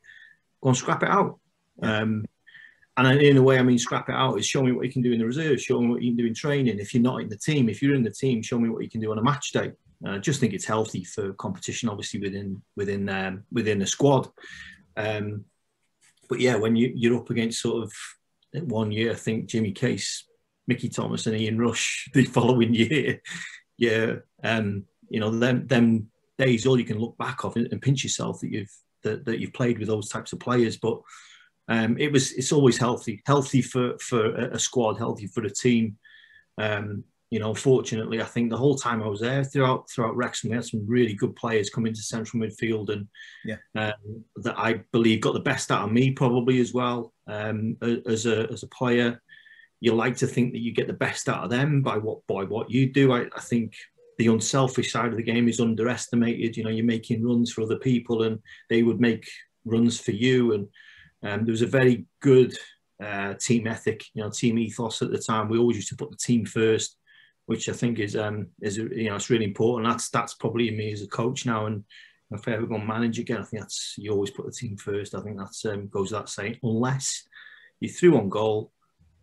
go 0.62 0.70
and 0.70 0.78
scrap 0.78 1.02
it 1.02 1.10
out. 1.10 1.40
Yeah. 1.82 2.02
Um, 2.02 2.26
and 2.98 3.22
in 3.22 3.38
a 3.38 3.42
way, 3.42 3.58
I 3.58 3.64
mean, 3.64 3.80
scrap 3.80 4.10
it 4.10 4.16
out 4.16 4.38
is 4.38 4.46
show 4.46 4.62
me 4.62 4.74
what 4.74 4.86
you 4.86 4.92
can 4.92 5.02
do 5.02 5.14
in 5.14 5.20
the 5.20 5.26
reserve, 5.26 5.60
show 5.60 5.80
me 5.82 5.88
what 5.88 6.04
you 6.04 6.12
can 6.12 6.18
do 6.18 6.28
in 6.28 6.36
training. 6.36 6.78
If 6.78 6.94
you're 6.94 7.02
not 7.02 7.22
in 7.22 7.30
the 7.30 7.38
team, 7.38 7.68
if 7.68 7.82
you're 7.82 7.96
in 7.96 8.04
the 8.04 8.12
team, 8.12 8.44
show 8.44 8.60
me 8.60 8.70
what 8.70 8.84
you 8.84 8.90
can 8.90 9.02
do 9.02 9.12
on 9.12 9.18
a 9.18 9.24
match 9.24 9.52
day. 9.54 9.72
Uh, 10.06 10.12
I 10.12 10.18
just 10.20 10.40
think 10.40 10.54
it's 10.54 10.66
healthy 10.66 11.04
for 11.04 11.34
competition, 11.34 11.90
obviously 11.90 12.20
within 12.20 12.62
within 12.76 13.10
um, 13.10 13.44
within 13.52 13.80
the 13.80 13.88
squad. 13.88 14.30
Um, 14.98 15.46
but 16.32 16.40
yeah, 16.40 16.56
when 16.56 16.78
you, 16.78 16.94
you're 16.96 17.18
up 17.18 17.30
against 17.30 17.62
sort 17.62 17.84
of 17.84 17.94
one 18.64 18.90
year, 18.90 19.12
I 19.12 19.16
think 19.16 19.48
Jimmy 19.48 19.74
Case, 19.74 20.26
Mickey 20.66 20.88
Thomas, 20.88 21.28
and 21.28 21.36
Ian 21.36 21.60
Rush 21.60 22.08
the 22.14 22.24
following 22.24 22.74
year, 22.74 23.22
yeah, 23.78 24.14
um, 24.42 24.86
you 25.10 25.20
know, 25.20 25.30
them 25.30 25.68
them 25.68 26.08
days, 26.38 26.66
all 26.66 26.80
you 26.80 26.86
can 26.86 27.00
look 27.00 27.18
back 27.18 27.44
off 27.44 27.58
and, 27.58 27.68
and 27.74 27.82
pinch 27.82 28.06
yourself 28.06 28.40
that 28.40 28.50
you've 28.50 28.72
that, 29.04 29.26
that 29.26 29.40
you've 29.42 29.52
played 29.52 29.78
with 29.78 29.90
those 29.90 30.08
types 30.08 30.32
of 30.32 30.40
players. 30.40 30.78
But 30.78 31.02
um, 31.68 31.98
it 31.98 32.14
was 32.14 32.32
it's 32.32 32.54
always 32.54 32.78
healthy, 32.78 33.22
healthy 33.26 33.62
for 33.62 33.98
for 34.00 34.34
a 34.34 34.58
squad, 34.58 35.00
healthy 35.00 35.28
for 35.28 35.44
a 35.44 35.50
team. 35.50 35.98
Um, 36.58 37.04
you 37.32 37.40
know, 37.40 37.54
fortunately, 37.54 38.22
I 38.22 38.26
think 38.26 38.50
the 38.50 38.58
whole 38.58 38.76
time 38.76 39.02
I 39.02 39.08
was 39.08 39.22
there 39.22 39.46
throughout 39.46 39.90
throughout 39.90 40.18
Wrexham, 40.18 40.50
we 40.50 40.58
had 40.58 40.66
some 40.66 40.86
really 40.86 41.14
good 41.14 41.34
players 41.38 41.70
come 41.70 41.86
into 41.86 42.02
central 42.02 42.44
midfield, 42.44 42.90
and 42.90 43.08
yeah, 43.46 43.56
um, 43.74 44.26
that 44.36 44.60
I 44.60 44.82
believe 44.92 45.22
got 45.22 45.34
the 45.34 45.40
best 45.40 45.72
out 45.72 45.86
of 45.86 45.94
me 45.94 46.12
probably 46.12 46.60
as 46.60 46.74
well 46.74 47.14
um, 47.28 47.78
as 47.82 48.26
a 48.26 48.52
as 48.52 48.64
a 48.64 48.68
player. 48.68 49.22
You 49.80 49.96
like 49.96 50.18
to 50.18 50.28
think 50.28 50.52
that 50.52 50.60
you 50.60 50.74
get 50.74 50.88
the 50.88 50.94
best 50.94 51.30
out 51.30 51.46
of 51.46 51.50
them 51.50 51.82
by 51.82 51.98
what 51.98 52.20
by 52.28 52.44
what 52.44 52.70
you 52.70 52.92
do. 52.92 53.14
I, 53.14 53.28
I 53.34 53.40
think 53.40 53.76
the 54.18 54.28
unselfish 54.28 54.92
side 54.92 55.12
of 55.12 55.18
the 55.18 55.24
game 55.24 55.48
is 55.48 55.62
underestimated. 55.62 56.58
You 56.58 56.66
know, 56.66 56.70
you're 56.70 56.86
making 56.86 57.26
runs 57.26 57.54
for 57.54 57.62
other 57.62 57.80
people, 57.80 58.24
and 58.24 58.40
they 58.70 58.84
would 58.84 59.00
make 59.00 59.26
runs 59.64 59.98
for 60.02 60.12
you. 60.12 60.52
And 60.52 60.68
um, 61.24 61.46
there 61.46 61.54
was 61.54 61.62
a 61.62 61.68
very 61.68 62.08
good 62.20 62.58
uh, 63.02 63.36
team 63.36 63.68
ethic, 63.68 64.04
you 64.14 64.22
know, 64.22 64.30
team 64.30 64.60
ethos 64.60 65.02
at 65.02 65.12
the 65.12 65.18
time. 65.18 65.48
We 65.48 65.60
always 65.60 65.78
used 65.78 65.90
to 65.90 65.96
put 65.96 66.12
the 66.12 66.18
team 66.18 66.46
first 66.46 66.98
which 67.52 67.68
I 67.68 67.74
think 67.74 68.00
is 68.00 68.16
um 68.16 68.48
is 68.62 68.78
you 68.78 69.10
know 69.10 69.16
it's 69.18 69.30
really 69.30 69.44
important. 69.44 69.86
That's 69.86 70.10
that's 70.10 70.36
probably 70.36 70.72
me 70.72 70.94
as 70.94 71.02
a 71.02 71.08
coach 71.08 71.46
now, 71.46 71.66
and 71.66 71.84
if 72.32 72.48
I 72.48 72.54
ever 72.54 72.66
go 72.66 72.78
manage 72.78 73.20
again, 73.20 73.42
I 73.42 73.44
think 73.44 73.64
that's 73.64 73.96
you 73.98 74.14
always 74.14 74.32
put 74.32 74.46
the 74.46 74.54
team 74.54 74.78
first. 74.78 75.14
I 75.14 75.20
think 75.20 75.38
that's 75.38 75.66
um, 75.66 75.90
goes 75.90 76.12
without 76.12 76.30
saying, 76.30 76.60
unless 76.64 77.28
you 77.82 77.90
threw 77.90 78.18
on 78.18 78.30
goal, 78.30 78.72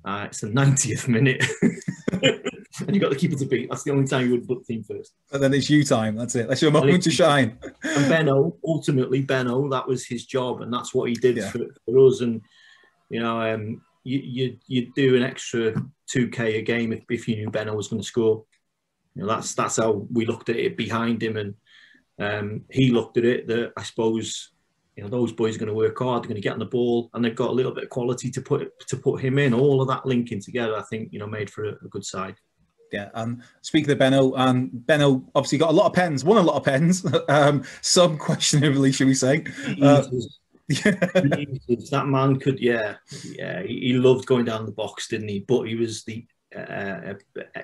uh, 0.04 0.24
it's 0.26 0.42
the 0.42 0.48
90th 0.48 1.08
minute. 1.08 1.42
and 2.12 2.94
you've 2.94 3.00
got 3.00 3.10
the 3.10 3.16
keeper 3.16 3.36
to 3.36 3.46
beat. 3.46 3.70
That's 3.70 3.84
the 3.84 3.92
only 3.92 4.06
time 4.06 4.26
you 4.26 4.32
would 4.32 4.46
put 4.46 4.66
the 4.66 4.74
team 4.74 4.84
first. 4.84 5.14
And 5.32 5.42
then 5.42 5.54
it's 5.54 5.70
you 5.70 5.82
time. 5.84 6.14
That's 6.14 6.34
it. 6.34 6.48
That's 6.48 6.60
your 6.60 6.70
moment 6.70 7.04
to 7.04 7.10
shine. 7.10 7.58
and 7.82 8.08
Benno, 8.10 8.56
ultimately, 8.62 9.22
Benno, 9.22 9.70
that 9.70 9.88
was 9.88 10.04
his 10.04 10.26
job, 10.26 10.60
and 10.60 10.70
that's 10.70 10.92
what 10.92 11.08
he 11.08 11.14
did 11.14 11.38
yeah. 11.38 11.50
for, 11.50 11.60
for, 11.86 11.98
us. 12.06 12.20
And 12.20 12.42
you 13.08 13.20
know, 13.20 13.40
um, 13.40 13.80
you 14.08 14.18
you 14.36 14.56
you 14.66 14.92
do 14.94 15.16
an 15.16 15.22
extra 15.22 15.74
2k 16.10 16.40
a 16.58 16.62
game 16.62 16.92
if, 16.92 17.04
if 17.10 17.28
you 17.28 17.36
knew 17.36 17.50
Benno 17.50 17.74
was 17.74 17.88
going 17.88 18.02
to 18.02 18.06
score. 18.06 18.44
You 19.14 19.22
know, 19.22 19.28
that's 19.28 19.54
that's 19.54 19.76
how 19.76 20.06
we 20.12 20.26
looked 20.26 20.48
at 20.48 20.56
it 20.56 20.76
behind 20.76 21.22
him, 21.22 21.36
and 21.36 21.54
Um, 22.20 22.64
he 22.70 22.90
looked 22.90 23.16
at 23.16 23.24
it 23.24 23.46
that 23.46 23.72
I 23.76 23.82
suppose 23.84 24.50
you 24.96 25.02
know 25.04 25.08
those 25.08 25.32
boys 25.32 25.54
are 25.54 25.60
going 25.60 25.68
to 25.68 25.74
work 25.74 25.98
hard, 25.98 26.22
they're 26.22 26.28
going 26.28 26.42
to 26.42 26.48
get 26.48 26.54
on 26.54 26.58
the 26.58 26.76
ball, 26.78 27.10
and 27.12 27.24
they've 27.24 27.42
got 27.42 27.50
a 27.50 27.58
little 27.58 27.72
bit 27.72 27.84
of 27.84 27.90
quality 27.90 28.30
to 28.30 28.40
put 28.40 28.62
to 28.88 28.96
put 28.96 29.20
him 29.20 29.38
in. 29.38 29.54
All 29.54 29.80
of 29.80 29.88
that 29.88 30.04
linking 30.04 30.40
together, 30.40 30.76
I 30.76 30.82
think 30.90 31.12
you 31.12 31.20
know 31.20 31.28
made 31.28 31.50
for 31.50 31.64
a, 31.64 31.72
a 31.84 31.88
good 31.88 32.04
side. 32.04 32.34
Yeah, 32.92 33.10
and 33.14 33.42
speaking 33.60 33.90
of 33.90 33.98
Benno, 33.98 34.34
um, 34.34 34.70
Benno 34.72 35.22
obviously 35.34 35.58
got 35.58 35.70
a 35.70 35.78
lot 35.80 35.86
of 35.86 35.92
pens, 35.92 36.24
won 36.24 36.38
a 36.38 36.42
lot 36.42 36.56
of 36.56 36.64
pens, 36.64 37.04
um, 37.28 37.62
some 37.82 38.16
questionably, 38.18 38.92
should 38.92 39.08
we 39.08 39.14
say? 39.14 39.44
Uh. 39.82 40.04
that 41.90 42.04
man 42.06 42.38
could, 42.38 42.60
yeah, 42.60 42.96
yeah. 43.24 43.62
He, 43.62 43.94
loved 43.94 44.26
going 44.26 44.44
down 44.44 44.66
the 44.66 44.72
box, 44.72 45.08
didn't 45.08 45.28
he? 45.28 45.40
But 45.40 45.62
he 45.64 45.74
was 45.74 46.04
the 46.04 46.26
uh, 46.54 46.60
uh 46.60 47.14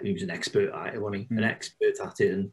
he 0.02 0.12
was 0.12 0.22
an 0.22 0.30
expert 0.30 0.72
at 0.72 0.94
it, 0.94 1.02
wasn't 1.02 1.22
he? 1.22 1.34
Mm. 1.34 1.38
An 1.38 1.44
hmm. 1.44 1.44
expert 1.44 1.94
at 2.02 2.20
it, 2.20 2.32
and 2.32 2.50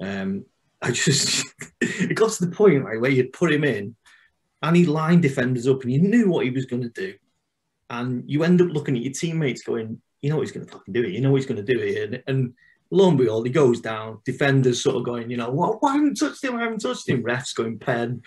um, 0.00 0.44
I 0.80 0.90
just 0.90 1.46
it 1.80 2.14
got 2.14 2.32
to 2.32 2.46
the 2.46 2.54
point 2.54 2.84
right 2.84 3.00
where 3.00 3.10
you'd 3.10 3.32
put 3.32 3.52
him 3.52 3.64
in, 3.64 3.96
and 4.62 4.76
he 4.76 4.86
lined 4.86 5.22
defenders 5.22 5.68
up, 5.68 5.82
and 5.82 5.92
you 5.92 6.00
knew 6.00 6.30
what 6.30 6.44
he 6.44 6.50
was 6.50 6.66
going 6.66 6.82
to 6.82 6.88
do, 6.88 7.14
and 7.90 8.24
you 8.26 8.44
end 8.44 8.60
up 8.62 8.68
looking 8.70 8.96
at 8.96 9.02
your 9.02 9.12
teammates 9.12 9.62
going, 9.62 10.00
you 10.20 10.30
know 10.30 10.36
what 10.36 10.42
he's 10.42 10.52
going 10.52 10.66
to 10.66 10.72
fucking 10.72 10.94
do 10.94 11.02
it. 11.02 11.12
You 11.12 11.20
know 11.20 11.30
what 11.30 11.36
he's 11.36 11.46
going 11.46 11.64
to 11.64 11.74
do 11.74 11.80
it. 11.80 12.02
And, 12.02 12.22
and 12.26 12.54
lo 12.90 13.08
and 13.08 13.18
behold, 13.18 13.46
he 13.46 13.52
goes 13.52 13.80
down. 13.80 14.20
Defenders 14.24 14.82
sort 14.82 14.96
of 14.96 15.04
going, 15.04 15.30
you 15.30 15.36
know, 15.36 15.50
what? 15.50 15.82
Why 15.82 15.94
haven't 15.94 16.18
touched 16.18 16.42
him? 16.42 16.56
I 16.56 16.62
haven't 16.62 16.80
touched 16.80 17.08
him. 17.08 17.22
Refs 17.22 17.54
going 17.54 17.78
pen. 17.78 18.22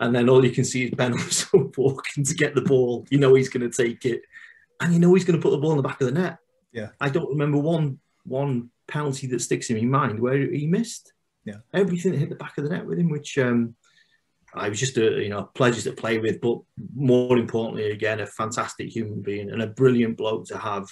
And 0.00 0.14
then 0.14 0.28
all 0.28 0.44
you 0.44 0.50
can 0.50 0.64
see 0.64 0.84
is 0.84 0.90
Ben 0.92 1.12
was 1.12 1.46
walking 1.52 2.24
to 2.24 2.34
get 2.34 2.54
the 2.54 2.62
ball. 2.62 3.06
You 3.10 3.18
know 3.18 3.34
he's 3.34 3.48
going 3.48 3.68
to 3.68 3.84
take 3.84 4.04
it, 4.04 4.22
and 4.80 4.92
you 4.92 4.98
know 4.98 5.14
he's 5.14 5.24
going 5.24 5.38
to 5.38 5.42
put 5.42 5.50
the 5.50 5.58
ball 5.58 5.72
in 5.72 5.76
the 5.76 5.82
back 5.82 6.00
of 6.00 6.06
the 6.06 6.20
net. 6.20 6.38
Yeah, 6.72 6.88
I 7.00 7.08
don't 7.10 7.28
remember 7.28 7.58
one 7.58 7.98
one 8.24 8.70
penalty 8.88 9.26
that 9.28 9.40
sticks 9.40 9.70
in 9.70 9.76
my 9.76 9.98
mind 9.98 10.20
where 10.20 10.38
he 10.38 10.66
missed. 10.66 11.12
Yeah, 11.44 11.56
everything 11.74 12.14
hit 12.14 12.28
the 12.28 12.36
back 12.36 12.56
of 12.58 12.64
the 12.64 12.70
net 12.70 12.86
with 12.86 12.98
him, 12.98 13.10
which 13.10 13.36
um, 13.38 13.74
I 14.54 14.68
was 14.68 14.78
just 14.78 14.96
a 14.98 15.22
you 15.22 15.28
know 15.28 15.44
pleasure 15.54 15.82
to 15.82 15.96
play 15.96 16.18
with, 16.18 16.40
but 16.40 16.58
more 16.94 17.38
importantly, 17.38 17.90
again, 17.90 18.20
a 18.20 18.26
fantastic 18.26 18.88
human 18.88 19.20
being 19.22 19.50
and 19.50 19.62
a 19.62 19.68
brilliant 19.68 20.16
bloke 20.16 20.46
to 20.46 20.58
have 20.58 20.86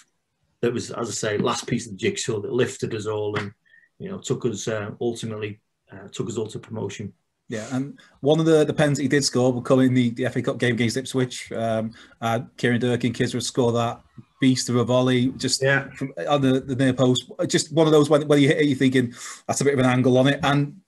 that 0.61 0.72
was, 0.72 0.90
as 0.90 1.09
I 1.09 1.12
say, 1.12 1.38
last 1.38 1.66
piece 1.66 1.86
of 1.86 1.92
the 1.92 1.98
jigsaw 1.98 2.40
that 2.40 2.53
lifted 2.53 2.94
us 2.94 3.07
all 3.07 3.36
and 3.36 3.53
you 3.98 4.11
know 4.11 4.18
took 4.18 4.44
us 4.46 4.66
uh, 4.68 4.90
ultimately 5.01 5.61
uh, 5.92 6.09
took 6.12 6.28
us 6.28 6.36
all 6.36 6.48
to 6.48 6.59
promotion. 6.59 7.12
Yeah, 7.51 7.66
and 7.72 7.98
one 8.20 8.38
of 8.38 8.46
the, 8.46 8.64
the 8.64 8.72
pens 8.72 8.96
that 8.96 9.03
he 9.03 9.09
did 9.09 9.24
score 9.24 9.53
will 9.53 9.61
come 9.61 9.80
in 9.80 9.92
the, 9.92 10.11
the 10.11 10.28
FA 10.28 10.40
Cup 10.40 10.59
game 10.59 10.74
against 10.74 10.96
Ipswich. 10.96 11.51
Um, 11.51 11.92
uh, 12.20 12.40
Kieron 12.57 12.80
Durkan, 12.80 13.12
Kisra 13.12 13.42
score 13.42 13.72
that 13.72 14.01
beast 14.40 14.68
of 14.68 14.76
a 14.76 14.84
volley 14.84 15.26
just 15.36 15.61
yeah. 15.61 15.90
from, 15.90 16.14
on 16.28 16.40
the, 16.40 16.61
the 16.61 16.76
near 16.76 16.92
post. 16.92 17.28
Just 17.48 17.72
one 17.72 17.88
of 17.88 17.92
those 17.92 18.09
when, 18.09 18.26
when 18.28 18.40
you 18.40 18.46
hit 18.46 18.59
it, 18.59 18.66
you're 18.66 18.78
thinking 18.78 19.12
that's 19.48 19.61
a 19.61 19.64
bit 19.64 19.74
of 19.74 19.80
an 19.80 19.86
angle 19.86 20.16
on 20.16 20.28
it. 20.28 20.38
And 20.44 20.80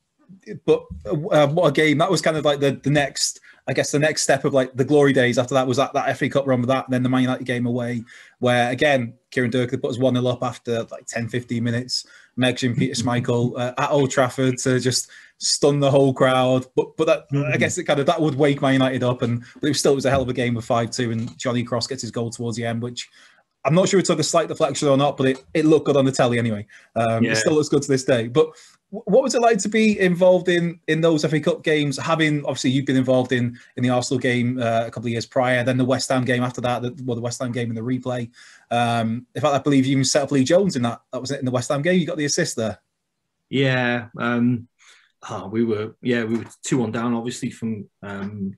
but 0.65 0.87
uh, 1.05 1.49
what 1.49 1.67
a 1.67 1.73
game! 1.73 1.99
That 1.99 2.11
was 2.11 2.23
kind 2.23 2.37
of 2.37 2.45
like 2.45 2.61
the 2.61 2.81
the 2.81 2.91
next 2.91 3.41
I 3.69 3.73
guess 3.73 3.93
the 3.93 3.99
next 3.99 4.23
step 4.23 4.45
of 4.45 4.53
like 4.53 4.75
the 4.75 4.85
glory 4.85 5.13
days 5.13 5.39
after 5.39 5.55
that 5.55 5.67
was 5.67 5.77
that, 5.77 5.93
that 5.93 6.17
FA 6.17 6.29
Cup 6.29 6.47
run 6.47 6.61
with 6.61 6.69
that, 6.69 6.87
and 6.87 6.93
then 6.93 7.03
the 7.03 7.09
Man 7.09 7.23
United 7.23 7.45
game 7.45 7.67
away, 7.67 8.03
where 8.41 8.71
again, 8.71 9.15
Kieron 9.31 9.53
Durkan 9.53 9.81
put 9.81 9.91
us 9.91 9.99
1 9.99 10.15
0 10.15 10.27
up 10.27 10.43
after 10.43 10.83
like 10.85 11.07
10, 11.07 11.29
15 11.29 11.63
minutes. 11.63 12.07
And 12.37 12.57
Peter 12.57 12.95
Schmeichel 12.95 13.59
uh, 13.59 13.75
at 13.77 13.91
Old 13.91 14.11
Trafford 14.11 14.59
to 14.59 14.81
just 14.81 15.11
stun 15.43 15.81
the 15.81 15.91
whole 15.91 16.15
crowd. 16.15 16.67
But 16.77 16.97
but 16.97 17.07
that, 17.07 17.31
mm-hmm. 17.31 17.53
I 17.53 17.57
guess 17.57 17.79
it 17.79 17.85
kind 17.85 18.01
of 18.01 18.07
that 18.07 18.21
would 18.21 18.35
wake 18.35 18.63
Man 18.63 18.75
United 18.75 19.03
up, 19.03 19.23
and 19.23 19.43
but 19.61 19.71
it 19.71 19.75
still 19.75 19.95
was 19.95 20.07
a 20.07 20.11
hell 20.11 20.23
of 20.23 20.29
a 20.29 20.33
game 20.33 20.57
of 20.57 20.65
5 20.65 20.91
2. 20.91 21.11
And 21.11 21.39
Johnny 21.39 21.63
Cross 21.63 21.89
gets 21.89 22.03
his 22.03 22.11
goal 22.11 22.31
towards 22.31 22.57
the 22.57 22.65
end, 22.65 22.83
which 22.83 23.09
I'm 23.65 23.75
not 23.75 23.89
sure 23.89 24.01
it 24.01 24.07
took 24.07 24.19
a 24.19 24.25
slight 24.25 24.49
deflection 24.49 24.89
or 24.89 24.97
not, 24.97 25.17
but 25.17 25.29
it, 25.29 25.45
it 25.55 25.65
looked 25.65 25.87
good 25.87 25.97
on 25.97 26.05
the 26.05 26.13
telly 26.13 26.39
anyway. 26.39 26.67
Um, 26.97 27.23
yeah. 27.23 27.33
It 27.33 27.37
still 27.37 27.55
looks 27.55 27.69
good 27.69 27.83
to 27.83 27.89
this 27.89 28.05
day. 28.05 28.27
But 28.29 28.51
what 28.91 29.23
was 29.23 29.35
it 29.35 29.41
like 29.41 29.59
to 29.59 29.69
be 29.69 29.99
involved 29.99 30.49
in 30.49 30.79
in 30.89 31.01
those 31.01 31.25
FA 31.25 31.41
Cup 31.41 31.63
games? 31.63 31.97
Having 31.97 32.45
obviously 32.45 32.71
you've 32.71 32.87
been 32.87 32.97
involved 32.97 33.33
in 33.33 33.59
in 33.77 33.83
the 33.83 33.91
Arsenal 33.91 34.19
game 34.19 34.59
uh, 34.59 34.87
a 34.87 34.91
couple 34.91 35.07
of 35.07 35.13
years 35.13 35.27
prior, 35.27 35.65
then 35.65 35.79
the 35.79 35.85
West 35.85 36.11
Ham 36.11 36.25
game 36.25 36.43
after 36.43 36.61
that, 36.61 36.83
the, 36.83 37.03
well, 37.05 37.15
the 37.15 37.23
West 37.23 37.41
Ham 37.41 37.53
game 37.53 37.71
in 37.71 37.75
the 37.75 37.81
replay. 37.81 38.31
Um, 38.71 39.27
in 39.35 39.41
fact, 39.41 39.55
I 39.55 39.59
believe 39.59 39.87
you 39.87 39.93
even 39.93 40.05
set 40.05 40.23
up 40.23 40.33
Lee 40.33 40.45
Jones 40.45 40.77
in 40.77 40.83
that. 40.83 41.01
That 41.13 41.21
was 41.21 41.31
it 41.31 41.39
in 41.39 41.45
the 41.45 41.51
West 41.51 41.71
Ham 41.71 41.83
game. 41.83 41.99
You 41.99 42.07
got 42.07 42.17
the 42.17 42.25
assist 42.25 42.57
there. 42.57 42.79
Yeah, 43.49 44.09
um, 44.19 44.67
oh, 45.31 45.49
we 45.49 45.65
were 45.65 45.95
yeah 46.03 46.25
we 46.25 46.39
were 46.39 46.47
two 46.65 46.79
one 46.79 46.93
down 46.93 47.15
obviously 47.15 47.51
from 47.51 47.89
um, 48.03 48.57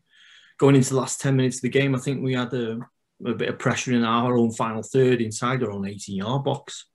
going 0.59 0.77
into 0.77 0.91
the 0.91 1.01
last 1.01 1.21
ten 1.21 1.37
minutes 1.37 1.57
of 1.57 1.63
the 1.63 1.69
game. 1.69 1.95
I 1.95 1.99
think 1.99 2.23
we 2.23 2.35
had 2.35 2.53
a, 2.55 2.79
a 3.27 3.35
bit 3.35 3.49
of 3.49 3.59
pressure 3.59 3.93
in 3.93 4.05
our 4.05 4.37
own 4.37 4.53
final 4.53 4.83
third 4.83 5.21
inside 5.21 5.63
our 5.63 5.71
own 5.71 5.87
eighteen 5.87 6.17
yard 6.17 6.45
box. 6.45 6.87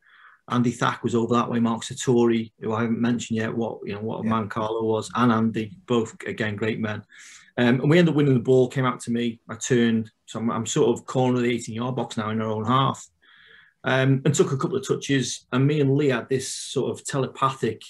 Andy 0.51 0.72
Thack 0.72 1.03
was 1.03 1.15
over 1.15 1.36
that 1.36 1.49
way. 1.49 1.59
Mark 1.59 1.84
Sertori, 1.84 2.51
who 2.59 2.74
I 2.74 2.82
haven't 2.82 3.01
mentioned 3.01 3.38
yet, 3.38 3.55
what 3.55 3.80
you 3.86 3.93
know 3.93 4.01
what 4.01 4.22
a 4.22 4.24
yeah. 4.24 4.30
man 4.30 4.49
Carlo 4.49 4.84
was, 4.84 5.09
and 5.15 5.32
Andy, 5.32 5.78
both 5.86 6.15
again 6.26 6.55
great 6.55 6.80
men. 6.80 7.03
Um, 7.57 7.82
and 7.82 7.89
we 7.89 7.99
ended 7.99 8.13
up 8.13 8.15
winning 8.15 8.36
the 8.36 8.39
ball. 8.39 8.70
Came 8.70 8.86
out 8.86 8.99
to 9.01 9.11
me. 9.11 9.39
I 9.49 9.55
turned, 9.55 10.11
so 10.26 10.39
I'm, 10.39 10.49
I'm 10.49 10.65
sort 10.65 10.97
of 10.97 11.05
corner 11.05 11.38
of 11.38 11.43
the 11.43 11.53
18 11.53 11.76
yard 11.76 11.95
box 11.95 12.17
now 12.17 12.30
in 12.30 12.41
our 12.41 12.49
own 12.49 12.65
half, 12.65 13.05
um, 13.84 14.22
and 14.26 14.34
took 14.34 14.51
a 14.51 14.57
couple 14.57 14.78
of 14.78 14.88
touches. 14.88 15.45
And 15.51 15.67
me 15.67 15.82
and 15.82 15.95
Lee 15.95 16.09
had 16.09 16.30
this 16.30 16.51
sort 16.53 16.91
of 16.91 17.05
telepathic. 17.05 17.82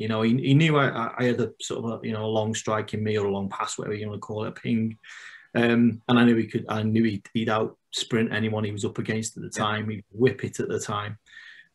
You 0.00 0.08
know, 0.08 0.22
he, 0.22 0.34
he 0.38 0.54
knew 0.54 0.78
I, 0.78 1.12
I 1.18 1.24
had 1.24 1.40
a 1.40 1.52
sort 1.60 1.84
of 1.84 2.00
a, 2.02 2.06
you 2.06 2.14
know 2.14 2.24
a 2.24 2.26
long 2.26 2.54
strike 2.54 2.94
in 2.94 3.04
me 3.04 3.18
or 3.18 3.26
a 3.26 3.30
long 3.30 3.50
pass, 3.50 3.76
whatever 3.76 3.94
you 3.94 4.08
want 4.08 4.16
to 4.16 4.26
call 4.26 4.44
it, 4.44 4.48
a 4.48 4.52
ping. 4.52 4.96
Um, 5.54 6.00
and 6.08 6.18
I 6.18 6.24
knew 6.24 6.36
he 6.36 6.46
could. 6.46 6.64
I 6.70 6.82
knew 6.82 7.04
he'd, 7.04 7.28
he'd 7.34 7.50
out 7.50 7.76
sprint 7.90 8.32
anyone 8.32 8.64
he 8.64 8.72
was 8.72 8.86
up 8.86 8.96
against 8.96 9.36
at 9.36 9.42
the 9.42 9.50
time. 9.50 9.90
He'd 9.90 10.04
whip 10.10 10.42
it 10.42 10.58
at 10.58 10.68
the 10.68 10.80
time. 10.80 11.18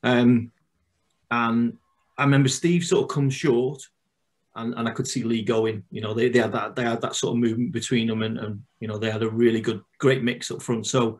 Um, 0.02 0.52
and 1.30 1.78
I 2.18 2.24
remember 2.24 2.50
Steve 2.50 2.84
sort 2.84 3.04
of 3.04 3.14
come 3.14 3.30
short, 3.30 3.84
and, 4.56 4.74
and 4.74 4.88
I 4.88 4.92
could 4.92 5.08
see 5.08 5.22
Lee 5.22 5.44
going. 5.44 5.84
You 5.92 6.02
know, 6.02 6.16
they, 6.16 6.30
they 6.30 6.40
had 6.40 6.54
that 6.54 6.76
they 6.76 6.84
had 6.84 7.02
that 7.02 7.16
sort 7.16 7.36
of 7.36 7.42
movement 7.42 7.74
between 7.74 8.08
them, 8.08 8.24
and, 8.24 8.40
and 8.40 8.64
you 8.80 8.88
know 8.88 8.98
they 8.98 9.12
had 9.12 9.22
a 9.22 9.30
really 9.30 9.62
good, 9.62 9.84
great 10.00 10.24
mix 10.24 10.50
up 10.50 10.64
front. 10.64 10.88
So 10.88 11.20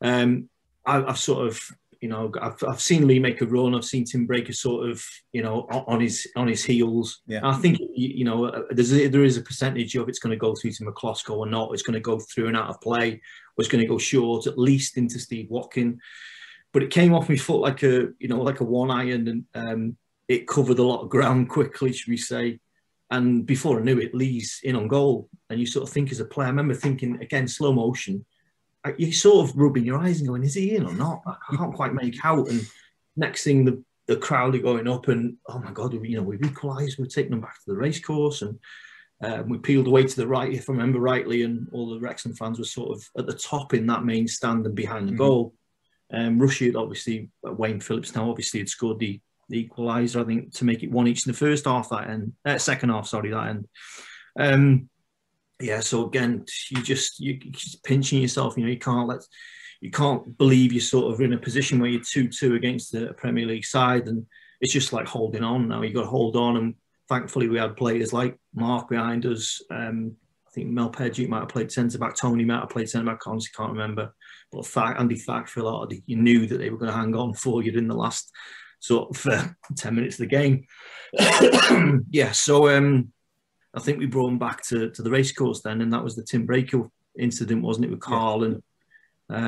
um, 0.00 0.48
I, 0.84 0.94
have 0.96 1.18
sort 1.18 1.46
of 1.46 1.62
you 2.04 2.10
know 2.10 2.30
I've, 2.40 2.62
I've 2.68 2.80
seen 2.80 3.08
Lee 3.08 3.18
make 3.18 3.40
a 3.40 3.46
run. 3.46 3.74
I've 3.74 3.84
seen 3.84 4.04
Tim 4.04 4.28
Breacker 4.28 4.54
sort 4.54 4.90
of 4.90 5.02
you 5.32 5.42
know 5.42 5.62
on 5.70 6.00
his 6.00 6.28
on 6.36 6.48
his 6.48 6.62
heels. 6.62 7.22
Yeah. 7.26 7.40
I 7.42 7.54
think 7.54 7.78
you 7.94 8.24
know 8.24 8.44
uh, 8.44 8.62
there's 8.70 8.92
a, 8.92 9.08
there 9.08 9.24
is 9.24 9.38
a 9.38 9.42
percentage 9.42 9.96
of 9.96 10.08
it's 10.08 10.18
going 10.18 10.36
to 10.36 10.46
go 10.46 10.54
through 10.54 10.72
to 10.72 10.84
Miklosko 10.84 11.34
or 11.36 11.46
not. 11.46 11.72
It's 11.72 11.82
going 11.82 11.94
to 11.94 12.10
go 12.10 12.18
through 12.20 12.48
and 12.48 12.56
out 12.56 12.68
of 12.68 12.80
play. 12.80 13.12
Or 13.56 13.62
it's 13.62 13.68
going 13.68 13.82
to 13.82 13.88
go 13.88 13.98
short 13.98 14.46
at 14.46 14.58
least 14.58 14.98
into 14.98 15.18
Steve 15.18 15.48
Watkin 15.48 16.00
but 16.74 16.82
it 16.82 16.90
came 16.90 17.14
off 17.14 17.28
my 17.28 17.36
foot 17.36 17.60
like 17.60 17.82
a 17.84 18.08
you 18.18 18.28
know 18.28 18.42
like 18.42 18.60
a 18.60 18.64
one 18.64 18.90
iron 18.90 19.28
and 19.28 19.44
um, 19.54 19.96
it 20.28 20.46
covered 20.46 20.80
a 20.80 20.82
lot 20.82 21.02
of 21.02 21.08
ground 21.08 21.48
quickly 21.56 21.92
should 21.92 22.10
we 22.10 22.18
say 22.18 22.58
and 23.10 23.46
before 23.46 23.78
I 23.80 23.82
knew 23.82 23.98
it 23.98 24.14
Lee's 24.14 24.60
in 24.62 24.76
on 24.76 24.88
goal 24.88 25.30
and 25.48 25.58
you 25.58 25.66
sort 25.66 25.88
of 25.88 25.94
think 25.94 26.12
as 26.12 26.20
a 26.20 26.24
player 26.26 26.48
I 26.48 26.50
remember 26.50 26.74
thinking 26.74 27.22
again 27.22 27.48
slow 27.48 27.72
motion 27.72 28.26
you 28.98 29.12
sort 29.12 29.48
of 29.48 29.56
rubbing 29.56 29.84
your 29.84 29.98
eyes 29.98 30.20
and 30.20 30.28
going 30.28 30.44
is 30.44 30.54
he 30.54 30.76
in 30.76 30.86
or 30.86 30.92
not 30.92 31.22
I 31.26 31.56
can't 31.56 31.74
quite 31.74 31.94
make 31.94 32.24
out 32.24 32.48
and 32.48 32.66
next 33.16 33.44
thing 33.44 33.64
the 33.64 33.82
the 34.06 34.16
crowd 34.16 34.54
are 34.54 34.58
going 34.58 34.86
up 34.86 35.08
and 35.08 35.36
oh 35.48 35.58
my 35.58 35.72
god 35.72 35.94
you 35.94 36.16
know 36.16 36.22
we've 36.22 36.42
equalised 36.42 36.98
we're 36.98 37.06
taking 37.06 37.30
them 37.30 37.40
back 37.40 37.54
to 37.54 37.70
the 37.70 37.76
racecourse 37.76 38.42
and 38.42 38.58
um, 39.22 39.48
we 39.48 39.58
peeled 39.58 39.86
away 39.86 40.04
to 40.04 40.16
the 40.16 40.26
right, 40.26 40.52
if 40.52 40.68
I 40.68 40.72
remember 40.72 40.98
rightly, 40.98 41.42
and 41.42 41.68
all 41.72 41.88
the 41.88 42.00
Wrexham 42.00 42.34
fans 42.34 42.58
were 42.58 42.64
sort 42.64 42.96
of 42.96 43.08
at 43.16 43.26
the 43.26 43.32
top 43.32 43.72
in 43.72 43.86
that 43.86 44.04
main 44.04 44.26
stand 44.28 44.66
and 44.66 44.74
behind 44.74 45.08
the 45.08 45.12
mm-hmm. 45.12 45.18
goal. 45.18 45.54
Um, 46.12 46.38
Russia, 46.38 46.70
obviously, 46.76 47.30
Wayne 47.42 47.80
Phillips 47.80 48.14
now 48.14 48.28
obviously 48.28 48.60
had 48.60 48.68
scored 48.68 48.98
the, 48.98 49.20
the 49.48 49.68
equaliser, 49.68 50.20
I 50.20 50.24
think, 50.24 50.52
to 50.54 50.64
make 50.64 50.82
it 50.82 50.90
one 50.90 51.08
each 51.08 51.26
in 51.26 51.32
the 51.32 51.38
first 51.38 51.64
half, 51.64 51.88
that 51.90 52.10
end, 52.10 52.32
uh, 52.44 52.58
second 52.58 52.90
half, 52.90 53.06
sorry, 53.06 53.30
that 53.30 53.48
end. 53.48 53.68
Um, 54.38 54.90
yeah, 55.60 55.80
so 55.80 56.06
again, 56.06 56.44
you 56.70 56.82
just 56.82 57.20
you 57.20 57.38
just 57.38 57.82
pinching 57.84 58.22
yourself. 58.22 58.56
You 58.56 58.64
know, 58.64 58.70
you 58.70 58.78
can't 58.78 59.08
let 59.08 59.20
you 59.80 59.90
can't 59.90 60.36
believe 60.38 60.72
you're 60.72 60.80
sort 60.80 61.12
of 61.12 61.20
in 61.20 61.32
a 61.32 61.38
position 61.38 61.78
where 61.78 61.90
you're 61.90 62.02
two 62.02 62.28
two 62.28 62.54
against 62.54 62.94
a 62.94 63.14
Premier 63.14 63.46
League 63.46 63.64
side, 63.64 64.08
and 64.08 64.26
it's 64.60 64.72
just 64.72 64.92
like 64.92 65.06
holding 65.06 65.44
on. 65.44 65.68
Now 65.68 65.82
you 65.82 65.94
got 65.94 66.02
to 66.02 66.08
hold 66.08 66.36
on, 66.36 66.56
and 66.56 66.74
thankfully 67.08 67.48
we 67.48 67.58
had 67.58 67.76
players 67.76 68.12
like 68.12 68.36
Mark 68.54 68.88
behind 68.88 69.26
us. 69.26 69.62
Um, 69.70 70.16
I 70.46 70.50
think 70.50 70.70
Mel 70.70 70.90
Pejic 70.90 71.28
might 71.28 71.40
have 71.40 71.48
played 71.48 71.72
centre 71.72 71.98
back, 71.98 72.16
Tony 72.16 72.44
might 72.44 72.60
have 72.60 72.70
played 72.70 72.88
centre 72.88 73.10
back. 73.10 73.26
Honestly, 73.26 73.50
can't 73.56 73.72
remember. 73.72 74.14
But 74.52 74.66
fact, 74.66 75.00
Andy 75.00 75.16
Thack 75.16 75.48
of 75.56 75.88
the, 75.88 76.02
you 76.06 76.16
knew 76.16 76.46
that 76.46 76.58
they 76.58 76.70
were 76.70 76.78
going 76.78 76.92
to 76.92 76.96
hang 76.96 77.14
on 77.16 77.34
for 77.34 77.62
you 77.62 77.72
in 77.72 77.88
the 77.88 77.94
last 77.94 78.30
sort 78.80 79.16
of 79.16 79.26
uh, 79.26 79.48
10 79.76 79.94
minutes 79.94 80.20
of 80.20 80.28
the 80.28 80.36
game. 80.36 80.66
yeah, 82.10 82.32
so 82.32 82.68
um, 82.76 83.12
I 83.74 83.80
think 83.80 83.98
we 83.98 84.06
brought 84.06 84.30
him 84.30 84.38
back 84.38 84.62
to, 84.66 84.90
to 84.90 85.02
the 85.02 85.10
racecourse 85.10 85.60
then, 85.60 85.80
and 85.80 85.92
that 85.92 86.04
was 86.04 86.14
the 86.14 86.22
Tim 86.22 86.46
Breacker 86.46 86.88
incident, 87.18 87.62
wasn't 87.62 87.86
it, 87.86 87.90
with 87.90 88.00
Carl 88.00 88.40
yeah. 88.40 88.54
and 88.54 88.62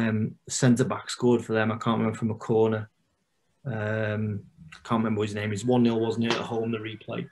um, 0.08 0.34
centre 0.48 0.84
back 0.84 1.10
scored 1.10 1.44
for 1.44 1.52
them. 1.52 1.70
I 1.70 1.76
can't 1.76 1.98
remember 1.98 2.18
from 2.18 2.30
a 2.30 2.34
corner. 2.34 2.90
Um, 3.64 4.42
I 4.72 4.88
can't 4.88 5.04
remember 5.04 5.22
his 5.22 5.34
name. 5.34 5.52
It's 5.52 5.64
1 5.64 5.84
0, 5.84 5.96
wasn't 5.96 6.26
it, 6.26 6.32
at 6.32 6.38
home, 6.38 6.70
the 6.70 6.78
replay, 6.78 7.28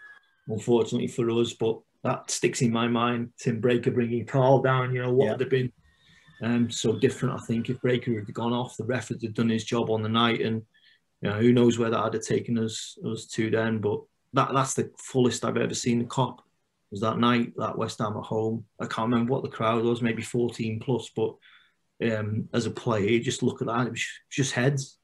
unfortunately 0.49 1.09
for 1.09 1.29
us. 1.31 1.53
But 1.53 1.81
that 2.05 2.31
sticks 2.31 2.63
in 2.63 2.73
my 2.73 2.87
mind. 2.87 3.31
Tim 3.39 3.61
Breacker 3.61 3.93
bringing 3.93 4.27
Carl 4.27 4.63
down, 4.63 4.95
you 4.95 5.03
know, 5.03 5.13
what 5.13 5.25
yeah. 5.25 5.31
would 5.33 5.41
have 5.41 5.51
been 5.51 5.73
um, 6.43 6.71
so 6.71 6.99
different, 6.99 7.41
I 7.41 7.45
think, 7.45 7.71
if 7.71 7.81
Breacker 7.81 8.17
had 8.17 8.33
gone 8.35 8.53
off, 8.53 8.77
the 8.77 8.85
ref 8.85 9.09
had 9.09 9.35
done 9.35 9.49
his 9.49 9.65
job 9.65 9.91
on 9.91 10.03
the 10.03 10.09
night, 10.09 10.41
and 10.41 10.63
you 11.23 11.31
know, 11.31 11.39
who 11.39 11.53
knows 11.53 11.79
where 11.79 11.91
that 11.91 12.13
had 12.13 12.23
taken 12.23 12.59
us 12.59 12.99
us 13.05 13.27
to 13.29 13.51
then. 13.51 13.79
But 13.79 14.01
that 14.35 14.53
that's 14.53 14.75
the 14.75 14.91
fullest 14.99 15.45
I've 15.45 15.57
ever 15.57 15.75
seen 15.75 16.01
the 16.01 16.05
Kop. 16.05 16.39
Was 16.95 17.01
that 17.01 17.19
night 17.19 17.55
that 17.57 17.77
West 17.77 17.99
Ham 17.99 18.17
at 18.17 18.23
home? 18.23 18.65
I 18.81 18.87
can't 18.87 19.11
remember 19.11 19.33
what 19.33 19.43
the 19.43 19.49
crowd 19.49 19.83
was, 19.83 20.01
maybe 20.01 20.23
14 20.23 20.79
plus, 20.79 21.11
but 21.17 21.35
um, 22.01 22.49
as 22.55 22.67
a 22.67 22.71
player, 22.71 23.19
just 23.19 23.43
look 23.43 23.61
at 23.61 23.67
that, 23.67 23.89
it 23.89 23.91
was 23.91 24.07
just 24.31 24.53
heads. 24.53 24.97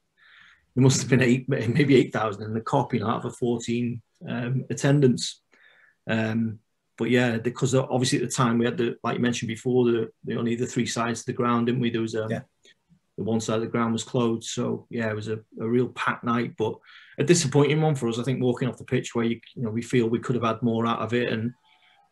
There 0.73 0.83
must 0.83 1.01
have 1.01 1.09
been 1.09 1.21
eight, 1.21 1.49
maybe 1.49 1.97
8,000 1.97 2.43
in 2.43 2.53
the 2.53 2.61
Kop, 2.61 2.93
you 2.93 3.01
know, 3.01 3.09
out 3.09 3.25
of 3.25 3.35
14 3.35 4.01
um, 4.25 4.63
attendance. 4.69 5.41
Um, 6.09 6.59
but 6.97 7.09
yeah, 7.09 7.39
because 7.39 7.75
obviously 7.75 8.19
at 8.19 8.29
the 8.29 8.33
time 8.33 8.57
we 8.57 8.63
had 8.63 8.77
the, 8.77 8.95
like 9.03 9.17
you 9.17 9.21
mentioned 9.21 9.49
before, 9.49 9.83
the, 9.83 10.09
the 10.23 10.37
only 10.37 10.55
the 10.55 10.65
three 10.65 10.85
sides 10.85 11.19
of 11.19 11.25
the 11.25 11.33
ground, 11.33 11.65
didn't 11.65 11.81
we? 11.81 11.89
There 11.89 11.99
was 11.99 12.15
a, 12.15 12.25
yeah. 12.29 12.41
the 13.17 13.25
one 13.25 13.41
side 13.41 13.55
of 13.55 13.63
the 13.63 13.67
ground 13.67 13.91
was 13.91 14.05
closed, 14.05 14.47
so 14.47 14.87
yeah, 14.89 15.09
it 15.09 15.15
was 15.15 15.27
a, 15.27 15.41
a 15.59 15.67
real 15.67 15.89
packed 15.89 16.23
night, 16.23 16.53
but 16.57 16.75
a 17.19 17.23
disappointing 17.25 17.81
one 17.81 17.95
for 17.95 18.07
us. 18.07 18.17
I 18.17 18.23
think 18.23 18.41
walking 18.41 18.69
off 18.69 18.77
the 18.77 18.85
pitch 18.85 19.13
where 19.13 19.25
you, 19.25 19.41
you 19.55 19.63
know 19.63 19.71
we 19.71 19.81
feel 19.81 20.07
we 20.07 20.19
could 20.19 20.35
have 20.35 20.45
had 20.45 20.61
more 20.61 20.87
out 20.87 20.99
of 20.99 21.13
it, 21.13 21.33
and 21.33 21.53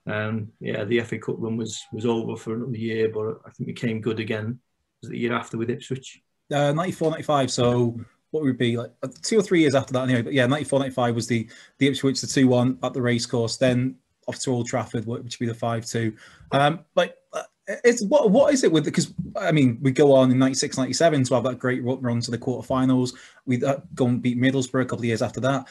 um, 0.09 0.51
yeah, 0.59 0.83
the 0.83 1.01
FA 1.01 1.17
Cup 1.19 1.35
run 1.37 1.57
was 1.57 1.85
was 1.91 2.05
over 2.05 2.35
for 2.35 2.55
another 2.55 2.77
year, 2.77 3.09
but 3.09 3.41
I 3.45 3.51
think 3.51 3.67
we 3.67 3.73
came 3.73 4.01
good 4.01 4.19
again. 4.19 4.59
Was 5.01 5.11
the 5.11 5.17
year 5.17 5.33
after 5.33 5.57
with 5.57 5.69
Ipswich? 5.69 6.21
Uh, 6.51 6.73
94, 6.73 7.11
95. 7.11 7.51
So 7.51 7.99
what 8.31 8.43
would 8.43 8.57
be 8.57 8.77
like 8.77 8.91
uh, 9.03 9.07
two 9.21 9.39
or 9.39 9.41
three 9.41 9.61
years 9.61 9.75
after 9.75 9.93
that 9.93 10.03
anyway. 10.03 10.21
But 10.21 10.33
yeah, 10.33 10.47
94, 10.47 10.79
95 10.79 11.15
was 11.15 11.27
the 11.27 11.47
the 11.77 11.87
Ipswich 11.87 12.21
the 12.21 12.27
two 12.27 12.47
one 12.47 12.77
at 12.83 12.93
the 12.93 13.01
racecourse. 13.01 13.57
Then 13.57 13.95
off 14.27 14.39
to 14.39 14.51
Old 14.51 14.67
Trafford, 14.67 15.05
which 15.05 15.23
would 15.23 15.39
be 15.39 15.45
the 15.45 15.53
five 15.53 15.85
two. 15.85 16.15
Um, 16.51 16.79
like 16.95 17.15
uh, 17.33 17.43
it's 17.83 18.03
what 18.05 18.31
what 18.31 18.53
is 18.53 18.63
it 18.63 18.71
with 18.71 18.85
because 18.85 19.13
I 19.35 19.51
mean 19.51 19.77
we 19.81 19.91
go 19.91 20.13
on 20.13 20.31
in 20.31 20.39
96, 20.39 20.77
97 20.77 21.23
to 21.25 21.35
have 21.35 21.43
that 21.43 21.59
great 21.59 21.83
run 21.83 22.19
to 22.21 22.31
the 22.31 22.37
quarterfinals. 22.37 23.15
We 23.45 23.63
uh, 23.63 23.77
go 23.93 24.07
and 24.07 24.21
beat 24.21 24.39
Middlesbrough 24.39 24.81
a 24.81 24.85
couple 24.85 24.99
of 24.99 25.05
years 25.05 25.21
after 25.21 25.39
that. 25.41 25.67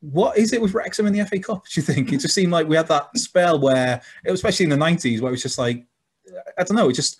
What 0.00 0.38
is 0.38 0.52
it 0.52 0.60
with 0.60 0.74
Wrexham 0.74 1.06
in 1.06 1.12
the 1.12 1.24
FA 1.26 1.38
Cup? 1.38 1.64
Do 1.64 1.80
you 1.80 1.82
think 1.82 2.12
it 2.12 2.20
just 2.20 2.34
seemed 2.34 2.52
like 2.52 2.66
we 2.66 2.76
had 2.76 2.88
that 2.88 3.16
spell 3.16 3.60
where, 3.60 4.00
especially 4.24 4.64
in 4.64 4.70
the 4.70 4.76
nineties, 4.76 5.20
where 5.20 5.30
it 5.30 5.32
was 5.32 5.42
just 5.42 5.58
like 5.58 5.84
I 6.58 6.64
don't 6.64 6.76
know, 6.76 6.88
it 6.88 6.94
just 6.94 7.18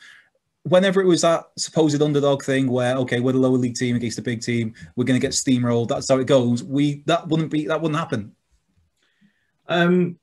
whenever 0.64 1.00
it 1.00 1.06
was 1.06 1.22
that 1.22 1.44
supposed 1.56 2.00
underdog 2.02 2.42
thing 2.42 2.70
where 2.70 2.94
okay 2.96 3.18
we're 3.18 3.32
the 3.32 3.38
lower 3.38 3.56
league 3.56 3.74
team 3.74 3.96
against 3.96 4.18
a 4.18 4.22
big 4.22 4.42
team 4.42 4.74
we're 4.94 5.06
going 5.06 5.18
to 5.18 5.26
get 5.26 5.32
steamrolled 5.32 5.88
that's 5.88 6.06
how 6.06 6.18
it 6.18 6.26
goes 6.26 6.62
we 6.62 7.02
that 7.06 7.26
wouldn't 7.28 7.50
be 7.50 7.66
that 7.66 7.80
wouldn't 7.80 7.98
happen 7.98 8.30
um 9.68 10.18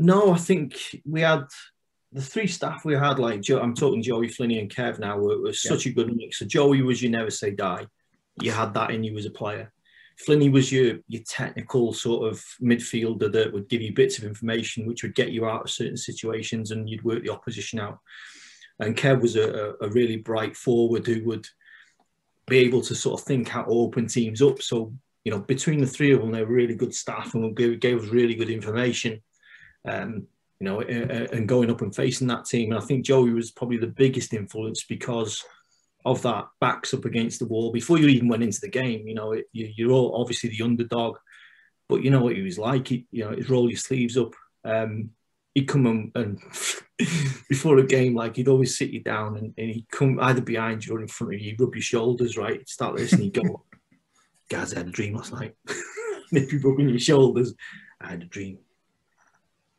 no, 0.00 0.32
I 0.32 0.38
think 0.38 1.02
we 1.04 1.20
had 1.20 1.44
the 2.10 2.22
three 2.22 2.46
staff 2.46 2.86
we 2.86 2.94
had, 2.94 3.18
like 3.18 3.42
Joe, 3.42 3.60
I'm 3.60 3.74
talking 3.74 4.02
Joey, 4.02 4.28
Flinny 4.28 4.58
and 4.58 4.74
Kev 4.74 4.98
now, 4.98 5.18
were, 5.18 5.42
were 5.42 5.52
such 5.52 5.84
a 5.84 5.92
good 5.92 6.16
mix. 6.16 6.38
So 6.38 6.46
Joey 6.46 6.80
was 6.80 7.02
you 7.02 7.10
never 7.10 7.30
say 7.30 7.50
die. 7.50 7.86
You 8.40 8.50
had 8.50 8.72
that 8.74 8.90
in 8.90 9.04
you 9.04 9.16
as 9.18 9.26
a 9.26 9.30
player. 9.30 9.70
Flinny 10.26 10.50
was 10.50 10.70
your 10.70 10.98
your 11.08 11.22
technical 11.26 11.92
sort 11.92 12.30
of 12.30 12.44
midfielder 12.60 13.32
that 13.32 13.52
would 13.52 13.68
give 13.68 13.82
you 13.82 13.94
bits 13.94 14.18
of 14.18 14.24
information 14.24 14.86
which 14.86 15.02
would 15.02 15.14
get 15.14 15.32
you 15.32 15.46
out 15.46 15.62
of 15.62 15.70
certain 15.70 15.96
situations 15.96 16.70
and 16.70 16.88
you'd 16.88 17.04
work 17.04 17.22
the 17.22 17.30
opposition 17.30 17.78
out. 17.78 17.98
And 18.78 18.96
Kev 18.96 19.20
was 19.20 19.36
a, 19.36 19.74
a 19.80 19.88
really 19.88 20.16
bright 20.16 20.56
forward 20.56 21.06
who 21.06 21.24
would 21.24 21.46
be 22.46 22.58
able 22.58 22.82
to 22.82 22.94
sort 22.94 23.20
of 23.20 23.26
think 23.26 23.48
how 23.48 23.62
to 23.62 23.70
open 23.70 24.06
teams 24.06 24.42
up. 24.42 24.62
So, 24.62 24.92
you 25.24 25.30
know, 25.30 25.38
between 25.38 25.80
the 25.80 25.86
three 25.86 26.12
of 26.12 26.20
them, 26.20 26.32
they 26.32 26.42
were 26.42 26.52
really 26.52 26.74
good 26.74 26.94
staff 26.94 27.34
and 27.34 27.54
gave, 27.54 27.80
gave 27.80 28.02
us 28.02 28.08
really 28.08 28.34
good 28.34 28.50
information 28.50 29.20
um, 29.84 30.26
you 30.58 30.66
know, 30.66 30.80
and 30.80 31.48
going 31.48 31.70
up 31.70 31.80
and 31.80 31.94
facing 31.94 32.26
that 32.26 32.44
team. 32.44 32.72
And 32.72 32.80
I 32.80 32.84
think 32.84 33.04
Joey 33.04 33.30
was 33.30 33.50
probably 33.50 33.78
the 33.78 33.86
biggest 33.86 34.34
influence 34.34 34.84
because 34.84 35.42
of 36.04 36.22
that 36.22 36.46
backs 36.60 36.94
up 36.94 37.04
against 37.04 37.38
the 37.38 37.46
wall 37.46 37.72
before 37.72 37.98
you 37.98 38.08
even 38.08 38.28
went 38.28 38.42
into 38.42 38.60
the 38.60 38.68
game. 38.68 39.06
You 39.06 39.14
know, 39.14 39.32
it, 39.32 39.46
you, 39.52 39.90
are 39.90 39.92
all 39.92 40.20
obviously 40.20 40.50
the 40.50 40.64
underdog, 40.64 41.16
but 41.88 42.02
you 42.02 42.10
know 42.10 42.22
what 42.22 42.36
he 42.36 42.42
was 42.42 42.58
like. 42.58 42.88
He, 42.88 43.06
you 43.10 43.24
know, 43.24 43.32
he'd 43.32 43.50
roll 43.50 43.68
your 43.68 43.78
sleeves 43.78 44.16
up. 44.16 44.34
Um, 44.64 45.10
he'd 45.54 45.68
come 45.68 45.86
and, 45.86 46.12
and 46.14 46.40
before 47.48 47.78
a 47.78 47.86
game, 47.86 48.14
like 48.14 48.36
he'd 48.36 48.48
always 48.48 48.76
sit 48.76 48.90
you 48.90 49.02
down 49.02 49.36
and, 49.36 49.52
and, 49.58 49.70
he'd 49.70 49.90
come 49.90 50.18
either 50.20 50.40
behind 50.40 50.84
you 50.84 50.94
or 50.94 51.00
in 51.00 51.08
front 51.08 51.34
of 51.34 51.40
you, 51.40 51.50
he'd 51.50 51.60
rub 51.60 51.74
your 51.74 51.82
shoulders, 51.82 52.36
right? 52.36 52.58
He'd 52.58 52.68
start 52.68 52.94
listening, 52.94 53.32
he'd 53.34 53.42
go, 53.42 53.64
guys, 54.48 54.74
I 54.74 54.78
had 54.78 54.88
a 54.88 54.92
dream 54.92 55.14
last 55.14 55.32
night. 55.32 55.54
Maybe 56.32 56.58
rubbing 56.58 56.88
your 56.88 56.98
shoulders. 56.98 57.54
I 58.00 58.10
had 58.10 58.22
a 58.22 58.26
dream 58.26 58.58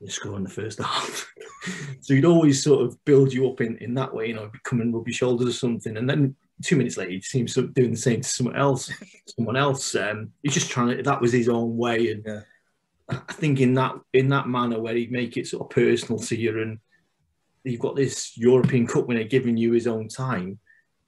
and 0.02 0.12
score 0.12 0.38
in 0.38 0.44
the 0.44 0.50
first 0.50 0.80
half. 0.80 1.32
so 2.02 2.14
he'd 2.14 2.26
always 2.26 2.64
sort 2.64 2.86
of 2.86 3.04
build 3.06 3.32
you 3.32 3.50
up 3.50 3.62
in, 3.62 3.78
in 3.78 3.94
that 3.94 4.14
way, 4.14 4.28
you 4.28 4.34
know, 4.34 4.52
come 4.64 4.82
and 4.82 4.94
rub 4.94 5.08
your 5.08 5.14
shoulders 5.14 5.48
or 5.50 5.54
something. 5.54 5.98
And 5.98 6.10
then 6.10 6.36
two 6.64 6.76
minutes 6.76 6.98
later, 6.98 7.12
he 7.12 7.22
seems 7.22 7.54
to 7.54 7.68
doing 7.68 7.92
the 7.92 7.98
same 7.98 8.22
to 8.22 8.28
someone 8.28 8.56
else. 8.56 8.92
someone 9.36 9.58
else. 9.58 9.96
Um, 9.96 10.32
he's 10.44 10.54
just 10.54 10.72
trying 10.72 10.98
to. 10.98 11.04
That 11.04 11.22
was 11.22 11.32
his 11.32 11.50
own 11.50 11.78
way, 11.78 12.12
and 12.12 12.24
yeah. 12.26 12.42
I 13.10 13.34
think 13.34 13.60
in 13.60 13.74
that 13.76 13.96
in 14.14 14.30
that 14.30 14.48
manner 14.48 14.80
where 14.80 14.96
he'd 14.96 15.12
make 15.12 15.38
it 15.38 15.48
sort 15.48 15.64
of 15.64 15.70
personal 15.70 16.20
to 16.20 16.36
you, 16.38 16.62
and 16.62 16.80
you've 17.64 17.80
got 17.80 17.96
this 17.96 18.38
European 18.38 18.88
Cup 18.88 19.08
winner 19.08 19.24
giving 19.24 19.58
you 19.58 19.72
his 19.72 19.88
own 19.88 20.08
time. 20.08 20.60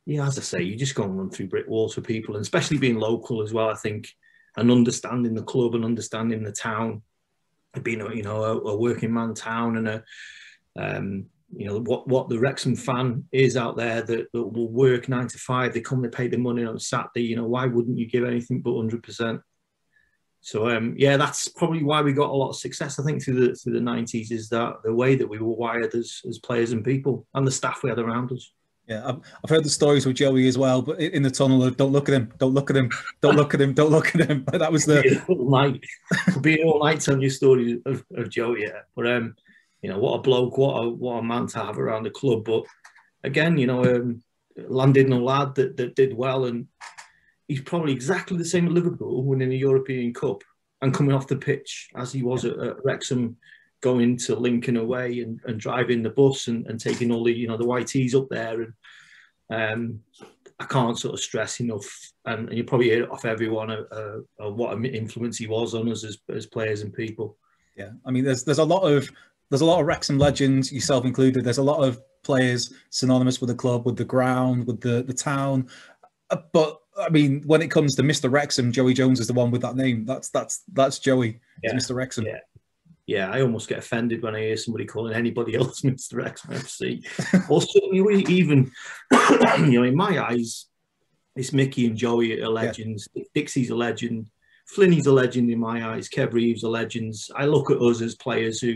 Yeah, 0.06 0.28
as 0.28 0.38
I 0.38 0.42
say, 0.42 0.62
you 0.62 0.76
just 0.76 0.96
go 0.96 1.04
and 1.04 1.18
run 1.18 1.30
through 1.30 1.48
brick 1.48 1.68
walls 1.68 1.94
for 1.94 2.02
people, 2.02 2.36
and 2.36 2.42
especially 2.42 2.78
being 2.78 3.00
local 3.00 3.42
as 3.42 3.54
well. 3.54 3.70
I 3.70 3.76
think 3.76 4.10
and 4.56 4.70
understanding 4.70 5.34
the 5.34 5.44
club 5.44 5.76
and 5.76 5.86
understanding 5.86 6.44
the 6.44 6.52
town 6.52 7.02
being 7.82 8.02
a, 8.02 8.14
you 8.14 8.24
know 8.24 8.44
a, 8.44 8.58
a 8.60 8.78
working 8.78 9.14
man 9.14 9.34
town 9.34 9.78
and 9.78 9.88
a 9.88 10.04
um, 10.78 11.26
you 11.56 11.68
know 11.68 11.80
what 11.80 12.08
what 12.08 12.30
the 12.30 12.40
Wrexham 12.40 12.76
fan 12.76 13.24
is 13.32 13.58
out 13.58 13.76
there 13.78 14.02
that, 14.02 14.32
that 14.32 14.42
will 14.42 14.70
work 14.70 15.10
nine 15.10 15.28
to 15.28 15.38
five. 15.38 15.74
They 15.74 15.82
come, 15.82 16.02
they 16.02 16.10
pay 16.10 16.28
the 16.28 16.38
money 16.38 16.66
on 16.66 16.80
Saturday. 16.80 17.24
You 17.24 17.36
know 17.36 17.48
why 17.48 17.66
wouldn't 17.66 17.98
you 17.98 18.08
give 18.08 18.24
anything 18.24 18.62
but 18.62 18.76
hundred 18.76 19.04
percent? 19.04 19.42
So 20.42 20.70
um, 20.70 20.96
yeah, 20.98 21.18
that's 21.18 21.48
probably 21.48 21.84
why 21.84 22.02
we 22.02 22.12
got 22.12 22.30
a 22.30 22.34
lot 22.34 22.50
of 22.50 22.58
success. 22.58 23.00
I 23.00 23.04
think 23.04 23.24
through 23.24 23.48
the 23.48 23.56
through 23.56 23.74
the 23.74 23.82
nineties 23.82 24.32
is 24.32 24.50
that 24.50 24.78
the 24.84 24.94
way 24.94 25.16
that 25.16 25.30
we 25.30 25.40
were 25.40 25.56
wired 25.56 25.94
as 25.96 26.22
as 26.28 26.40
players 26.40 26.72
and 26.72 26.84
people 26.84 27.28
and 27.34 27.46
the 27.48 27.52
staff 27.52 27.84
we 27.84 27.90
had 27.90 28.00
around 28.00 28.32
us. 28.32 28.52
Yeah, 28.88 29.08
I've, 29.08 29.16
I've 29.16 29.50
heard 29.50 29.64
the 29.64 29.70
stories 29.70 30.06
with 30.06 30.18
Joey 30.18 30.48
as 30.48 30.58
well, 30.58 30.82
but 30.82 31.00
in 31.00 31.24
the 31.24 31.32
tunnel 31.32 31.64
of 31.64 31.78
"Don't 31.78 31.94
look 31.94 32.10
at 32.10 32.16
him, 32.16 32.34
don't 32.38 32.54
look 32.54 32.70
at 32.70 32.76
him, 32.76 32.92
don't 33.22 33.36
look 33.38 33.54
at 33.54 33.62
him, 33.62 33.74
don't 33.74 33.92
look 33.92 34.14
at 34.14 34.30
him." 34.30 34.44
But 34.44 34.58
that 34.60 34.72
was 34.72 34.86
the 34.86 35.24
night, 35.30 35.82
being 36.42 36.68
all 36.68 36.84
night 36.84 37.00
telling 37.00 37.22
you 37.22 37.30
stories 37.30 37.80
of, 37.86 38.04
of 38.16 38.30
Joey. 38.30 38.64
Yeah, 38.64 38.82
but 38.94 39.08
um, 39.08 39.36
you 39.82 39.90
know 39.90 40.00
what 40.00 40.16
a 40.16 40.22
bloke, 40.22 40.58
what 40.58 40.84
a 40.84 40.90
what 40.90 41.20
a 41.20 41.24
man 41.24 41.48
to 41.48 41.60
have 41.60 41.80
around 41.80 42.04
the 42.04 42.10
club. 42.10 42.44
But 42.44 42.66
again, 43.24 43.58
you 43.58 43.68
know, 43.68 43.84
um, 43.86 44.22
landed 44.58 45.08
no 45.08 45.20
lad 45.20 45.56
that, 45.56 45.78
that 45.78 45.96
did 45.96 46.14
well, 46.14 46.46
and 46.46 46.68
he's 47.48 47.62
probably 47.62 47.94
exactly 47.94 48.38
the 48.38 48.44
same 48.44 48.66
at 48.66 48.74
Liverpool, 48.74 49.24
winning 49.24 49.54
a 49.54 49.56
European 49.56 50.14
Cup 50.14 50.44
and 50.82 50.94
coming 50.94 51.14
off 51.14 51.28
the 51.28 51.38
pitch 51.38 51.90
as 51.96 52.12
he 52.12 52.22
was 52.22 52.44
at, 52.44 52.60
at 52.60 52.84
Wrexham 52.84 53.38
going 53.84 54.16
to 54.16 54.36
Lincoln 54.36 54.78
away 54.78 55.20
and, 55.20 55.40
and 55.46 55.60
driving 55.60 56.02
the 56.02 56.10
bus 56.10 56.48
and, 56.48 56.66
and 56.68 56.80
taking 56.80 57.12
all 57.12 57.24
the 57.24 57.34
you 57.34 57.48
know 57.48 57.58
the 57.58 57.66
YTs 57.66 58.16
up 58.16 58.30
there 58.30 58.62
and 58.62 58.74
um, 59.50 60.00
I 60.60 60.66
can't 60.66 60.98
sort 60.98 61.14
of 61.14 61.20
stress 61.20 61.60
enough 61.60 61.86
and, 62.26 62.48
and 62.48 62.58
you 62.58 62.64
probably 62.64 62.90
hear 62.90 63.04
it 63.04 63.12
off 63.12 63.26
everyone 63.26 63.70
uh, 63.70 64.20
uh, 64.40 64.50
what 64.50 64.76
an 64.76 64.86
influence 64.86 65.38
he 65.38 65.48
was 65.48 65.76
on 65.76 65.92
us 65.92 66.06
as, 66.06 66.18
as 66.34 66.48
players 66.48 66.82
and 66.82 66.94
people. 66.94 67.38
Yeah, 67.76 67.90
I 68.06 68.12
mean 68.12 68.24
there's 68.24 68.44
there's 68.44 68.60
a 68.60 68.64
lot 68.64 68.84
of 68.84 69.12
there's 69.50 69.62
a 69.62 69.66
lot 69.66 69.82
of 69.82 69.86
Wrexham 69.86 70.18
legends, 70.18 70.72
yourself 70.72 71.06
included. 71.06 71.44
There's 71.44 71.58
a 71.58 71.64
lot 71.64 71.84
of 71.84 72.02
players 72.24 72.74
synonymous 72.90 73.42
with 73.42 73.50
the 73.50 73.56
club, 73.56 73.86
with 73.86 73.98
the 73.98 74.06
ground, 74.06 74.66
with 74.66 74.80
the 74.80 75.04
the 75.04 75.14
town. 75.14 75.68
Uh, 76.30 76.38
but 76.54 76.80
I 76.98 77.10
mean, 77.10 77.44
when 77.46 77.62
it 77.62 77.70
comes 77.70 77.96
to 77.96 78.04
Mr. 78.04 78.32
Wrexham, 78.32 78.72
Joey 78.72 78.94
Jones 78.94 79.20
is 79.20 79.28
the 79.28 79.34
one 79.34 79.52
with 79.52 79.62
that 79.64 79.76
name. 79.76 80.06
That's 80.06 80.30
that's 80.30 80.64
that's 80.72 81.00
Joey. 81.00 81.42
Yeah. 81.64 81.74
Mr. 81.74 81.96
Wrexham. 81.96 82.26
Yeah 82.26 82.40
yeah, 83.06 83.30
I 83.30 83.42
almost 83.42 83.68
get 83.68 83.80
offended 83.80 84.22
when 84.22 84.36
I 84.36 84.42
hear 84.42 84.58
somebody 84.58 84.86
calling 84.86 85.14
anybody 85.14 85.56
else 85.58 85.82
Mr. 85.82 86.26
X 86.26 86.42
FC. 86.44 87.04
or 87.50 87.62
certainly 87.62 88.24
even, 88.30 88.72
you 89.12 89.80
know, 89.80 89.84
in 89.84 89.96
my 89.96 90.24
eyes, 90.24 90.68
it's 91.36 91.54
Mickey 91.54 91.88
and 91.88 91.98
Joey 91.98 92.42
are 92.42 92.50
legends. 92.50 93.08
Yeah. 93.14 93.24
Dixie's 93.34 93.72
a 93.72 93.76
legend. 93.76 94.28
Flinny's 94.68 95.08
a 95.08 95.12
legend 95.12 95.50
in 95.50 95.60
my 95.60 95.94
eyes. 95.94 96.08
Kev 96.08 96.34
Reeves 96.34 96.64
are 96.64 96.70
legends. 96.70 97.30
I 97.36 97.46
look 97.46 97.72
at 97.72 97.82
us 97.82 98.02
as 98.02 98.16
players 98.16 98.62
who, 98.62 98.76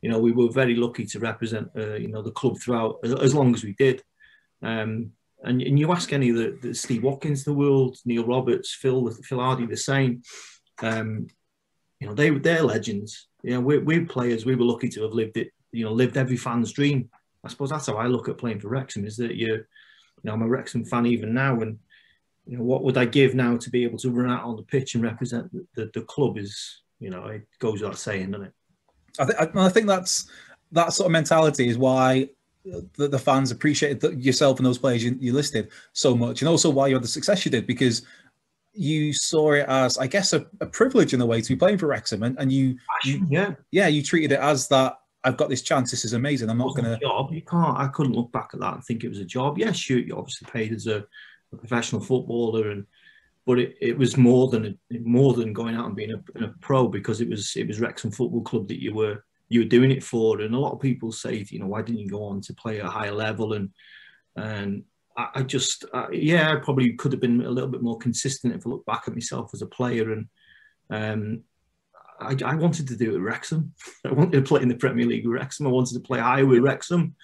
you 0.00 0.08
know, 0.08 0.18
we 0.18 0.32
were 0.32 0.50
very 0.50 0.76
lucky 0.76 1.04
to 1.06 1.18
represent, 1.18 1.68
uh, 1.76 1.94
you 1.94 2.08
know, 2.08 2.22
the 2.22 2.30
club 2.30 2.58
throughout 2.58 3.00
as, 3.04 3.12
as 3.14 3.34
long 3.34 3.54
as 3.54 3.64
we 3.64 3.74
did. 3.74 4.02
Um, 4.62 5.12
and, 5.42 5.60
and 5.60 5.78
you 5.78 5.92
ask 5.92 6.12
any 6.12 6.30
of 6.30 6.36
the, 6.36 6.58
the 6.62 6.74
Steve 6.74 7.02
Watkins 7.02 7.44
the 7.44 7.52
world, 7.52 7.98
Neil 8.04 8.26
Roberts, 8.26 8.74
Phil, 8.74 9.10
Phil 9.22 9.40
Hardy 9.40 9.66
the 9.66 9.76
same. 9.76 10.22
Um, 10.80 11.26
you 12.00 12.06
know, 12.06 12.14
they 12.14 12.30
they're 12.30 12.62
legends 12.62 13.28
you 13.46 13.52
know, 13.52 13.60
we're, 13.60 13.80
we're 13.80 14.04
players. 14.04 14.44
We 14.44 14.56
were 14.56 14.64
lucky 14.64 14.88
to 14.88 15.02
have 15.02 15.12
lived 15.12 15.36
it. 15.36 15.52
You 15.70 15.84
know, 15.84 15.92
lived 15.92 16.16
every 16.16 16.36
fan's 16.36 16.72
dream. 16.72 17.08
I 17.44 17.48
suppose 17.48 17.70
that's 17.70 17.86
how 17.86 17.96
I 17.96 18.06
look 18.06 18.28
at 18.28 18.38
playing 18.38 18.58
for 18.58 18.68
Wrexham. 18.68 19.06
Is 19.06 19.16
that 19.18 19.36
you, 19.36 19.46
you 19.46 19.64
know, 20.24 20.32
I'm 20.32 20.42
a 20.42 20.48
Wrexham 20.48 20.84
fan 20.84 21.06
even 21.06 21.32
now, 21.32 21.60
and 21.60 21.78
you 22.44 22.58
know, 22.58 22.64
what 22.64 22.82
would 22.82 22.98
I 22.98 23.04
give 23.04 23.36
now 23.36 23.56
to 23.56 23.70
be 23.70 23.84
able 23.84 23.98
to 23.98 24.10
run 24.10 24.32
out 24.32 24.42
on 24.42 24.56
the 24.56 24.64
pitch 24.64 24.96
and 24.96 25.04
represent 25.04 25.52
the, 25.52 25.64
the, 25.76 25.90
the 25.94 26.00
club? 26.02 26.38
Is 26.38 26.82
you 26.98 27.08
know, 27.08 27.26
it 27.26 27.46
goes 27.60 27.82
without 27.82 27.98
saying, 27.98 28.32
doesn't 28.32 28.48
it? 28.48 28.52
I, 29.20 29.24
th- 29.26 29.50
I 29.54 29.68
think 29.68 29.86
that's 29.86 30.28
that 30.72 30.92
sort 30.92 31.06
of 31.06 31.12
mentality 31.12 31.68
is 31.68 31.78
why 31.78 32.28
the, 32.64 33.06
the 33.06 33.18
fans 33.18 33.52
appreciated 33.52 34.24
yourself 34.24 34.58
and 34.58 34.66
those 34.66 34.78
players 34.78 35.04
you, 35.04 35.16
you 35.20 35.32
listed 35.32 35.68
so 35.92 36.16
much, 36.16 36.42
and 36.42 36.48
also 36.48 36.68
why 36.68 36.88
you 36.88 36.94
had 36.94 37.04
the 37.04 37.08
success 37.08 37.44
you 37.44 37.50
did 37.52 37.64
because 37.64 38.02
you 38.76 39.12
saw 39.12 39.52
it 39.52 39.66
as, 39.68 39.98
I 39.98 40.06
guess, 40.06 40.32
a, 40.32 40.46
a, 40.60 40.66
privilege 40.66 41.14
in 41.14 41.20
a 41.20 41.26
way 41.26 41.40
to 41.40 41.48
be 41.48 41.56
playing 41.56 41.78
for 41.78 41.86
Wrexham, 41.86 42.22
and, 42.22 42.38
and 42.38 42.52
you, 42.52 42.76
you, 43.04 43.26
yeah, 43.28 43.54
yeah, 43.70 43.86
you 43.86 44.02
treated 44.02 44.32
it 44.32 44.40
as 44.40 44.68
that. 44.68 44.98
I've 45.24 45.36
got 45.36 45.48
this 45.48 45.62
chance. 45.62 45.90
This 45.90 46.04
is 46.04 46.12
amazing. 46.12 46.48
I'm 46.50 46.58
not 46.58 46.76
going 46.76 46.84
to. 46.84 46.98
Job. 47.00 47.32
You 47.32 47.42
can't. 47.42 47.78
I 47.78 47.88
couldn't 47.88 48.12
look 48.12 48.30
back 48.30 48.50
at 48.54 48.60
that 48.60 48.74
and 48.74 48.84
think 48.84 49.02
it 49.02 49.08
was 49.08 49.18
a 49.18 49.24
job. 49.24 49.58
Yes, 49.58 49.90
you, 49.90 49.96
you 49.96 50.16
obviously 50.16 50.48
paid 50.52 50.72
as 50.72 50.86
a, 50.86 51.04
a 51.52 51.56
professional 51.56 52.00
footballer, 52.00 52.70
and 52.70 52.86
but 53.44 53.58
it, 53.58 53.76
it 53.80 53.98
was 53.98 54.16
more 54.16 54.48
than 54.48 54.78
a, 54.92 54.98
more 55.00 55.34
than 55.34 55.52
going 55.52 55.74
out 55.74 55.86
and 55.86 55.96
being 55.96 56.12
a, 56.12 56.44
a, 56.44 56.48
pro 56.60 56.86
because 56.86 57.20
it 57.20 57.28
was 57.28 57.56
it 57.56 57.66
was 57.66 57.80
Wrexham 57.80 58.10
Football 58.10 58.42
Club 58.42 58.68
that 58.68 58.80
you 58.80 58.94
were 58.94 59.24
you 59.48 59.60
were 59.60 59.68
doing 59.68 59.90
it 59.90 60.04
for. 60.04 60.40
And 60.40 60.54
a 60.54 60.58
lot 60.58 60.72
of 60.72 60.80
people 60.80 61.12
say, 61.12 61.44
you 61.48 61.58
know, 61.58 61.66
why 61.66 61.82
didn't 61.82 62.00
you 62.00 62.08
go 62.08 62.24
on 62.24 62.40
to 62.42 62.54
play 62.54 62.80
at 62.80 62.86
a 62.86 62.90
higher 62.90 63.12
level? 63.12 63.54
And 63.54 63.70
and 64.36 64.84
I, 65.16 65.28
I 65.36 65.42
just, 65.42 65.84
uh, 65.92 66.08
yeah, 66.10 66.52
I 66.52 66.56
probably 66.56 66.92
could 66.94 67.12
have 67.12 67.20
been 67.20 67.42
a 67.42 67.50
little 67.50 67.70
bit 67.70 67.82
more 67.82 67.98
consistent 67.98 68.54
if 68.54 68.66
I 68.66 68.70
look 68.70 68.84
back 68.86 69.04
at 69.06 69.14
myself 69.14 69.50
as 69.54 69.62
a 69.62 69.66
player. 69.66 70.12
And 70.12 70.28
um, 70.90 71.42
I, 72.20 72.36
I, 72.44 72.54
wanted 72.54 72.88
to 72.88 72.96
do 72.96 73.10
it 73.10 73.14
with 73.14 73.22
Wrexham. 73.22 73.72
I 74.04 74.12
wanted 74.12 74.32
to 74.32 74.42
play 74.42 74.62
in 74.62 74.68
the 74.68 74.76
Premier 74.76 75.06
League 75.06 75.26
with 75.26 75.34
Wrexham. 75.34 75.66
I 75.66 75.70
wanted 75.70 75.94
to 75.94 76.00
play 76.00 76.18
higher 76.18 76.46
with 76.46 76.62
Wrexham. 76.62 77.14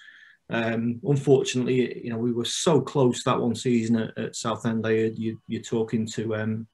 Um, 0.49 0.99
unfortunately, 1.03 2.03
you 2.03 2.09
know, 2.09 2.17
we 2.17 2.33
were 2.33 2.45
so 2.45 2.81
close 2.81 3.23
that 3.23 3.39
one 3.39 3.55
season 3.55 3.95
at, 3.97 4.17
at 4.17 4.35
Southend. 4.35 4.85
I 4.85 4.97
heard 4.97 5.17
you, 5.17 5.41
you're 5.47 5.61
talking 5.61 6.05
to, 6.07 6.35
um, 6.35 6.67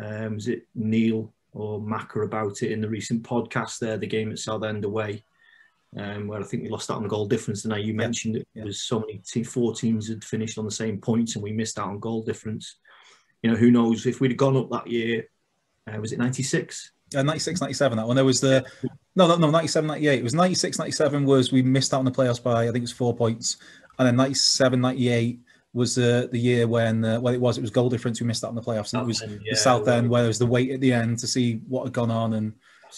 um, 0.00 0.34
was 0.34 0.48
it 0.48 0.62
Neil 0.74 1.32
or 1.52 1.80
Macker 1.80 2.22
about 2.22 2.62
it 2.62 2.72
in 2.72 2.80
the 2.80 2.88
recent 2.88 3.22
podcast 3.22 3.78
there, 3.78 3.96
the 3.96 4.06
game 4.06 4.30
at 4.30 4.38
Southend 4.38 4.84
away 4.84 5.24
um, 5.96 6.26
where 6.26 6.40
I 6.40 6.44
think 6.44 6.62
we 6.62 6.68
lost 6.68 6.90
out 6.90 6.96
on 6.96 7.02
the 7.02 7.08
goal 7.08 7.26
difference. 7.26 7.64
And 7.64 7.70
now 7.70 7.76
you 7.76 7.94
mentioned 7.94 8.36
it 8.36 8.48
yeah. 8.54 8.64
was 8.64 8.82
so 8.82 9.00
many 9.00 9.20
four 9.44 9.74
teams 9.74 10.08
had 10.08 10.24
finished 10.24 10.58
on 10.58 10.64
the 10.64 10.70
same 10.70 11.00
points, 11.00 11.34
and 11.34 11.42
we 11.42 11.52
missed 11.52 11.78
out 11.78 11.88
on 11.88 11.98
goal 11.98 12.22
difference. 12.22 12.76
You 13.42 13.50
know, 13.50 13.56
who 13.56 13.70
knows 13.70 14.06
if 14.06 14.20
we'd 14.20 14.30
have 14.30 14.38
gone 14.38 14.56
up 14.56 14.70
that 14.70 14.86
year? 14.86 15.28
Uh, 15.86 16.00
was 16.00 16.12
it 16.12 16.18
'96? 16.18 16.92
Uh, 17.14 17.22
96, 17.22 17.60
97, 17.60 17.98
that 17.98 18.06
one. 18.06 18.16
There 18.16 18.24
was 18.24 18.40
the 18.40 18.64
no, 19.14 19.28
no, 19.28 19.36
no, 19.36 19.50
97, 19.50 19.86
98. 19.86 20.18
It 20.18 20.22
was 20.22 20.34
96, 20.34 20.78
97 20.78 21.24
was 21.24 21.52
we 21.52 21.62
missed 21.62 21.94
out 21.94 21.98
on 21.98 22.04
the 22.04 22.10
playoffs 22.10 22.42
by 22.42 22.62
I 22.62 22.66
think 22.66 22.78
it 22.78 22.80
was 22.80 22.92
four 22.92 23.14
points, 23.14 23.58
and 23.98 24.08
then 24.08 24.16
97, 24.16 24.80
98 24.80 25.38
was 25.74 25.98
uh, 25.98 26.28
the 26.30 26.38
year 26.38 26.66
when 26.66 27.04
uh, 27.04 27.20
well 27.20 27.34
it 27.34 27.40
was 27.40 27.58
it 27.58 27.60
was 27.60 27.70
goal 27.70 27.90
difference 27.90 28.20
we 28.20 28.26
missed 28.26 28.44
out 28.44 28.48
on 28.48 28.54
the 28.54 28.62
playoffs 28.62 28.92
and 28.92 29.02
it 29.02 29.06
was 29.06 29.22
end, 29.22 29.40
yeah, 29.44 29.52
the 29.52 29.56
Southend 29.56 30.08
where 30.08 30.22
there 30.22 30.28
was 30.28 30.38
the 30.38 30.46
wait 30.46 30.70
at 30.70 30.80
the 30.80 30.92
end 30.92 31.18
to 31.18 31.26
see 31.26 31.60
what 31.68 31.82
had 31.82 31.92
gone 31.92 32.12
on 32.12 32.34
and 32.34 32.52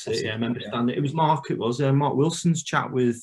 Yeah, 0.07 0.31
I 0.31 0.35
remember 0.35 0.61
yeah. 0.61 0.69
standing. 0.69 0.97
It 0.97 1.03
was 1.03 1.15
Mark. 1.15 1.51
It 1.51 1.59
was 1.59 1.81
uh, 1.81 1.93
Mark 1.93 2.15
Wilson's 2.15 2.63
chat 2.63 2.91
with 2.91 3.23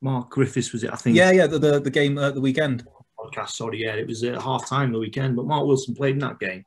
Mark 0.00 0.30
Griffiths. 0.30 0.72
Was 0.72 0.84
it? 0.84 0.92
I 0.92 0.96
think. 0.96 1.16
Yeah, 1.16 1.30
yeah. 1.30 1.46
The 1.46 1.58
the, 1.58 1.80
the 1.80 1.90
game 1.90 2.18
uh, 2.18 2.30
the 2.30 2.40
weekend 2.40 2.86
podcast. 3.18 3.50
Sorry, 3.50 3.82
yeah, 3.82 3.94
it 3.94 4.06
was 4.06 4.22
at 4.24 4.40
half 4.40 4.68
time 4.68 4.92
the 4.92 4.98
weekend. 4.98 5.36
But 5.36 5.46
Mark 5.46 5.66
Wilson 5.66 5.94
played 5.94 6.14
in 6.14 6.20
that 6.20 6.40
game. 6.40 6.64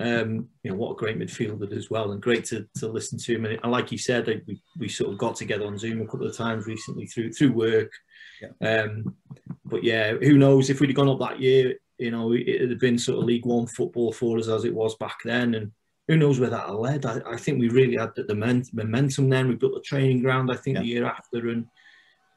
Um, 0.00 0.48
you 0.62 0.70
know 0.70 0.76
what 0.76 0.92
a 0.92 0.96
great 0.96 1.18
midfielder 1.18 1.72
as 1.76 1.90
well, 1.90 2.12
and 2.12 2.22
great 2.22 2.44
to, 2.46 2.68
to 2.76 2.86
listen 2.86 3.18
to 3.18 3.34
him. 3.34 3.44
And, 3.46 3.58
and 3.62 3.72
like 3.72 3.90
you 3.90 3.98
said, 3.98 4.26
we, 4.46 4.60
we 4.78 4.88
sort 4.88 5.12
of 5.12 5.18
got 5.18 5.34
together 5.34 5.66
on 5.66 5.76
Zoom 5.76 6.00
a 6.00 6.06
couple 6.06 6.26
of 6.26 6.36
times 6.36 6.66
recently 6.66 7.06
through 7.06 7.32
through 7.32 7.52
work. 7.52 7.92
Yeah. 8.40 8.82
Um, 8.82 9.16
but 9.64 9.82
yeah, 9.82 10.12
who 10.12 10.38
knows 10.38 10.70
if 10.70 10.80
we'd 10.80 10.90
have 10.90 10.96
gone 10.96 11.08
up 11.08 11.18
that 11.18 11.40
year, 11.40 11.74
you 11.98 12.12
know, 12.12 12.32
it 12.32 12.60
would 12.60 12.70
have 12.70 12.78
been 12.78 12.98
sort 12.98 13.18
of 13.18 13.24
League 13.24 13.44
One 13.44 13.66
football 13.66 14.12
for 14.12 14.38
us 14.38 14.46
as 14.48 14.64
it 14.64 14.74
was 14.74 14.94
back 14.96 15.18
then, 15.24 15.54
and 15.54 15.72
who 16.08 16.16
knows 16.16 16.40
where 16.40 16.50
that 16.50 16.74
led? 16.74 17.06
I, 17.06 17.20
I, 17.26 17.36
think 17.36 17.60
we 17.60 17.68
really 17.68 17.96
had 17.96 18.14
the, 18.16 18.24
the 18.24 18.34
momentum 18.34 19.28
then. 19.28 19.48
We 19.48 19.54
built 19.54 19.76
a 19.76 19.80
training 19.82 20.22
ground, 20.22 20.50
I 20.50 20.56
think, 20.56 20.76
yeah. 20.76 20.80
the 20.80 20.88
year 20.88 21.06
after, 21.06 21.48
and 21.50 21.66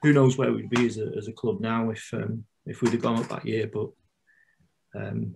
who 0.02 0.12
knows 0.12 0.38
where 0.38 0.52
we'd 0.52 0.70
be 0.70 0.86
as 0.86 0.98
a, 0.98 1.12
as 1.18 1.30
a 1.30 1.34
club 1.34 1.62
now 1.62 1.90
if 1.90 2.14
um, 2.14 2.44
if 2.66 2.82
we'd 2.82 2.92
have 2.92 3.02
gone 3.02 3.20
up 3.20 3.30
that 3.30 3.46
year. 3.46 3.70
But 3.74 3.90
um, 4.94 5.36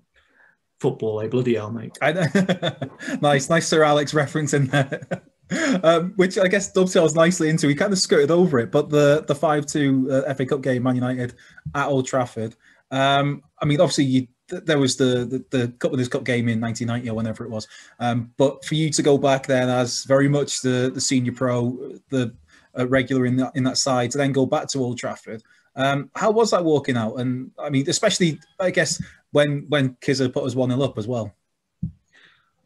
football, 0.82 1.22
eh? 1.22 1.28
Bloody 1.28 1.56
hell, 1.56 1.72
mate. 1.72 1.98
nice, 3.22 3.50
nice 3.50 3.68
Sir 3.68 3.84
Alex 3.84 4.14
reference 4.14 4.54
in 4.54 4.68
there. 4.68 5.02
um, 5.84 6.14
which 6.16 6.38
I 6.38 6.48
guess 6.48 6.72
dovetails 6.72 7.16
nicely 7.16 7.50
into. 7.50 7.68
We 7.68 7.76
kind 7.76 7.94
of 7.94 8.00
skirted 8.00 8.32
over 8.32 8.60
it, 8.60 8.72
but 8.72 8.90
the 8.90 9.24
the 9.28 9.36
five 9.36 9.66
two 9.66 10.10
uh, 10.12 10.34
FA 10.34 10.46
Cup 10.46 10.62
game, 10.62 10.84
Man 10.84 10.96
United 10.96 11.36
at 11.74 11.88
Old 11.88 12.06
Trafford. 12.06 12.56
Um, 12.92 13.44
I 13.62 13.66
mean, 13.66 13.80
obviously 13.80 14.06
you 14.06 14.28
there 14.48 14.80
was 14.80 14.96
the, 14.96 15.26
the, 15.26 15.58
the 15.58 15.68
Cup 15.80 15.92
Winners' 15.92 16.08
Cup 16.08 16.24
game 16.24 16.48
in 16.50 16.62
1990 16.62 17.10
or 17.10 17.16
whenever 17.16 17.44
it 17.44 17.50
was. 17.50 17.68
Um, 18.00 18.32
but 18.38 18.64
for 18.66 18.76
you 18.76 18.90
to 18.92 19.02
go 19.02 19.18
back 19.18 19.48
then 19.48 19.70
as 19.70 20.04
very 20.04 20.28
much 20.28 20.62
the, 20.62 20.92
the 20.94 21.02
senior 21.02 21.32
pro, 21.32 21.98
the 22.10 22.34
uh, 22.78 22.88
regular 22.88 23.26
in 23.26 23.38
that, 23.38 23.56
in 23.56 23.64
that 23.64 23.78
side, 23.78 24.12
to 24.12 24.18
then 24.18 24.32
go 24.32 24.46
back 24.46 24.68
to 24.70 24.80
Old 24.80 24.98
Trafford, 24.98 25.42
um, 25.76 26.10
how 26.16 26.32
was 26.32 26.52
that 26.52 26.64
walking 26.64 26.98
out? 26.98 27.16
And 27.16 27.52
I 27.60 27.70
mean, 27.70 27.90
especially, 27.90 28.40
I 28.60 28.72
guess, 28.72 29.02
when 29.32 29.66
when 29.68 29.96
Kizza 29.96 30.32
put 30.32 30.46
us 30.46 30.56
1 30.56 30.70
0 30.70 30.82
up 30.82 30.98
as 30.98 31.08
well. 31.08 31.34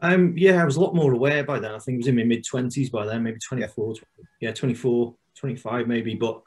Um, 0.02 0.34
yeah, 0.38 0.62
I 0.62 0.66
was 0.66 0.76
a 0.76 0.82
lot 0.82 0.96
more 0.96 1.14
aware 1.14 1.44
by 1.44 1.60
then. 1.60 1.74
I 1.74 1.80
think 1.80 1.96
it 1.96 2.00
was 2.00 2.08
in 2.08 2.16
my 2.16 2.24
mid 2.24 2.46
20s 2.46 2.92
by 2.92 3.06
then, 3.06 3.24
maybe 3.24 3.40
24, 3.40 3.96
yeah, 4.40 4.50
yeah 4.50 4.52
24, 4.54 5.14
25 5.36 5.88
maybe, 5.88 6.16
but 6.16 6.42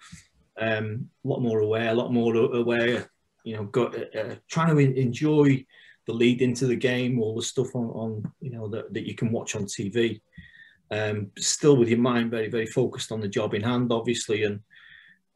um, 0.59 1.09
a 1.25 1.29
lot 1.29 1.43
more 1.43 1.61
aware, 1.61 1.91
a 1.91 1.95
lot 1.95 2.13
more 2.13 2.35
aware 2.35 3.11
you 3.45 3.57
know, 3.57 3.65
got 3.65 3.97
uh, 3.97 4.19
uh 4.19 4.35
trying 4.49 4.75
to 4.75 4.79
enjoy 4.79 5.65
the 6.07 6.13
lead 6.13 6.43
into 6.43 6.67
the 6.67 6.77
game, 6.77 7.21
all 7.21 7.35
the 7.35 7.43
stuff 7.43 7.75
on, 7.75 7.87
on 7.91 8.33
you 8.41 8.51
know 8.51 8.69
that, 8.69 8.93
that 8.93 9.07
you 9.07 9.15
can 9.15 9.31
watch 9.31 9.55
on 9.55 9.65
TV. 9.65 10.21
Um, 10.91 11.31
still 11.39 11.77
with 11.77 11.89
your 11.89 11.99
mind 11.99 12.31
very 12.31 12.49
very 12.49 12.67
focused 12.67 13.13
on 13.13 13.21
the 13.21 13.29
job 13.29 13.55
in 13.55 13.63
hand, 13.63 13.93
obviously, 13.93 14.45
and 14.45 14.61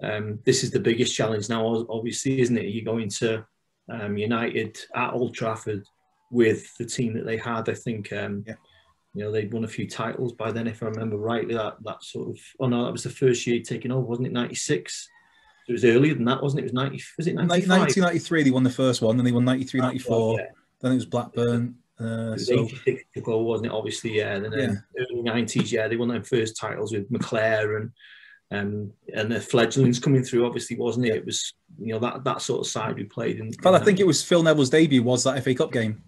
um, 0.03 0.39
this 0.45 0.63
is 0.63 0.71
the 0.71 0.81
biggest 0.81 1.15
challenge 1.15 1.49
now, 1.49 1.87
obviously, 1.89 2.41
isn't 2.41 2.59
it? 2.59 2.67
You're 2.67 2.85
going 2.85 3.09
to 3.11 3.47
um, 3.89 4.17
United 4.17 4.79
at 4.95 5.13
Old 5.13 5.35
Trafford 5.35 5.85
with 6.31 6.77
the 6.77 6.85
team 6.85 7.15
that 7.15 7.25
they 7.25 7.37
had. 7.37 7.69
I 7.69 7.75
think 7.75 8.13
um, 8.13 8.45
yeah. 8.47 8.55
you 9.15 9.25
know 9.25 9.33
they'd 9.33 9.53
won 9.53 9.65
a 9.65 9.69
few 9.69 9.89
titles 9.89 10.33
by 10.33 10.51
then, 10.53 10.67
if 10.67 10.83
I 10.83 10.87
remember 10.87 11.17
rightly. 11.17 11.55
That 11.55 11.77
that 11.85 12.03
sort 12.03 12.31
of 12.31 12.39
oh 12.61 12.69
no, 12.69 12.85
that 12.85 12.93
was 12.93 13.05
the 13.05 13.11
first 13.11 13.47
year 13.47 13.61
taking 13.61 13.93
over, 13.93 14.07
wasn't 14.07 14.27
it? 14.27 14.33
'96 14.33 15.09
it 15.69 15.73
was 15.73 15.85
earlier 15.85 16.15
than 16.15 16.25
that, 16.25 16.43
wasn't 16.43 16.61
it? 16.61 16.63
It 16.63 16.73
was 16.73 16.73
90, 16.75 17.03
was 17.17 17.27
it 17.27 17.35
95? 17.35 17.69
1993, 17.69 18.43
they 18.43 18.51
won 18.51 18.63
the 18.63 18.71
first 18.71 19.03
one, 19.03 19.17
then 19.17 19.25
they 19.25 19.33
won 19.33 19.45
93, 19.45 19.81
94, 19.81 20.39
yeah. 20.39 20.47
then 20.81 20.93
it 20.93 20.97
was 20.97 21.07
Blackburn. 21.07 21.77
Uh, 22.01 22.05
it 22.05 22.31
was 22.33 22.47
so. 22.47 22.65
86 22.65 23.05
to 23.15 23.21
go, 23.23 23.39
wasn't 23.39 23.67
it? 23.67 23.73
Obviously, 23.73 24.17
yeah. 24.19 24.39
Then 24.39 24.53
yeah. 24.53 24.75
early 24.99 25.23
90s, 25.23 25.73
yeah, 25.73 25.89
they 25.89 25.97
won 25.97 26.09
their 26.09 26.23
first 26.23 26.57
titles 26.57 26.93
with 26.93 27.11
McClair 27.11 27.81
and 27.81 27.91
um, 28.53 28.93
and 29.13 29.33
the 29.33 29.41
fledglings 29.41 29.99
coming 29.99 30.23
through, 30.23 30.47
obviously, 30.47 30.77
wasn't 30.77 31.07
it? 31.07 31.17
It 31.17 31.27
was, 31.27 31.55
you 31.81 31.93
know, 31.93 31.99
that 31.99 32.23
that 32.25 32.43
sort 32.43 32.61
of 32.61 32.69
side 32.69 32.95
we 32.95 33.05
played 33.05 33.41
in. 33.41 33.53
But 33.61 33.75
I 33.75 33.81
think 33.81 33.99
it 33.99 34.07
was 34.07 34.23
Phil 34.23 34.43
Neville's 34.43 34.71
debut 34.71 35.03
was 35.03 35.25
that 35.25 35.43
FA 35.43 35.55
Cup 35.55 35.73
game. 35.73 36.03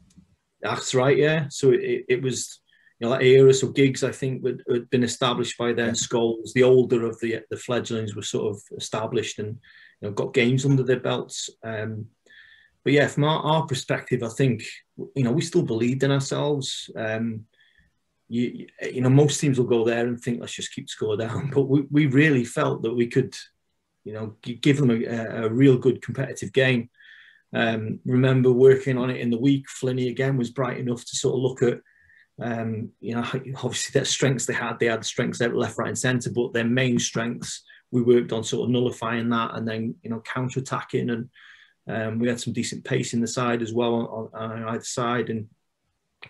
That's 0.61 0.95
right, 0.95 1.17
yeah. 1.17 1.47
So 1.49 1.71
it, 1.73 2.05
it 2.09 2.23
was 2.23 2.61
know, 3.07 3.13
that 3.13 3.23
era. 3.23 3.53
So 3.55 3.69
Giggs, 3.69 4.03
I 4.03 4.13
think, 4.13 4.45
had, 4.45 4.63
had 4.71 4.91
been 4.91 5.05
established 5.05 5.57
by 5.59 5.73
then. 5.73 5.89
Yeah. 5.89 5.93
Scholes, 5.93 6.53
the 6.53 6.65
older 6.65 7.07
of 7.07 7.19
the 7.21 7.41
the 7.51 7.57
fledglings, 7.57 8.15
were 8.15 8.23
sort 8.23 8.55
of 8.55 8.63
established 8.77 9.39
and 9.39 9.59
you 10.01 10.09
know 10.09 10.11
got 10.13 10.35
games 10.35 10.65
under 10.65 10.83
their 10.83 11.01
belts. 11.01 11.51
Um, 11.63 12.07
but 12.85 12.93
yeah, 12.93 13.09
from 13.09 13.25
our, 13.25 13.41
our, 13.41 13.67
perspective, 13.67 14.23
I 14.23 14.29
think 14.29 14.65
you 15.15 15.25
know 15.25 15.33
we 15.33 15.43
still 15.43 15.63
believed 15.63 16.03
in 16.03 16.11
ourselves. 16.11 16.91
Um, 16.97 17.45
you, 18.29 18.67
you 18.83 19.01
know, 19.01 19.09
most 19.09 19.41
teams 19.41 19.59
will 19.59 19.67
go 19.67 19.85
there 19.85 20.07
and 20.07 20.21
think, 20.21 20.41
let's 20.41 20.53
just 20.53 20.73
keep 20.73 20.89
score 20.89 21.17
down. 21.17 21.51
But 21.55 21.63
we, 21.63 21.85
we 21.91 22.07
really 22.07 22.45
felt 22.45 22.83
that 22.83 22.95
we 22.95 23.07
could, 23.07 23.35
you 24.05 24.13
know, 24.13 24.37
give 24.43 24.77
them 24.77 24.91
a, 24.91 25.45
a 25.45 25.49
real 25.49 25.79
good 25.79 26.03
competitive 26.03 26.53
game. 26.53 26.91
Um, 27.55 28.01
remember 28.05 28.53
working 28.53 28.99
on 28.99 29.09
it 29.09 29.21
in 29.21 29.31
the 29.31 29.39
week. 29.39 29.65
Flinny 29.69 30.11
again 30.11 30.37
was 30.37 30.51
bright 30.51 30.79
enough 30.79 31.05
to 31.07 31.17
sort 31.17 31.35
of 31.37 31.41
look 31.41 31.63
at 31.63 31.81
um, 32.41 32.91
you 33.01 33.15
know, 33.15 33.23
obviously 33.63 33.93
their 33.93 34.05
strengths 34.05 34.47
they 34.47 34.55
had, 34.55 34.79
they 34.79 34.87
had 34.87 35.05
strengths 35.05 35.39
there 35.39 35.55
left, 35.55 35.79
right, 35.79 35.89
and 35.89 35.99
centre, 35.99 36.31
but 36.31 36.53
their 36.53 36.65
main 36.65 36.99
strengths 36.99 37.63
we 37.91 38.03
worked 38.03 38.33
on 38.33 38.45
sort 38.45 38.65
of 38.65 38.71
nullifying 38.71 39.31
that 39.31 39.55
and 39.55 39.67
then 39.67 39.95
you 40.03 40.11
know 40.11 40.21
counter 40.21 40.61
attacking 40.61 41.11
and 41.11 41.29
um, 41.89 42.19
we 42.19 42.29
had 42.29 42.41
some 42.41 42.53
decent 42.53 42.85
pace 42.85 43.15
in 43.15 43.21
the 43.21 43.27
side 43.27 43.63
as 43.63 43.73
well 43.73 44.31
on, 44.35 44.41
on 44.41 44.65
either 44.65 44.85
side 44.85 45.31
and 45.31 45.49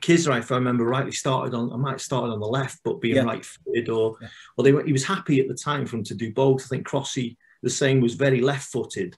Kizza, 0.00 0.38
if 0.38 0.52
I 0.52 0.56
remember 0.56 0.84
rightly, 0.84 1.12
started 1.12 1.54
on. 1.54 1.72
I 1.72 1.76
might 1.76 1.92
have 1.92 2.02
started 2.02 2.30
on 2.30 2.40
the 2.40 2.46
left, 2.46 2.80
but 2.84 3.00
being 3.00 3.16
yeah. 3.16 3.22
right-footed, 3.22 3.88
or 3.88 4.16
yeah. 4.20 4.28
or 4.56 4.62
they 4.62 4.70
were. 4.70 4.84
He 4.84 4.92
was 4.92 5.04
happy 5.04 5.40
at 5.40 5.48
the 5.48 5.54
time 5.54 5.86
for 5.86 5.96
him 5.96 6.04
to 6.04 6.14
do 6.14 6.30
both. 6.30 6.64
I 6.64 6.68
think 6.68 6.86
Crossy, 6.86 7.38
the 7.62 7.70
same, 7.70 8.02
was 8.02 8.14
very 8.14 8.42
left-footed, 8.42 9.16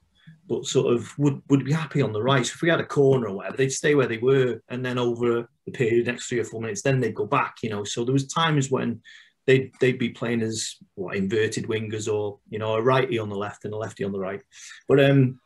but 0.51 0.65
sort 0.65 0.93
of 0.93 1.17
would 1.17 1.41
would 1.47 1.63
be 1.63 1.71
happy 1.71 2.01
on 2.01 2.11
the 2.11 2.21
right. 2.21 2.45
So 2.45 2.51
if 2.55 2.61
we 2.61 2.69
had 2.69 2.81
a 2.81 2.85
corner 2.85 3.29
or 3.29 3.37
whatever, 3.37 3.55
they'd 3.55 3.71
stay 3.71 3.95
where 3.95 4.07
they 4.07 4.17
were, 4.17 4.61
and 4.67 4.85
then 4.85 4.97
over 4.97 5.47
the 5.65 5.71
period, 5.71 6.07
next 6.07 6.27
three 6.27 6.39
or 6.39 6.43
four 6.43 6.59
minutes, 6.59 6.81
then 6.81 6.99
they'd 6.99 7.15
go 7.15 7.25
back. 7.25 7.55
You 7.63 7.69
know, 7.69 7.85
so 7.85 8.03
there 8.03 8.11
was 8.11 8.27
times 8.27 8.69
when 8.69 9.01
they'd 9.47 9.71
they'd 9.79 9.97
be 9.97 10.09
playing 10.09 10.41
as 10.41 10.75
what 10.95 11.15
inverted 11.15 11.67
wingers 11.67 12.13
or 12.13 12.39
you 12.49 12.59
know 12.59 12.73
a 12.73 12.81
righty 12.81 13.17
on 13.17 13.29
the 13.29 13.35
left 13.35 13.63
and 13.63 13.73
a 13.73 13.77
lefty 13.77 14.03
on 14.03 14.11
the 14.11 14.19
right. 14.19 14.41
But 14.89 14.99
um, 14.99 15.39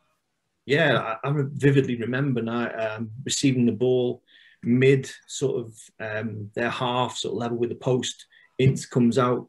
yeah, 0.64 1.16
I, 1.22 1.28
I 1.28 1.32
vividly 1.36 1.96
remember 1.96 2.42
now 2.42 2.96
um, 2.96 3.10
receiving 3.24 3.64
the 3.64 3.72
ball 3.72 4.24
mid 4.64 5.08
sort 5.28 5.64
of 5.64 5.78
um, 6.00 6.50
their 6.56 6.70
half, 6.70 7.16
sort 7.16 7.34
of 7.34 7.38
level 7.38 7.58
with 7.58 7.68
the 7.68 7.76
post. 7.76 8.26
Int 8.58 8.84
comes 8.90 9.18
out. 9.18 9.46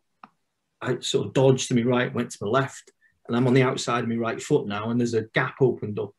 I 0.79 0.99
sort 0.99 1.25
of 1.25 1.34
dodged 1.34 1.69
to 1.69 1.73
my 1.73 1.81
right, 1.81 2.13
went 2.13 2.29
to 2.29 2.38
my 2.41 2.47
left, 2.47 2.91
and 3.27 3.35
I'm 3.35 3.47
on 3.47 3.53
the 3.53 3.63
outside 3.63 4.03
of 4.03 4.09
my 4.09 4.15
right 4.15 4.41
foot 4.41 4.67
now, 4.67 4.89
and 4.89 4.99
there's 4.99 5.13
a 5.13 5.27
gap 5.33 5.55
opened 5.61 5.99
up. 5.99 6.11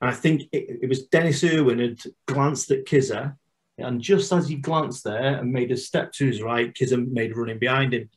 And 0.00 0.10
I 0.10 0.14
think 0.14 0.42
it, 0.52 0.80
it 0.82 0.88
was 0.88 1.06
Denis 1.06 1.44
Irwin 1.44 1.78
had 1.78 2.00
glanced 2.26 2.70
at 2.70 2.84
Kizza 2.84 3.36
And 3.78 4.00
just 4.00 4.32
as 4.32 4.48
he 4.48 4.56
glanced 4.56 5.04
there 5.04 5.38
and 5.38 5.52
made 5.52 5.72
a 5.72 5.76
step 5.76 6.12
to 6.14 6.26
his 6.26 6.42
right, 6.42 6.74
Kizza 6.74 7.10
made 7.10 7.32
a 7.32 7.34
running 7.34 7.58
behind 7.58 7.94
him. 7.94 8.10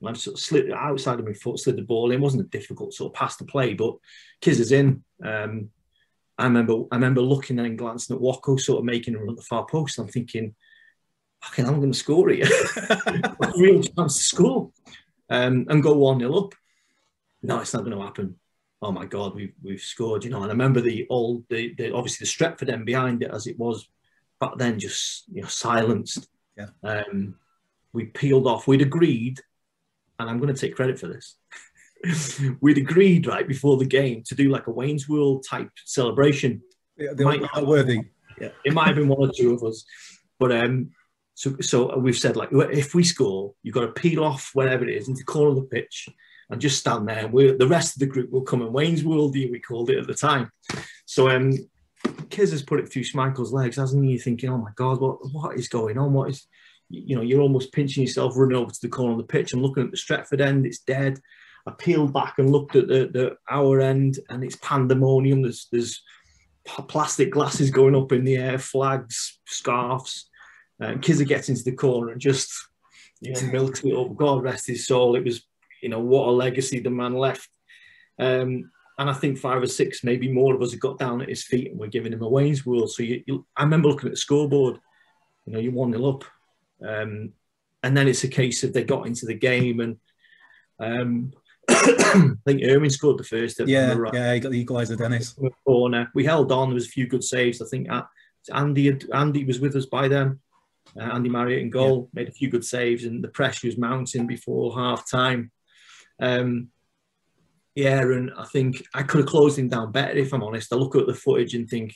And 0.00 0.10
I 0.10 0.12
sort 0.14 0.36
of 0.36 0.40
slid 0.40 0.72
outside 0.72 1.18
of 1.18 1.26
my 1.26 1.32
foot, 1.32 1.58
slid 1.58 1.76
the 1.76 1.82
ball 1.82 2.10
in. 2.10 2.18
It 2.18 2.22
wasn't 2.22 2.46
a 2.46 2.48
difficult 2.48 2.94
sort 2.94 3.12
of 3.12 3.18
pass 3.18 3.36
to 3.36 3.44
play, 3.44 3.74
but 3.74 3.96
Kizza's 4.40 4.72
in. 4.72 5.02
Um, 5.24 5.70
I 6.38 6.44
remember 6.44 6.84
I 6.92 6.94
remember 6.94 7.20
looking 7.20 7.58
and 7.58 7.76
glancing 7.76 8.14
at 8.14 8.22
Wacko 8.22 8.60
sort 8.60 8.78
of 8.78 8.84
making 8.84 9.16
a 9.16 9.18
run 9.18 9.30
at 9.30 9.36
the 9.36 9.42
far 9.42 9.66
post. 9.66 9.98
I'm 9.98 10.06
thinking, 10.06 10.54
fucking, 11.42 11.66
I'm 11.66 11.80
going 11.80 11.92
to 11.92 11.98
score 11.98 12.28
here. 12.30 12.46
A 12.46 13.52
real 13.58 13.82
chance 13.82 14.16
to 14.16 14.22
score 14.22 14.70
um, 15.30 15.66
and 15.68 15.82
go 15.82 15.94
1 15.94 16.20
0 16.20 16.34
up. 16.34 16.54
No, 17.42 17.60
it's 17.60 17.74
not 17.74 17.84
going 17.84 17.96
to 17.96 18.02
happen. 18.02 18.36
Oh 18.80 18.92
my 18.92 19.06
God, 19.06 19.34
we've, 19.34 19.54
we've 19.62 19.80
scored, 19.80 20.24
you 20.24 20.30
know. 20.30 20.42
And 20.42 20.46
I 20.46 20.54
remember 20.54 20.80
the 20.80 21.06
old, 21.10 21.44
the, 21.48 21.74
the 21.74 21.92
obviously 21.92 22.24
the 22.24 22.30
Stretford 22.30 22.72
end 22.72 22.86
behind 22.86 23.22
it 23.22 23.30
as 23.32 23.46
it 23.46 23.58
was 23.58 23.88
back 24.40 24.52
then, 24.56 24.78
just, 24.78 25.24
you 25.28 25.42
know, 25.42 25.48
silenced. 25.48 26.28
Yeah. 26.56 26.68
Um, 26.82 27.34
we 27.92 28.04
peeled 28.06 28.46
off. 28.46 28.66
We'd 28.66 28.82
agreed, 28.82 29.40
and 30.18 30.28
I'm 30.28 30.38
going 30.38 30.54
to 30.54 30.60
take 30.60 30.76
credit 30.76 30.98
for 30.98 31.08
this. 31.08 31.36
We'd 32.60 32.78
agreed 32.78 33.26
right 33.26 33.46
before 33.46 33.76
the 33.76 33.84
game 33.84 34.22
to 34.26 34.34
do 34.34 34.48
like 34.48 34.68
a 34.68 34.72
Wayne's 34.72 35.08
World 35.08 35.44
type 35.48 35.70
celebration. 35.84 36.62
Yeah, 36.96 37.14
they 37.14 37.24
might 37.24 37.40
not 37.40 37.66
worthy. 37.66 38.02
Yeah, 38.40 38.50
it 38.64 38.72
might 38.72 38.86
have 38.86 38.96
been 38.96 39.08
one 39.08 39.28
or 39.28 39.32
two 39.36 39.54
of 39.54 39.64
us, 39.64 39.84
but 40.38 40.52
um, 40.52 40.90
so, 41.34 41.56
so 41.60 41.96
we've 41.98 42.16
said 42.16 42.36
like, 42.36 42.50
if 42.52 42.94
we 42.94 43.02
score, 43.02 43.54
you've 43.62 43.74
got 43.74 43.82
to 43.82 43.92
peel 43.92 44.22
off 44.22 44.50
wherever 44.54 44.84
it 44.84 44.96
is 44.96 45.08
into 45.08 45.18
the 45.18 45.24
corner 45.24 45.50
of 45.50 45.56
the 45.56 45.62
pitch 45.62 46.08
and 46.50 46.60
just 46.60 46.78
stand 46.78 47.08
there. 47.08 47.18
And 47.18 47.32
we're, 47.32 47.56
the 47.56 47.68
rest 47.68 47.94
of 47.94 48.00
the 48.00 48.06
group 48.06 48.30
will 48.30 48.42
come 48.42 48.62
in 48.62 48.72
Wayne's 48.72 49.02
Worldy, 49.02 49.50
we 49.50 49.60
called 49.60 49.90
it 49.90 49.98
at 49.98 50.06
the 50.06 50.14
time. 50.14 50.50
So 51.06 51.28
um, 51.30 51.52
Kiz 52.30 52.50
has 52.52 52.62
put 52.62 52.80
it 52.80 52.90
through 52.90 53.04
Schmeichel's 53.04 53.52
legs, 53.52 53.76
hasn't 53.76 54.04
he? 54.04 54.12
You're 54.12 54.20
thinking, 54.20 54.50
oh 54.50 54.58
my 54.58 54.70
God, 54.74 55.00
what, 55.00 55.18
what 55.32 55.56
is 55.56 55.68
going 55.68 55.98
on? 55.98 56.12
What 56.12 56.30
is, 56.30 56.46
you 56.88 57.16
know, 57.16 57.22
you're 57.22 57.42
almost 57.42 57.72
pinching 57.72 58.02
yourself 58.02 58.34
running 58.36 58.56
over 58.56 58.70
to 58.70 58.80
the 58.80 58.88
corner 58.88 59.12
of 59.12 59.18
the 59.18 59.24
pitch. 59.24 59.52
I'm 59.52 59.62
looking 59.62 59.84
at 59.84 59.90
the 59.90 59.96
Stretford 59.96 60.40
end, 60.40 60.64
it's 60.64 60.78
dead. 60.78 61.18
I 61.66 61.72
peeled 61.72 62.14
back 62.14 62.38
and 62.38 62.50
looked 62.50 62.76
at 62.76 62.88
the, 62.88 63.10
the 63.12 63.36
our 63.50 63.80
end 63.80 64.18
and 64.30 64.42
it's 64.42 64.56
pandemonium. 64.56 65.42
There's, 65.42 65.68
there's 65.70 66.02
plastic 66.64 67.32
glasses 67.32 67.70
going 67.70 67.94
up 67.94 68.12
in 68.12 68.24
the 68.24 68.36
air, 68.36 68.58
flags, 68.58 69.38
scarves. 69.46 70.30
Uh, 70.80 70.92
Kizza 70.92 71.26
gets 71.26 71.48
into 71.48 71.64
the 71.64 71.72
corner 71.72 72.12
and 72.12 72.20
just 72.20 72.50
you 73.20 73.32
know, 73.32 73.42
milks 73.52 73.84
it 73.84 73.94
up. 73.94 74.16
God 74.16 74.42
rest 74.42 74.66
his 74.66 74.86
soul. 74.86 75.16
It 75.16 75.24
was, 75.24 75.42
you 75.82 75.88
know, 75.88 76.00
what 76.00 76.28
a 76.28 76.30
legacy 76.30 76.80
the 76.80 76.90
man 76.90 77.14
left. 77.14 77.48
Um, 78.18 78.70
and 78.98 79.08
I 79.08 79.12
think 79.12 79.38
five 79.38 79.62
or 79.62 79.66
six, 79.66 80.02
maybe 80.02 80.30
more 80.30 80.54
of 80.54 80.62
us 80.62 80.72
have 80.72 80.80
got 80.80 80.98
down 80.98 81.22
at 81.22 81.28
his 81.28 81.44
feet 81.44 81.70
and 81.70 81.78
we're 81.78 81.86
giving 81.86 82.12
him 82.12 82.22
a 82.22 82.28
Wayne's 82.28 82.66
World. 82.66 82.90
So 82.90 83.04
you, 83.04 83.22
you, 83.26 83.46
I 83.56 83.62
remember 83.62 83.88
looking 83.88 84.08
at 84.08 84.12
the 84.12 84.16
scoreboard, 84.16 84.78
you 85.46 85.52
know, 85.52 85.60
you're 85.60 85.72
1 85.72 85.92
0 85.92 86.04
up. 86.04 86.24
Um, 86.84 87.32
and 87.82 87.96
then 87.96 88.08
it's 88.08 88.24
a 88.24 88.28
case 88.28 88.64
of 88.64 88.72
they 88.72 88.82
got 88.82 89.06
into 89.06 89.26
the 89.26 89.34
game 89.34 89.78
and 89.78 89.96
um, 90.80 91.32
I 91.68 92.32
think 92.44 92.62
Irwin 92.64 92.90
scored 92.90 93.18
the 93.18 93.24
first. 93.24 93.60
Yeah, 93.66 93.92
right. 93.94 94.14
yeah, 94.14 94.34
he 94.34 94.40
got 94.40 94.52
the 94.52 94.64
equaliser, 94.64 94.96
Denis. 94.96 95.38
Corner. 95.64 96.10
We 96.14 96.24
held 96.24 96.50
on. 96.50 96.68
There 96.68 96.74
was 96.74 96.86
a 96.86 96.90
few 96.90 97.06
good 97.06 97.22
saves. 97.22 97.60
I 97.60 97.66
think 97.66 97.88
Andy 98.52 98.86
had, 98.86 99.04
Andy 99.12 99.44
was 99.44 99.60
with 99.60 99.76
us 99.76 99.86
by 99.86 100.08
then. 100.08 100.40
Uh, 100.98 101.04
Andy 101.04 101.28
Marriott 101.28 101.60
in 101.60 101.70
goal 101.70 102.08
yeah. 102.12 102.20
made 102.20 102.28
a 102.28 102.32
few 102.32 102.48
good 102.48 102.64
saves, 102.64 103.04
and 103.04 103.22
the 103.22 103.28
pressure 103.28 103.66
was 103.66 103.76
mounting 103.76 104.26
before 104.26 104.74
half 104.74 105.08
time. 105.10 105.50
Um, 106.20 106.68
yeah, 107.74 108.00
and 108.00 108.32
I 108.36 108.44
think 108.44 108.84
I 108.92 109.04
could 109.04 109.20
have 109.20 109.28
closed 109.28 109.58
him 109.58 109.68
down 109.68 109.92
better 109.92 110.16
if 110.18 110.32
I'm 110.32 110.42
honest. 110.42 110.72
I 110.72 110.76
look 110.76 110.96
at 110.96 111.06
the 111.06 111.14
footage 111.14 111.54
and 111.54 111.68
think 111.68 111.94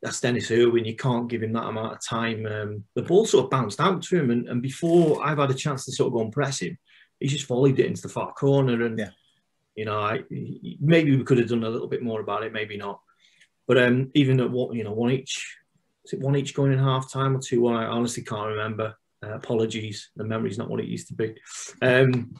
that's 0.00 0.20
Denis 0.20 0.50
Irwin. 0.50 0.84
You 0.84 0.96
can't 0.96 1.28
give 1.28 1.42
him 1.42 1.52
that 1.52 1.66
amount 1.66 1.92
of 1.92 2.04
time. 2.04 2.46
Um, 2.46 2.84
the 2.94 3.02
ball 3.02 3.26
sort 3.26 3.44
of 3.44 3.50
bounced 3.50 3.80
out 3.80 4.02
to 4.04 4.18
him, 4.18 4.30
and, 4.30 4.48
and, 4.48 4.62
before 4.62 5.24
I've 5.24 5.38
had 5.38 5.50
a 5.50 5.54
chance 5.54 5.84
to 5.84 5.92
sort 5.92 6.06
of 6.06 6.14
go 6.14 6.20
and 6.22 6.32
press 6.32 6.60
him, 6.60 6.78
he 7.20 7.26
just 7.26 7.46
volleyed 7.46 7.78
it 7.78 7.86
into 7.86 8.02
the 8.02 8.08
far 8.08 8.32
corner. 8.32 8.84
And 8.84 8.98
yeah. 8.98 9.10
you 9.74 9.84
know, 9.84 10.00
I, 10.00 10.20
maybe 10.80 11.16
we 11.16 11.24
could 11.24 11.38
have 11.38 11.48
done 11.48 11.64
a 11.64 11.68
little 11.68 11.88
bit 11.88 12.02
more 12.02 12.20
about 12.20 12.44
it, 12.44 12.52
maybe 12.52 12.76
not. 12.76 13.00
But 13.66 13.76
um, 13.78 14.10
even 14.14 14.40
at 14.40 14.50
what 14.50 14.74
you 14.74 14.84
know, 14.84 14.92
one 14.92 15.10
each, 15.10 15.58
is 16.06 16.14
it 16.14 16.20
one 16.20 16.36
each 16.36 16.54
going 16.54 16.72
in 16.72 16.78
half 16.78 17.12
time 17.12 17.36
or 17.36 17.40
two 17.40 17.60
one? 17.60 17.76
I 17.76 17.86
honestly 17.86 18.22
can't 18.22 18.48
remember. 18.48 18.94
Uh, 19.22 19.34
apologies, 19.34 20.10
the 20.16 20.24
memory's 20.24 20.58
not 20.58 20.70
what 20.70 20.80
it 20.80 20.86
used 20.86 21.08
to 21.08 21.14
be. 21.14 21.34
Um, 21.82 22.34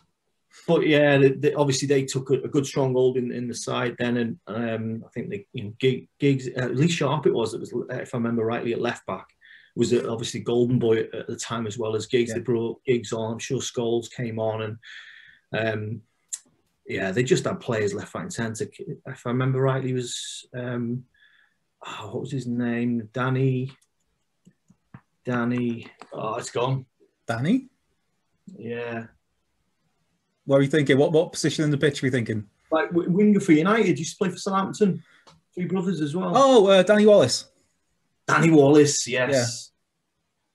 but 0.67 0.87
yeah, 0.87 1.19
the, 1.19 1.31
the, 1.31 1.55
obviously 1.55 1.89
they 1.89 2.05
took 2.05 2.31
a, 2.31 2.35
a, 2.35 2.49
good 2.49 2.67
stronghold 2.67 3.17
in, 3.17 3.33
in 3.33 3.49
the 3.49 3.55
side 3.55 3.97
then, 3.99 4.17
and 4.17 4.39
um, 4.47 5.05
I 5.07 5.09
think 5.11 5.31
the 5.31 5.47
you 5.53 5.65
know, 5.65 6.03
Giggs 6.19 6.49
uh, 6.49 6.65
at 6.65 6.77
least 6.77 6.97
Sharpe 6.97 7.27
it 7.27 7.35
was. 7.35 7.55
It 7.55 7.61
was 7.61 7.73
if 7.91 8.15
I 8.15 8.19
remember 8.19 8.45
rightly 8.45 8.73
at 8.73 8.81
left 8.81 9.07
back 9.07 9.27
was 9.79 9.95
obviously 9.95 10.41
Golden 10.41 10.79
Boy 10.79 10.99
at, 10.99 11.15
at 11.15 11.27
the 11.29 11.37
time 11.37 11.67
as 11.67 11.79
well 11.79 11.95
as 11.95 12.07
Giggs. 12.07 12.31
Yeah. 12.31 12.37
They 12.37 12.41
brought 12.41 12.85
Giggs 12.85 13.13
on. 13.13 13.33
I'm 13.33 13.39
sure 13.39 13.61
Scholes 13.61 14.11
came 14.11 14.39
on, 14.39 14.63
and 14.63 14.79
um, 15.57 16.03
yeah, 16.87 17.13
they 17.13 17.23
just 17.23 17.45
had 17.45 17.61
players 17.61 17.95
left, 17.95 18.15
right, 18.15 18.23
and 18.23 18.33
centre. 18.33 18.67
If 19.07 19.27
I 19.27 19.31
remember 19.31 19.61
rightly, 19.61 19.93
was 19.93 20.47
um, 20.55 21.05
oh, 21.87 22.11
what 22.13 22.21
was 22.23 22.33
his 22.33 22.47
name? 22.47 23.09
Danny. 23.13 23.71
Danny. 25.25 25.87
Oh, 26.13 26.35
it's 26.35 26.51
gone. 26.51 26.87
Danny. 27.27 27.69
Yeah. 28.57 29.07
What 30.49 30.61
are 30.61 30.63
you 30.63 30.69
thinking? 30.69 30.97
What 30.97 31.13
what 31.13 31.31
position 31.31 31.63
in 31.63 31.71
the 31.71 31.77
pitch 31.77 32.03
are 32.03 32.07
you 32.07 32.11
thinking? 32.11 32.47
Like 32.71 32.91
winger 32.91 33.39
for 33.39 33.53
United, 33.53 33.99
used 33.99 34.13
to 34.13 34.17
play 34.17 34.31
for 34.31 34.39
Southampton. 34.39 35.03
Three 35.55 35.67
brothers 35.67 36.01
as 36.01 36.17
well. 36.17 36.33
Oh, 36.35 36.67
uh, 36.69 36.83
Danny 36.83 37.05
Wallace. 37.05 37.51
Danny 38.27 38.51
Wallace, 38.51 39.07
yes. 39.07 39.73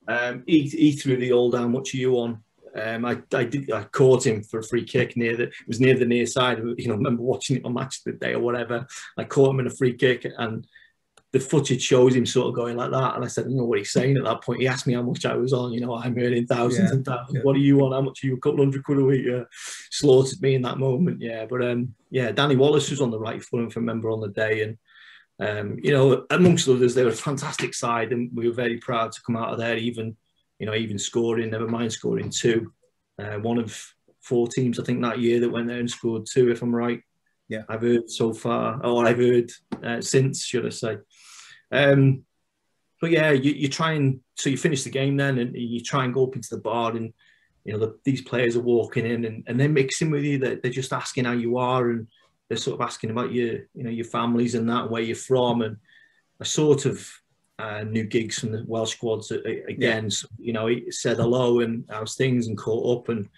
Yeah. 0.07 0.15
Um, 0.15 0.43
he, 0.47 0.61
he 0.61 0.93
threw 0.93 1.17
the 1.17 1.31
old 1.31 1.53
down. 1.53 1.73
What 1.73 1.93
are 1.93 1.97
you 1.97 2.15
on?" 2.15 2.41
Um, 2.75 3.05
I, 3.05 3.21
I 3.35 3.43
did 3.43 3.71
I 3.71 3.83
caught 3.83 4.25
him 4.25 4.41
for 4.41 4.61
a 4.61 4.63
free 4.63 4.83
kick 4.83 5.15
near 5.15 5.37
the 5.37 5.43
it 5.43 5.67
was 5.67 5.79
near 5.79 5.95
the 5.95 6.05
near 6.05 6.25
side. 6.25 6.57
You 6.57 6.87
know, 6.87 6.95
I 6.95 6.97
remember 6.97 7.21
watching 7.21 7.57
it 7.57 7.65
on 7.65 7.75
match 7.75 7.99
of 7.99 8.05
the 8.05 8.11
day 8.13 8.33
or 8.33 8.39
whatever. 8.39 8.87
I 9.15 9.25
caught 9.25 9.51
him 9.51 9.59
in 9.59 9.67
a 9.67 9.75
free 9.77 9.93
kick 9.93 10.25
and 10.39 10.65
the 11.33 11.39
footage 11.39 11.81
shows 11.81 12.15
him 12.15 12.27
sort 12.27 12.47
of 12.47 12.53
going 12.53 12.77
like 12.77 12.91
that. 12.91 13.15
And 13.15 13.25
I 13.25 13.27
said, 13.27 13.45
I 13.45 13.47
don't 13.47 13.57
know 13.57 13.65
what 13.65 13.79
he's 13.79 13.91
saying 13.91 14.17
at 14.17 14.23
that 14.23 14.43
point. 14.43 14.61
He 14.61 14.67
asked 14.67 14.85
me 14.85 14.93
how 14.93 15.01
much 15.01 15.25
I 15.25 15.35
was 15.35 15.51
on. 15.51 15.73
You 15.73 15.81
know, 15.81 15.95
I'm 15.95 16.15
earning 16.15 16.45
thousands 16.45 16.91
yeah, 16.91 16.95
and 16.95 17.03
thousands. 17.03 17.37
Yeah. 17.37 17.41
What 17.41 17.55
are 17.55 17.59
you 17.59 17.83
on? 17.83 17.91
How 17.91 18.01
much 18.01 18.23
are 18.23 18.27
you? 18.27 18.35
A 18.35 18.39
couple 18.39 18.59
hundred 18.59 18.83
quid 18.83 18.99
a 18.99 19.03
week. 19.03 19.25
Yeah. 19.25 19.45
Slaughtered 19.89 20.39
me 20.43 20.53
in 20.53 20.61
that 20.61 20.77
moment. 20.77 21.19
Yeah. 21.21 21.47
But 21.47 21.63
um, 21.63 21.95
yeah, 22.11 22.31
Danny 22.31 22.55
Wallace 22.55 22.91
was 22.91 23.01
on 23.01 23.09
the 23.09 23.19
right 23.19 23.43
foot, 23.43 23.67
if 23.67 23.75
I 23.75 23.79
remember 23.79 24.11
on 24.11 24.21
the 24.21 24.27
day. 24.27 24.61
And, 24.61 24.77
um, 25.39 25.79
you 25.81 25.91
know, 25.91 26.23
amongst 26.29 26.69
others, 26.69 26.93
they 26.93 27.03
were 27.03 27.09
a 27.09 27.13
fantastic 27.13 27.73
side. 27.73 28.13
And 28.13 28.29
we 28.31 28.47
were 28.47 28.53
very 28.53 28.77
proud 28.77 29.11
to 29.13 29.21
come 29.23 29.35
out 29.35 29.51
of 29.51 29.57
there, 29.57 29.75
even, 29.75 30.15
you 30.59 30.67
know, 30.67 30.75
even 30.75 30.99
scoring, 30.99 31.49
never 31.49 31.67
mind 31.67 31.91
scoring 31.91 32.29
two. 32.29 32.71
Uh, 33.17 33.37
one 33.37 33.57
of 33.57 33.75
four 34.21 34.47
teams, 34.47 34.79
I 34.79 34.83
think, 34.83 35.01
that 35.01 35.17
year 35.17 35.39
that 35.39 35.49
went 35.49 35.67
there 35.67 35.79
and 35.79 35.89
scored 35.89 36.27
two, 36.31 36.51
if 36.51 36.61
I'm 36.61 36.75
right. 36.75 37.01
Yeah. 37.49 37.63
I've 37.67 37.81
heard 37.81 38.09
so 38.09 38.33
far, 38.33 38.79
or 38.85 39.05
I've 39.05 39.17
heard 39.17 39.51
uh, 39.83 39.99
since, 39.99 40.45
should 40.45 40.65
I 40.67 40.69
say. 40.69 40.97
Um, 41.73 42.23
but 43.01 43.11
yeah, 43.11 43.31
you, 43.31 43.51
you 43.51 43.67
try 43.67 43.93
and 43.93 44.21
so 44.35 44.49
you 44.49 44.57
finish 44.57 44.83
the 44.83 44.89
game 44.89 45.17
then, 45.17 45.37
and 45.39 45.55
you 45.55 45.81
try 45.81 46.05
and 46.05 46.13
go 46.13 46.25
up 46.25 46.35
into 46.35 46.49
the 46.51 46.61
bar, 46.61 46.95
and 46.95 47.13
you 47.65 47.73
know 47.73 47.79
the, 47.79 47.97
these 48.05 48.21
players 48.21 48.55
are 48.55 48.61
walking 48.61 49.05
in, 49.05 49.25
and, 49.25 49.43
and 49.47 49.59
they're 49.59 49.67
mixing 49.67 50.11
with 50.11 50.23
you. 50.23 50.37
They're, 50.37 50.55
they're 50.55 50.71
just 50.71 50.93
asking 50.93 51.25
how 51.25 51.33
you 51.33 51.57
are, 51.57 51.89
and 51.89 52.07
they're 52.47 52.57
sort 52.57 52.79
of 52.79 52.85
asking 52.85 53.09
about 53.09 53.33
your 53.33 53.53
you 53.73 53.83
know 53.83 53.89
your 53.89 54.05
families 54.05 54.55
and 54.55 54.69
that, 54.69 54.89
where 54.89 55.01
you're 55.01 55.15
from, 55.15 55.63
and 55.63 55.77
I 56.39 56.45
sort 56.45 56.85
of 56.85 57.05
uh, 57.59 57.83
knew 57.83 58.05
Giggs 58.05 58.39
from 58.39 58.51
the 58.51 58.63
Welsh 58.67 58.93
squads 58.93 59.31
again. 59.31 60.03
Yeah. 60.05 60.09
So, 60.09 60.27
you 60.37 60.53
know, 60.53 60.67
he 60.67 60.91
said 60.91 61.17
hello 61.17 61.59
and 61.59 61.85
how's 61.89 62.15
things 62.15 62.47
and 62.47 62.57
caught 62.57 62.99
up 62.99 63.09
and 63.09 63.29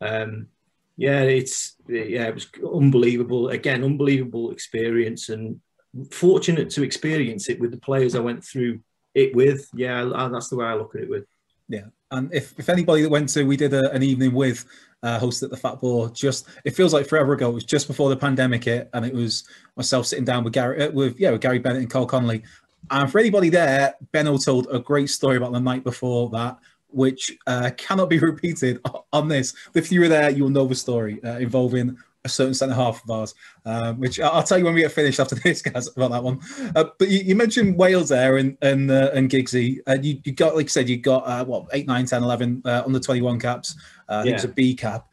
um, 0.00 0.48
yeah, 0.96 1.22
it's 1.22 1.76
yeah, 1.88 2.26
it 2.26 2.34
was 2.34 2.48
unbelievable. 2.74 3.50
Again, 3.50 3.84
unbelievable 3.84 4.50
experience 4.50 5.28
and 5.28 5.60
fortunate 6.06 6.70
to 6.70 6.82
experience 6.82 7.48
it 7.48 7.60
with 7.60 7.70
the 7.70 7.78
players 7.78 8.14
I 8.14 8.20
went 8.20 8.44
through 8.44 8.80
it 9.14 9.34
with. 9.34 9.68
Yeah, 9.74 10.04
that's 10.32 10.48
the 10.48 10.56
way 10.56 10.66
I 10.66 10.74
look 10.74 10.94
at 10.94 11.02
it 11.02 11.10
with. 11.10 11.24
Yeah, 11.68 11.86
and 12.10 12.32
if, 12.32 12.58
if 12.58 12.68
anybody 12.68 13.02
that 13.02 13.10
went 13.10 13.28
to, 13.30 13.44
we 13.44 13.56
did 13.56 13.74
a, 13.74 13.92
an 13.92 14.02
evening 14.02 14.32
with 14.32 14.64
uh, 15.02 15.18
hosted 15.18 15.44
at 15.44 15.50
the 15.50 15.56
Fat 15.56 15.80
Boar. 15.80 16.08
Just 16.10 16.48
it 16.64 16.74
feels 16.74 16.94
like 16.94 17.06
forever 17.06 17.34
ago. 17.34 17.50
It 17.50 17.54
was 17.54 17.64
just 17.64 17.86
before 17.86 18.08
the 18.08 18.16
pandemic 18.16 18.64
hit, 18.64 18.88
and 18.94 19.04
it 19.04 19.14
was 19.14 19.46
myself 19.76 20.06
sitting 20.06 20.24
down 20.24 20.44
with 20.44 20.52
Gary, 20.52 20.82
uh, 20.82 20.90
with 20.90 21.18
yeah, 21.20 21.30
with 21.30 21.40
Gary 21.40 21.58
Bennett 21.58 21.82
and 21.82 21.90
Cole 21.90 22.06
Connolly. 22.06 22.42
And 22.90 23.10
for 23.10 23.18
anybody 23.18 23.50
there, 23.50 23.94
Benno 24.12 24.38
told 24.38 24.68
a 24.70 24.78
great 24.78 25.10
story 25.10 25.36
about 25.36 25.52
the 25.52 25.60
night 25.60 25.84
before 25.84 26.30
that, 26.30 26.58
which 26.88 27.36
uh, 27.46 27.70
cannot 27.76 28.08
be 28.08 28.18
repeated 28.20 28.80
on 29.12 29.28
this. 29.28 29.54
If 29.74 29.92
you 29.92 30.00
were 30.00 30.08
there, 30.08 30.30
you'll 30.30 30.48
know 30.48 30.66
the 30.66 30.74
story 30.74 31.22
uh, 31.22 31.38
involving 31.38 31.98
a 32.28 32.34
certain 32.34 32.54
centre 32.54 32.74
half 32.74 33.02
of 33.02 33.10
ours, 33.10 33.34
um, 33.64 33.98
which 33.98 34.20
I'll 34.20 34.42
tell 34.42 34.58
you 34.58 34.64
when 34.64 34.74
we 34.74 34.82
get 34.82 34.92
finished 34.92 35.20
after 35.20 35.34
this, 35.44 35.62
guys, 35.62 35.88
about 35.96 36.10
that 36.12 36.22
one. 36.22 36.40
Uh, 36.74 36.84
but 36.98 37.08
you, 37.08 37.18
you, 37.20 37.34
mentioned 37.34 37.76
Wales 37.76 38.08
there 38.08 38.36
and 38.36 38.56
and 38.62 38.90
uh, 38.90 39.10
and 39.14 39.30
Giggsy. 39.30 39.78
Uh, 39.86 39.98
you, 40.00 40.20
you 40.24 40.32
got, 40.32 40.56
like 40.56 40.66
I 40.66 40.68
said, 40.68 40.88
you 40.88 40.98
got 40.98 41.26
uh, 41.26 41.44
what 41.44 41.66
eight, 41.72 41.86
nine, 41.86 42.06
10, 42.06 42.22
11 42.22 42.62
uh, 42.64 42.82
on 42.84 42.92
the 42.92 43.00
21 43.00 43.38
caps. 43.40 43.76
Uh, 44.08 44.22
yeah. 44.24 44.30
It 44.30 44.34
was 44.34 44.44
a 44.44 44.48
B 44.48 44.74
cap. 44.74 45.06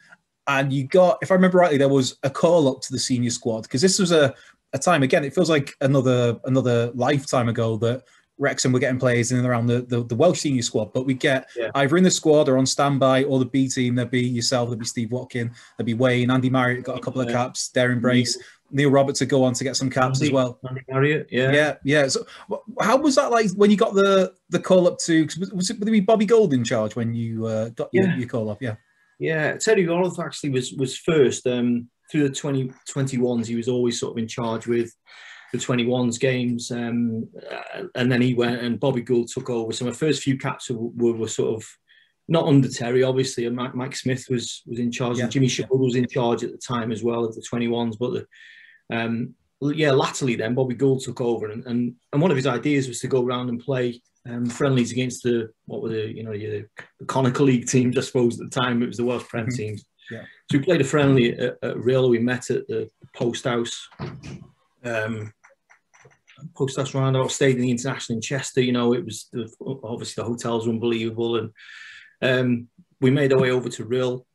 And 0.47 0.71
you 0.71 0.87
got, 0.87 1.17
if 1.23 1.31
I 1.31 1.33
remember 1.33 1.57
rightly, 1.57 1.77
there 1.77 1.89
was 1.89 2.17
a 2.23 2.29
call 2.29 2.67
up 2.67 2.81
to 2.81 2.93
the 2.93 2.99
senior 2.99 3.31
squad 3.31 3.63
because 3.63 3.81
this 3.81 3.97
was 3.97 4.11
a, 4.11 4.33
a 4.73 4.77
time 4.77 5.01
again. 5.01 5.23
It 5.23 5.33
feels 5.33 5.49
like 5.49 5.73
another 5.81 6.39
another 6.43 6.91
lifetime 6.93 7.49
ago 7.49 7.77
that 7.77 8.03
Wrexham 8.37 8.71
were 8.71 8.79
getting 8.79 8.99
players 8.99 9.31
in 9.31 9.37
and 9.37 9.47
around 9.47 9.67
the, 9.67 9.81
the, 9.83 10.03
the 10.03 10.15
Welsh 10.15 10.41
senior 10.41 10.61
squad, 10.61 10.91
but 10.93 11.05
we 11.05 11.13
get 11.13 11.49
yeah. 11.55 11.71
either 11.75 11.95
in 11.97 12.03
the 12.03 12.11
squad 12.11 12.49
or 12.49 12.57
on 12.57 12.65
standby 12.65 13.23
or 13.23 13.39
the 13.39 13.45
B 13.45 13.69
team. 13.69 13.95
There'd 13.95 14.11
be 14.11 14.21
yourself, 14.21 14.69
there'd 14.69 14.79
be 14.79 14.85
Steve 14.85 15.11
Watkin, 15.11 15.51
there'd 15.77 15.85
be 15.85 15.93
Wayne, 15.93 16.29
Andy 16.29 16.49
Marriott 16.49 16.83
got 16.83 16.97
a 16.97 17.01
couple 17.01 17.21
of 17.21 17.29
caps, 17.29 17.71
Deryn 17.73 18.01
Brace, 18.01 18.37
Neil 18.71 18.91
Roberts 18.91 19.19
to 19.19 19.25
go 19.25 19.43
on 19.43 19.53
to 19.53 19.63
get 19.63 19.75
some 19.75 19.89
caps 19.89 20.19
Andy, 20.19 20.27
as 20.27 20.33
well. 20.33 20.59
Andy 20.67 20.81
Marriott, 20.89 21.27
yeah, 21.31 21.51
yeah, 21.51 21.75
yeah. 21.83 22.07
So, 22.07 22.25
how 22.81 22.97
was 22.97 23.15
that 23.15 23.31
like 23.31 23.51
when 23.51 23.71
you 23.71 23.77
got 23.77 23.93
the 23.93 24.33
the 24.49 24.59
call 24.59 24.87
up 24.87 24.97
to? 24.99 25.25
Was 25.53 25.69
it, 25.69 25.79
would 25.79 25.87
it 25.87 25.91
be 25.91 25.99
Bobby 26.01 26.25
Gould 26.25 26.53
in 26.53 26.63
charge 26.63 26.95
when 26.95 27.13
you 27.13 27.45
uh, 27.45 27.69
got 27.69 27.89
yeah. 27.93 28.03
your, 28.03 28.15
your, 28.17 28.27
call 28.27 28.49
up? 28.49 28.61
Yeah, 28.61 28.75
yeah. 29.19 29.55
Terry 29.57 29.85
Yorath 29.85 30.23
actually 30.23 30.49
was 30.49 30.73
was 30.73 30.97
first 30.97 31.47
um, 31.47 31.89
through 32.11 32.27
the 32.27 32.35
2021s. 32.35 33.45
He 33.45 33.55
was 33.55 33.69
always 33.69 33.99
sort 33.99 34.13
of 34.13 34.17
in 34.17 34.27
charge 34.27 34.67
with 34.67 34.91
the 35.51 35.57
21s 35.57 36.19
games, 36.19 36.71
um, 36.71 37.27
uh, 37.51 37.83
and 37.95 38.11
then 38.11 38.21
he 38.21 38.33
went 38.33 38.61
and 38.61 38.79
Bobby 38.79 39.01
Gould 39.01 39.29
took 39.29 39.49
over. 39.49 39.71
So 39.71 39.85
my 39.85 39.91
first 39.91 40.23
few 40.23 40.37
caps 40.37 40.69
were, 40.69 40.89
were, 40.95 41.13
were 41.13 41.27
sort 41.27 41.55
of 41.55 41.67
not 42.27 42.47
under 42.47 42.67
Terry, 42.67 43.03
obviously, 43.03 43.45
and 43.45 43.55
Mike, 43.55 43.75
Mike 43.75 43.95
Smith 43.95 44.25
was 44.29 44.63
was 44.65 44.79
in 44.79 44.91
charge, 44.91 45.17
yeah. 45.17 45.23
and 45.23 45.31
Jimmy 45.31 45.47
Shoulder 45.47 45.75
was 45.75 45.95
in 45.95 46.07
charge 46.07 46.43
at 46.43 46.51
the 46.51 46.57
time 46.57 46.91
as 46.91 47.03
well 47.03 47.23
of 47.23 47.35
the 47.35 47.41
21s. 47.41 47.97
But 47.99 48.25
the, 48.89 48.97
um, 48.97 49.35
yeah, 49.61 49.91
latterly 49.91 50.35
then 50.35 50.55
Bobby 50.55 50.75
Gould 50.75 51.01
took 51.01 51.21
over, 51.21 51.49
and, 51.49 51.65
and 51.65 51.95
and 52.11 52.21
one 52.21 52.31
of 52.31 52.37
his 52.37 52.47
ideas 52.47 52.87
was 52.87 52.99
to 52.99 53.07
go 53.07 53.23
around 53.23 53.49
and 53.49 53.59
play 53.59 54.01
um, 54.27 54.45
friendlies 54.47 54.91
against 54.91 55.23
the 55.23 55.49
what 55.65 55.81
were 55.81 55.89
the 55.89 56.15
you 56.15 56.23
know 56.23 56.31
the, 56.31 56.65
the 56.99 57.43
League 57.43 57.67
teams, 57.67 57.97
I 57.97 58.01
suppose 58.01 58.39
at 58.39 58.49
the 58.49 58.61
time 58.61 58.81
it 58.81 58.87
was 58.87 58.97
the 58.97 59.05
Welsh 59.05 59.27
Prem 59.27 59.45
mm-hmm. 59.45 59.55
teams. 59.55 59.85
Yeah. 60.09 60.23
So 60.51 60.57
we 60.57 60.63
played 60.63 60.81
a 60.81 60.85
friendly 60.85 61.37
at, 61.37 61.57
at 61.63 61.77
Rhyl. 61.77 62.09
We 62.09 62.19
met 62.19 62.49
at 62.49 62.67
the 62.67 62.89
Post 63.15 63.45
House. 63.45 63.87
Um, 64.85 65.33
house 66.57 66.93
roundabout, 66.93 67.31
stayed 67.31 67.55
in 67.55 67.61
the 67.61 67.71
International 67.71 68.17
in 68.17 68.21
Chester. 68.21 68.61
You 68.61 68.71
know, 68.71 68.93
it 68.93 69.05
was 69.05 69.27
the, 69.31 69.51
obviously 69.83 70.21
the 70.21 70.27
hotels 70.27 70.67
were 70.67 70.73
unbelievable, 70.73 71.37
and 71.37 71.51
um, 72.21 72.67
we 73.01 73.11
made 73.11 73.33
our 73.33 73.39
way 73.39 73.51
over 73.51 73.69
to 73.69 73.85
Rhyl. 73.85 74.25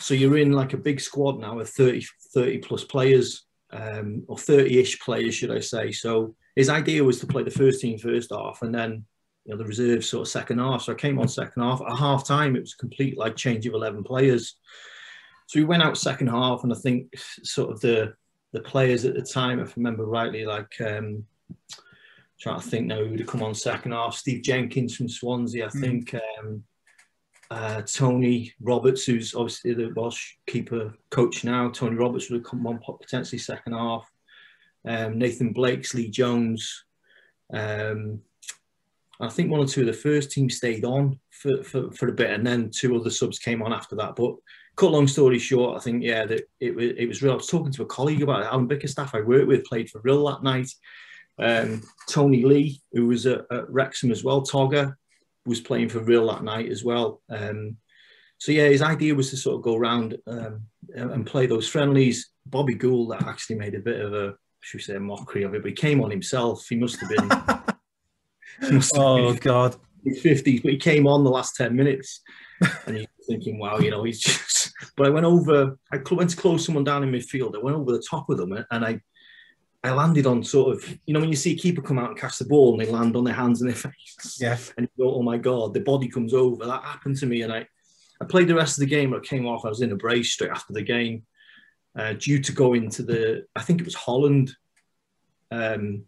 So 0.00 0.14
you're 0.14 0.38
in 0.38 0.52
like 0.52 0.74
a 0.74 0.78
big 0.78 1.00
squad 1.00 1.40
now 1.40 1.58
of 1.58 1.68
30, 1.68 2.04
30 2.32 2.58
plus 2.58 2.84
players, 2.84 3.44
um, 3.72 4.24
or 4.28 4.36
30-ish 4.36 5.00
players, 5.00 5.34
should 5.34 5.50
I 5.50 5.60
say. 5.60 5.90
So 5.90 6.36
his 6.54 6.68
idea 6.68 7.02
was 7.02 7.20
to 7.20 7.26
play 7.26 7.42
the 7.42 7.50
first 7.50 7.80
team 7.80 7.98
first 7.98 8.30
half, 8.32 8.62
and 8.62 8.74
then 8.74 9.04
you 9.44 9.52
know 9.52 9.58
the 9.58 9.64
reserves 9.64 10.08
sort 10.08 10.26
of 10.26 10.28
second 10.28 10.58
half. 10.58 10.82
So 10.82 10.92
I 10.92 10.96
came 10.96 11.18
on 11.18 11.28
second 11.28 11.62
half. 11.62 11.80
At 11.80 11.96
half 11.96 12.26
time, 12.26 12.56
it 12.56 12.60
was 12.60 12.74
a 12.74 12.82
complete 12.82 13.18
like 13.18 13.36
change 13.36 13.66
of 13.66 13.74
11 13.74 14.04
players. 14.04 14.56
So 15.46 15.58
we 15.58 15.64
went 15.64 15.82
out 15.82 15.96
second 15.96 16.28
half, 16.28 16.62
and 16.62 16.72
I 16.72 16.76
think 16.76 17.12
sort 17.16 17.70
of 17.70 17.80
the 17.80 18.14
the 18.52 18.60
players 18.60 19.04
at 19.04 19.14
the 19.14 19.22
time, 19.22 19.60
if 19.60 19.70
I 19.70 19.74
remember 19.76 20.06
rightly, 20.06 20.44
like 20.44 20.74
um, 20.80 21.24
trying 22.40 22.60
to 22.60 22.66
think 22.66 22.86
now 22.86 23.02
who 23.02 23.10
would 23.10 23.20
have 23.20 23.28
come 23.28 23.42
on 23.42 23.54
second 23.54 23.92
half. 23.92 24.14
Steve 24.14 24.42
Jenkins 24.42 24.96
from 24.96 25.08
Swansea, 25.08 25.66
I 25.66 25.68
mm. 25.68 25.80
think. 25.80 26.14
Um, 26.14 26.64
uh, 27.50 27.82
Tony 27.82 28.52
Roberts, 28.60 29.06
who's 29.06 29.34
obviously 29.34 29.72
the 29.72 29.92
Welsh 29.96 30.34
keeper 30.46 30.94
coach 31.10 31.44
now. 31.44 31.70
Tony 31.70 31.96
Roberts 31.96 32.30
would 32.30 32.40
have 32.40 32.46
come 32.46 32.66
on 32.66 32.80
potentially 33.00 33.38
second 33.38 33.72
half. 33.72 34.10
Um, 34.86 35.18
Nathan 35.18 35.52
Blakes, 35.52 35.94
Lee 35.94 36.10
Jones. 36.10 36.84
Um, 37.52 38.20
I 39.20 39.28
think 39.28 39.50
one 39.50 39.60
or 39.60 39.66
two 39.66 39.80
of 39.80 39.86
the 39.86 39.92
first 39.92 40.30
team 40.30 40.48
stayed 40.48 40.84
on 40.84 41.18
for, 41.30 41.62
for, 41.64 41.90
for 41.90 42.08
a 42.08 42.12
bit, 42.12 42.30
and 42.30 42.46
then 42.46 42.70
two 42.70 42.94
other 42.96 43.10
subs 43.10 43.38
came 43.38 43.62
on 43.62 43.72
after 43.72 43.96
that. 43.96 44.14
But 44.14 44.34
cut 44.78 44.92
long 44.92 45.08
story 45.08 45.38
short, 45.38 45.76
I 45.76 45.80
think 45.80 46.02
yeah, 46.02 46.24
that 46.26 46.42
it 46.60 46.74
was 46.74 46.92
it 46.96 47.06
was 47.06 47.20
Rhyl. 47.20 47.32
I 47.32 47.36
was 47.36 47.46
talking 47.48 47.72
to 47.72 47.82
a 47.82 47.86
colleague 47.86 48.22
about 48.22 48.42
it. 48.42 48.46
Alan 48.46 48.68
Bickerstaff, 48.68 49.14
I 49.14 49.20
worked 49.20 49.48
with, 49.48 49.64
played 49.64 49.90
for 49.90 50.00
Rhyl 50.00 50.30
that 50.30 50.42
night. 50.42 50.70
Um, 51.40 51.82
Tony 52.08 52.44
Lee, 52.44 52.80
who 52.92 53.06
was 53.06 53.26
at, 53.26 53.42
at, 53.50 53.68
Wrexham 53.70 54.10
as 54.10 54.24
well, 54.24 54.42
Togger 54.42 54.94
was 55.46 55.60
playing 55.60 55.88
for 55.88 56.00
Rhyl 56.00 56.32
that 56.32 56.44
night 56.44 56.70
as 56.70 56.84
well. 56.84 57.20
Um, 57.28 57.76
so 58.38 58.52
yeah, 58.52 58.68
his 58.68 58.82
idea 58.82 59.14
was 59.14 59.30
to 59.30 59.36
sort 59.36 59.56
of 59.56 59.62
go 59.62 59.76
around 59.76 60.16
um, 60.26 60.62
and 60.94 61.26
play 61.26 61.46
those 61.46 61.68
friendlies. 61.68 62.30
Bobby 62.46 62.74
Gould 62.74 63.10
that 63.10 63.26
actually 63.26 63.56
made 63.56 63.74
a 63.74 63.80
bit 63.80 64.00
of 64.00 64.14
a 64.14 64.34
should 64.60 64.78
we 64.78 64.82
say 64.82 64.96
a 64.96 65.00
mockery 65.00 65.42
of 65.42 65.54
it, 65.54 65.62
but 65.62 65.70
he 65.70 65.74
came 65.74 66.02
on 66.02 66.10
himself. 66.10 66.66
He 66.68 66.76
must 66.76 67.00
have 67.00 67.08
been. 67.08 67.28
must 68.74 68.94
have 68.94 69.04
oh 69.04 69.32
been 69.32 69.36
God. 69.38 69.76
Fifties, 70.22 70.62
but 70.62 70.72
he 70.72 70.78
came 70.78 71.06
on 71.06 71.24
the 71.24 71.30
last 71.30 71.56
ten 71.56 71.74
minutes, 71.74 72.20
and 72.86 72.98
you're 72.98 73.06
thinking, 73.26 73.58
"Wow, 73.58 73.78
you 73.78 73.90
know, 73.90 74.04
he's 74.04 74.20
just." 74.20 74.57
But 74.96 75.06
I 75.06 75.10
went 75.10 75.26
over. 75.26 75.78
I 75.92 75.98
went 76.10 76.30
to 76.30 76.36
close 76.36 76.64
someone 76.64 76.84
down 76.84 77.02
in 77.02 77.10
midfield. 77.10 77.54
I 77.54 77.62
went 77.62 77.76
over 77.76 77.92
the 77.92 78.04
top 78.08 78.30
of 78.30 78.38
them, 78.38 78.52
and 78.70 78.84
I 78.84 79.00
I 79.84 79.92
landed 79.92 80.26
on 80.26 80.42
sort 80.42 80.76
of, 80.76 80.98
you 81.06 81.14
know, 81.14 81.20
when 81.20 81.28
you 81.28 81.36
see 81.36 81.52
a 81.52 81.58
keeper 81.58 81.80
come 81.80 81.98
out 81.98 82.10
and 82.10 82.18
catch 82.18 82.38
the 82.38 82.44
ball 82.44 82.72
and 82.72 82.80
they 82.80 82.90
land 82.90 83.14
on 83.14 83.22
their 83.22 83.34
hands 83.34 83.60
and 83.60 83.70
their 83.70 83.76
face. 83.92 84.38
Yeah. 84.40 84.58
And 84.76 84.88
you 84.96 85.04
go, 85.04 85.14
oh 85.14 85.22
my 85.22 85.38
God, 85.38 85.72
the 85.72 85.80
body 85.80 86.08
comes 86.08 86.34
over. 86.34 86.66
That 86.66 86.82
happened 86.82 87.16
to 87.18 87.26
me. 87.26 87.42
And 87.42 87.52
I, 87.52 87.66
I 88.20 88.24
played 88.24 88.48
the 88.48 88.56
rest 88.56 88.76
of 88.76 88.80
the 88.80 88.86
game, 88.86 89.10
but 89.10 89.20
I 89.20 89.24
came 89.24 89.46
off. 89.46 89.64
I 89.64 89.68
was 89.68 89.80
in 89.80 89.92
a 89.92 89.96
brace 89.96 90.32
straight 90.32 90.50
after 90.50 90.72
the 90.72 90.82
game, 90.82 91.24
uh, 91.96 92.14
due 92.14 92.40
to 92.40 92.52
go 92.52 92.74
into 92.74 93.04
the, 93.04 93.46
I 93.54 93.62
think 93.62 93.80
it 93.80 93.84
was 93.84 93.94
Holland, 93.94 94.52
um, 95.52 96.04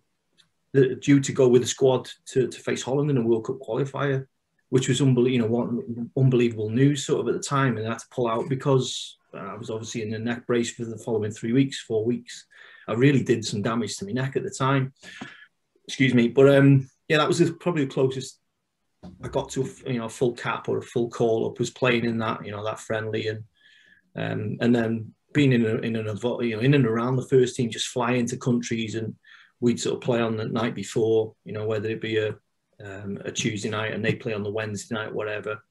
the, 0.72 0.96
due 0.96 1.20
to 1.20 1.32
go 1.32 1.46
with 1.46 1.62
the 1.62 1.68
squad 1.68 2.10
to, 2.26 2.48
to 2.48 2.60
face 2.60 2.82
Holland 2.82 3.10
in 3.10 3.18
a 3.18 3.22
World 3.22 3.46
Cup 3.46 3.60
qualifier, 3.60 4.26
which 4.70 4.88
was 4.88 5.02
unbelievable, 5.02 5.82
you 5.86 5.94
know, 5.96 6.10
unbelievable 6.16 6.70
news 6.70 7.04
sort 7.04 7.20
of 7.20 7.28
at 7.28 7.40
the 7.40 7.46
time. 7.46 7.76
And 7.76 7.86
I 7.86 7.90
had 7.90 7.98
to 8.00 8.08
pull 8.10 8.28
out 8.28 8.48
because 8.48 9.18
I 9.34 9.54
was 9.54 9.70
obviously 9.70 10.02
in 10.02 10.10
the 10.10 10.18
neck 10.18 10.46
brace 10.46 10.72
for 10.72 10.84
the 10.84 10.98
following 10.98 11.30
three 11.30 11.52
weeks, 11.52 11.80
four 11.80 12.04
weeks. 12.04 12.46
I 12.88 12.94
really 12.94 13.22
did 13.22 13.44
some 13.44 13.62
damage 13.62 13.96
to 13.98 14.04
my 14.04 14.12
neck 14.12 14.36
at 14.36 14.42
the 14.42 14.50
time. 14.50 14.92
Excuse 15.86 16.14
me, 16.14 16.28
but 16.28 16.48
um, 16.48 16.88
yeah, 17.08 17.18
that 17.18 17.28
was 17.28 17.40
probably 17.60 17.84
the 17.84 17.90
closest 17.90 18.40
I 19.22 19.28
got 19.28 19.48
to 19.50 19.68
you 19.86 19.98
know 19.98 20.06
a 20.06 20.10
full 20.10 20.32
cap 20.32 20.68
or 20.68 20.78
a 20.78 20.82
full 20.82 21.08
call 21.08 21.46
up 21.46 21.58
was 21.58 21.70
playing 21.70 22.04
in 22.04 22.18
that 22.18 22.44
you 22.44 22.52
know 22.52 22.64
that 22.64 22.80
friendly 22.80 23.28
and 23.28 23.44
um, 24.16 24.56
and 24.60 24.74
then 24.74 25.14
being 25.32 25.52
in 25.52 25.64
a, 25.64 25.76
in 25.76 25.96
an 25.96 26.06
you 26.06 26.56
know 26.56 26.60
in 26.60 26.74
and 26.74 26.86
around 26.86 27.16
the 27.16 27.28
first 27.28 27.56
team, 27.56 27.70
just 27.70 27.88
fly 27.88 28.12
into 28.12 28.36
countries 28.36 28.96
and 28.96 29.14
we'd 29.60 29.80
sort 29.80 29.94
of 29.94 30.00
play 30.00 30.20
on 30.20 30.36
the 30.36 30.46
night 30.46 30.74
before, 30.74 31.34
you 31.44 31.52
know 31.52 31.66
whether 31.66 31.88
it 31.88 32.00
be 32.00 32.16
a 32.18 32.34
um, 32.84 33.18
a 33.24 33.30
Tuesday 33.30 33.70
night 33.70 33.92
and 33.92 34.04
they 34.04 34.14
play 34.14 34.32
on 34.32 34.42
the 34.42 34.50
Wednesday 34.50 34.94
night, 34.94 35.12
whatever. 35.12 35.62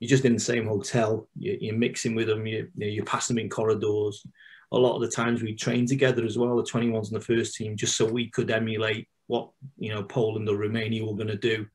You're 0.00 0.08
just 0.08 0.24
in 0.24 0.34
the 0.34 0.40
same 0.40 0.66
hotel. 0.66 1.28
You, 1.38 1.72
are 1.72 1.78
mixing 1.78 2.14
with 2.14 2.26
them. 2.26 2.46
You, 2.46 2.68
you 2.76 2.86
know, 2.86 2.92
you 2.92 3.04
pass 3.04 3.28
them 3.28 3.38
in 3.38 3.48
corridors 3.48 4.26
a 4.74 4.78
lot 4.78 4.96
of 4.96 5.02
the 5.02 5.08
times 5.08 5.42
we 5.42 5.54
trained 5.54 5.88
together 5.88 6.24
as 6.24 6.36
well, 6.36 6.56
the 6.56 6.62
21s 6.62 7.06
and 7.12 7.16
the 7.16 7.24
first 7.24 7.54
team, 7.54 7.76
just 7.76 7.96
so 7.96 8.04
we 8.04 8.28
could 8.28 8.50
emulate 8.50 9.08
what, 9.26 9.50
you 9.78 9.94
know, 9.94 10.02
Poland 10.02 10.48
or 10.48 10.56
Romania 10.56 11.04
were 11.04 11.14
going 11.14 11.28
to 11.28 11.36
do 11.36 11.66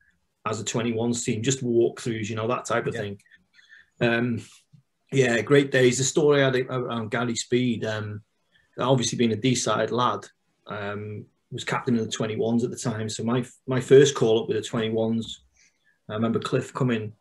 as 0.46 0.60
a 0.60 0.64
21s 0.64 1.24
team, 1.24 1.42
just 1.42 1.64
walkthroughs, 1.64 2.28
you 2.28 2.36
know, 2.36 2.48
that 2.48 2.66
type 2.66 2.86
of 2.86 2.94
yeah. 2.94 3.00
thing. 3.00 3.22
Um, 4.00 4.42
yeah, 5.12 5.40
great 5.40 5.70
days. 5.70 5.98
The 5.98 6.04
story 6.04 6.42
I 6.42 6.46
had 6.46 6.56
around 6.56 7.10
Gary 7.10 7.36
Speed, 7.36 7.84
um, 7.84 8.22
obviously 8.78 9.18
being 9.18 9.32
a 9.32 9.36
Deeside 9.36 9.90
lad, 9.90 10.26
um, 10.66 11.24
was 11.50 11.64
captain 11.64 11.98
of 11.98 12.04
the 12.04 12.16
21s 12.16 12.64
at 12.64 12.70
the 12.70 12.76
time. 12.76 13.08
So 13.08 13.24
my 13.24 13.44
my 13.66 13.80
first 13.80 14.14
call 14.14 14.42
up 14.42 14.48
with 14.48 14.56
the 14.56 14.68
21s, 14.68 15.38
I 16.08 16.14
remember 16.14 16.38
Cliff 16.38 16.72
coming. 16.72 17.12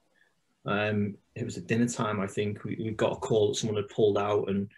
Um, 0.66 1.16
it 1.36 1.46
was 1.46 1.58
at 1.58 1.68
dinner 1.68 1.88
time, 1.88 2.20
I 2.20 2.28
think. 2.28 2.64
We, 2.64 2.76
we 2.80 2.92
got 2.92 3.14
a 3.14 3.16
call 3.16 3.50
that 3.50 3.56
someone 3.56 3.78
had 3.78 3.90
pulled 3.90 4.18
out, 4.18 4.50
and 4.50 4.70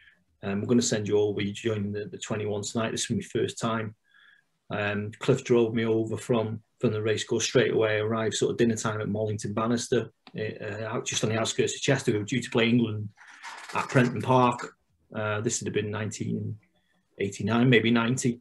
um, 0.43 0.61
we're 0.61 0.67
going 0.67 0.79
to 0.79 0.85
send 0.85 1.07
you 1.07 1.17
over. 1.17 1.41
You 1.41 1.51
joining 1.51 1.91
the, 1.91 2.05
the 2.05 2.17
21 2.17 2.61
tonight. 2.61 2.91
This 2.91 3.09
is 3.09 3.09
my 3.09 3.21
first 3.21 3.59
time. 3.59 3.95
Um, 4.69 5.11
Cliff 5.19 5.43
drove 5.43 5.73
me 5.73 5.85
over 5.85 6.17
from 6.17 6.61
from 6.79 6.93
the 6.93 7.01
race 7.01 7.23
course 7.23 7.43
straight 7.43 7.73
away. 7.73 7.99
Arrived 7.99 8.35
sort 8.35 8.51
of 8.51 8.57
dinner 8.57 8.75
time 8.75 9.01
at 9.01 9.07
Mollington 9.07 9.53
Banastre, 9.53 10.09
uh, 10.35 11.01
just 11.01 11.23
on 11.23 11.29
the 11.29 11.39
outskirts 11.39 11.75
of 11.75 11.81
Chester. 11.81 12.11
We 12.11 12.19
were 12.19 12.25
due 12.25 12.41
to 12.41 12.49
play 12.49 12.69
England 12.69 13.09
at 13.73 13.89
Prenton 13.89 14.21
Park. 14.21 14.75
Uh, 15.13 15.41
this 15.41 15.59
would 15.59 15.67
have 15.67 15.73
been 15.73 15.91
1989, 15.91 17.69
maybe 17.69 17.91
90. 17.91 18.39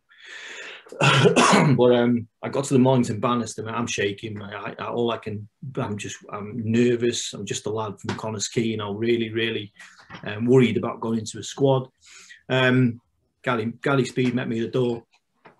but 1.76 1.94
um, 1.94 2.26
I 2.42 2.48
got 2.48 2.64
to 2.64 2.74
the 2.74 2.80
Mollington 2.80 3.20
Banastre, 3.20 3.70
I'm 3.70 3.86
shaking. 3.86 4.40
I, 4.42 4.74
I, 4.78 4.86
all 4.86 5.10
I 5.10 5.18
can, 5.18 5.48
I'm 5.76 5.96
just, 5.96 6.16
I'm 6.32 6.60
nervous. 6.64 7.32
I'm 7.32 7.46
just 7.46 7.66
a 7.66 7.70
lad 7.70 8.00
from 8.00 8.16
Connah's 8.16 8.48
Quay, 8.48 8.72
and 8.72 8.82
I'm 8.82 8.96
really, 8.96 9.30
really 9.30 9.72
um, 10.24 10.46
worried 10.46 10.76
about 10.76 11.00
going 11.00 11.20
into 11.20 11.38
a 11.38 11.42
squad. 11.42 11.88
Um, 12.48 13.00
Gally, 13.42 13.72
Gally 13.82 14.04
Speed 14.04 14.34
met 14.34 14.48
me 14.48 14.60
at 14.60 14.72
the 14.72 14.78
door. 14.78 15.04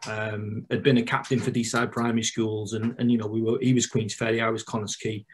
Um, 0.06 0.66
had 0.70 0.82
been 0.82 0.98
a 0.98 1.02
captain 1.02 1.38
for 1.38 1.50
Deeside 1.50 1.92
primary 1.92 2.22
schools, 2.22 2.72
and, 2.72 2.94
and 2.98 3.10
you 3.10 3.18
know 3.18 3.26
we 3.26 3.42
were. 3.42 3.58
He 3.60 3.74
was 3.74 3.88
Queensferry, 3.88 4.42
I 4.42 4.50
was 4.50 4.64
Connah's 4.64 4.96
Quay, 4.96 5.26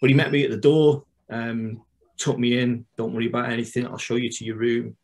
but 0.00 0.10
he 0.10 0.14
met 0.14 0.32
me 0.32 0.44
at 0.44 0.50
the 0.50 0.56
door. 0.56 1.04
Um, 1.28 1.82
took 2.16 2.38
me 2.38 2.58
in. 2.58 2.86
Don't 2.96 3.12
worry 3.12 3.26
about 3.26 3.50
anything. 3.50 3.86
I'll 3.86 3.98
show 3.98 4.16
you 4.16 4.30
to 4.30 4.44
your 4.44 4.56
room. 4.56 4.96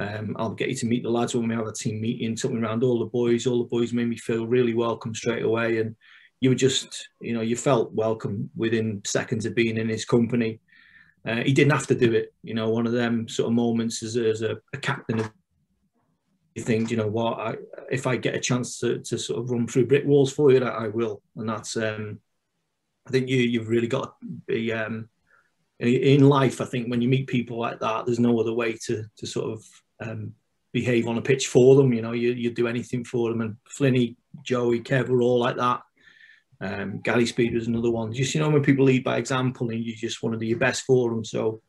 Um, 0.00 0.34
I'll 0.38 0.54
get 0.54 0.70
you 0.70 0.76
to 0.76 0.86
meet 0.86 1.02
the 1.02 1.10
lads 1.10 1.34
when 1.34 1.46
we 1.46 1.54
have 1.54 1.66
a 1.66 1.72
team 1.72 2.00
meeting. 2.00 2.34
Took 2.34 2.52
me 2.52 2.60
around 2.60 2.82
all 2.82 2.98
the 2.98 3.04
boys. 3.04 3.46
All 3.46 3.62
the 3.62 3.68
boys 3.68 3.92
made 3.92 4.08
me 4.08 4.16
feel 4.16 4.46
really 4.46 4.74
welcome 4.74 5.14
straight 5.14 5.42
away, 5.42 5.78
and 5.78 5.94
you 6.40 6.48
were 6.48 6.56
just, 6.56 7.08
you 7.20 7.34
know, 7.34 7.42
you 7.42 7.56
felt 7.56 7.92
welcome 7.92 8.50
within 8.56 9.02
seconds 9.04 9.44
of 9.44 9.54
being 9.54 9.76
in 9.76 9.88
his 9.88 10.06
company. 10.06 10.60
Uh, 11.26 11.42
he 11.42 11.52
didn't 11.52 11.72
have 11.72 11.86
to 11.88 11.94
do 11.94 12.14
it. 12.14 12.32
You 12.42 12.54
know, 12.54 12.70
one 12.70 12.86
of 12.86 12.94
them 12.94 13.28
sort 13.28 13.48
of 13.48 13.54
moments 13.54 14.02
as, 14.02 14.16
as 14.16 14.40
a, 14.40 14.56
a 14.72 14.78
captain 14.78 15.20
of 15.20 15.30
you 16.54 16.62
think, 16.62 16.90
you 16.90 16.96
know 16.96 17.06
what, 17.06 17.38
I, 17.38 17.54
if 17.90 18.06
I 18.06 18.16
get 18.16 18.34
a 18.34 18.40
chance 18.40 18.78
to, 18.80 18.98
to 18.98 19.18
sort 19.18 19.40
of 19.40 19.50
run 19.50 19.66
through 19.66 19.86
brick 19.86 20.04
walls 20.04 20.32
for 20.32 20.50
you, 20.50 20.64
I, 20.64 20.86
I 20.86 20.88
will. 20.88 21.22
And 21.36 21.48
that's, 21.48 21.76
um, 21.76 22.18
I 23.06 23.10
think 23.10 23.28
you, 23.28 23.36
you've 23.36 23.68
really 23.68 23.86
got 23.86 24.20
to 24.20 24.26
be, 24.46 24.72
um, 24.72 25.08
in 25.78 26.28
life, 26.28 26.60
I 26.60 26.64
think 26.64 26.88
when 26.88 27.00
you 27.00 27.08
meet 27.08 27.26
people 27.26 27.58
like 27.58 27.80
that, 27.80 28.04
there's 28.04 28.18
no 28.18 28.38
other 28.40 28.52
way 28.52 28.76
to, 28.86 29.04
to 29.16 29.26
sort 29.26 29.52
of 29.52 29.64
um, 30.00 30.34
behave 30.72 31.08
on 31.08 31.18
a 31.18 31.22
pitch 31.22 31.48
for 31.48 31.76
them. 31.76 31.92
You 31.92 32.02
know, 32.02 32.12
you, 32.12 32.32
you 32.32 32.50
do 32.50 32.68
anything 32.68 33.04
for 33.04 33.30
them. 33.30 33.40
And 33.40 33.56
Flinny, 33.68 34.16
Joey, 34.42 34.80
Kev 34.80 35.08
were 35.08 35.22
all 35.22 35.38
like 35.38 35.56
that. 35.56 35.82
Um, 36.62 37.00
Gally 37.00 37.26
Speed 37.26 37.54
was 37.54 37.68
another 37.68 37.90
one. 37.90 38.12
Just, 38.12 38.34
you 38.34 38.40
know, 38.40 38.50
when 38.50 38.62
people 38.62 38.84
lead 38.84 39.04
by 39.04 39.16
example 39.16 39.70
and 39.70 39.82
you 39.82 39.94
just 39.96 40.22
want 40.22 40.34
to 40.34 40.38
do 40.38 40.46
your 40.46 40.58
best 40.58 40.82
for 40.84 41.10
them. 41.10 41.24
So, 41.24 41.62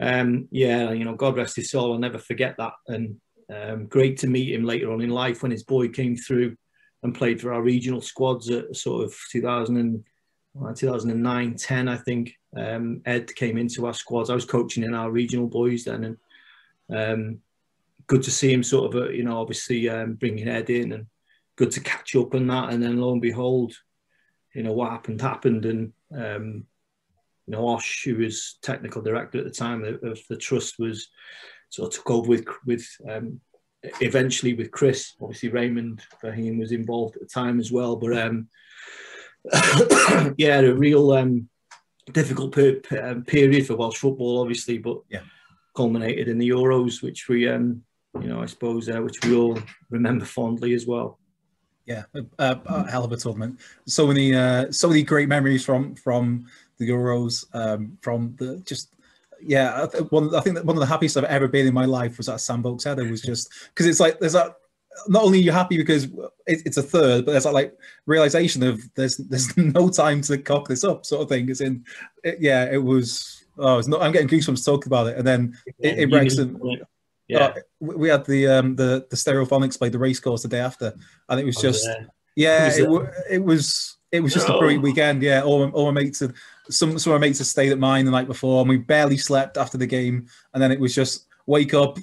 um, 0.00 0.48
yeah, 0.50 0.90
you 0.90 1.04
know, 1.04 1.14
God 1.14 1.36
rest 1.36 1.56
his 1.56 1.70
soul. 1.70 1.92
I'll 1.92 1.98
never 1.98 2.18
forget 2.18 2.56
that. 2.58 2.72
And 2.88 3.20
um, 3.52 3.86
great 3.86 4.18
to 4.18 4.26
meet 4.26 4.54
him 4.54 4.64
later 4.64 4.92
on 4.92 5.00
in 5.00 5.10
life 5.10 5.42
when 5.42 5.52
his 5.52 5.62
boy 5.62 5.88
came 5.88 6.16
through 6.16 6.56
and 7.02 7.14
played 7.14 7.40
for 7.40 7.52
our 7.52 7.62
regional 7.62 8.00
squads 8.00 8.50
at 8.50 8.74
sort 8.74 9.04
of 9.04 9.14
2000 9.30 9.76
and, 9.76 10.04
2009, 10.76 11.56
10, 11.56 11.88
I 11.88 11.96
think. 11.96 12.32
Um, 12.56 13.02
Ed 13.04 13.34
came 13.34 13.58
into 13.58 13.86
our 13.86 13.94
squads. 13.94 14.30
I 14.30 14.34
was 14.34 14.44
coaching 14.44 14.84
in 14.84 14.94
our 14.94 15.10
regional 15.10 15.48
boys 15.48 15.84
then, 15.84 16.04
and 16.04 16.16
um, 16.96 17.38
good 18.06 18.22
to 18.24 18.30
see 18.30 18.52
him 18.52 18.62
sort 18.62 18.94
of, 18.94 19.02
uh, 19.02 19.08
you 19.10 19.24
know, 19.24 19.40
obviously 19.40 19.88
um, 19.88 20.14
bringing 20.14 20.48
Ed 20.48 20.70
in 20.70 20.92
and 20.92 21.06
good 21.56 21.70
to 21.72 21.80
catch 21.80 22.14
up 22.16 22.34
on 22.34 22.46
that. 22.48 22.72
And 22.72 22.82
then 22.82 23.00
lo 23.00 23.12
and 23.12 23.22
behold, 23.22 23.74
you 24.54 24.62
know, 24.62 24.72
what 24.72 24.90
happened 24.90 25.20
happened. 25.20 25.64
And, 25.64 25.92
um, 26.14 26.64
you 27.46 27.52
know, 27.52 27.68
Osh, 27.68 28.04
who 28.04 28.16
was 28.16 28.58
technical 28.62 29.02
director 29.02 29.38
at 29.38 29.44
the 29.44 29.50
time 29.50 29.84
of, 29.84 30.02
of 30.02 30.20
the 30.28 30.36
trust, 30.36 30.78
was 30.78 31.08
sort 31.68 31.88
of 31.88 31.94
took 31.94 32.10
over 32.10 32.28
with, 32.28 32.46
with 32.66 32.86
um, 33.08 33.40
eventually 34.00 34.54
with 34.54 34.70
Chris. 34.70 35.14
Obviously, 35.20 35.50
Raymond 35.50 36.02
Verheijen 36.22 36.58
was 36.58 36.72
involved 36.72 37.16
at 37.16 37.22
the 37.22 37.28
time 37.28 37.58
as 37.60 37.70
well. 37.70 37.96
But 37.96 38.16
um, 38.18 38.48
yeah, 40.36 40.60
a 40.60 40.74
real 40.74 41.12
um, 41.12 41.48
difficult 42.12 42.52
per, 42.52 42.74
per, 42.76 43.10
um, 43.10 43.24
period 43.24 43.66
for 43.66 43.76
Welsh 43.76 43.98
football, 43.98 44.40
obviously, 44.40 44.78
but 44.78 44.98
yeah. 45.08 45.20
culminated 45.76 46.28
in 46.28 46.38
the 46.38 46.48
Euros, 46.48 47.02
which 47.02 47.28
we 47.28 47.48
um, 47.48 47.82
you 48.20 48.28
know, 48.28 48.40
I 48.40 48.46
suppose, 48.46 48.88
uh, 48.88 49.00
which 49.00 49.24
we 49.24 49.34
all 49.34 49.58
remember 49.90 50.24
fondly 50.24 50.74
as 50.74 50.86
well. 50.86 51.18
Yeah, 51.86 52.04
a, 52.14 52.24
a 52.38 52.90
hell 52.90 53.04
of 53.04 53.12
a 53.12 53.16
tournament. 53.16 53.60
So 53.86 54.06
many, 54.06 54.34
uh, 54.34 54.72
so 54.72 54.88
many 54.88 55.02
great 55.02 55.28
memories 55.28 55.64
from 55.64 55.94
from 55.94 56.46
the 56.78 56.88
Euros, 56.88 57.44
um, 57.54 57.98
from 58.00 58.34
the 58.38 58.58
just. 58.66 58.90
Yeah, 59.46 59.86
one. 60.08 60.34
I 60.34 60.40
think 60.40 60.56
that 60.56 60.64
one 60.64 60.76
of 60.76 60.80
the 60.80 60.86
happiest 60.86 61.18
I've 61.18 61.24
ever 61.24 61.48
been 61.48 61.66
in 61.66 61.74
my 61.74 61.84
life 61.84 62.16
was 62.16 62.30
at 62.30 62.40
Vokes 62.62 62.84
header. 62.84 63.04
Was 63.04 63.20
just 63.20 63.52
because 63.68 63.86
it's 63.86 64.00
like 64.00 64.18
there's 64.18 64.32
that. 64.32 64.56
Not 65.08 65.24
only 65.24 65.40
are 65.40 65.42
you 65.42 65.52
happy 65.52 65.76
because 65.76 66.04
it, 66.04 66.62
it's 66.64 66.76
a 66.76 66.82
third, 66.82 67.26
but 67.26 67.32
there's 67.32 67.44
that 67.44 67.52
like 67.52 67.76
realization 68.06 68.62
of 68.62 68.80
there's 68.94 69.18
there's 69.18 69.54
no 69.56 69.90
time 69.90 70.22
to 70.22 70.38
cock 70.38 70.68
this 70.68 70.84
up, 70.84 71.04
sort 71.04 71.22
of 71.22 71.28
thing. 71.28 71.50
It's 71.50 71.60
in, 71.60 71.84
it, 72.22 72.38
yeah, 72.40 72.70
it 72.72 72.82
was. 72.82 73.44
Oh, 73.58 73.78
it's 73.78 73.88
not. 73.88 74.00
I'm 74.00 74.12
getting 74.12 74.28
goosebumps 74.28 74.64
talking 74.64 74.86
about 74.86 75.08
it, 75.08 75.18
and 75.18 75.26
then 75.26 75.58
yeah, 75.78 75.90
it, 75.90 75.98
it 75.98 76.12
Wrexham 76.14 76.58
yeah, 77.28 77.46
uh, 77.46 77.54
we 77.80 78.08
had 78.08 78.24
the 78.26 78.46
um 78.46 78.76
the 78.76 79.06
the 79.08 79.16
Stereophonics 79.16 79.78
played 79.78 79.92
the 79.92 79.98
racecourse 79.98 80.42
the 80.42 80.48
day 80.48 80.60
after, 80.60 80.94
and 81.28 81.40
it 81.40 81.44
was 81.44 81.56
just 81.56 81.88
oh, 81.88 82.04
yeah, 82.36 82.68
it, 82.68 82.80
it, 82.80 83.10
it 83.30 83.44
was 83.44 83.98
it 84.12 84.20
was 84.20 84.34
just 84.34 84.50
oh. 84.50 84.56
a 84.56 84.60
great 84.60 84.80
weekend. 84.80 85.22
Yeah, 85.22 85.42
all, 85.42 85.68
all 85.70 85.90
my 85.90 86.02
mates 86.02 86.20
had 86.20 86.34
some 86.68 86.98
some 86.98 87.12
of 87.12 87.20
my 87.20 87.26
mates 87.26 87.38
had 87.38 87.46
stayed 87.46 87.72
at 87.72 87.78
mine 87.78 88.04
the 88.04 88.10
night 88.10 88.26
before, 88.26 88.60
and 88.60 88.68
we 88.68 88.76
barely 88.76 89.16
slept 89.16 89.56
after 89.56 89.78
the 89.78 89.86
game, 89.86 90.26
and 90.52 90.62
then 90.62 90.70
it 90.70 90.80
was 90.80 90.94
just 90.94 91.26
wake 91.46 91.74
up 91.74 91.98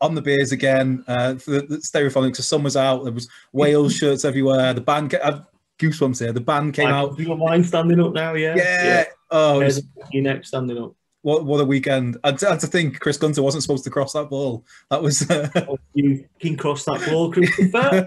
on 0.00 0.14
the 0.14 0.22
beers 0.22 0.52
again. 0.52 1.04
Uh, 1.08 1.34
the, 1.34 1.64
the 1.68 1.76
Stereophonics, 1.78 2.36
the 2.36 2.42
sun 2.42 2.62
was 2.62 2.76
out. 2.76 3.04
There 3.04 3.12
was 3.12 3.28
Wales 3.52 3.94
shirts 3.94 4.24
everywhere. 4.24 4.74
The 4.74 4.80
band. 4.80 5.14
I've 5.22 5.42
goosebumps 5.78 6.18
here. 6.18 6.32
The 6.32 6.40
band 6.40 6.74
came 6.74 6.88
I, 6.88 6.92
out. 6.92 7.18
You 7.18 7.26
got 7.26 7.38
mine 7.38 7.62
standing 7.62 8.00
up 8.00 8.12
now, 8.12 8.34
yeah. 8.34 8.54
Yeah. 8.56 8.84
yeah. 8.84 9.04
Oh, 9.30 9.60
was, 9.60 9.82
your 10.10 10.24
neck 10.24 10.44
standing 10.44 10.76
up 10.76 10.94
what 11.22 11.44
what 11.44 11.60
a 11.60 11.64
weekend! 11.64 12.16
I 12.24 12.30
had 12.30 12.60
to 12.60 12.66
think 12.66 13.00
Chris 13.00 13.16
Gunter 13.16 13.42
wasn't 13.42 13.62
supposed 13.62 13.84
to 13.84 13.90
cross 13.90 14.12
that 14.12 14.30
ball. 14.30 14.64
That 14.90 15.02
was 15.02 15.28
uh... 15.30 15.48
oh, 15.68 15.78
you 15.94 16.24
can 16.40 16.56
cross 16.56 16.84
that 16.84 17.04
ball, 17.08 17.32
Christopher. 17.32 18.06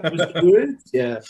yeah. 0.92 1.20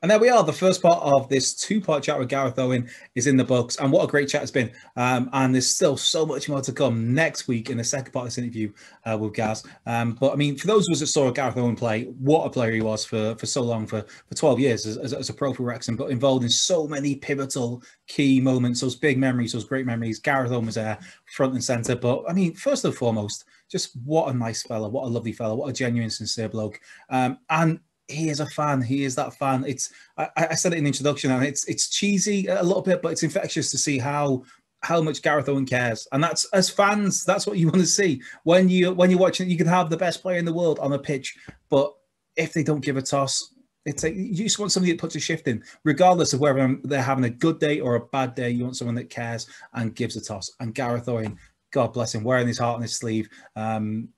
And 0.00 0.08
there 0.08 0.20
we 0.20 0.28
are. 0.28 0.44
The 0.44 0.52
first 0.52 0.80
part 0.80 1.02
of 1.02 1.28
this 1.28 1.54
two-part 1.54 2.04
chat 2.04 2.20
with 2.20 2.28
Gareth 2.28 2.56
Owen 2.56 2.88
is 3.16 3.26
in 3.26 3.36
the 3.36 3.44
books, 3.44 3.76
and 3.76 3.90
what 3.90 4.04
a 4.04 4.06
great 4.06 4.28
chat 4.28 4.42
it's 4.42 4.50
been. 4.52 4.70
Um, 4.96 5.28
and 5.32 5.52
there's 5.52 5.66
still 5.66 5.96
so 5.96 6.24
much 6.24 6.48
more 6.48 6.60
to 6.60 6.72
come 6.72 7.12
next 7.12 7.48
week 7.48 7.68
in 7.68 7.78
the 7.78 7.84
second 7.84 8.12
part 8.12 8.24
of 8.24 8.28
this 8.28 8.38
interview 8.38 8.72
uh, 9.04 9.18
with 9.18 9.34
Gaz. 9.34 9.64
Um, 9.86 10.12
but 10.12 10.32
I 10.32 10.36
mean, 10.36 10.56
for 10.56 10.68
those 10.68 10.88
of 10.88 10.92
us 10.92 11.00
that 11.00 11.08
saw 11.08 11.32
Gareth 11.32 11.56
Owen 11.56 11.74
play, 11.74 12.04
what 12.04 12.44
a 12.44 12.50
player 12.50 12.70
he 12.70 12.80
was 12.80 13.04
for 13.04 13.34
for 13.34 13.46
so 13.46 13.62
long, 13.62 13.88
for 13.88 14.02
for 14.28 14.34
12 14.36 14.60
years 14.60 14.86
as, 14.86 14.98
as, 14.98 15.12
as 15.12 15.30
a 15.30 15.34
pro 15.34 15.52
for 15.52 15.64
Wrexham, 15.64 15.96
but 15.96 16.12
involved 16.12 16.44
in 16.44 16.50
so 16.50 16.86
many 16.86 17.16
pivotal 17.16 17.82
key 18.06 18.40
moments, 18.40 18.80
those 18.80 18.94
big 18.94 19.18
memories, 19.18 19.52
those 19.52 19.64
great 19.64 19.84
memories. 19.84 20.20
Gareth 20.20 20.52
Owen 20.52 20.66
was 20.66 20.76
there, 20.76 20.96
front 21.34 21.54
and 21.54 21.64
centre. 21.64 21.96
But 21.96 22.22
I 22.28 22.32
mean, 22.34 22.54
first 22.54 22.84
and 22.84 22.94
foremost, 22.94 23.46
just 23.68 23.96
what 24.04 24.32
a 24.32 24.36
nice 24.36 24.62
fella, 24.62 24.88
what 24.88 25.04
a 25.04 25.08
lovely 25.08 25.32
fella, 25.32 25.56
what 25.56 25.70
a 25.70 25.72
genuine, 25.72 26.10
sincere 26.10 26.48
bloke. 26.48 26.80
Um, 27.10 27.38
and 27.50 27.80
he 28.08 28.30
is 28.30 28.40
a 28.40 28.46
fan. 28.46 28.82
He 28.82 29.04
is 29.04 29.14
that 29.16 29.34
fan. 29.34 29.64
It's 29.66 29.92
I, 30.16 30.28
I, 30.36 30.54
said 30.54 30.72
it 30.72 30.78
in 30.78 30.84
the 30.84 30.88
introduction, 30.88 31.30
and 31.30 31.44
it's 31.44 31.64
it's 31.66 31.88
cheesy 31.90 32.46
a 32.46 32.62
little 32.62 32.82
bit, 32.82 33.02
but 33.02 33.12
it's 33.12 33.22
infectious 33.22 33.70
to 33.70 33.78
see 33.78 33.98
how 33.98 34.44
how 34.82 35.00
much 35.02 35.22
Gareth 35.22 35.48
Owen 35.48 35.66
cares. 35.66 36.08
And 36.12 36.22
that's 36.22 36.44
as 36.46 36.70
fans, 36.70 37.24
that's 37.24 37.46
what 37.46 37.58
you 37.58 37.66
want 37.66 37.80
to 37.80 37.86
see 37.86 38.22
when 38.44 38.68
you 38.68 38.92
when 38.92 39.10
you're 39.10 39.20
watching. 39.20 39.50
You 39.50 39.58
can 39.58 39.66
have 39.66 39.90
the 39.90 39.96
best 39.96 40.22
player 40.22 40.38
in 40.38 40.44
the 40.44 40.52
world 40.52 40.78
on 40.78 40.90
the 40.90 40.98
pitch, 40.98 41.36
but 41.68 41.94
if 42.36 42.52
they 42.52 42.62
don't 42.62 42.84
give 42.84 42.96
a 42.96 43.02
toss, 43.02 43.54
it's 43.84 44.02
like 44.02 44.14
you 44.14 44.34
just 44.34 44.58
want 44.58 44.72
somebody 44.72 44.92
that 44.92 45.00
puts 45.00 45.16
a 45.16 45.20
shift 45.20 45.48
in, 45.48 45.62
regardless 45.84 46.32
of 46.32 46.40
whether 46.40 46.76
they're 46.84 47.02
having 47.02 47.24
a 47.24 47.30
good 47.30 47.58
day 47.58 47.80
or 47.80 47.96
a 47.96 48.06
bad 48.06 48.34
day. 48.34 48.50
You 48.50 48.64
want 48.64 48.76
someone 48.76 48.94
that 48.96 49.10
cares 49.10 49.46
and 49.74 49.94
gives 49.94 50.16
a 50.16 50.20
toss. 50.20 50.50
And 50.60 50.74
Gareth 50.74 51.08
Owen, 51.08 51.38
God 51.72 51.92
bless 51.92 52.14
him, 52.14 52.24
wearing 52.24 52.46
his 52.46 52.58
heart 52.58 52.76
on 52.76 52.82
his 52.82 52.96
sleeve. 52.96 53.28
Um, 53.56 54.08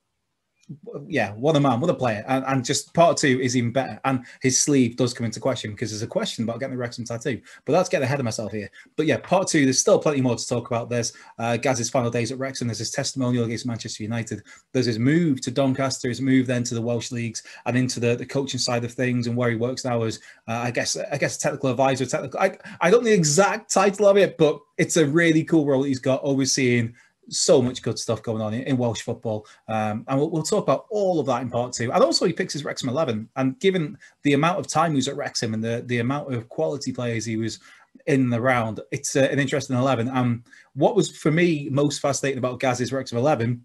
yeah, 1.09 1.33
what 1.33 1.57
a 1.57 1.61
man, 1.61 1.81
what 1.81 1.91
a 1.91 1.95
player. 1.95 2.25
And, 2.29 2.45
and, 2.47 2.65
just 2.65 2.95
part 2.95 3.17
two 3.17 3.41
is 3.41 3.57
even 3.57 3.73
better. 3.73 4.01
And 4.05 4.25
his 4.41 4.61
sleeve 4.61 4.97
does 4.97 5.13
come 5.13 5.25
into 5.25 5.41
question 5.41 5.73
because 5.73 5.91
there's 5.91 6.03
a 6.03 6.07
question 6.07 6.45
about 6.45 6.61
getting 6.61 6.77
the 6.77 6.79
Wrexham 6.79 7.05
tattoo. 7.05 7.41
But 7.65 7.73
that's 7.73 7.89
getting 7.89 8.05
ahead 8.05 8.21
of 8.21 8.25
myself 8.25 8.53
here. 8.53 8.71
But 8.97 9.07
yeah, 9.07 9.19
part 9.19 9.49
two, 9.49 9.65
there's 9.65 9.81
still 9.81 9.99
plenty 9.99 10.21
more 10.21 10.37
to 10.37 10.47
talk 10.47 10.71
about. 10.71 10.89
There's 10.89 11.13
uh, 11.39 11.57
Gaz's 11.57 11.91
final 11.91 12.11
days 12.11 12.31
at 12.31 12.39
Wrexham. 12.39 12.69
There's 12.69 12.79
his 12.79 12.93
testimonial 12.93 13.45
against 13.45 13.67
Manchester 13.67 14.03
United. 14.03 14.43
There's 14.73 14.87
his 14.87 14.99
move 14.99 15.41
to 15.43 15.51
Doncaster, 15.51 16.09
his 16.09 16.21
move 16.21 16.47
then 16.47 16.63
to 16.65 16.75
the 16.75 16.83
Welsh 16.83 17.11
leagues 17.11 17.43
and 17.67 17.77
into 17.77 17.99
the, 17.99 18.15
the 18.15 18.27
coaching 18.27 18.61
side 18.61 18.85
of 18.85 18.93
things 18.93 19.27
and 19.27 19.37
where 19.37 19.51
he 19.51 19.57
works 19.57 19.85
now 19.85 20.03
as, 20.03 20.21
uh, 20.47 20.53
I 20.53 20.71
guess, 20.71 20.97
I 20.97 21.17
guess 21.17 21.37
technical 21.37 21.71
advisor, 21.71 22.07
technical. 22.07 22.39
I, 22.39 22.57
I 22.81 22.91
don't 22.91 23.03
know 23.03 23.11
the 23.11 23.15
exact 23.15 23.73
title 23.73 24.07
of 24.07 24.17
it, 24.17 24.39
but 24.39 24.61
it's 24.79 24.97
a 24.97 25.07
really 25.07 25.43
cool 25.43 25.67
role 25.67 25.83
he's 25.83 25.99
got 25.99 26.21
overseeing 26.23 26.95
so 27.31 27.63
much 27.63 27.83
good 27.83 27.99
stuff 27.99 28.23
going 28.23 28.43
on 28.43 28.55
in, 28.55 28.63
in 28.63 28.77
Welsh 28.77 29.03
football. 29.03 29.47
Um, 29.69 30.05
and 30.09 30.19
we'll, 30.19 30.31
we'll, 30.31 30.43
talk 30.43 30.65
about 30.65 30.87
all 30.91 31.21
of 31.21 31.27
that 31.27 31.43
in 31.43 31.51
part 31.51 31.73
two. 31.73 31.93
And 31.93 32.03
also, 32.03 32.27
he 32.27 32.33
picks 32.33 32.53
his 32.53 32.65
Wrexham 32.65 32.89
11. 32.89 33.29
And 33.37 33.59
given 33.61 33.97
the 34.23 34.33
amount 34.33 34.59
of 34.59 34.67
time 34.67 34.93
he 34.93 34.97
was 34.97 35.09
at 35.09 35.17
Wrexham 35.17 35.55
and 35.55 35.63
the, 35.63 35.83
the 35.87 35.99
amount 35.99 36.35
of 36.35 36.49
quality 36.49 36.93
players 36.93 37.25
he 37.25 37.37
was 37.37 37.61
in 38.07 38.31
the 38.31 38.41
round, 38.41 38.81
it's 38.91 39.17
uh, 39.17 39.29
an 39.31 39.39
interesting 39.39 39.77
11. 39.77 40.09
And 40.09 40.43
what 40.75 40.97
was, 40.97 41.17
for 41.17 41.31
me, 41.31 41.69
most 41.71 42.01
fascinating 42.01 42.39
about 42.39 42.61
Gaz's 42.61 42.93
Wrexham 42.93 43.19
11 43.19 43.65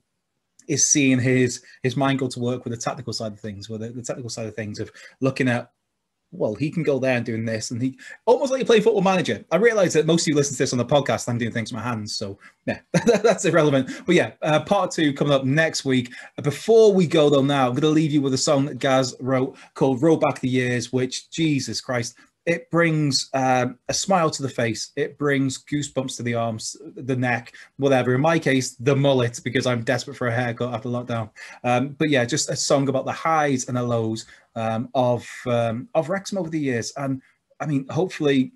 is 0.68 0.90
seeing 0.90 1.20
his 1.20 1.62
his 1.84 1.96
mind 1.96 2.18
go 2.18 2.28
to 2.28 2.40
work 2.40 2.64
with 2.64 2.74
the 2.74 2.80
tactical 2.80 3.14
side 3.14 3.32
of 3.32 3.40
things, 3.40 3.70
with 3.70 3.82
the, 3.82 3.90
the 3.90 4.02
technical 4.02 4.30
side 4.30 4.48
of 4.48 4.56
things, 4.56 4.80
of 4.80 4.92
looking 5.22 5.48
at 5.48 5.72
well, 6.32 6.56
he 6.56 6.70
can 6.70 6.84
go 6.84 7.00
there 7.00 7.16
and 7.16 7.26
doing 7.26 7.46
this, 7.46 7.72
and 7.72 7.82
he 7.82 7.98
almost 8.26 8.52
like 8.52 8.60
you 8.60 8.66
play 8.66 8.82
football 8.82 9.02
manager. 9.02 9.44
I 9.52 9.58
realize 9.58 9.94
that 9.94 10.06
most 10.06 10.24
of 10.24 10.28
you 10.28 10.36
listen 10.36 10.56
to 10.56 10.64
this 10.64 10.74
on 10.74 10.78
the 10.80 10.86
podcast. 10.86 11.28
I'm 11.30 11.38
doing 11.38 11.52
things 11.52 11.72
with 11.72 11.82
my 11.82 11.88
hands, 11.88 12.18
so 12.18 12.38
yeah, 12.66 12.80
that's 13.06 13.46
irrelevant. 13.46 13.90
But 14.06 14.16
yeah, 14.16 14.32
uh, 14.42 14.62
part 14.62 14.92
two 14.92 15.14
coming 15.14 15.34
up 15.34 15.46
next 15.46 15.86
week. 15.86 16.12
Before 16.44 16.94
we 16.94 17.08
go 17.08 17.30
though, 17.30 17.42
now 17.42 17.68
I'm 17.68 17.72
going 17.72 17.82
to 17.82 17.90
leave 17.90 18.12
you 18.12 18.22
with 18.22 18.34
a 18.34 18.38
song 18.38 18.66
that 18.66 18.80
Gaz 18.80 19.16
wrote 19.20 19.58
called 19.74 20.02
"Roll 20.02 20.18
Back 20.18 20.40
the 20.40 20.50
Years," 20.50 20.92
which 20.92 21.30
Jesus 21.30 21.82
Christ, 21.82 22.16
it 22.46 22.70
brings 22.70 23.30
um, 23.34 23.80
a 23.90 23.94
smile 23.94 24.30
to 24.30 24.44
the 24.44 24.50
face. 24.50 24.92
It 24.96 25.18
brings 25.18 25.64
goosebumps 25.64 26.18
to 26.18 26.24
the 26.24 26.36
arms, 26.36 26.78
the 26.96 27.16
neck, 27.16 27.56
whatever. 27.78 28.14
In 28.14 28.22
my 28.22 28.38
case, 28.38 28.76
the 28.76 28.96
mullet, 28.96 29.42
because 29.44 29.66
I'm 29.66 29.84
desperate 29.84 30.16
for 30.16 30.28
a 30.28 30.36
haircut 30.36 30.74
after 30.74 30.90
lockdown. 30.90 31.32
Um, 31.64 31.90
but 31.98 32.10
yeah, 32.10 32.24
just 32.24 32.50
a 32.50 32.56
song 32.56 32.88
about 32.88 33.06
the 33.06 33.12
highs 33.12 33.68
and 33.68 33.78
the 33.78 33.84
lows 33.84 34.26
um, 34.56 34.90
of 34.94 35.28
um, 35.48 35.90
of 35.96 36.10
Wrexham 36.10 36.38
over 36.38 36.50
the 36.50 36.60
years. 36.60 36.94
And 36.98 37.22
I 37.60 37.66
mean, 37.66 37.88
hopefully, 37.90 38.54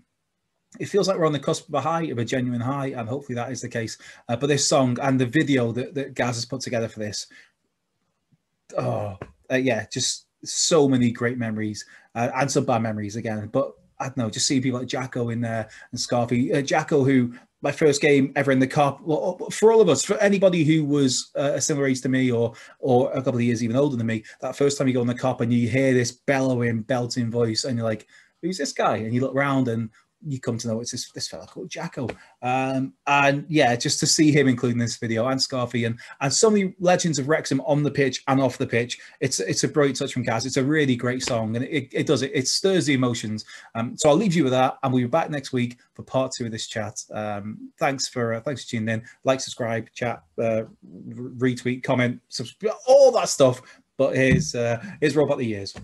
it 0.79 0.85
feels 0.85 1.07
like 1.07 1.17
we're 1.17 1.25
on 1.25 1.33
the 1.33 1.39
cusp 1.39 1.67
of 1.67 1.73
a 1.73 1.81
high, 1.81 2.03
of 2.03 2.19
a 2.19 2.25
genuine 2.25 2.61
high, 2.61 2.87
and 2.87 3.09
hopefully 3.09 3.35
that 3.35 3.51
is 3.51 3.61
the 3.61 3.69
case. 3.69 3.97
Uh, 4.27 4.35
but 4.35 4.47
this 4.47 4.67
song 4.67 4.97
and 5.01 5.19
the 5.19 5.25
video 5.25 5.71
that, 5.71 5.95
that 5.95 6.13
Gaz 6.13 6.35
has 6.35 6.45
put 6.45 6.61
together 6.61 6.87
for 6.87 6.99
this, 6.99 7.25
oh, 8.77 9.17
uh, 9.51 9.55
yeah, 9.55 9.87
just 9.91 10.27
so 10.43 10.87
many 10.87 11.11
great 11.11 11.37
memories 11.37 11.85
uh, 12.15 12.29
and 12.35 12.51
some 12.51 12.65
bad 12.65 12.81
memories 12.81 13.15
again. 13.15 13.47
But 13.51 13.73
I 13.99 14.05
don't 14.05 14.17
know, 14.17 14.29
just 14.29 14.47
seeing 14.47 14.61
people 14.61 14.79
like 14.79 14.87
Jacko 14.87 15.29
in 15.29 15.41
there 15.41 15.69
and 15.91 15.99
Scarfy. 15.99 16.55
Uh, 16.55 16.61
Jacko, 16.61 17.03
who 17.03 17.33
my 17.61 17.71
first 17.71 18.01
game 18.01 18.31
ever 18.35 18.51
in 18.51 18.59
the 18.59 18.67
Kop, 18.67 19.01
Well, 19.01 19.37
for 19.51 19.73
all 19.73 19.81
of 19.81 19.89
us, 19.89 20.03
for 20.05 20.17
anybody 20.17 20.63
who 20.63 20.85
was 20.85 21.31
uh, 21.37 21.51
a 21.55 21.61
similar 21.61 21.87
age 21.87 22.01
to 22.01 22.09
me 22.09 22.31
or 22.31 22.53
or 22.79 23.11
a 23.11 23.21
couple 23.21 23.35
of 23.35 23.41
years 23.41 23.63
even 23.63 23.75
older 23.75 23.97
than 23.97 24.07
me, 24.07 24.23
that 24.41 24.55
first 24.55 24.77
time 24.77 24.87
you 24.87 24.93
go 24.93 25.01
in 25.01 25.07
the 25.07 25.15
Kop 25.15 25.41
and 25.41 25.53
you 25.53 25.67
hear 25.67 25.93
this 25.93 26.11
bellowing, 26.11 26.81
belting 26.81 27.29
voice, 27.29 27.65
and 27.65 27.77
you're 27.77 27.87
like, 27.87 28.07
"Who's 28.41 28.57
this 28.57 28.71
guy?" 28.71 28.97
And 28.97 29.13
you 29.13 29.21
look 29.21 29.35
around 29.35 29.67
and 29.67 29.89
you 30.25 30.39
come 30.39 30.57
to 30.57 30.67
know 30.67 30.81
it's 30.81 30.91
this, 30.91 31.11
this 31.11 31.27
fella 31.27 31.47
called 31.47 31.69
Jacko. 31.69 32.09
Um, 32.41 32.93
and 33.07 33.45
yeah, 33.47 33.75
just 33.75 33.99
to 34.01 34.07
see 34.07 34.31
him 34.31 34.47
including 34.47 34.77
this 34.77 34.97
video 34.97 35.27
and 35.27 35.39
Scarfy 35.39 35.85
and, 35.85 35.99
and 36.21 36.33
so 36.33 36.49
many 36.49 36.75
legends 36.79 37.19
of 37.19 37.27
Wrexham 37.27 37.61
on 37.61 37.83
the 37.83 37.91
pitch 37.91 38.23
and 38.27 38.41
off 38.41 38.57
the 38.57 38.67
pitch. 38.67 38.99
It's 39.19 39.39
it's 39.39 39.63
a 39.63 39.67
brilliant 39.67 39.97
touch 39.97 40.13
from 40.13 40.23
Gaz. 40.23 40.45
It's 40.45 40.57
a 40.57 40.63
really 40.63 40.95
great 40.95 41.23
song 41.23 41.55
and 41.55 41.65
it, 41.65 41.89
it 41.91 42.07
does 42.07 42.21
it. 42.21 42.31
It 42.33 42.47
stirs 42.47 42.85
the 42.85 42.93
emotions. 42.93 43.45
Um, 43.75 43.97
so 43.97 44.09
I'll 44.09 44.15
leave 44.15 44.35
you 44.35 44.43
with 44.43 44.53
that 44.53 44.77
and 44.83 44.93
we'll 44.93 45.03
be 45.03 45.09
back 45.09 45.29
next 45.29 45.53
week 45.53 45.77
for 45.93 46.03
part 46.03 46.31
two 46.31 46.45
of 46.45 46.51
this 46.51 46.67
chat. 46.67 47.03
Um, 47.13 47.71
thanks 47.79 48.07
for 48.07 48.33
uh, 48.33 48.41
thanks 48.41 48.63
for 48.63 48.71
tuning 48.71 48.89
in. 48.89 49.03
Like, 49.23 49.39
subscribe, 49.39 49.89
chat, 49.93 50.23
uh, 50.41 50.63
retweet, 51.15 51.83
comment, 51.83 52.21
subscribe, 52.29 52.73
all 52.87 53.11
that 53.11 53.29
stuff. 53.29 53.61
But 53.97 54.15
here's 54.15 54.55
uh, 54.55 54.83
here's 55.01 55.15
Roll 55.15 55.27
Back 55.27 55.37
the 55.37 55.45
Years. 55.45 55.75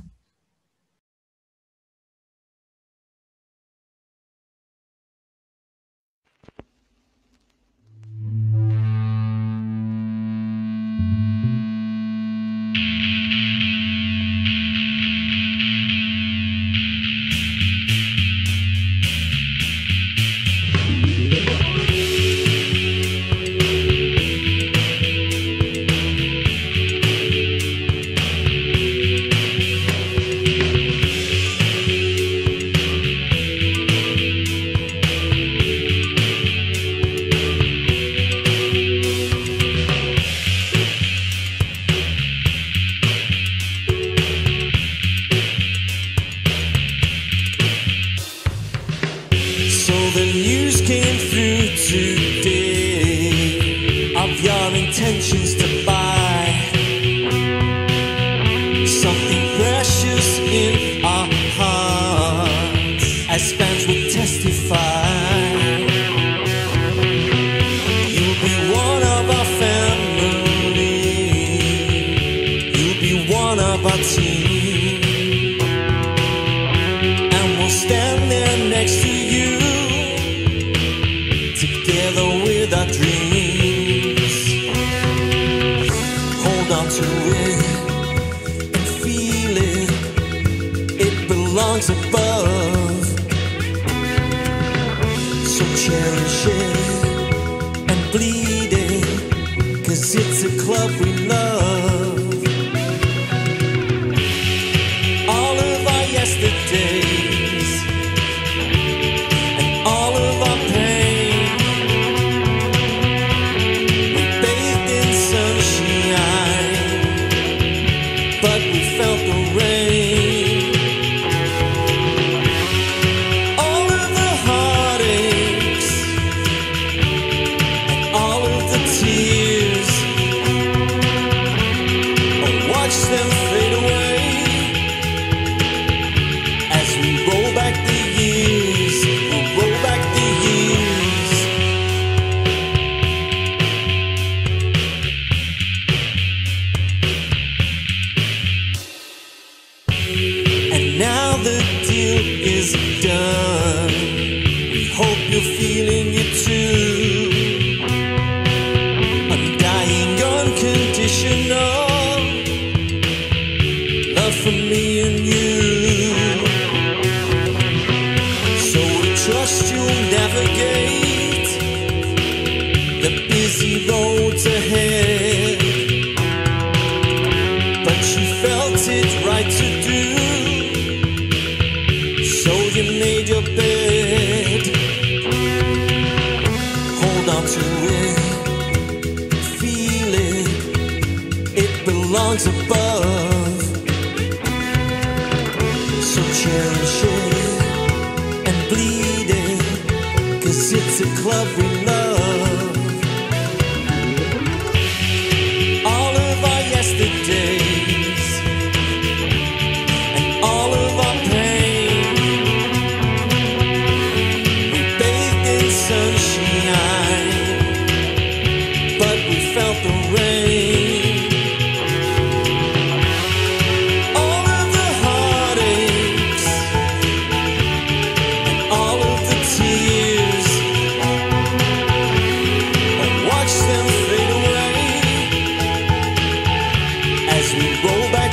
roll 237.83 238.11
back. 238.11 238.24